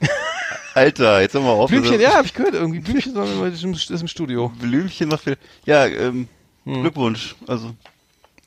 Alter, 0.74 1.20
jetzt 1.20 1.34
hör 1.34 1.40
mal 1.40 1.50
auf. 1.50 1.70
Blümchen, 1.70 1.94
Das- 1.94 2.02
ja, 2.02 2.14
habe 2.16 2.26
ich 2.26 2.34
gehört, 2.34 2.54
irgendwie 2.54 2.78
Blümchen 2.80 3.16
ist 3.16 4.00
im, 4.02 4.08
Studio. 4.08 4.52
Blümchen 4.60 5.08
macht 5.08 5.24
viel. 5.24 5.36
Ja, 5.66 5.86
ähm, 5.86 6.28
Hm. 6.64 6.82
Glückwunsch. 6.82 7.34
Also, 7.46 7.70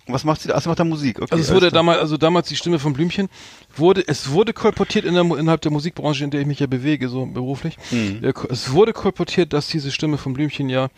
was 0.08 0.24
macht 0.24 0.42
sie 0.42 0.48
da? 0.48 0.54
Ach, 0.56 0.62
sie 0.62 0.70
macht 0.70 0.80
da 0.80 0.84
Musik. 0.84 1.20
Okay, 1.22 1.32
Also 1.32 1.44
es 1.44 1.52
wurde 1.54 1.72
damals, 1.72 2.00
also 2.00 2.18
damals 2.18 2.48
die 2.50 2.56
Stimme 2.56 2.78
von 2.78 2.94
Blümchen 2.94 3.30
wurde, 3.76 4.04
es 4.08 4.30
wurde 4.32 4.54
kolportiert 4.54 5.06
in 5.06 5.16
der, 5.16 5.24
innerhalb 5.24 5.62
der 5.62 5.72
Musikbranche, 5.72 6.24
in 6.24 6.30
der 6.30 6.42
ich 6.42 6.48
mich 6.48 6.60
ja 6.60 6.68
bewege, 6.68 7.10
so 7.10 7.26
beruflich. 7.26 7.78
Hm. 7.90 8.24
Äh, 8.24 8.34
Es 8.50 8.72
wurde 8.72 8.94
kolportiert, 8.94 9.54
dass 9.54 9.68
diese 9.68 9.92
Stimme 9.92 10.18
von 10.18 10.34
Blümchen 10.34 10.70
ja 10.70 10.90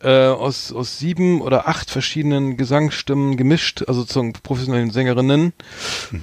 äh, 0.00 0.26
aus, 0.28 0.72
aus 0.72 0.98
sieben 0.98 1.40
oder 1.40 1.66
acht 1.68 1.90
verschiedenen 1.90 2.56
Gesangsstimmen 2.56 3.36
gemischt, 3.36 3.82
also 3.88 4.00
sozusagen 4.00 4.32
professionellen 4.32 4.90
Sängerinnen 4.90 5.52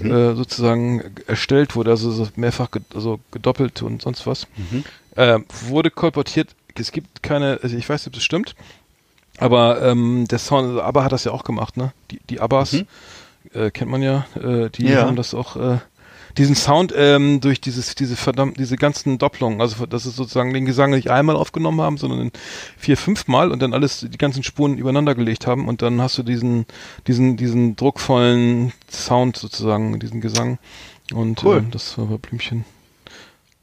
äh, 0.02 0.34
sozusagen 0.34 1.04
erstellt 1.28 1.76
wurde, 1.76 1.92
also 1.92 2.10
so 2.12 2.28
mehrfach 2.36 2.72
ged 2.72 2.84
also 2.94 3.20
gedoppelt 3.32 3.82
und 3.82 4.02
sonst 4.02 4.26
was. 4.26 4.48
Äh, 5.16 5.40
wurde 5.68 5.92
kolportiert, 5.92 6.56
es 6.78 6.92
gibt 6.92 7.22
keine, 7.24 7.60
also 7.64 7.76
ich 7.76 7.88
weiß 7.88 8.02
nicht, 8.02 8.08
ob 8.08 8.14
das 8.14 8.24
stimmt, 8.24 8.56
aber 9.38 9.82
ähm, 9.82 10.26
der 10.30 10.40
Sound, 10.40 10.68
also 10.68 10.82
ABBA 10.82 11.04
hat 11.04 11.12
das 11.12 11.24
ja 11.26 11.32
auch 11.32 11.44
gemacht, 11.44 11.76
ne? 11.78 11.92
Die, 12.12 12.20
die 12.30 12.40
Abbas 12.40 12.74
äh, 13.54 13.72
kennt 13.72 13.92
man 13.92 14.02
ja, 14.02 14.26
äh, 14.42 14.70
die 14.70 14.88
Ja. 14.88 15.02
haben 15.06 15.16
das 15.18 15.34
auch, 15.34 15.56
äh, 15.58 15.78
diesen 16.38 16.56
Sound 16.56 16.94
ähm, 16.98 17.40
durch 17.42 17.62
dieses, 17.62 17.96
diese 17.96 18.16
verdammt, 18.16 18.58
diese 18.60 18.76
ganzen 18.76 19.18
Doppelungen, 19.18 19.62
also 19.62 19.86
dass 19.86 20.06
es 20.06 20.16
sozusagen 20.16 20.54
den 20.54 20.66
Gesang 20.66 20.92
nicht 20.92 21.10
einmal 21.10 21.36
aufgenommen 21.36 21.82
haben, 21.82 21.98
sondern 21.98 22.32
vier, 22.78 22.98
fünf 22.98 23.28
Mal 23.28 23.52
und 23.52 23.62
dann 23.62 23.74
alles, 23.74 24.06
die 24.10 24.18
ganzen 24.18 24.44
Spuren 24.44 24.78
übereinander 24.78 25.16
gelegt 25.16 25.48
haben 25.48 25.68
und 25.68 25.82
dann 25.82 26.02
hast 26.02 26.18
du 26.18 26.24
diesen, 26.24 26.66
diesen, 27.08 27.38
diesen 27.38 27.76
druckvollen 27.76 28.74
Sound 28.90 29.38
sozusagen, 29.38 30.00
diesen 30.00 30.22
Gesang 30.22 30.58
und 31.14 31.44
Cool. 31.44 31.58
ähm, 31.58 31.72
das 31.72 31.98
war 31.98 32.06
bei 32.06 32.18
Blümchen. 32.18 32.66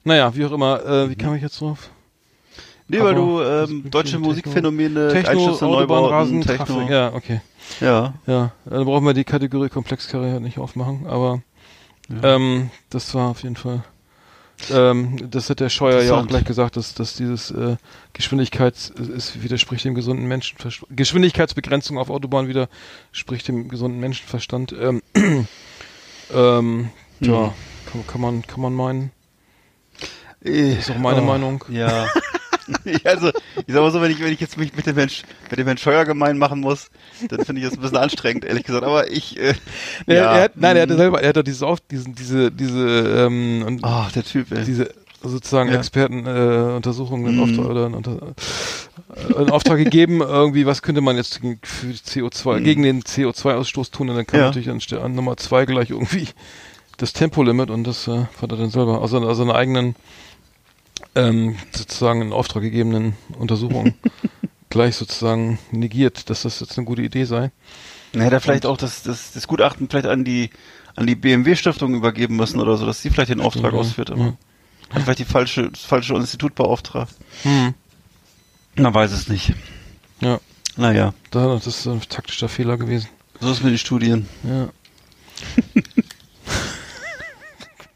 Naja, 0.05 0.35
wie 0.35 0.45
auch 0.45 0.53
immer, 0.53 0.85
äh, 0.85 1.11
wie 1.11 1.17
kam 1.17 1.35
ich 1.35 1.43
jetzt 1.43 1.61
drauf? 1.61 1.91
Nee, 2.89 3.01
weil 3.01 3.15
du 3.15 3.39
das 3.39 3.71
ähm, 3.71 3.77
Techno- 3.85 3.91
deutsche 3.91 4.19
Musikphänomene, 4.19 5.09
Techno, 5.13 5.31
Einstürze, 5.31 5.67
Autobahn, 5.67 5.81
Neubauten, 5.81 6.15
Rasen, 6.15 6.41
Techno. 6.43 6.65
Traffic, 6.67 6.91
ja, 6.91 7.13
okay. 7.15 7.41
Ja. 7.81 8.15
Ja, 8.27 8.53
dann 8.67 8.85
brauchen 8.85 9.05
wir 9.07 9.15
die 9.15 9.25
Kategorie 9.25 9.69
Komplexkarriere 9.69 10.41
nicht 10.41 10.59
aufmachen, 10.59 11.07
aber 11.07 11.41
ähm, 12.23 12.71
das 12.91 13.15
war 13.15 13.29
auf 13.29 13.43
jeden 13.43 13.57
Fall. 13.57 13.85
Ähm, 14.71 15.31
das 15.31 15.51
hat 15.51 15.61
der 15.61 15.71
Scheuer 15.71 16.03
ja 16.03 16.15
auch 16.15 16.27
gleich 16.27 16.45
gesagt, 16.45 16.77
dass, 16.77 16.95
dass 16.95 17.17
dieses 17.17 17.51
äh, 17.51 17.77
Geschwindigkeits 18.13 18.91
es 18.91 19.43
widerspricht 19.43 19.85
dem 19.85 19.95
gesunden 19.95 20.27
Menschenverstand. 20.27 20.97
Geschwindigkeitsbegrenzung 20.97 21.99
auf 21.99 22.11
Autobahn 22.11 22.49
widerspricht 22.49 23.49
dem 23.49 23.69
gesunden 23.69 23.99
Menschenverstand. 23.99 24.73
Ähm, 24.73 25.03
ähm, 26.35 26.91
ja, 27.21 27.53
kann, 27.91 28.07
kann 28.07 28.21
man 28.21 28.47
kann 28.47 28.61
man 28.61 28.75
meinen. 28.75 29.11
Ist 30.41 30.91
auch 30.91 30.99
meine 30.99 31.23
Meinung. 31.23 31.65
Ja. 31.69 32.09
also, 33.05 33.29
ich 33.29 33.75
sag 33.75 33.83
mal 33.83 33.91
so, 33.91 34.01
wenn 34.01 34.11
ich, 34.11 34.21
wenn 34.21 34.33
ich 34.33 34.41
jetzt 34.41 34.57
mich 34.57 34.75
mit 34.75 34.87
dem 34.87 34.97
Mensch, 34.97 35.23
mit 35.51 35.59
dem 35.59 35.67
Herrn 35.67 35.79
Scheuer 35.79 36.05
gemein 36.05 36.39
machen 36.39 36.61
muss, 36.61 36.91
dann 37.29 37.45
finde 37.45 37.61
ich 37.63 37.69
das 37.69 37.77
ein 37.79 37.83
bisschen 37.83 37.99
anstrengend, 37.99 38.45
ehrlich 38.45 38.65
gesagt. 38.65 38.85
Aber 38.85 39.11
ich, 39.11 39.39
äh, 39.39 39.55
Nee, 40.07 40.17
ja. 40.17 40.35
er 40.35 40.43
hat, 40.45 40.53
nein, 40.57 40.77
er 40.77 40.83
hatte 40.83 40.95
mm. 40.95 40.99
selber, 40.99 41.23
er 41.23 41.29
hat 41.31 41.37
doch 41.37 41.43
dieses 41.43 41.63
auf, 41.63 41.81
diesen, 41.81 42.15
diese, 42.15 42.51
diese, 42.51 43.27
ähm, 43.27 43.65
und 43.67 43.81
Ach, 43.85 44.11
der 44.13 44.25
Typ, 44.25 44.51
ey. 44.53 44.65
diese 44.65 44.91
sozusagen 45.23 45.71
Ja. 45.71 45.79
Expertenuntersuchungen 45.79 47.27
äh, 47.27 47.37
Mhm. 47.37 47.43
Auftrag, 47.43 47.67
oder 47.71 47.87
in, 47.87 47.95
unter, 47.95 48.13
äh, 49.17 49.43
in 49.43 49.51
Auftrag 49.51 49.79
gegeben, 49.79 50.21
irgendwie, 50.21 50.67
was 50.67 50.83
könnte 50.83 51.01
man 51.01 51.17
jetzt 51.17 51.41
gegen, 51.41 51.61
für 51.63 51.87
CO2, 51.89 52.61
gegen 52.61 52.83
den 52.83 53.03
CO2-Ausstoß 53.03 53.91
tun 53.93 54.11
und 54.11 54.17
dann 54.17 54.27
kam. 54.27 54.41
Ja. 54.41 54.47
natürlich 54.47 54.71
an, 54.71 54.81
an 55.01 55.15
Nummer 55.15 55.37
zwei 55.37 55.65
gleich 55.65 55.91
irgendwie 55.91 56.29
das 56.97 57.13
Tempolimit 57.13 57.71
und 57.71 57.85
das 57.85 58.07
äh, 58.09 58.27
hat 58.41 58.51
er 58.53 58.57
dann 58.59 58.71
selber, 58.71 59.01
also, 59.03 59.19
also 59.27 59.43
eine 59.43 59.55
eigenen 59.55 59.97
ähm, 61.15 61.57
sozusagen 61.73 62.23
in 62.23 62.33
Auftrag 62.33 62.63
gegebenen 62.63 63.15
Untersuchungen 63.39 63.95
gleich 64.71 64.97
sozusagen 64.97 65.59
negiert, 65.71 66.31
dass 66.31 66.43
das 66.43 66.61
jetzt 66.61 66.77
eine 66.79 66.87
gute 66.87 67.03
Idee 67.03 67.25
sei. 67.25 67.51
Na, 68.15 68.25
hätte 68.25 68.37
er 68.37 68.41
vielleicht 68.41 68.67
auch 68.67 68.77
das, 68.77 69.03
das, 69.03 69.33
das 69.33 69.47
Gutachten 69.47 69.89
vielleicht 69.89 70.07
an 70.07 70.25
die, 70.25 70.51
an 70.97 71.07
die 71.07 71.15
BMW-Stiftung 71.15 71.95
übergeben 71.95 72.37
müssen 72.37 72.61
oder 72.61 72.77
so, 72.77 72.87
dass 72.87 73.01
sie 73.03 73.11
vielleicht 73.11 73.31
den 73.31 73.41
Auftrag 73.41 73.73
ja. 73.73 73.79
ausführt. 73.79 74.11
Aber 74.11 74.21
Ja. 74.25 74.37
hat 74.95 75.03
vielleicht 75.03 75.19
die 75.21 75.25
falsche, 75.25 75.71
das 75.71 75.83
falsche 75.83 76.15
Institut 76.15 76.55
beauftragt. 76.55 77.15
Hm. 77.43 77.75
Man 78.77 78.95
weiß 78.95 79.13
es 79.13 79.29
nicht. 79.29 79.53
Ja, 80.21 80.41
Naja, 80.77 81.13
da, 81.31 81.47
das 81.55 81.67
ist 81.67 81.87
ein 81.87 82.01
taktischer 82.09 82.49
Fehler 82.49 82.77
gewesen. 82.79 83.09
so 83.41 83.51
ist 83.53 83.63
mit 83.63 83.73
den 83.73 83.79
Studien. 83.79 84.29
Ja. 84.45 84.69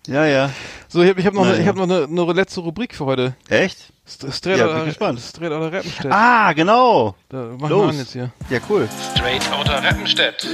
Ja, 0.09 0.25
ja. 0.25 0.51
So, 0.97 1.03
ich 1.03 1.11
habe 1.11 1.21
ich 1.21 1.27
hab 1.27 1.35
noch, 1.35 1.43
Na 1.45 1.51
eine, 1.51 1.59
ich 1.59 1.65
ja. 1.67 1.69
hab 1.69 1.77
noch 1.77 1.83
eine, 1.83 2.05
eine 2.05 2.33
letzte 2.33 2.61
Rubrik 2.61 2.95
für 2.95 3.05
heute. 3.05 3.35
Echt? 3.51 3.77
St- 4.09 4.33
Straight 4.33 4.57
Ja, 4.57 4.65
oder, 4.65 4.77
bin 4.77 4.87
gespannt. 4.87 5.21
Straight 5.21 5.53
oder 5.53 5.71
Rappenstedt. 5.71 6.11
Ah, 6.11 6.55
genau. 6.55 7.15
Da 7.29 7.37
machen 7.37 7.61
wir 7.61 7.69
los. 7.69 7.91
an 7.91 7.99
jetzt 7.99 8.13
hier. 8.15 8.31
Ja, 8.49 8.61
cool. 8.71 8.89
Straight 9.15 9.43
Outta 9.53 9.75
Rappenstedt. 9.81 10.49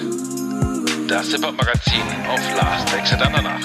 Das 1.07 1.29
Hip-Hop-Magazin 1.29 2.03
auf 2.29 2.41
Last 2.57 2.93
Exit 2.93 3.23
Andernach. 3.23 3.61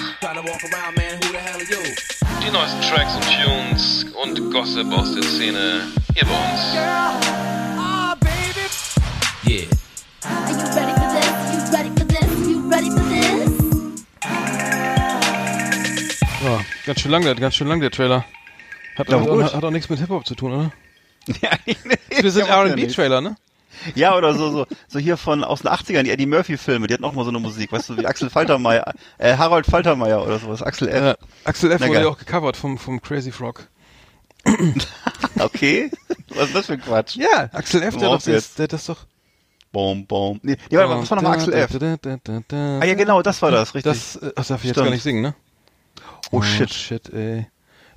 Die 2.46 2.52
neuesten 2.52 2.82
Tracks 2.84 3.16
und 3.16 3.26
Tunes 3.26 4.06
und 4.24 4.52
Gossip 4.54 4.94
aus 4.94 5.16
der 5.16 5.24
Szene 5.24 5.82
hier 6.14 6.28
bei 6.28 6.52
uns. 6.52 6.74
Yeah. 6.76 7.20
Are 10.24 10.52
you 10.52 10.58
ready 10.76 10.94
ganz 16.88 17.02
schön 17.02 17.12
lang, 17.12 17.24
der, 17.24 17.36
ganz 17.36 17.54
schön 17.54 17.68
lang 17.68 17.80
der 17.82 17.92
Trailer. 17.92 18.26
Hat, 18.98 19.10
Ja, 19.10 19.20
hat, 19.20 19.28
gut. 19.28 19.44
hat, 19.44 19.54
hat 19.54 19.64
auch 19.64 19.70
nichts 19.70 19.90
mit 19.90 20.00
Hip-Hop 20.00 20.26
zu 20.26 20.34
tun, 20.34 20.54
oder? 20.54 20.72
Ja, 21.42 21.50
Wir 22.22 22.32
sind. 22.32 22.48
R&B-Trailer, 22.48 23.20
ne? 23.20 23.36
Ja, 23.94 24.16
oder 24.16 24.34
so, 24.34 24.50
so, 24.50 24.66
so 24.88 24.98
hier 24.98 25.18
von 25.18 25.44
aus 25.44 25.62
den 25.62 25.70
80ern, 25.70 26.04
die 26.04 26.10
Eddie 26.10 26.26
Murphy-Filme, 26.26 26.88
die 26.88 26.94
hatten 26.94 27.04
auch 27.04 27.14
mal 27.14 27.26
so 27.26 27.30
eine 27.30 27.40
Musik, 27.40 27.72
weißt 27.72 27.90
du, 27.90 27.98
wie 27.98 28.06
Axel 28.06 28.30
Faltermeier, 28.30 28.94
äh, 29.18 29.36
Harold 29.38 29.66
Faltermeier 29.66 30.26
oder 30.26 30.40
sowas, 30.40 30.64
Axel 30.64 30.88
F. 30.88 31.04
Ja, 31.04 31.16
Axel 31.44 31.72
F. 31.72 31.82
Na, 31.82 31.88
wurde 31.88 32.02
ja 32.02 32.08
auch 32.08 32.18
gecovert 32.18 32.58
vom, 32.58 32.78
vom 32.78 33.02
Crazy 33.02 33.32
Frog. 33.32 33.68
Okay. 35.40 35.92
Was 36.30 36.48
ist 36.48 36.56
das 36.56 36.66
für 36.66 36.74
ein 36.74 36.82
Quatsch? 36.82 37.16
Ja, 37.16 37.50
Axel 37.52 37.84
F., 37.84 37.98
der, 37.98 38.10
doch, 38.10 38.22
der 38.24 38.40
hat 38.40 38.74
das 38.74 38.86
doch... 38.86 39.06
Bom, 39.72 40.08
bom. 40.08 40.40
Nee, 40.42 40.58
nee 40.72 40.78
warte 40.78 40.90
mal, 40.90 41.02
was 41.02 41.12
war 41.12 41.18
nochmal 41.18 41.34
Axel 41.34 41.54
F? 41.54 41.76
Ah 42.52 42.86
ja, 42.86 42.96
genau, 42.96 43.22
das 43.22 43.40
war 43.44 43.52
das, 43.52 43.76
richtig. 43.76 43.94
Das, 43.94 44.16
äh, 44.16 44.32
das 44.36 44.48
darf 44.48 44.62
ich 44.62 44.68
jetzt 44.68 44.76
Stimmt. 44.76 44.88
gar 44.88 44.92
nicht 44.92 45.04
singen, 45.04 45.22
ne? 45.22 45.36
Oh 46.32 46.42
shit. 46.42 46.74
shit, 46.74 47.14
ey. 47.14 47.48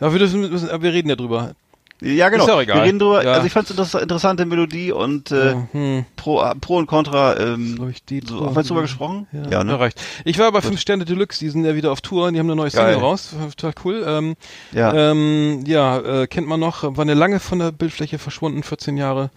Ja, 0.00 0.12
wir, 0.12 0.20
müssen, 0.20 0.70
aber 0.70 0.82
wir 0.82 0.92
reden 0.92 1.08
ja 1.08 1.16
drüber. 1.16 1.54
Ja, 2.02 2.30
genau. 2.30 2.44
Ist 2.44 2.50
auch 2.50 2.60
egal. 2.62 2.78
Wir 2.78 2.84
reden 2.84 2.98
drüber, 2.98 3.22
Ja. 3.22 3.32
also 3.32 3.46
ich 3.46 3.52
fand's 3.52 3.70
interess 3.70 3.92
interessante 3.94 4.46
Melodie 4.46 4.90
und 4.90 5.30
äh, 5.30 5.50
Ja, 5.52 5.68
hm. 5.72 6.04
pro, 6.16 6.42
pro 6.60 6.78
und 6.78 6.86
contra, 6.86 7.36
ähm, 7.38 7.74
Glaub 7.76 7.90
ich, 7.90 8.02
die 8.04 8.22
so, 8.24 8.46
haben 8.46 8.56
wir 8.56 8.62
drüber 8.62 8.82
gesprochen? 8.82 9.26
Ja, 9.32 9.50
Ja, 9.50 9.64
ne? 9.64 9.78
reicht. 9.78 10.00
Ich 10.24 10.38
war 10.38 10.50
bei 10.50 10.62
5 10.62 10.80
Sterne 10.80 11.04
Deluxe, 11.04 11.40
die 11.40 11.50
sind 11.50 11.64
ja 11.66 11.74
wieder 11.74 11.92
auf 11.92 12.00
Tour, 12.00 12.32
die 12.32 12.38
haben 12.38 12.46
eine 12.46 12.56
neue 12.56 12.70
Single 12.70 12.94
raus, 12.94 13.34
total 13.56 13.74
cool. 13.84 14.04
Ähm, 14.06 14.36
Ja. 14.72 14.94
ähm, 15.10 15.62
ja 15.66 15.98
äh, 16.22 16.26
kennt 16.26 16.46
man 16.48 16.58
noch, 16.60 16.84
war 16.84 17.02
eine 17.02 17.14
lange 17.14 17.38
von 17.38 17.58
der 17.58 17.70
Bildfläche 17.70 18.18
verschwunden, 18.18 18.62
14 18.62 18.96
Jahre. 18.96 19.30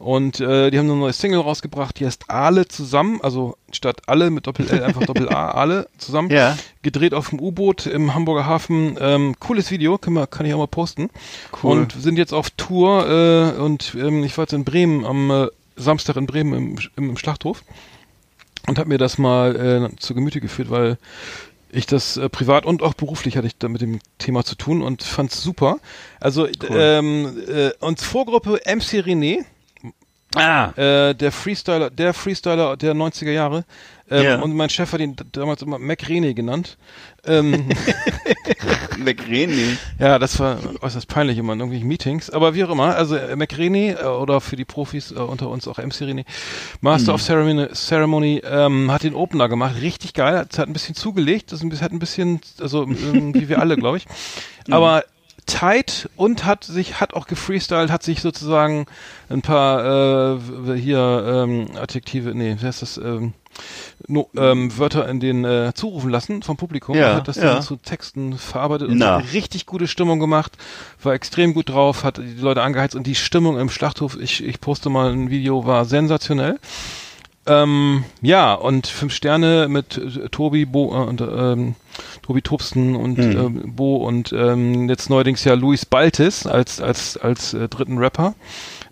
Und 0.00 0.40
äh, 0.40 0.70
die 0.70 0.78
haben 0.78 0.90
eine 0.90 0.98
neue 0.98 1.12
Single 1.12 1.40
rausgebracht, 1.40 2.00
die 2.00 2.06
heißt 2.06 2.30
Alle 2.30 2.66
zusammen, 2.66 3.20
also 3.20 3.58
statt 3.70 4.00
alle 4.06 4.30
mit 4.30 4.46
Doppel-L 4.46 4.82
einfach 4.82 5.04
Doppel-A, 5.04 5.50
alle 5.50 5.88
zusammen. 5.98 6.30
Ja. 6.30 6.56
Gedreht 6.80 7.12
auf 7.12 7.28
dem 7.28 7.38
U-Boot 7.38 7.84
im 7.84 8.14
Hamburger 8.14 8.46
Hafen. 8.46 8.96
Ähm, 8.98 9.34
cooles 9.38 9.70
Video, 9.70 9.98
kann, 9.98 10.14
man, 10.14 10.30
kann 10.30 10.46
ich 10.46 10.54
auch 10.54 10.58
mal 10.58 10.68
posten. 10.68 11.10
Cool. 11.62 11.72
Und 11.72 11.92
sind 11.92 12.16
jetzt 12.16 12.32
auf 12.32 12.48
Tour 12.48 13.10
äh, 13.10 13.60
und 13.60 13.94
ähm, 13.94 14.24
ich 14.24 14.38
war 14.38 14.44
jetzt 14.44 14.54
in 14.54 14.64
Bremen 14.64 15.04
am 15.04 15.30
äh, 15.30 15.48
Samstag 15.76 16.16
in 16.16 16.24
Bremen 16.24 16.54
im, 16.54 16.78
im, 16.96 17.10
im 17.10 17.16
Schlachthof 17.18 17.62
und 18.68 18.78
habe 18.78 18.88
mir 18.88 18.98
das 18.98 19.18
mal 19.18 19.90
äh, 19.92 19.96
zu 19.96 20.14
Gemüte 20.14 20.40
geführt, 20.40 20.70
weil 20.70 20.96
ich 21.72 21.84
das 21.84 22.16
äh, 22.16 22.30
privat 22.30 22.64
und 22.64 22.82
auch 22.82 22.94
beruflich 22.94 23.36
hatte 23.36 23.48
ich 23.48 23.58
da 23.58 23.68
mit 23.68 23.82
dem 23.82 24.00
Thema 24.16 24.44
zu 24.44 24.54
tun 24.54 24.80
und 24.80 25.02
fand's 25.02 25.42
super. 25.42 25.78
Also 26.20 26.48
ähm, 26.70 27.36
äh, 27.48 27.72
und 27.80 28.00
Vorgruppe 28.00 28.60
MC 28.64 29.04
René, 29.04 29.44
Ah. 30.36 30.70
äh, 30.76 31.14
der 31.14 31.32
Freestyler, 31.32 31.90
der 31.90 32.14
Freestyler 32.14 32.76
der 32.76 32.94
90er 32.94 33.32
Jahre. 33.32 33.64
Ähm, 34.08 34.24
Ja. 34.24 34.40
Und 34.40 34.54
mein 34.54 34.70
Chef 34.70 34.92
hat 34.92 35.00
ihn 35.00 35.16
damals 35.32 35.62
immer 35.62 35.78
Mac 35.78 36.02
René 36.02 36.34
genannt. 36.34 36.78
Ähm, 37.24 37.68
McRené. 39.04 39.76
ja, 39.98 40.18
das 40.18 40.38
war 40.38 40.58
äußerst 40.80 41.08
peinlich 41.08 41.38
immer 41.38 41.52
in 41.52 41.60
irgendwelchen 41.60 41.88
Meetings. 41.88 42.30
Aber 42.30 42.54
wie 42.54 42.64
auch 42.64 42.70
immer, 42.70 42.96
also 42.96 43.16
äh, 43.16 43.36
Mac 43.36 43.52
René 43.52 44.00
äh, 44.00 44.04
oder 44.04 44.40
für 44.40 44.56
die 44.56 44.64
Profis 44.64 45.10
äh, 45.10 45.14
unter 45.14 45.48
uns 45.48 45.66
auch 45.68 45.78
MC 45.78 46.02
René, 46.02 46.24
Master 46.80 47.14
of 47.14 47.22
Ceremony, 47.22 47.68
Ceremony 47.72 48.42
ähm, 48.44 48.90
hat 48.90 49.02
den 49.02 49.14
Opener 49.14 49.48
gemacht. 49.48 49.76
Richtig 49.80 50.14
geil. 50.14 50.38
Hat, 50.38 50.58
hat 50.58 50.68
ein 50.68 50.72
bisschen 50.72 50.94
zugelegt. 50.94 51.52
Das 51.52 51.62
hat 51.62 51.92
ein 51.92 51.98
bisschen, 51.98 52.40
also 52.60 52.88
wie 52.88 53.48
wir 53.48 53.60
alle, 53.60 53.76
glaube 53.76 53.98
ich. 53.98 54.06
Aber 54.70 55.04
tight 55.50 56.08
und 56.16 56.44
hat 56.44 56.64
sich 56.64 57.00
hat 57.00 57.14
auch 57.14 57.26
gefreestylt, 57.26 57.90
hat 57.90 58.02
sich 58.02 58.20
sozusagen 58.22 58.86
ein 59.28 59.42
paar 59.42 60.36
äh, 60.36 60.74
hier 60.76 61.44
ähm, 61.44 61.68
Adjektive, 61.76 62.34
nee, 62.34 62.56
wie 62.58 62.66
heißt 62.66 62.82
das, 62.82 62.96
ähm, 62.98 63.32
no, 64.06 64.28
ähm, 64.36 64.76
Wörter 64.78 65.08
in 65.08 65.20
den 65.20 65.44
äh, 65.44 65.72
zurufen 65.74 66.10
lassen 66.10 66.42
vom 66.42 66.56
Publikum 66.56 66.96
Ja, 66.96 67.16
hat 67.16 67.28
das 67.28 67.36
ja. 67.36 67.54
dann 67.54 67.62
zu 67.62 67.76
Texten 67.76 68.38
verarbeitet 68.38 68.88
und 68.88 68.98
Na. 68.98 69.18
hat 69.18 69.32
richtig 69.32 69.66
gute 69.66 69.86
Stimmung 69.86 70.20
gemacht, 70.20 70.56
war 71.02 71.14
extrem 71.14 71.54
gut 71.54 71.68
drauf, 71.70 72.04
hat 72.04 72.18
die 72.18 72.40
Leute 72.40 72.62
angeheizt 72.62 72.94
und 72.94 73.06
die 73.06 73.14
Stimmung 73.14 73.58
im 73.58 73.70
Schlachthof, 73.70 74.16
ich, 74.20 74.44
ich 74.44 74.60
poste 74.60 74.90
mal 74.90 75.12
ein 75.12 75.30
Video, 75.30 75.66
war 75.66 75.84
sensationell. 75.84 76.58
Ähm, 77.46 78.04
ja, 78.20 78.52
und 78.52 78.86
fünf 78.86 79.14
Sterne 79.14 79.66
mit 79.68 79.96
äh, 79.96 80.28
Tobi, 80.28 80.66
Bo 80.66 80.92
äh, 80.94 81.08
und 81.08 81.20
ähm, 81.20 81.74
Tobi 82.22 82.42
Tobsten 82.42 82.96
und 82.96 83.18
ähm, 83.18 83.74
Bo 83.76 83.96
und 83.96 84.32
ähm, 84.32 84.88
jetzt 84.88 85.10
neuerdings 85.10 85.44
ja 85.44 85.54
Luis 85.54 85.84
Baltis 85.86 86.46
als 86.46 86.80
als 86.80 87.16
als 87.16 87.54
äh, 87.54 87.68
dritten 87.68 87.98
Rapper. 87.98 88.34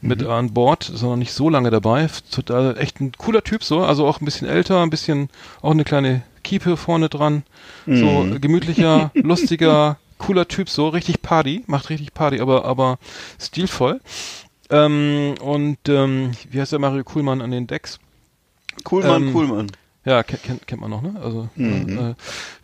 mit 0.01 0.25
an 0.25 0.55
Bord, 0.55 0.89
ist 0.89 1.03
noch 1.03 1.17
nicht 1.17 1.33
so 1.33 1.49
lange 1.51 1.71
dabei. 1.71 2.09
Total 2.31 2.79
echt 2.79 3.01
ein 3.01 3.13
cooler 3.19 3.43
Typ 3.43 3.65
so, 3.65 3.81
also 3.81 4.07
auch 4.07 4.21
ein 4.21 4.25
bisschen 4.25 4.47
älter, 4.47 4.81
ein 4.83 4.91
bisschen 4.91 5.29
auch 5.61 5.73
eine 5.73 5.85
kleine 5.85 6.23
Kiepe 6.45 6.77
vorne 6.77 7.09
dran, 7.09 7.43
so 7.87 8.27
gemütlicher, 8.41 9.11
lustiger, 9.15 9.99
cooler 10.19 10.47
Typ 10.49 10.69
so, 10.71 10.89
richtig 10.89 11.21
Party, 11.21 11.65
macht 11.67 11.91
richtig 11.91 12.15
Party, 12.15 12.41
aber 12.41 12.65
aber 12.65 12.99
stilvoll. 13.41 14.01
Ähm, 14.71 15.35
und 15.41 15.79
ähm, 15.89 16.31
wie 16.51 16.61
heißt 16.61 16.73
der 16.73 16.79
Mario 16.79 17.03
Kuhlmann 17.05 17.41
an 17.41 17.51
den 17.51 17.67
Decks? 17.67 17.99
Coolmann, 18.85 19.29
Ähm, 19.29 19.33
Coolmann. 19.33 19.67
Ja, 20.09 20.23
kennt, 20.23 20.67
kennt, 20.67 20.81
man 20.81 20.91
noch, 20.91 21.03
ne? 21.03 21.17
Also 21.23 21.49
Mhm. 21.57 21.99
äh, 21.99 22.15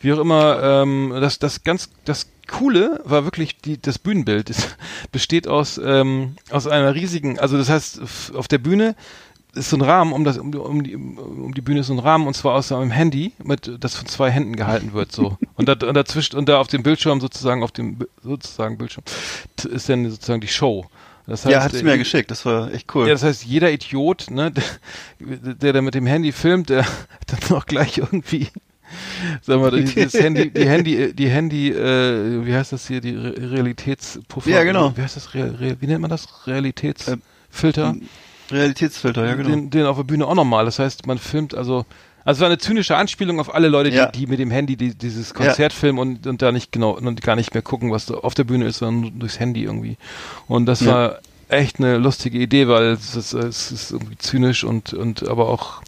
wie 0.01 0.13
auch 0.13 0.19
immer, 0.19 0.63
ähm, 0.63 1.13
das, 1.21 1.39
das 1.39 1.63
ganz, 1.63 1.91
das 2.07 2.27
Coole 2.49 3.01
war 3.05 3.25
wirklich 3.25 3.59
die, 3.59 3.81
das 3.81 3.99
Bühnenbild. 3.99 4.49
Das 4.51 4.77
besteht 5.13 5.47
aus 5.49 5.79
ähm, 5.83 6.37
aus 6.51 6.67
einer 6.67 6.95
riesigen, 6.95 7.39
also 7.39 7.59
das 7.59 7.69
heißt 7.69 8.01
auf 8.35 8.49
der 8.49 8.59
Bühne 8.59 8.95
ist 9.55 9.71
so 9.71 9.77
ein 9.77 9.83
Rahmen 9.83 10.13
um 10.13 10.25
das 10.25 10.37
um, 10.39 10.51
die- 10.53 10.59
um 10.59 10.83
die 10.83 10.97
um 10.97 11.55
die 11.55 11.61
Bühne 11.61 11.81
ist 11.81 11.87
so 11.89 11.93
ein 11.93 12.01
Rahmen 12.01 12.27
und 12.27 12.35
zwar 12.35 12.55
aus 12.55 12.73
einem 12.73 12.91
Handy 12.91 13.33
mit 13.43 13.71
das 13.79 13.95
von 13.95 14.07
zwei 14.07 14.31
Händen 14.31 14.57
gehalten 14.57 14.95
wird 14.95 15.13
so 15.13 15.37
und, 15.55 15.69
da, 15.69 15.75
und 15.87 15.95
dazwischen 15.95 16.37
und 16.37 16.49
da 16.49 16.59
auf 16.61 16.67
dem 16.69 16.83
Bildschirm 16.83 17.21
sozusagen 17.21 17.63
auf 17.63 17.71
dem 17.73 17.99
sozusagen 18.23 18.79
Bildschirm 18.79 19.05
ist 19.71 19.89
dann 19.89 20.11
sozusagen 20.11 20.41
die 20.41 20.49
Show. 20.49 20.87
Das 21.27 21.45
ja, 21.45 21.63
hat's 21.63 21.75
äh, 21.75 21.83
mir 21.83 21.91
ja 21.91 21.97
geschickt, 21.97 22.31
das 22.31 22.45
war 22.45 22.73
echt 22.73 22.95
cool. 22.95 23.07
ja, 23.07 23.15
das 23.15 23.23
heißt, 23.23 23.45
jeder 23.45 23.71
Idiot, 23.73 24.31
ne, 24.31 24.53
der, 25.21 25.55
der 25.55 25.73
da 25.73 25.81
mit 25.83 25.95
dem 25.95 26.07
Handy 26.07 26.33
filmt, 26.33 26.69
der 26.69 26.85
hat 26.85 26.97
dann 27.49 27.57
auch 27.57 27.67
gleich 27.67 27.99
irgendwie, 27.99 28.49
sag 29.41 29.61
mal, 29.61 29.71
die- 29.71 29.95
das 29.95 30.15
Handy, 30.15 30.51
die 30.51 30.69
Handy, 30.69 31.15
die 31.15 31.29
Handy, 31.29 31.71
äh, 31.71 32.45
wie 32.45 32.55
heißt 32.55 32.73
das 32.73 32.87
hier, 32.89 33.01
die 33.01 33.15
Re 33.15 33.35
Realitätspuffer. 33.53 34.51
Ja, 34.51 34.65
genau. 34.65 34.95
Wie 34.97 35.03
heißt 35.03 35.17
das, 35.17 35.33
Real, 35.35 35.55
Real, 35.55 35.77
wie 35.81 35.87
nennt 35.87 36.03
man 36.03 36.11
das? 36.11 36.27
Ähm, 36.27 36.53
Realitätsfilter? 36.53 37.95
Realitätsfilter, 38.51 39.25
ja 39.27 39.35
genau. 39.35 39.49
den, 39.49 39.71
den 39.71 39.87
auf 39.87 39.97
der 39.97 40.05
Bühne 40.05 40.27
auch 40.27 40.35
nochmal. 40.35 40.67
Das 40.67 40.79
heißt, 40.79 41.07
man 41.07 41.19
filmt 41.19 41.55
also, 41.55 41.87
also 42.25 42.39
es 42.39 42.41
war 42.41 42.47
eine 42.49 42.59
zynische 42.59 42.97
Anspielung 42.97 43.39
auf 43.41 43.55
alle 43.55 43.69
Leute, 43.69 43.91
die, 43.91 43.97
Ja. 43.97 44.07
die 44.07 44.27
mit 44.27 44.39
dem 44.39 44.51
Handy 44.51 44.77
die, 44.77 44.95
dieses 44.95 45.35
Konzert 45.35 45.73
filmen 45.73 45.99
und, 45.99 46.27
und 46.27 46.43
da 46.43 46.53
nicht 46.53 46.73
genau 46.73 46.91
und 46.91 47.23
gar 47.23 47.37
nicht 47.37 47.55
mehr 47.55 47.63
gucken, 47.63 47.91
was 47.91 48.07
da 48.07 48.15
auf 48.15 48.35
der 48.35 48.45
Bühne 48.45 48.67
ist, 48.67 48.79
sondern 48.79 49.01
nur 49.03 49.11
durchs 49.13 49.39
Handy 49.41 49.65
irgendwie. 49.65 49.97
Und 50.49 50.67
das 50.67 50.81
Ja. 50.81 50.93
war 50.93 51.19
echt 51.49 51.79
eine 51.79 51.99
lustige 51.99 52.39
Idee, 52.39 52.69
weil 52.69 52.85
es 52.93 53.15
ist, 53.15 53.33
es 53.35 53.71
ist 53.71 53.91
irgendwie 53.93 54.17
zynisch 54.19 54.65
und, 54.65 54.93
und 54.95 55.29
aber 55.29 55.49
auch 55.49 55.83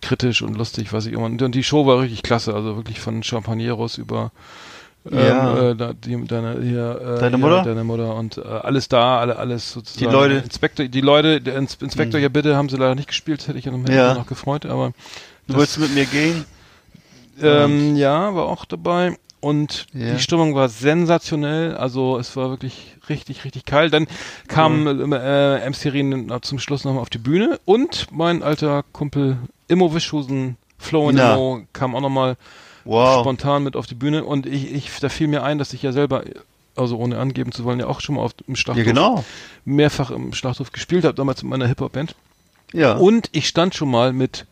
kritisch 0.00 0.42
und 0.42 0.56
lustig, 0.56 0.92
was 0.92 1.06
ich 1.06 1.12
immer. 1.12 1.24
Und, 1.26 1.40
und 1.42 1.54
die 1.54 1.62
Show 1.62 1.86
war 1.86 2.00
richtig 2.00 2.22
klasse, 2.22 2.54
also 2.54 2.76
wirklich 2.76 2.98
von 3.00 3.22
Champagneros 3.22 3.98
über 3.98 4.32
Ja. 5.10 5.70
ähm, 5.70 5.78
äh, 5.80 5.94
die, 6.04 6.24
deine, 6.26 6.60
hier, 6.60 7.16
äh, 7.16 7.20
Deine 7.20 7.38
Mutter? 7.38 7.62
deine 7.62 7.84
Mutter 7.84 8.14
und 8.16 8.38
äh, 8.38 8.42
alles 8.42 8.88
da, 8.88 9.18
alle, 9.20 9.36
alles 9.36 9.72
sozusagen. 9.72 10.06
Die 10.08 10.12
Leute? 10.12 10.34
Inspektor, 10.36 10.86
die 10.86 11.00
Leute, 11.00 11.40
der 11.40 11.56
Ins 11.56 11.76
Inspektor, 11.76 12.20
ja 12.20 12.28
bitte, 12.28 12.56
haben 12.56 12.68
sie 12.68 12.76
leider 12.76 12.94
nicht 12.94 13.08
gespielt, 13.08 13.46
hätte 13.48 13.58
ich 13.58 13.64
ja 13.64 13.72
Ja. 13.72 14.14
noch 14.14 14.26
gefreut, 14.26 14.66
aber 14.66 14.92
Du 15.52 15.58
wolltest 15.58 15.78
mit 15.78 15.94
mir 15.94 16.06
gehen? 16.06 16.44
ähm, 17.40 17.96
ja, 17.96 18.34
war 18.34 18.46
auch 18.46 18.64
dabei. 18.64 19.16
Und 19.40 19.86
Ja. 19.92 20.14
die 20.14 20.20
Stimmung 20.20 20.54
war 20.54 20.68
sensationell. 20.68 21.74
Also 21.76 22.16
es 22.18 22.36
war 22.36 22.50
wirklich 22.50 22.96
richtig, 23.08 23.44
richtig 23.44 23.64
kalt. 23.64 23.92
Dann 23.92 24.06
kam 24.46 24.86
äh, 25.12 25.68
MC 25.68 26.42
zum 26.42 26.58
Schluss 26.60 26.84
nochmal 26.84 27.02
auf 27.02 27.10
die 27.10 27.18
Bühne 27.18 27.58
und 27.64 28.06
mein 28.12 28.42
alter 28.42 28.84
Kumpel 28.92 29.38
Immo 29.66 29.92
Wischhusen, 29.94 30.56
Flo 30.78 31.08
und 31.08 31.16
Na. 31.16 31.34
Immo 31.34 31.62
kam 31.72 31.94
auch 31.96 32.00
nochmal 32.00 32.36
Wow. 32.84 33.20
spontan 33.20 33.62
mit 33.64 33.76
auf 33.76 33.86
die 33.86 33.94
Bühne. 33.94 34.24
Und 34.24 34.46
ich, 34.46 34.72
ich, 34.72 34.90
da 35.00 35.08
fiel 35.08 35.28
mir 35.28 35.42
ein, 35.44 35.58
dass 35.58 35.72
ich 35.72 35.82
ja 35.82 35.92
selber, 35.92 36.22
also 36.76 36.96
ohne 36.98 37.18
angeben 37.18 37.52
zu 37.52 37.64
wollen, 37.64 37.78
ja 37.80 37.86
auch 37.86 38.00
schon 38.00 38.16
mal 38.16 38.22
auf, 38.22 38.32
im 38.46 38.56
Schlachthof, 38.56 38.84
Ja, 38.84 38.92
genau. 38.92 39.24
mehrfach 39.64 40.10
im 40.10 40.32
Schlachthof 40.34 40.72
gespielt 40.72 41.04
habe, 41.04 41.14
damals 41.14 41.42
mit 41.42 41.50
meiner 41.50 41.66
Hip-Hop-Band. 41.68 42.14
Ja. 42.72 42.94
Und 42.96 43.28
ich 43.32 43.46
stand 43.48 43.74
schon 43.74 43.90
mal 43.90 44.12
mit 44.12 44.46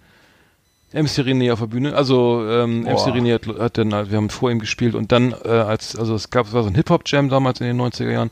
MC 0.92 1.20
René 1.20 1.52
auf 1.52 1.60
der 1.60 1.66
Bühne. 1.66 1.94
Also 1.94 2.44
ähm, 2.48 2.84
Boah. 2.84 2.92
MC 2.92 3.14
René 3.14 3.34
hat, 3.34 3.58
hat 3.58 3.78
dann, 3.78 3.90
wir 3.90 4.16
haben 4.16 4.30
vor 4.30 4.50
ihm 4.50 4.58
gespielt 4.58 4.94
und 4.94 5.12
dann 5.12 5.34
äh, 5.44 5.48
als, 5.48 5.96
also 5.96 6.14
es 6.14 6.30
gab, 6.30 6.46
es 6.46 6.52
war 6.52 6.62
so 6.62 6.68
ein 6.68 6.74
Hip-Hop-Jam 6.74 7.28
damals 7.28 7.60
in 7.60 7.66
den 7.66 7.80
90er 7.80 8.10
Jahren. 8.10 8.30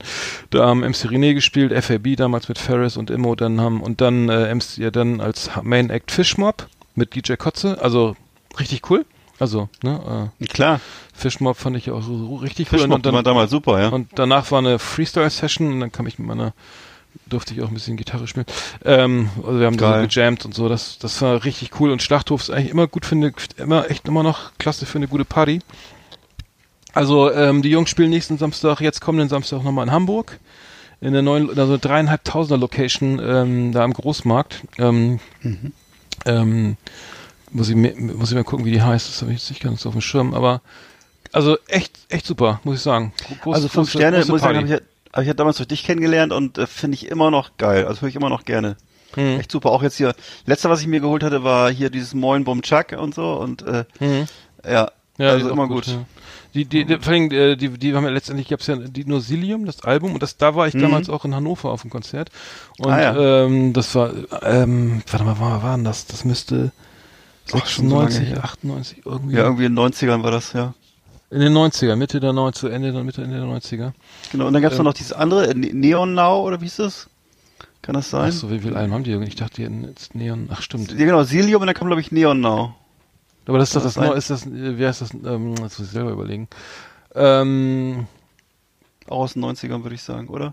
Da 0.50 0.66
haben 0.66 0.80
MC 0.80 1.06
René 1.06 1.34
gespielt, 1.34 1.72
FAB 1.72 2.16
damals 2.16 2.48
mit 2.48 2.58
Ferris 2.58 2.96
und 2.96 3.10
Immo, 3.10 3.34
dann 3.34 3.60
haben 3.60 3.80
und 3.80 4.00
dann 4.00 4.28
äh, 4.28 4.54
MC, 4.54 4.78
ja 4.78 4.90
dann 4.90 5.20
als 5.20 5.50
Main 5.62 5.90
Act 5.90 6.10
Fishmob 6.10 6.66
mit 6.94 7.14
DJ 7.14 7.34
Kotze. 7.34 7.78
Also 7.80 8.16
richtig 8.58 8.90
cool. 8.90 9.04
Also, 9.40 9.68
ne, 9.82 10.32
Klar. 10.48 10.76
äh, 10.76 10.78
Fishmob 11.14 11.56
fand 11.56 11.76
ich 11.76 11.92
auch 11.92 12.02
so, 12.02 12.16
so 12.18 12.36
richtig 12.36 12.72
cool. 12.72 12.80
Fischmob 12.80 12.96
und 12.96 13.06
dann, 13.06 13.14
war 13.14 13.22
damals 13.22 13.52
super, 13.52 13.80
ja. 13.80 13.88
und 13.88 14.08
danach 14.16 14.50
war 14.50 14.58
eine 14.58 14.80
Freestyle-Session 14.80 15.74
und 15.74 15.80
dann 15.80 15.92
kam 15.92 16.08
ich 16.08 16.18
mit 16.18 16.26
meiner, 16.26 16.54
durfte 17.26 17.54
ich 17.54 17.62
auch 17.62 17.68
ein 17.68 17.74
bisschen 17.74 17.96
Gitarre 17.96 18.26
spielen. 18.26 18.46
Ähm, 18.84 19.30
also 19.44 19.58
wir 19.60 19.66
haben 19.66 19.76
da 19.76 19.86
so 19.86 19.92
Geil. 19.94 20.06
gejammt 20.08 20.44
und 20.44 20.54
so, 20.54 20.68
das, 20.68 20.98
das 20.98 21.20
war 21.22 21.44
richtig 21.44 21.78
cool 21.80 21.90
und 21.90 22.02
Schlachthof 22.02 22.42
ist 22.42 22.50
eigentlich 22.50 22.70
immer 22.70 22.86
gut 22.86 23.04
für 23.06 23.14
eine, 23.16 23.32
immer 23.56 23.90
echt 23.90 24.08
immer 24.08 24.22
noch 24.22 24.52
klasse 24.58 24.86
für 24.86 24.98
eine 24.98 25.08
gute 25.08 25.24
Party. 25.24 25.60
Also 26.94 27.32
ähm, 27.32 27.62
die 27.62 27.70
Jungs 27.70 27.90
spielen 27.90 28.10
nächsten 28.10 28.38
Samstag, 28.38 28.80
jetzt 28.80 29.00
kommenden 29.00 29.28
Samstag 29.28 29.62
nochmal 29.62 29.86
in 29.86 29.92
Hamburg 29.92 30.38
in 31.00 31.12
der 31.12 31.22
neuen, 31.22 31.56
also 31.56 31.76
dreieinhalbtausender 31.80 32.58
Location 32.58 33.20
ähm, 33.22 33.72
da 33.72 33.84
am 33.84 33.92
Großmarkt. 33.92 34.62
Ähm, 34.78 35.20
Mhm. 35.42 35.72
ähm, 36.26 36.76
muss 37.52 37.68
ich 37.68 37.76
mir, 37.76 37.94
muss 37.96 38.30
ich 38.30 38.34
mal 38.34 38.42
gucken, 38.42 38.64
wie 38.66 38.72
die 38.72 38.82
heißt. 38.82 39.08
Das 39.08 39.22
habe 39.22 39.32
ich 39.32 39.38
jetzt 39.38 39.50
nicht 39.50 39.62
ganz 39.62 39.86
auf 39.86 39.92
dem 39.92 40.00
Schirm, 40.00 40.34
aber 40.34 40.60
also 41.32 41.56
echt, 41.68 41.92
echt 42.08 42.26
super, 42.26 42.60
muss 42.64 42.76
ich 42.76 42.82
sagen. 42.82 43.12
Groß, 43.42 43.54
also 43.54 43.68
fünf 43.68 43.88
große- 43.88 43.92
Sterne, 43.92 44.16
große 44.18 44.32
muss 44.32 44.40
ich 44.40 44.44
sagen, 44.44 44.56
habe 44.56 44.66
ich, 44.66 44.72
ja- 44.72 44.80
hab 45.18 45.22
ich 45.22 45.28
ja 45.28 45.34
damals 45.34 45.56
durch 45.58 45.68
dich 45.68 45.84
kennengelernt 45.84 46.32
und 46.32 46.58
äh, 46.58 46.66
finde 46.66 46.94
ich 46.96 47.08
immer 47.08 47.30
noch 47.30 47.56
geil. 47.58 47.86
Also 47.86 48.02
höre 48.02 48.08
ich 48.08 48.16
immer 48.16 48.28
noch 48.30 48.44
gerne. 48.44 48.76
Hm. 49.14 49.40
Echt 49.40 49.50
super. 49.52 49.70
Auch 49.70 49.82
jetzt 49.82 49.96
hier, 49.96 50.14
letzte, 50.46 50.68
was 50.70 50.80
ich 50.80 50.86
mir 50.86 51.00
geholt 51.00 51.22
hatte, 51.22 51.42
war 51.44 51.70
hier 51.70 51.90
dieses 51.90 52.14
Moin 52.14 52.44
Bum 52.44 52.62
Chuck 52.62 52.92
und 52.98 53.14
so 53.14 53.34
und 53.34 53.62
äh, 53.62 53.84
Mhm. 54.00 54.26
ja, 54.64 54.70
Ja, 54.72 54.90
die 55.18 55.24
also 55.24 55.46
ist 55.46 55.52
immer 55.52 55.64
auch 55.64 55.68
gut. 55.68 55.86
ja. 55.86 56.04
Die, 56.54 56.64
die, 56.64 56.84
die, 56.86 56.96
vor 56.98 57.12
allem, 57.12 57.30
äh, 57.30 57.56
die, 57.56 57.68
die 57.68 57.94
haben 57.94 58.04
ja 58.04 58.10
letztendlich, 58.10 58.48
gab's 58.48 58.66
ja 58.66 58.76
die 58.76 59.04
Nosilium, 59.04 59.66
das 59.66 59.82
Album, 59.82 60.14
und 60.14 60.22
das, 60.22 60.36
da 60.38 60.54
war 60.54 60.66
ich 60.66 60.74
Mhm. 60.74 60.80
damals 60.80 61.10
auch 61.10 61.24
in 61.26 61.34
Hannover 61.34 61.70
auf 61.70 61.82
dem 61.82 61.90
Konzert. 61.90 62.30
Und 62.78 62.90
Ah, 62.90 63.00
ja. 63.00 63.44
ähm, 63.44 63.72
das 63.74 63.94
war, 63.94 64.12
ähm, 64.42 65.02
warte 65.10 65.24
mal, 65.24 65.36
wann 65.38 65.62
war 65.62 65.76
denn 65.76 65.84
das? 65.84 66.06
Das 66.06 66.24
müsste 66.24 66.72
Ach, 67.52 67.66
schon 67.66 67.88
so 67.90 67.96
lange 67.96 68.10
96, 68.10 68.28
her. 68.34 68.44
98, 68.44 69.02
irgendwie. 69.04 69.36
Ja, 69.36 69.42
irgendwie 69.44 69.64
in 69.66 69.74
den 69.76 69.78
90ern 69.78 70.22
war 70.22 70.30
das, 70.30 70.52
ja. 70.54 70.74
In 71.30 71.40
den 71.40 71.52
90er, 71.52 71.94
Mitte 71.96 72.20
der 72.20 72.32
90er, 72.32 72.70
Ende, 72.70 72.90
der- 72.92 73.04
Mitte, 73.04 73.22
Ende 73.22 73.36
der 73.36 73.46
90er. 73.46 73.92
Genau. 74.32 74.46
Und 74.46 74.52
dann 74.54 74.62
gab's 74.62 74.78
Ähm. 74.78 74.84
noch 74.84 74.94
dieses 74.94 75.12
andere, 75.12 75.48
äh, 75.48 75.54
Ne- 75.54 75.72
Neon 75.74 76.14
Now, 76.14 76.42
oder 76.46 76.60
wie 76.60 76.64
hieß 76.64 76.76
das? 76.76 77.08
Kann 77.82 77.94
das 77.94 78.10
sein? 78.10 78.30
Ach 78.30 78.36
so, 78.36 78.50
wie 78.50 78.58
viel 78.58 78.76
Alben 78.76 78.92
haben 78.92 79.04
die? 79.04 79.12
Ich 79.14 79.36
dachte, 79.36 79.56
die 79.56 79.64
hätten 79.64 79.84
jetzt 79.84 80.14
Neon, 80.14 80.48
ach 80.50 80.62
stimmt. 80.62 80.90
Ja, 80.90 80.96
genau, 80.96 81.22
Silium 81.22 81.60
und 81.60 81.66
dann 81.66 81.74
kam, 81.74 81.86
glaube 81.86 82.00
ich, 82.00 82.10
Neon 82.12 82.40
Now. 82.40 82.74
Aber 83.46 83.58
das 83.58 83.68
ist 83.68 83.76
doch 83.76 83.82
das, 83.82 83.94
das 83.94 84.16
ist 84.16 84.30
das, 84.30 84.46
äh, 84.46 84.78
wie 84.78 84.86
heißt 84.86 85.00
das, 85.00 85.12
ähm, 85.14 85.54
das 85.56 85.78
muss 85.78 85.86
ich 85.88 85.92
selber 85.92 86.10
überlegen. 86.10 86.48
Ähm, 87.14 88.06
Auch 89.06 89.20
aus 89.20 89.32
den 89.34 89.42
90ern, 89.44 89.82
würde 89.84 89.94
ich 89.94 90.02
sagen, 90.02 90.28
oder? 90.28 90.52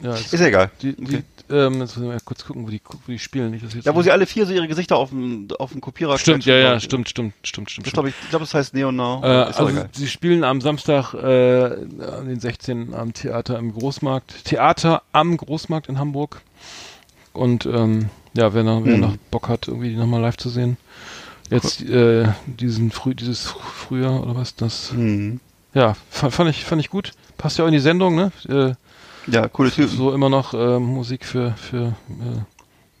Ja, 0.00 0.14
Ist 0.14 0.32
ja 0.32 0.46
egal. 0.46 0.70
Die, 0.82 0.90
Okay. 0.90 1.22
die, 1.48 1.54
ähm, 1.54 1.80
jetzt 1.80 1.96
müssen 1.96 2.02
wir 2.02 2.08
mal 2.14 2.20
kurz 2.24 2.44
gucken, 2.44 2.64
wo 2.66 2.70
die, 2.70 2.80
wo 2.88 3.10
die 3.12 3.18
spielen. 3.18 3.50
Nicht, 3.50 3.64
dass 3.64 3.74
jetzt 3.74 3.84
Ja, 3.86 3.94
wo 3.94 4.02
sie 4.02 4.10
alle 4.12 4.26
vier 4.26 4.46
so 4.46 4.52
ihre 4.52 4.68
Gesichter 4.68 4.96
auf 4.96 5.10
dem, 5.10 5.48
auf 5.58 5.72
dem 5.72 5.80
Kopierer 5.80 6.16
Stimmt, 6.18 6.44
ja, 6.46 6.54
ja, 6.56 6.76
ich. 6.76 6.84
stimmt, 6.84 7.08
stimmt, 7.08 7.34
stimmt, 7.42 7.70
stimmt. 7.70 7.86
Stimmt. 7.86 7.94
glaube 7.94 8.08
ich, 8.10 8.14
ich 8.22 8.30
glaube, 8.30 8.44
das 8.44 8.54
heißt 8.54 8.74
Neon 8.74 8.94
Now. 8.96 9.22
Äh, 9.24 9.50
ist 9.50 9.58
also 9.58 9.70
egal. 9.72 9.88
sie 9.92 10.06
spielen 10.08 10.44
am 10.44 10.60
Samstag 10.60 11.12
äh, 11.14 11.76
den 12.24 12.38
16. 12.40 12.94
am 12.94 13.12
Theater 13.12 13.58
im 13.58 13.72
Großmarkt. 13.72 14.44
Theater 14.44 15.02
am 15.12 15.36
Großmarkt 15.36 15.88
in 15.88 15.98
Hamburg. 15.98 16.40
Und 17.32 17.66
ähm, 17.66 18.10
ja, 18.34 18.54
wer, 18.54 18.62
noch, 18.62 18.84
wer 18.84 18.94
Hm. 18.94 19.00
noch 19.00 19.16
Bock 19.30 19.48
hat, 19.48 19.68
irgendwie 19.68 19.90
die 19.90 19.96
nochmal 19.96 20.20
live 20.20 20.36
zu 20.36 20.48
sehen. 20.50 20.76
Jetzt 21.50 21.82
äh, 21.82 22.28
diesen 22.46 22.92
früh, 22.92 23.14
dieses 23.14 23.48
Fr- 23.48 23.58
Frühjahr 23.60 24.22
oder 24.22 24.36
was, 24.36 24.54
das 24.54 24.92
Hm. 24.92 25.40
ja, 25.74 25.96
fand, 26.10 26.32
fand 26.32 26.50
ich 26.50 26.64
fand 26.64 26.80
ich 26.80 26.90
gut. 26.90 27.12
Passt 27.38 27.58
ja 27.58 27.64
auch 27.64 27.68
in 27.68 27.72
die 27.72 27.80
Sendung, 27.80 28.14
ne? 28.14 28.30
Äh, 28.48 28.74
Ja, 29.30 29.48
coole 29.48 29.70
Typen. 29.70 29.88
so 29.96 30.12
immer 30.12 30.28
noch 30.28 30.54
äh, 30.54 30.78
Musik 30.78 31.24
für 31.24 31.52
für 31.52 31.88
äh, 32.08 32.42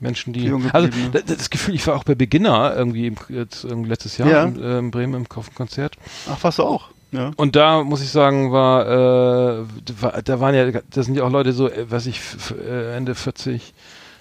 Menschen, 0.00 0.32
die 0.32 0.50
also 0.72 0.88
das 1.26 1.50
Gefühl, 1.50 1.74
ich 1.74 1.86
war 1.86 1.96
auch 1.96 2.04
bei 2.04 2.14
Beginner 2.14 2.74
irgendwie 2.74 3.06
im, 3.08 3.16
jetzt 3.28 3.64
irgendwie 3.64 3.90
letztes 3.90 4.16
Jahr 4.16 4.28
Ja. 4.30 4.44
in, 4.44 4.62
äh, 4.62 4.78
in 4.78 4.90
Bremen 4.90 5.14
im 5.14 5.28
Konzert. 5.28 5.96
Ach, 6.30 6.42
warst 6.42 6.58
du 6.58 6.62
auch? 6.62 6.88
Ja. 7.12 7.32
Und 7.36 7.54
da 7.56 7.82
muss 7.82 8.00
ich 8.02 8.08
sagen, 8.10 8.52
war, 8.52 8.86
äh, 8.86 9.64
war 10.00 10.22
da 10.22 10.40
waren 10.40 10.54
ja, 10.54 10.70
da 10.70 11.02
sind 11.02 11.16
ja 11.16 11.24
auch 11.24 11.30
Leute 11.30 11.52
so, 11.52 11.68
äh, 11.68 11.86
was 11.90 12.06
ich, 12.06 12.20
äh, 12.66 12.96
Ende 12.96 13.14
40, 13.14 13.74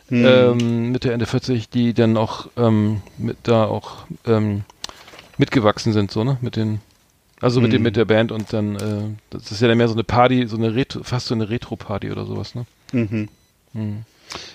Hm. 0.09 0.25
ähm, 0.25 0.91
Mitte, 0.91 1.13
Ende 1.13 1.27
40, 1.27 1.69
die 1.69 1.93
dann 1.93 2.17
auch 2.17 2.47
ähm, 2.57 3.01
mit 3.19 3.37
da 3.43 3.65
auch 3.65 4.05
ähm, 4.25 4.63
mitgewachsen 5.37 5.93
sind, 5.93 6.09
so, 6.11 6.23
ne? 6.23 6.37
Mit 6.41 6.55
den, 6.55 6.81
also 7.41 7.61
mit 7.61 7.71
dem, 7.71 7.77
Hm. 7.77 7.83
mit 7.83 7.95
der 7.95 8.05
Band 8.05 8.31
und 8.31 8.51
dann, 8.53 8.75
äh, 8.75 9.03
das 9.29 9.51
ist 9.51 9.61
ja 9.61 9.67
dann 9.67 9.77
mehr 9.77 9.87
so 9.87 9.93
eine 9.93 10.03
Party, 10.03 10.47
so 10.47 10.57
eine 10.57 10.75
Retro, 10.75 11.03
fast 11.03 11.27
so 11.27 11.35
eine 11.35 11.49
Retro-Party 11.49 12.11
oder 12.11 12.25
sowas, 12.25 12.55
ne? 12.55 12.65
Mhm. 12.91 13.29
Hm. 13.73 14.03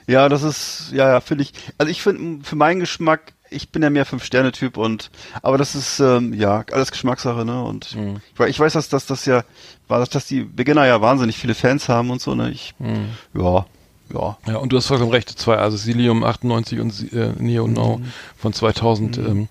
Ja, 0.06 0.28
das 0.28 0.42
ist, 0.42 0.90
ja, 0.92 1.08
ja, 1.08 1.20
finde 1.20 1.42
ich, 1.42 1.52
also 1.78 1.90
ich 1.90 2.02
finde, 2.02 2.44
für 2.44 2.56
meinen 2.56 2.80
Geschmack, 2.80 3.32
ich 3.50 3.70
bin 3.70 3.82
ja 3.82 3.90
mehr 3.90 4.04
Fünf-Sterne-Typ 4.04 4.76
und, 4.76 5.10
aber 5.42 5.58
das 5.58 5.74
ist, 5.74 5.98
ähm, 6.00 6.32
ja, 6.34 6.64
alles 6.72 6.90
Geschmackssache, 6.92 7.44
ne, 7.44 7.62
und 7.62 7.94
Mhm. 7.96 8.20
ich, 8.38 8.46
ich 8.46 8.60
weiß, 8.60 8.72
dass, 8.74 8.88
dass 8.88 9.06
das 9.06 9.24
ja, 9.26 9.44
war, 9.88 10.04
dass 10.04 10.26
die 10.26 10.42
Beginner 10.42 10.86
ja 10.86 11.00
wahnsinnig 11.00 11.36
viele 11.38 11.54
Fans 11.54 11.88
haben 11.88 12.10
und 12.10 12.20
so, 12.20 12.34
ne, 12.34 12.50
ich, 12.50 12.74
Hm. 12.78 13.08
ja, 13.34 13.66
ja. 14.12 14.36
Ja, 14.46 14.56
und 14.58 14.72
du 14.72 14.76
hast 14.76 14.86
vollkommen 14.86 15.10
recht, 15.10 15.28
zwei, 15.30 15.56
also 15.56 15.76
Silium 15.76 16.22
98 16.24 16.78
und 16.78 17.12
äh, 17.12 17.32
Neo 17.38 17.66
Now 17.66 18.00
von 18.36 18.52
2000. 18.52 19.18
Ähm, 19.18 19.48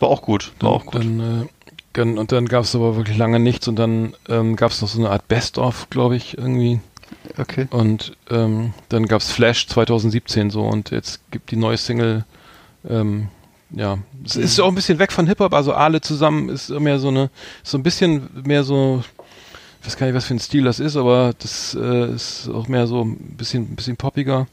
War 0.00 0.08
auch 0.10 0.20
gut. 0.22 0.52
War 0.60 0.70
auch 0.70 0.84
gut. 0.84 0.96
Dann, 0.96 1.20
äh, 1.20 1.22
dann, 1.22 1.48
und 1.96 2.32
dann 2.32 2.46
gab 2.46 2.64
es 2.64 2.74
aber 2.74 2.96
wirklich 2.96 3.16
lange 3.16 3.40
nichts 3.40 3.66
und 3.68 3.76
dann 3.76 4.14
ähm, 4.28 4.56
gab 4.56 4.70
es 4.70 4.80
noch 4.80 4.88
so 4.88 5.00
eine 5.00 5.10
Art 5.10 5.26
Best-of, 5.28 5.90
glaube 5.90 6.16
ich, 6.16 6.36
irgendwie. 6.38 6.80
Okay. 7.36 7.66
Und 7.70 8.16
ähm, 8.30 8.72
dann 8.88 9.06
gab 9.06 9.20
es 9.20 9.30
Flash 9.30 9.66
2017 9.66 10.50
so 10.50 10.66
und 10.66 10.90
jetzt 10.90 11.20
gibt 11.30 11.50
die 11.50 11.56
neue 11.56 11.76
Single, 11.76 12.24
ähm, 12.88 13.28
ja, 13.70 13.98
es 14.24 14.36
ist 14.36 14.60
auch 14.60 14.68
ein 14.68 14.74
bisschen 14.74 14.98
weg 14.98 15.12
von 15.12 15.26
Hip-Hop, 15.26 15.52
also 15.52 15.72
alle 15.72 16.00
zusammen 16.00 16.48
ist 16.48 16.70
mehr 16.70 16.98
so 16.98 17.08
eine, 17.08 17.30
so 17.62 17.76
ein 17.76 17.82
bisschen 17.82 18.28
mehr 18.44 18.64
so, 18.64 19.02
ich 19.80 19.86
weiß 19.86 19.96
gar 19.96 20.06
nicht, 20.06 20.14
was 20.14 20.24
für 20.24 20.34
ein 20.34 20.40
Stil 20.40 20.64
das 20.64 20.80
ist, 20.80 20.96
aber 20.96 21.34
das 21.38 21.76
äh, 21.78 22.12
ist 22.12 22.48
auch 22.48 22.68
mehr 22.68 22.86
so 22.86 23.02
ein 23.02 23.36
bisschen, 23.36 23.72
ein 23.72 23.76
bisschen 23.76 23.96
poppiger. 23.96 24.46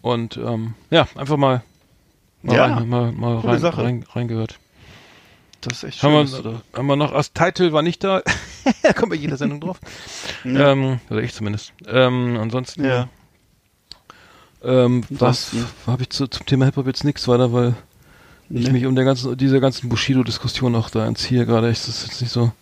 Und 0.00 0.36
ähm, 0.36 0.74
ja, 0.90 1.06
einfach 1.16 1.36
mal, 1.36 1.62
mal, 2.42 2.56
Ja, 2.56 2.66
rein, 2.66 2.88
mal, 2.88 3.12
mal 3.12 3.38
rein, 3.38 3.64
rein, 3.64 4.04
reingehört. 4.10 4.58
Das 5.64 5.78
ist 5.78 5.84
echt 5.84 5.98
schön. 6.00 6.10
Haben 6.12 6.30
wir, 6.44 6.62
haben 6.74 6.86
wir 6.86 6.96
noch, 6.96 7.12
als 7.12 7.32
Titel 7.32 7.72
war 7.72 7.82
nicht 7.82 8.02
da, 8.04 8.22
da 8.82 8.92
kommt 8.92 9.10
bei 9.10 9.16
jeder 9.16 9.36
Sendung 9.36 9.60
drauf. 9.60 9.80
Ja. 10.44 10.72
Ähm, 10.72 11.00
oder 11.10 11.22
ich 11.22 11.32
zumindest. 11.32 11.72
Ähm, 11.86 12.36
ansonsten, 12.38 12.84
ja. 12.84 13.08
ähm, 14.62 15.02
was 15.10 15.52
habe 15.86 16.02
ich 16.02 16.10
zu, 16.10 16.26
zum 16.28 16.44
Thema 16.46 16.66
Hip-Hop 16.66 16.86
jetzt 16.86 17.04
nichts 17.04 17.26
weiter, 17.28 17.52
weil 17.52 17.74
ich 18.50 18.66
Nee. 18.66 18.72
mich 18.72 18.86
um 18.86 18.94
der 18.94 19.04
ganzen, 19.06 19.36
dieser 19.38 19.60
ganzen 19.60 19.88
Bushido-Diskussion 19.88 20.74
auch 20.74 20.90
da 20.90 21.06
entziehe 21.06 21.46
gerade. 21.46 21.70
Ich, 21.70 21.78
das 21.78 21.88
ist 21.88 22.06
jetzt 22.08 22.20
nicht 22.20 22.30
so, 22.30 22.52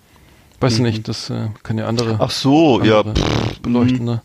weiß 0.61 0.79
Mhm. 0.79 0.85
nicht, 0.85 1.09
das 1.09 1.29
äh, 1.31 1.49
kann 1.65 1.77
ja 1.79 1.87
andere, 1.87 2.19
Ach 2.21 2.31
so, 2.31 2.81
ja. 2.85 3.01
andere 3.01 3.15
pff, 3.17 3.59
beleuchten. 3.61 4.05
Ne? 4.05 4.23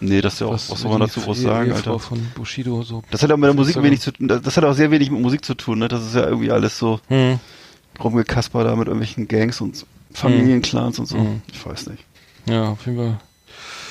Nee, 0.00 0.20
das 0.20 0.34
ist 0.34 0.40
ja 0.40 0.48
auch, 0.48 0.52
was, 0.54 0.66
soll 0.66 0.90
man 0.90 1.00
dazu 1.00 1.20
groß 1.20 1.38
Ehe- 1.38 1.42
sagen, 1.44 1.70
Ehefrau 1.70 1.92
Alter? 1.92 2.00
von 2.04 2.26
Bushido 2.34 2.82
so. 2.82 3.02
Das 3.12 3.22
hat 3.22 3.30
auch 3.30 3.36
mit 3.36 3.46
der 3.46 3.54
Musik 3.54 3.80
wenig 3.82 4.00
zu 4.00 4.10
tun, 4.12 4.26
das 4.28 4.42
das 4.42 4.56
hat 4.56 4.64
auch 4.64 4.74
sehr 4.74 4.90
wenig 4.90 5.10
mit 5.12 5.20
Musik 5.22 5.44
zu 5.44 5.54
tun, 5.54 5.78
ne? 5.78 5.86
Das 5.88 6.04
ist 6.04 6.14
ja 6.16 6.24
irgendwie 6.24 6.50
alles 6.50 6.76
so 6.76 7.00
Hm. 7.08 7.38
Rumgekasper 8.02 8.64
da 8.64 8.76
mit 8.76 8.88
irgendwelchen 8.88 9.28
Gangs 9.28 9.60
und 9.60 9.86
Familienclans 10.12 10.98
und 10.98 11.06
so. 11.06 11.18
Mhm. 11.18 11.42
Ich 11.52 11.64
weiß 11.64 11.88
nicht. 11.88 12.04
Ja, 12.46 12.70
auf 12.70 12.86
jeden 12.86 12.98
Fall. 12.98 13.18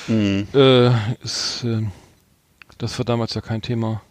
Mhm. 0.08 0.46
Äh, 0.54 0.90
ist, 1.22 1.64
äh, 1.64 1.82
das 2.78 2.98
war 2.98 3.04
damals 3.04 3.34
ja 3.34 3.40
kein 3.40 3.62
Thema. 3.62 4.02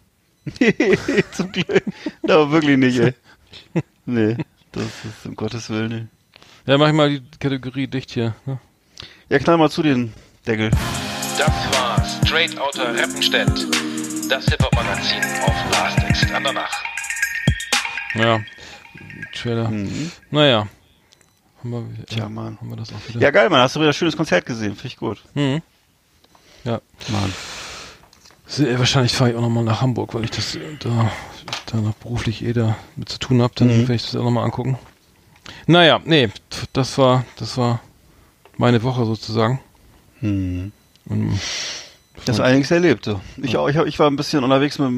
Zum 1.32 1.52
Glück. 1.52 1.82
Aber 2.22 2.50
wirklich 2.52 2.78
nicht, 2.78 2.98
ey. 2.98 3.14
Nee, 4.08 4.36
das 4.70 4.84
ist 4.84 5.26
um 5.26 5.34
Gottes 5.34 5.68
Willen, 5.68 5.92
ey. 5.92 6.06
Ja, 6.66 6.78
mach 6.78 6.86
ich 6.88 6.94
mal 6.94 7.10
die 7.10 7.22
Kategorie 7.40 7.88
dicht 7.88 8.12
hier. 8.12 8.34
Ne? 8.44 8.58
Ja, 9.28 9.38
knall 9.40 9.58
mal 9.58 9.70
zu 9.70 9.82
den 9.82 10.12
Deckel. 10.46 10.70
Das 11.36 11.50
war 11.72 12.04
Straight 12.24 12.58
Outta 12.58 12.92
Rappenstedt, 12.92 13.50
das 14.28 14.46
Hip-Hop-Magazin 14.46 15.22
auf 15.44 15.54
Last 15.72 15.98
Exit 16.08 16.32
Andernach. 16.32 16.82
Ja, 18.14 18.40
Trailer. 19.36 19.68
Mhm. 19.68 20.10
Naja. 20.30 20.66
Haben 21.60 21.70
wir, 21.70 22.06
Tja, 22.06 22.26
äh, 22.26 22.28
Mann. 22.28 22.58
Haben 22.60 22.68
wir 22.70 22.76
das 22.76 22.90
auch 22.92 23.08
wieder. 23.08 23.20
Ja, 23.20 23.30
geil, 23.30 23.48
Mann. 23.50 23.60
Hast 23.60 23.76
du 23.76 23.80
wieder 23.80 23.90
ein 23.90 23.94
schönes 23.94 24.16
Konzert 24.16 24.46
gesehen? 24.46 24.74
Finde 24.74 24.88
ich 24.88 24.96
gut. 24.96 25.22
Mhm. 25.34 25.62
Ja. 26.64 26.80
Mann. 27.08 27.32
Sehr, 28.48 28.78
wahrscheinlich 28.78 29.12
fahre 29.12 29.30
ich 29.30 29.36
auch 29.36 29.40
nochmal 29.40 29.64
nach 29.64 29.80
Hamburg, 29.82 30.14
weil 30.14 30.24
ich 30.24 30.30
das 30.30 30.54
äh, 30.54 30.60
da, 30.78 31.10
da 31.66 31.76
noch 31.78 31.94
beruflich 31.94 32.44
eh 32.44 32.52
da 32.52 32.76
mit 32.94 33.08
zu 33.08 33.18
tun 33.18 33.42
habe. 33.42 33.52
Dann 33.56 33.68
Mhm. 33.68 33.80
werde 33.82 33.94
ich 33.94 34.02
das 34.04 34.14
auch 34.16 34.22
nochmal 34.24 34.44
angucken. 34.44 34.78
Naja, 35.66 36.00
nee, 36.04 36.28
das 36.72 36.96
war, 36.98 37.24
das 37.36 37.56
war 37.56 37.80
meine 38.56 38.82
Woche 38.82 39.04
sozusagen. 39.04 39.60
Mhm. 40.20 40.72
Und, 41.06 41.38
Das 42.24 42.40
einiges 42.40 42.70
erlebt. 42.70 43.08
Ich 43.42 43.56
auch. 43.56 43.68
Ich, 43.68 43.76
ich 43.76 43.98
war 43.98 44.08
ein 44.10 44.16
bisschen 44.16 44.42
unterwegs 44.44 44.78
mit, 44.78 44.90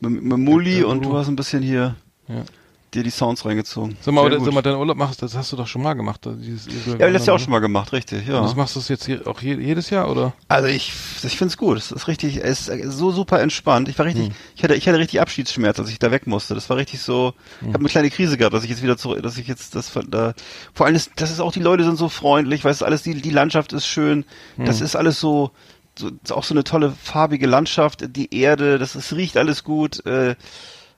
mit, 0.00 0.22
mit 0.22 0.38
Muli 0.38 0.80
Ja, 0.80 0.86
und 0.86 1.02
du 1.04 1.16
hast 1.16 1.28
ein 1.28 1.36
bisschen 1.36 1.62
hier 1.62 1.96
Ja. 2.28 2.44
Dir 2.94 3.02
die 3.02 3.10
Sounds 3.10 3.44
reingezogen. 3.44 3.96
sag 4.00 4.12
mal, 4.14 4.30
sag 4.40 4.52
mal, 4.52 4.62
deinen 4.62 4.76
Urlaub 4.76 4.96
machst, 4.96 5.22
das 5.22 5.36
hast 5.36 5.52
du 5.52 5.56
doch 5.56 5.66
schon 5.66 5.82
mal 5.82 5.94
gemacht. 5.94 6.24
da, 6.26 6.32
Dieses 6.32 6.66
Ja, 6.98 7.06
letztes 7.06 7.26
Jahr 7.26 7.36
auch 7.36 7.40
schon 7.40 7.50
mal 7.52 7.60
gemacht, 7.60 7.92
richtig, 7.92 8.26
ja. 8.26 8.38
Und 8.38 8.44
das 8.44 8.56
machst 8.56 8.74
du 8.76 8.80
jetzt 8.92 9.06
hier 9.06 9.26
auch 9.26 9.40
je, 9.40 9.54
jedes 9.54 9.90
Jahr, 9.90 10.10
oder? 10.10 10.32
Also 10.48 10.68
ich, 10.68 10.92
ich 11.22 11.36
finde 11.38 11.52
es 11.52 11.56
gut. 11.56 11.78
Es 11.78 11.92
ist 11.92 12.08
richtig, 12.08 12.36
es 12.42 12.68
ist 12.68 12.92
so 12.98 13.10
super 13.12 13.40
entspannt. 13.40 13.88
Ich 13.88 13.98
war 13.98 14.06
richtig, 14.06 14.26
Hm. 14.28 14.34
ich 14.56 14.62
hatte, 14.64 14.74
ich 14.74 14.88
hatte 14.88 14.98
richtig 14.98 15.20
Abschiedsschmerz, 15.20 15.78
als 15.78 15.90
ich 15.90 15.98
da 15.98 16.10
weg 16.10 16.26
musste. 16.26 16.54
Das 16.54 16.68
war 16.68 16.76
richtig 16.76 17.00
so. 17.00 17.34
Ich 17.60 17.66
Hm. 17.66 17.72
habe 17.74 17.78
eine 17.80 17.88
kleine 17.88 18.10
Krise 18.10 18.36
gehabt, 18.36 18.54
dass 18.54 18.64
ich 18.64 18.70
jetzt 18.70 18.82
wieder 18.82 18.96
zurück, 18.96 19.22
dass 19.22 19.38
ich 19.38 19.46
jetzt 19.46 19.74
das 19.74 19.92
da. 20.08 20.34
Vor 20.74 20.86
allem, 20.86 20.96
ist, 20.96 21.12
das 21.16 21.30
ist 21.30 21.40
auch 21.40 21.52
die 21.52 21.60
Leute 21.60 21.84
sind 21.84 21.96
so 21.96 22.08
freundlich, 22.08 22.64
weißt 22.64 22.80
du, 22.80 22.84
alles 22.84 23.02
die, 23.02 23.14
die 23.20 23.30
Landschaft 23.30 23.72
ist 23.72 23.86
schön. 23.86 24.24
Hm. 24.56 24.64
Das 24.66 24.80
ist 24.80 24.96
alles 24.96 25.20
so, 25.20 25.50
so 25.98 26.10
auch 26.34 26.44
so 26.44 26.54
eine 26.54 26.64
tolle 26.64 26.92
farbige 27.02 27.46
Landschaft. 27.46 28.16
Die 28.16 28.34
Erde, 28.34 28.78
das 28.78 28.96
ist, 28.96 29.12
riecht 29.12 29.36
alles 29.36 29.64
gut. 29.64 30.04
Äh, 30.06 30.34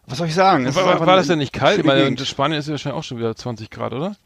was 0.07 0.19
soll 0.19 0.27
ich 0.29 0.35
sagen? 0.35 0.67
Es 0.67 0.75
War, 0.75 0.87
war 0.87 1.01
eine 1.03 1.17
das 1.17 1.27
denn 1.29 1.39
nicht 1.39 1.53
kalt? 1.53 1.79
Ich 1.79 1.85
meine, 1.85 2.17
Spanien 2.25 2.59
ist 2.59 2.67
ja 2.67 2.73
wahrscheinlich 2.73 2.99
auch 2.99 3.05
schon 3.05 3.19
wieder 3.19 3.35
20 3.35 3.71
Grad, 3.71 3.93
oder? 3.93 4.17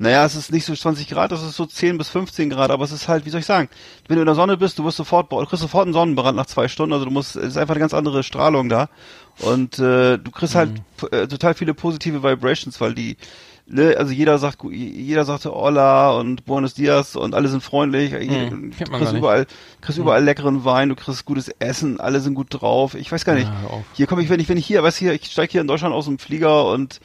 Naja, 0.00 0.24
es 0.24 0.36
ist 0.36 0.52
nicht 0.52 0.64
so 0.64 0.74
20 0.76 1.08
Grad, 1.08 1.32
das 1.32 1.42
ist 1.42 1.56
so 1.56 1.66
10 1.66 1.98
bis 1.98 2.08
15 2.08 2.50
Grad, 2.50 2.70
aber 2.70 2.84
es 2.84 2.92
ist 2.92 3.08
halt, 3.08 3.26
wie 3.26 3.30
soll 3.30 3.40
ich 3.40 3.46
sagen, 3.46 3.68
wenn 4.06 4.14
du 4.14 4.22
in 4.22 4.26
der 4.26 4.36
Sonne 4.36 4.56
bist, 4.56 4.78
du 4.78 4.84
wirst 4.84 4.96
sofort, 4.96 5.32
du 5.32 5.44
kriegst 5.44 5.60
sofort 5.60 5.86
einen 5.86 5.92
Sonnenbrand 5.92 6.36
nach 6.36 6.46
zwei 6.46 6.68
Stunden, 6.68 6.92
also 6.92 7.04
du 7.04 7.10
musst, 7.10 7.34
es 7.34 7.48
ist 7.48 7.56
einfach 7.56 7.74
eine 7.74 7.80
ganz 7.80 7.94
andere 7.94 8.22
Strahlung 8.22 8.68
da 8.68 8.88
und 9.40 9.80
äh, 9.80 10.18
du 10.18 10.30
kriegst 10.30 10.54
halt 10.54 10.70
Mhm. 10.70 11.08
äh, 11.10 11.26
total 11.26 11.54
viele 11.54 11.74
positive 11.74 12.22
Vibrations, 12.22 12.80
weil 12.80 12.94
die, 12.94 13.16
also 13.70 14.12
jeder 14.12 14.38
sagt, 14.38 14.58
jeder 14.70 15.24
sagte 15.24 15.50
Hola 15.52 16.12
und 16.12 16.44
Buenos 16.46 16.74
Dias 16.74 17.16
und 17.16 17.34
alle 17.34 17.48
sind 17.48 17.62
freundlich, 17.62 18.12
Mhm. 18.12 18.70
du 18.72 18.76
kriegst 18.76 18.90
gar 18.90 18.98
nicht. 19.00 19.12
Mhm. 19.12 19.18
überall, 19.18 19.46
kriegst 19.80 19.98
überall 19.98 20.24
leckeren 20.24 20.64
Wein, 20.64 20.88
du 20.88 20.94
kriegst 20.94 21.24
gutes 21.26 21.48
Essen, 21.58 22.00
alle 22.00 22.20
sind 22.20 22.34
gut 22.34 22.46
drauf, 22.50 22.94
ich 22.94 23.12
weiß 23.12 23.24
gar 23.24 23.34
nicht, 23.34 23.46
Ja, 23.48 23.82
hier 23.94 24.06
komme 24.06 24.22
ich, 24.22 24.28
wenn 24.30 24.40
ich, 24.40 24.48
wenn 24.48 24.56
ich 24.58 24.66
hier, 24.66 24.82
weißt 24.82 25.00
du, 25.00 25.04
hier, 25.06 25.12
ich 25.14 25.26
steige 25.26 25.52
hier 25.52 25.60
in 25.60 25.66
Deutschland 25.66 25.94
aus 25.94 26.06
dem 26.06 26.18
Flieger 26.18 26.66
und 26.70 27.00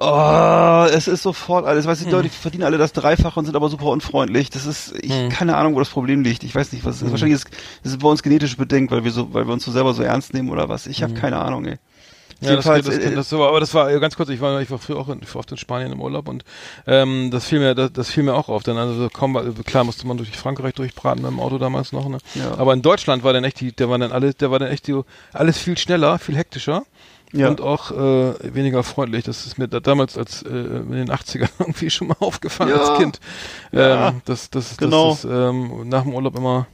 Oh, 0.00 0.86
es 0.92 1.08
ist 1.08 1.24
sofort 1.24 1.66
alles. 1.66 1.84
Weißt 1.86 2.02
du, 2.02 2.04
die 2.04 2.12
Leute 2.12 2.28
verdienen 2.28 2.62
alle 2.62 2.78
das 2.78 2.92
Dreifache 2.92 3.40
und 3.40 3.46
sind 3.46 3.56
aber 3.56 3.68
super 3.68 3.86
unfreundlich. 3.86 4.48
Das 4.48 4.64
ist, 4.64 4.94
ich 5.02 5.12
Hm. 5.12 5.28
keine 5.28 5.56
Ahnung, 5.56 5.74
wo 5.74 5.80
das 5.80 5.88
Problem 5.88 6.22
liegt. 6.22 6.44
Ich 6.44 6.54
weiß 6.54 6.72
nicht, 6.72 6.84
was 6.84 6.96
es 6.96 7.02
ist. 7.02 7.10
Wahrscheinlich 7.10 7.40
ist 7.40 7.48
es 7.82 7.98
bei 7.98 8.06
uns 8.08 8.22
genetisch 8.22 8.56
bedingt, 8.56 8.92
weil 8.92 9.02
wir 9.02 9.10
so, 9.10 9.34
weil 9.34 9.46
wir 9.48 9.52
uns 9.52 9.64
so 9.64 9.72
selber 9.72 9.94
so 9.94 10.02
ernst 10.04 10.34
nehmen 10.34 10.50
oder 10.50 10.68
was. 10.68 10.86
Ich 10.86 11.02
habe 11.02 11.14
keine 11.14 11.38
Ahnung, 11.38 11.64
ey. 11.66 11.78
Ja, 12.40 12.54
das, 12.54 12.64
das, 12.66 12.84
das, 12.84 12.96
äh, 12.98 13.14
das, 13.14 13.32
war, 13.32 13.48
aber 13.48 13.58
das 13.60 13.74
war 13.74 13.90
ganz 13.98 14.14
kurz, 14.16 14.28
ich 14.28 14.40
war, 14.40 14.60
ich 14.60 14.70
war 14.70 14.78
früher 14.78 14.96
auch 14.98 15.08
in, 15.08 15.20
oft 15.34 15.50
in 15.50 15.56
Spanien 15.56 15.90
im 15.90 16.00
Urlaub 16.00 16.28
und 16.28 16.44
ähm, 16.86 17.30
das 17.32 17.46
fiel 17.46 17.58
mir, 17.58 17.74
das, 17.74 17.92
das 17.92 18.10
fiel 18.10 18.22
mir 18.22 18.34
auch 18.34 18.48
auf. 18.48 18.62
Dann 18.62 18.76
also 18.76 19.08
kaum 19.12 19.34
war- 19.34 19.44
klar 19.64 19.82
musste 19.84 20.06
man 20.06 20.16
durch 20.18 20.30
Frankreich 20.36 20.74
durchbraten 20.74 21.22
mit 21.22 21.30
dem 21.32 21.40
Auto 21.40 21.58
damals 21.58 21.90
noch, 21.92 22.08
ne? 22.08 22.18
Ja. 22.34 22.56
Aber 22.56 22.74
in 22.74 22.82
Deutschland 22.82 23.24
war 23.24 23.32
dann 23.32 23.42
echt 23.42 23.60
die, 23.60 23.72
der 23.72 23.90
war 23.90 23.98
dann 23.98 24.12
alles, 24.12 24.36
der 24.36 24.50
war 24.52 24.60
dann 24.60 24.68
echt 24.70 24.86
die, 24.86 25.00
alles 25.32 25.58
viel 25.58 25.76
schneller, 25.76 26.18
viel 26.20 26.36
hektischer. 26.36 26.84
Ja. 27.32 27.48
Und 27.48 27.60
auch 27.60 27.90
äh, 27.90 28.54
weniger 28.54 28.82
freundlich. 28.82 29.22
Das 29.24 29.44
ist 29.44 29.58
mir 29.58 29.68
da, 29.68 29.80
damals 29.80 30.16
als 30.16 30.42
äh, 30.44 30.48
in 30.48 30.92
den 30.92 31.10
80ern 31.10 31.50
irgendwie 31.58 31.90
schon 31.90 32.06
mal 32.08 32.16
aufgefallen 32.20 32.70
Ja. 32.70 32.76
als 32.76 32.98
Kind. 32.98 33.20
Ja. 33.70 34.08
Ähm, 34.08 34.22
das, 34.24 34.48
das, 34.48 34.78
Genau. 34.78 35.10
das 35.10 35.24
ist 35.24 35.30
ähm, 35.30 35.88
nach 35.90 36.04
dem 36.04 36.14
Urlaub 36.14 36.36
immer, 36.38 36.66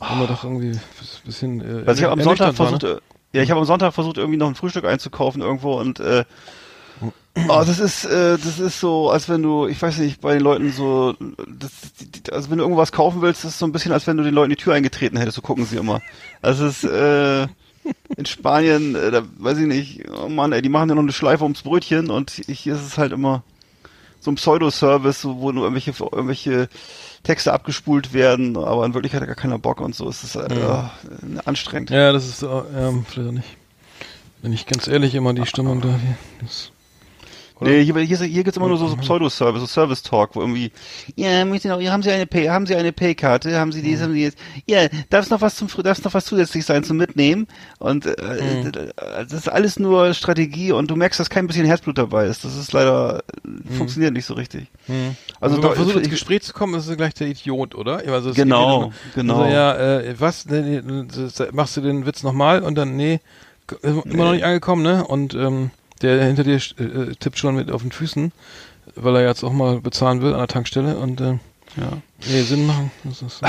immer 0.00 0.26
doch 0.26 0.42
irgendwie 0.42 0.70
ein 0.70 0.80
bisschen. 1.24 1.60
Äh, 1.60 1.84
Also 1.86 2.00
ich 2.00 2.04
habe 2.04 2.14
am 2.14 2.22
Sonntag 2.22 2.58
war, 2.58 2.72
ne? 2.72 3.00
Ja, 3.36 3.42
ich 3.42 3.50
habe 3.50 3.60
am 3.60 3.66
Sonntag 3.66 3.92
versucht, 3.94 4.16
irgendwie 4.18 4.38
noch 4.38 4.48
ein 4.48 4.54
Frühstück 4.54 4.84
einzukaufen 4.84 5.42
irgendwo 5.42 5.74
und 5.78 6.00
äh, 6.00 6.24
oh, 7.02 7.62
das 7.66 7.78
ist, 7.78 8.04
äh, 8.06 8.38
das 8.38 8.58
ist 8.58 8.80
so, 8.80 9.10
als 9.10 9.28
wenn 9.28 9.42
du, 9.42 9.66
ich 9.66 9.80
weiß 9.80 9.98
nicht, 9.98 10.20
bei 10.20 10.32
den 10.34 10.42
Leuten 10.42 10.72
so, 10.72 11.14
das, 11.46 11.70
die- 12.00 12.32
also 12.32 12.50
wenn 12.50 12.58
du 12.58 12.64
irgendwas 12.64 12.92
kaufen 12.92 13.20
willst, 13.22 13.44
ist 13.44 13.58
so 13.58 13.66
ein 13.66 13.72
bisschen, 13.72 13.92
als 13.92 14.06
wenn 14.06 14.16
du 14.16 14.22
den 14.24 14.34
Leuten 14.34 14.50
die 14.50 14.56
Tür 14.56 14.74
eingetreten 14.74 15.16
hättest, 15.18 15.36
so 15.36 15.42
gucken 15.42 15.66
sie 15.66 15.76
immer. 15.76 16.00
Also 16.42 16.66
es 16.66 16.82
ist, 16.82 16.90
äh, 16.90 17.46
in 18.16 18.26
Spanien, 18.26 18.94
äh, 18.96 19.10
da 19.10 19.22
weiß 19.38 19.58
ich 19.58 19.66
nicht, 19.66 20.04
oh 20.10 20.28
Mann, 20.28 20.52
ey, 20.52 20.62
die 20.62 20.68
machen 20.68 20.88
ja 20.88 20.94
noch 20.94 21.02
eine 21.02 21.12
Schleife 21.12 21.44
ums 21.44 21.62
Brötchen 21.62 22.10
und 22.10 22.30
hier 22.30 22.74
ist 22.74 22.84
es 22.86 22.98
halt 22.98 23.12
immer 23.12 23.42
so 24.20 24.30
ein 24.32 24.36
Pseudo-Service, 24.36 25.24
wo 25.24 25.52
nur 25.52 25.64
irgendwelche, 25.64 25.92
irgendwelche 26.02 26.68
Texte 27.26 27.52
abgespult 27.52 28.12
werden, 28.12 28.56
aber 28.56 28.86
in 28.86 28.94
Wirklichkeit 28.94 29.20
hat 29.20 29.26
gar 29.26 29.34
keiner 29.34 29.58
Bock 29.58 29.80
und 29.80 29.96
so. 29.96 30.08
Es 30.08 30.22
ist 30.22 30.36
äh, 30.36 30.46
äh, 30.46 30.84
anstrengend. 31.44 31.90
Ja, 31.90 32.12
das 32.12 32.28
ist, 32.28 32.42
äh, 32.42 32.46
ähm, 32.46 33.04
vielleicht 33.04 33.28
auch 33.28 33.32
nicht. 33.32 33.56
Wenn 34.42 34.52
ich 34.52 34.64
ganz 34.64 34.86
ehrlich 34.86 35.12
immer 35.16 35.34
die 35.34 35.44
Stimmung 35.44 35.80
da, 35.80 35.88
die, 35.88 36.44
das, 36.44 36.70
Oder? 37.58 37.70
Nee, 37.70 37.84
hier, 37.84 37.94
hier, 37.98 38.18
hier 38.18 38.44
gibt's 38.44 38.58
immer 38.58 38.68
nur 38.68 38.76
so, 38.76 38.86
so 38.86 38.96
Pseudo-Service, 38.96 39.60
so 39.62 39.66
Service-Talk, 39.66 40.36
wo 40.36 40.40
irgendwie, 40.42 40.70
ja, 41.14 41.42
möchten 41.46 41.70
auch, 41.70 41.80
haben 41.80 42.02
Sie 42.02 42.10
eine 42.10 42.26
Pay, 42.26 42.48
haben 42.48 42.66
Sie 42.66 42.74
eine 42.76 42.92
Pay-Karte, 42.92 43.58
haben 43.58 43.72
Sie 43.72 43.80
dies, 43.80 44.02
haben 44.02 44.12
Sie 44.12 44.24
jetzt, 44.24 44.36
ja, 44.66 44.88
darf 45.08 45.24
es 45.24 45.30
noch 45.30 45.40
was 45.40 45.56
zum, 45.56 45.68
darf 45.82 45.96
es 45.96 46.04
noch 46.04 46.12
was 46.12 46.26
zusätzlich 46.26 46.66
sein 46.66 46.84
zum 46.84 46.98
Mitnehmen? 46.98 47.46
Und, 47.78 48.04
äh, 48.04 48.62
Mhm. 48.62 48.72
das 48.94 49.32
ist 49.32 49.48
alles 49.48 49.78
nur 49.78 50.12
Strategie 50.12 50.72
und 50.72 50.90
du 50.90 50.96
merkst, 50.96 51.18
dass 51.18 51.30
kein 51.30 51.46
bisschen 51.46 51.64
Herzblut 51.64 51.96
dabei 51.96 52.26
ist. 52.26 52.44
Das 52.44 52.54
ist 52.56 52.72
leider, 52.74 53.22
Mhm. 53.42 53.62
funktioniert 53.76 54.12
nicht 54.12 54.26
so 54.26 54.34
richtig. 54.34 54.66
hm. 54.86 55.16
Also 55.40 55.56
Also, 55.56 55.72
versucht, 55.74 55.96
ins 55.96 56.10
Gespräch 56.10 56.42
zu 56.42 56.52
kommen, 56.52 56.74
ist 56.74 56.94
gleich 56.96 57.14
der 57.14 57.28
Idiot, 57.28 57.74
oder? 57.74 58.02
Also 58.12 58.30
es 58.30 58.36
Genau, 58.36 58.76
immer- 58.84 58.92
genau. 59.14 59.40
Also, 59.44 59.54
ja, 59.54 59.98
äh, 60.00 60.14
was? 60.20 60.44
Nee, 60.44 60.82
nee, 60.84 61.04
machst 61.52 61.76
du 61.78 61.80
den 61.80 62.04
Witz 62.04 62.22
nochmal 62.22 62.62
und 62.62 62.74
dann, 62.74 62.96
nee, 62.96 63.20
immer 63.82 64.24
noch 64.24 64.32
nicht 64.32 64.44
angekommen, 64.44 64.82
ne? 64.82 65.06
Und 65.06 65.32
ähm, 65.34 65.70
der 66.02 66.24
hinter 66.24 66.44
dir 66.44 66.56
äh, 66.56 67.14
tippt 67.18 67.38
schon 67.38 67.54
mit 67.56 67.70
auf 67.70 67.82
den 67.82 67.92
Füßen, 67.92 68.32
weil 68.94 69.16
er 69.16 69.26
jetzt 69.26 69.42
auch 69.44 69.52
mal 69.52 69.80
bezahlen 69.80 70.22
will 70.22 70.32
an 70.32 70.38
der 70.38 70.48
Tankstelle 70.48 70.96
und 70.98 71.20
äh, 71.20 71.38
Ja. 71.76 71.98
Nee, 72.28 72.42
Sinn 72.42 72.66
machen. 72.66 72.90
Das 73.04 73.22
ist, 73.22 73.42
ja. 73.42 73.48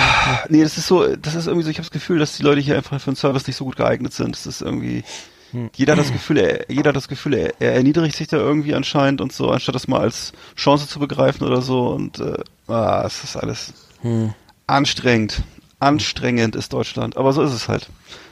Nee, 0.50 0.64
das 0.64 0.78
ist 0.78 0.88
so, 0.88 1.16
das 1.16 1.36
ist 1.36 1.48
irgendwie 1.48 1.64
so, 1.64 1.70
ich 1.70 1.78
habe 1.78 1.86
das 1.86 1.92
Gefühl, 1.92 2.20
dass 2.20 2.36
die 2.38 2.44
Leute 2.44 2.60
hier 2.62 2.76
einfach 2.76 3.00
für 3.00 3.12
den 3.12 3.16
Service 3.16 3.48
nicht 3.48 3.56
so 3.56 3.66
gut 3.66 3.76
geeignet 3.78 4.14
sind. 4.14 4.36
Das 4.36 4.46
ist 4.46 4.62
irgendwie, 4.62 5.04
Hm. 5.52 5.70
jeder 5.76 5.94
hat 5.94 6.00
das 6.00 6.12
Gefühl, 6.12 6.38
er, 6.40 6.70
jeder 6.70 6.90
hat 6.90 6.98
das 6.98 7.08
Gefühl, 7.08 7.34
er, 7.34 7.54
er 7.60 7.74
erniedrigt 7.76 8.18
sich 8.18 8.28
da 8.28 8.36
irgendwie 8.36 8.76
anscheinend 8.76 9.22
und 9.22 9.32
so, 9.32 9.50
anstatt 9.50 9.76
das 9.76 9.88
mal 9.88 10.02
als 10.02 10.34
Chance 10.58 10.90
zu 10.90 11.00
begreifen 11.00 11.48
oder 11.48 11.62
so 11.62 11.88
und, 11.88 12.20
äh, 12.20 12.38
ah, 12.68 13.04
es 13.06 13.24
ist 13.24 13.38
alles 13.38 13.74
Hm. 14.02 14.34
anstrengend. 14.68 15.44
Anstrengend 15.80 16.56
ist 16.58 16.74
Deutschland, 16.74 17.16
aber 17.18 17.32
so 17.34 17.42
ist 17.44 17.54
es 17.54 17.70
halt. 17.70 17.88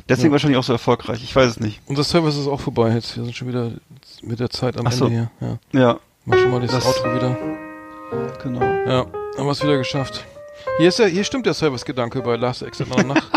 Deswegen 0.07 0.27
Ja. 0.27 0.31
wahrscheinlich 0.33 0.57
auch 0.59 0.63
so 0.63 0.73
erfolgreich, 0.73 1.23
ich 1.23 1.35
weiß 1.35 1.49
es 1.51 1.59
nicht. 1.59 1.81
Unser 1.87 2.03
Service 2.03 2.37
ist 2.37 2.47
auch 2.47 2.59
vorbei 2.59 2.89
jetzt. 2.91 3.17
Wir 3.17 3.23
sind 3.23 3.35
schon 3.35 3.47
wieder 3.47 3.71
mit 4.21 4.39
der 4.39 4.49
Zeit 4.49 4.77
am 4.77 4.85
Ach 4.87 4.91
so. 4.91 5.05
Ende 5.05 5.29
hier. 5.39 5.57
Ja. 5.73 5.79
Ja, 5.79 5.99
Mach 6.25 6.37
schon 6.37 6.51
mal 6.51 6.61
das, 6.61 6.71
Das- 6.71 6.85
Outro 6.85 7.13
wieder. 7.15 7.37
genau. 8.43 8.61
Ja, 8.61 9.05
haben 9.37 9.45
wir 9.45 9.51
es 9.51 9.63
wieder 9.63 9.77
geschafft. 9.77 10.23
Hier 10.77 10.89
ist 10.89 10.99
der, 10.99 11.07
hier 11.07 11.23
stimmt 11.23 11.45
der 11.45 11.53
Service-Gedanke 11.53 12.21
bei 12.21 12.35
Last 12.35 12.61
Exit 12.63 12.87
nach 12.89 13.03
nach. 13.03 13.23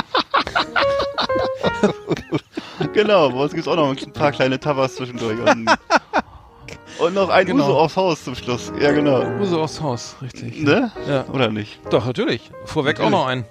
Genau, 2.92 3.30
bei 3.30 3.36
uns 3.38 3.52
gibt's 3.52 3.68
auch 3.68 3.76
noch 3.76 3.90
ein 3.90 4.12
paar 4.12 4.32
kleine 4.32 4.58
Towers 4.58 4.96
zwischendurch. 4.96 5.38
Und, 5.40 5.68
und 7.00 7.14
noch 7.14 7.28
ein 7.28 7.46
Genau. 7.46 7.64
Uso 7.64 7.78
aufs 7.78 7.96
Haus 7.96 8.24
zum 8.24 8.34
Schluss. 8.34 8.72
Ja, 8.80 8.92
genau. 8.92 9.24
Uso 9.40 9.62
aufs 9.62 9.80
Haus, 9.80 10.16
richtig. 10.22 10.62
Ne? 10.62 10.90
Ja. 11.08 11.24
Oder 11.32 11.50
nicht? 11.50 11.80
Doch, 11.90 12.06
natürlich. 12.06 12.50
Vorweg 12.64 12.98
auch 13.00 13.10
Natürlich. 13.10 13.18
noch 13.20 13.26
ein. 13.26 13.44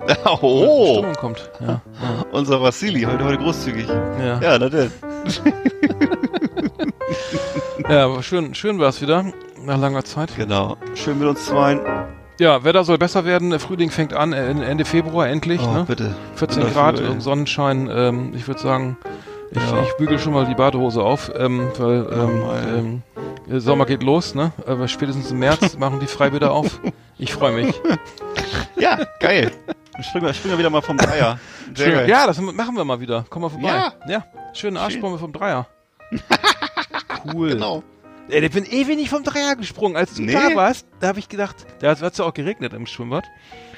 oh, 0.40 0.94
Stimmung 0.98 1.14
kommt. 1.14 1.50
Ja. 1.60 1.80
unser 2.32 2.60
Vassili, 2.60 3.02
heute, 3.02 3.24
heute 3.24 3.38
großzügig. 3.38 3.88
Ja. 3.88 4.40
Ja, 4.40 4.58
na 4.58 4.68
denn. 4.68 4.90
Ja, 7.88 8.06
aber 8.06 8.22
schön, 8.22 8.54
schön 8.54 8.78
war 8.78 8.88
es 8.88 9.02
wieder. 9.02 9.24
Nach 9.62 9.78
langer 9.78 10.04
Zeit. 10.04 10.34
Genau. 10.36 10.76
Schön 10.94 11.18
mit 11.18 11.28
uns 11.28 11.44
zweien. 11.44 11.80
Ja, 12.40 12.64
Wetter 12.64 12.82
soll 12.82 12.96
besser 12.98 13.24
werden. 13.26 13.58
Frühling 13.58 13.90
fängt 13.90 14.14
an, 14.14 14.32
äh, 14.32 14.50
Ende 14.50 14.84
Februar 14.84 15.28
endlich. 15.28 15.60
Oh, 15.62 15.70
ne? 15.72 15.84
bitte. 15.86 16.14
14 16.36 16.64
Bin 16.64 16.72
Grad 16.72 16.98
dafür, 16.98 17.20
Sonnenschein. 17.20 17.90
Ähm, 17.92 18.32
ich 18.34 18.48
würde 18.48 18.60
sagen, 18.60 18.96
ich, 19.50 19.58
Ja. 19.58 19.82
ich 19.82 19.92
bügel 19.98 20.18
schon 20.18 20.32
mal 20.32 20.46
die 20.46 20.54
Badehose 20.54 21.02
auf, 21.02 21.30
ähm, 21.36 21.68
weil 21.78 22.06
ähm, 22.10 22.42
ähm, 22.76 23.02
der 23.46 23.60
Sommer 23.60 23.84
geht 23.84 24.02
los, 24.02 24.34
ne? 24.34 24.52
Aber 24.66 24.88
spätestens 24.88 25.30
im 25.30 25.38
März 25.38 25.76
machen 25.78 26.00
die 26.00 26.06
Freibäder 26.06 26.52
auf. 26.52 26.80
Ich 27.18 27.32
freue 27.34 27.52
mich. 27.52 27.74
Ja, 28.76 28.98
geil. 29.20 29.52
Springen 30.02 30.26
wir, 30.26 30.34
springen 30.34 30.54
wir 30.54 30.58
wieder 30.58 30.70
mal 30.70 30.82
vom 30.82 30.96
Dreier. 30.96 31.38
Ja, 32.06 32.26
das 32.26 32.40
machen 32.40 32.76
wir 32.76 32.84
mal 32.84 33.00
wieder. 33.00 33.24
Komm 33.30 33.42
mal 33.42 33.48
vorbei. 33.48 33.68
Ja. 33.68 33.92
ja. 34.06 34.24
Schönen 34.52 34.76
Arschbombe 34.76 35.18
vom 35.18 35.32
Dreier. 35.32 35.66
Cool. 37.32 37.50
Genau. 37.54 37.82
Ey, 38.28 38.44
ich 38.44 38.52
bin 38.52 38.64
ewig 38.66 38.96
nicht 38.96 39.08
vom 39.08 39.24
Dreier 39.24 39.56
gesprungen. 39.56 39.96
Als 39.96 40.14
du 40.14 40.22
Nee. 40.22 40.32
da 40.34 40.54
warst, 40.54 40.86
da 41.00 41.08
habe 41.08 41.18
ich 41.18 41.28
gedacht, 41.30 41.56
da 41.80 41.88
hat 41.96 42.02
es 42.02 42.18
ja 42.18 42.24
auch 42.26 42.34
geregnet 42.34 42.74
im 42.74 42.86
Schwimmbad. 42.86 43.24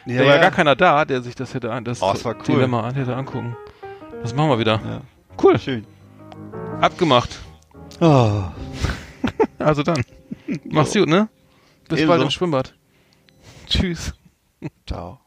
Ja, 0.04 0.18
da 0.18 0.26
war 0.26 0.34
ja. 0.34 0.40
gar 0.40 0.50
keiner 0.50 0.74
da, 0.74 1.04
der 1.04 1.22
sich 1.22 1.36
das 1.36 1.54
hätte 1.54 1.70
an, 1.72 1.84
das 1.84 2.02
Oh, 2.02 2.10
das 2.12 2.24
war 2.24 2.34
cool. 2.34 2.42
Dilemma 2.56 2.82
an, 2.88 2.94
hätte 2.94 3.14
angucken. 3.14 3.56
Das 4.22 4.34
machen 4.34 4.50
wir 4.50 4.58
wieder. 4.58 4.80
Ja. 4.84 5.00
Cool. 5.40 5.58
Schön. 5.60 5.86
Abgemacht. 6.80 7.38
Oh. 8.00 8.42
Also 9.58 9.82
dann. 9.82 10.02
Mach's 10.64 10.92
gut, 10.92 11.08
ne? 11.08 11.28
Bis 11.88 11.98
Ebenso. 11.98 12.08
bald 12.08 12.22
im 12.22 12.30
Schwimmbad. 12.30 12.74
Tschüss. 13.68 14.12
Ciao. 14.86 15.20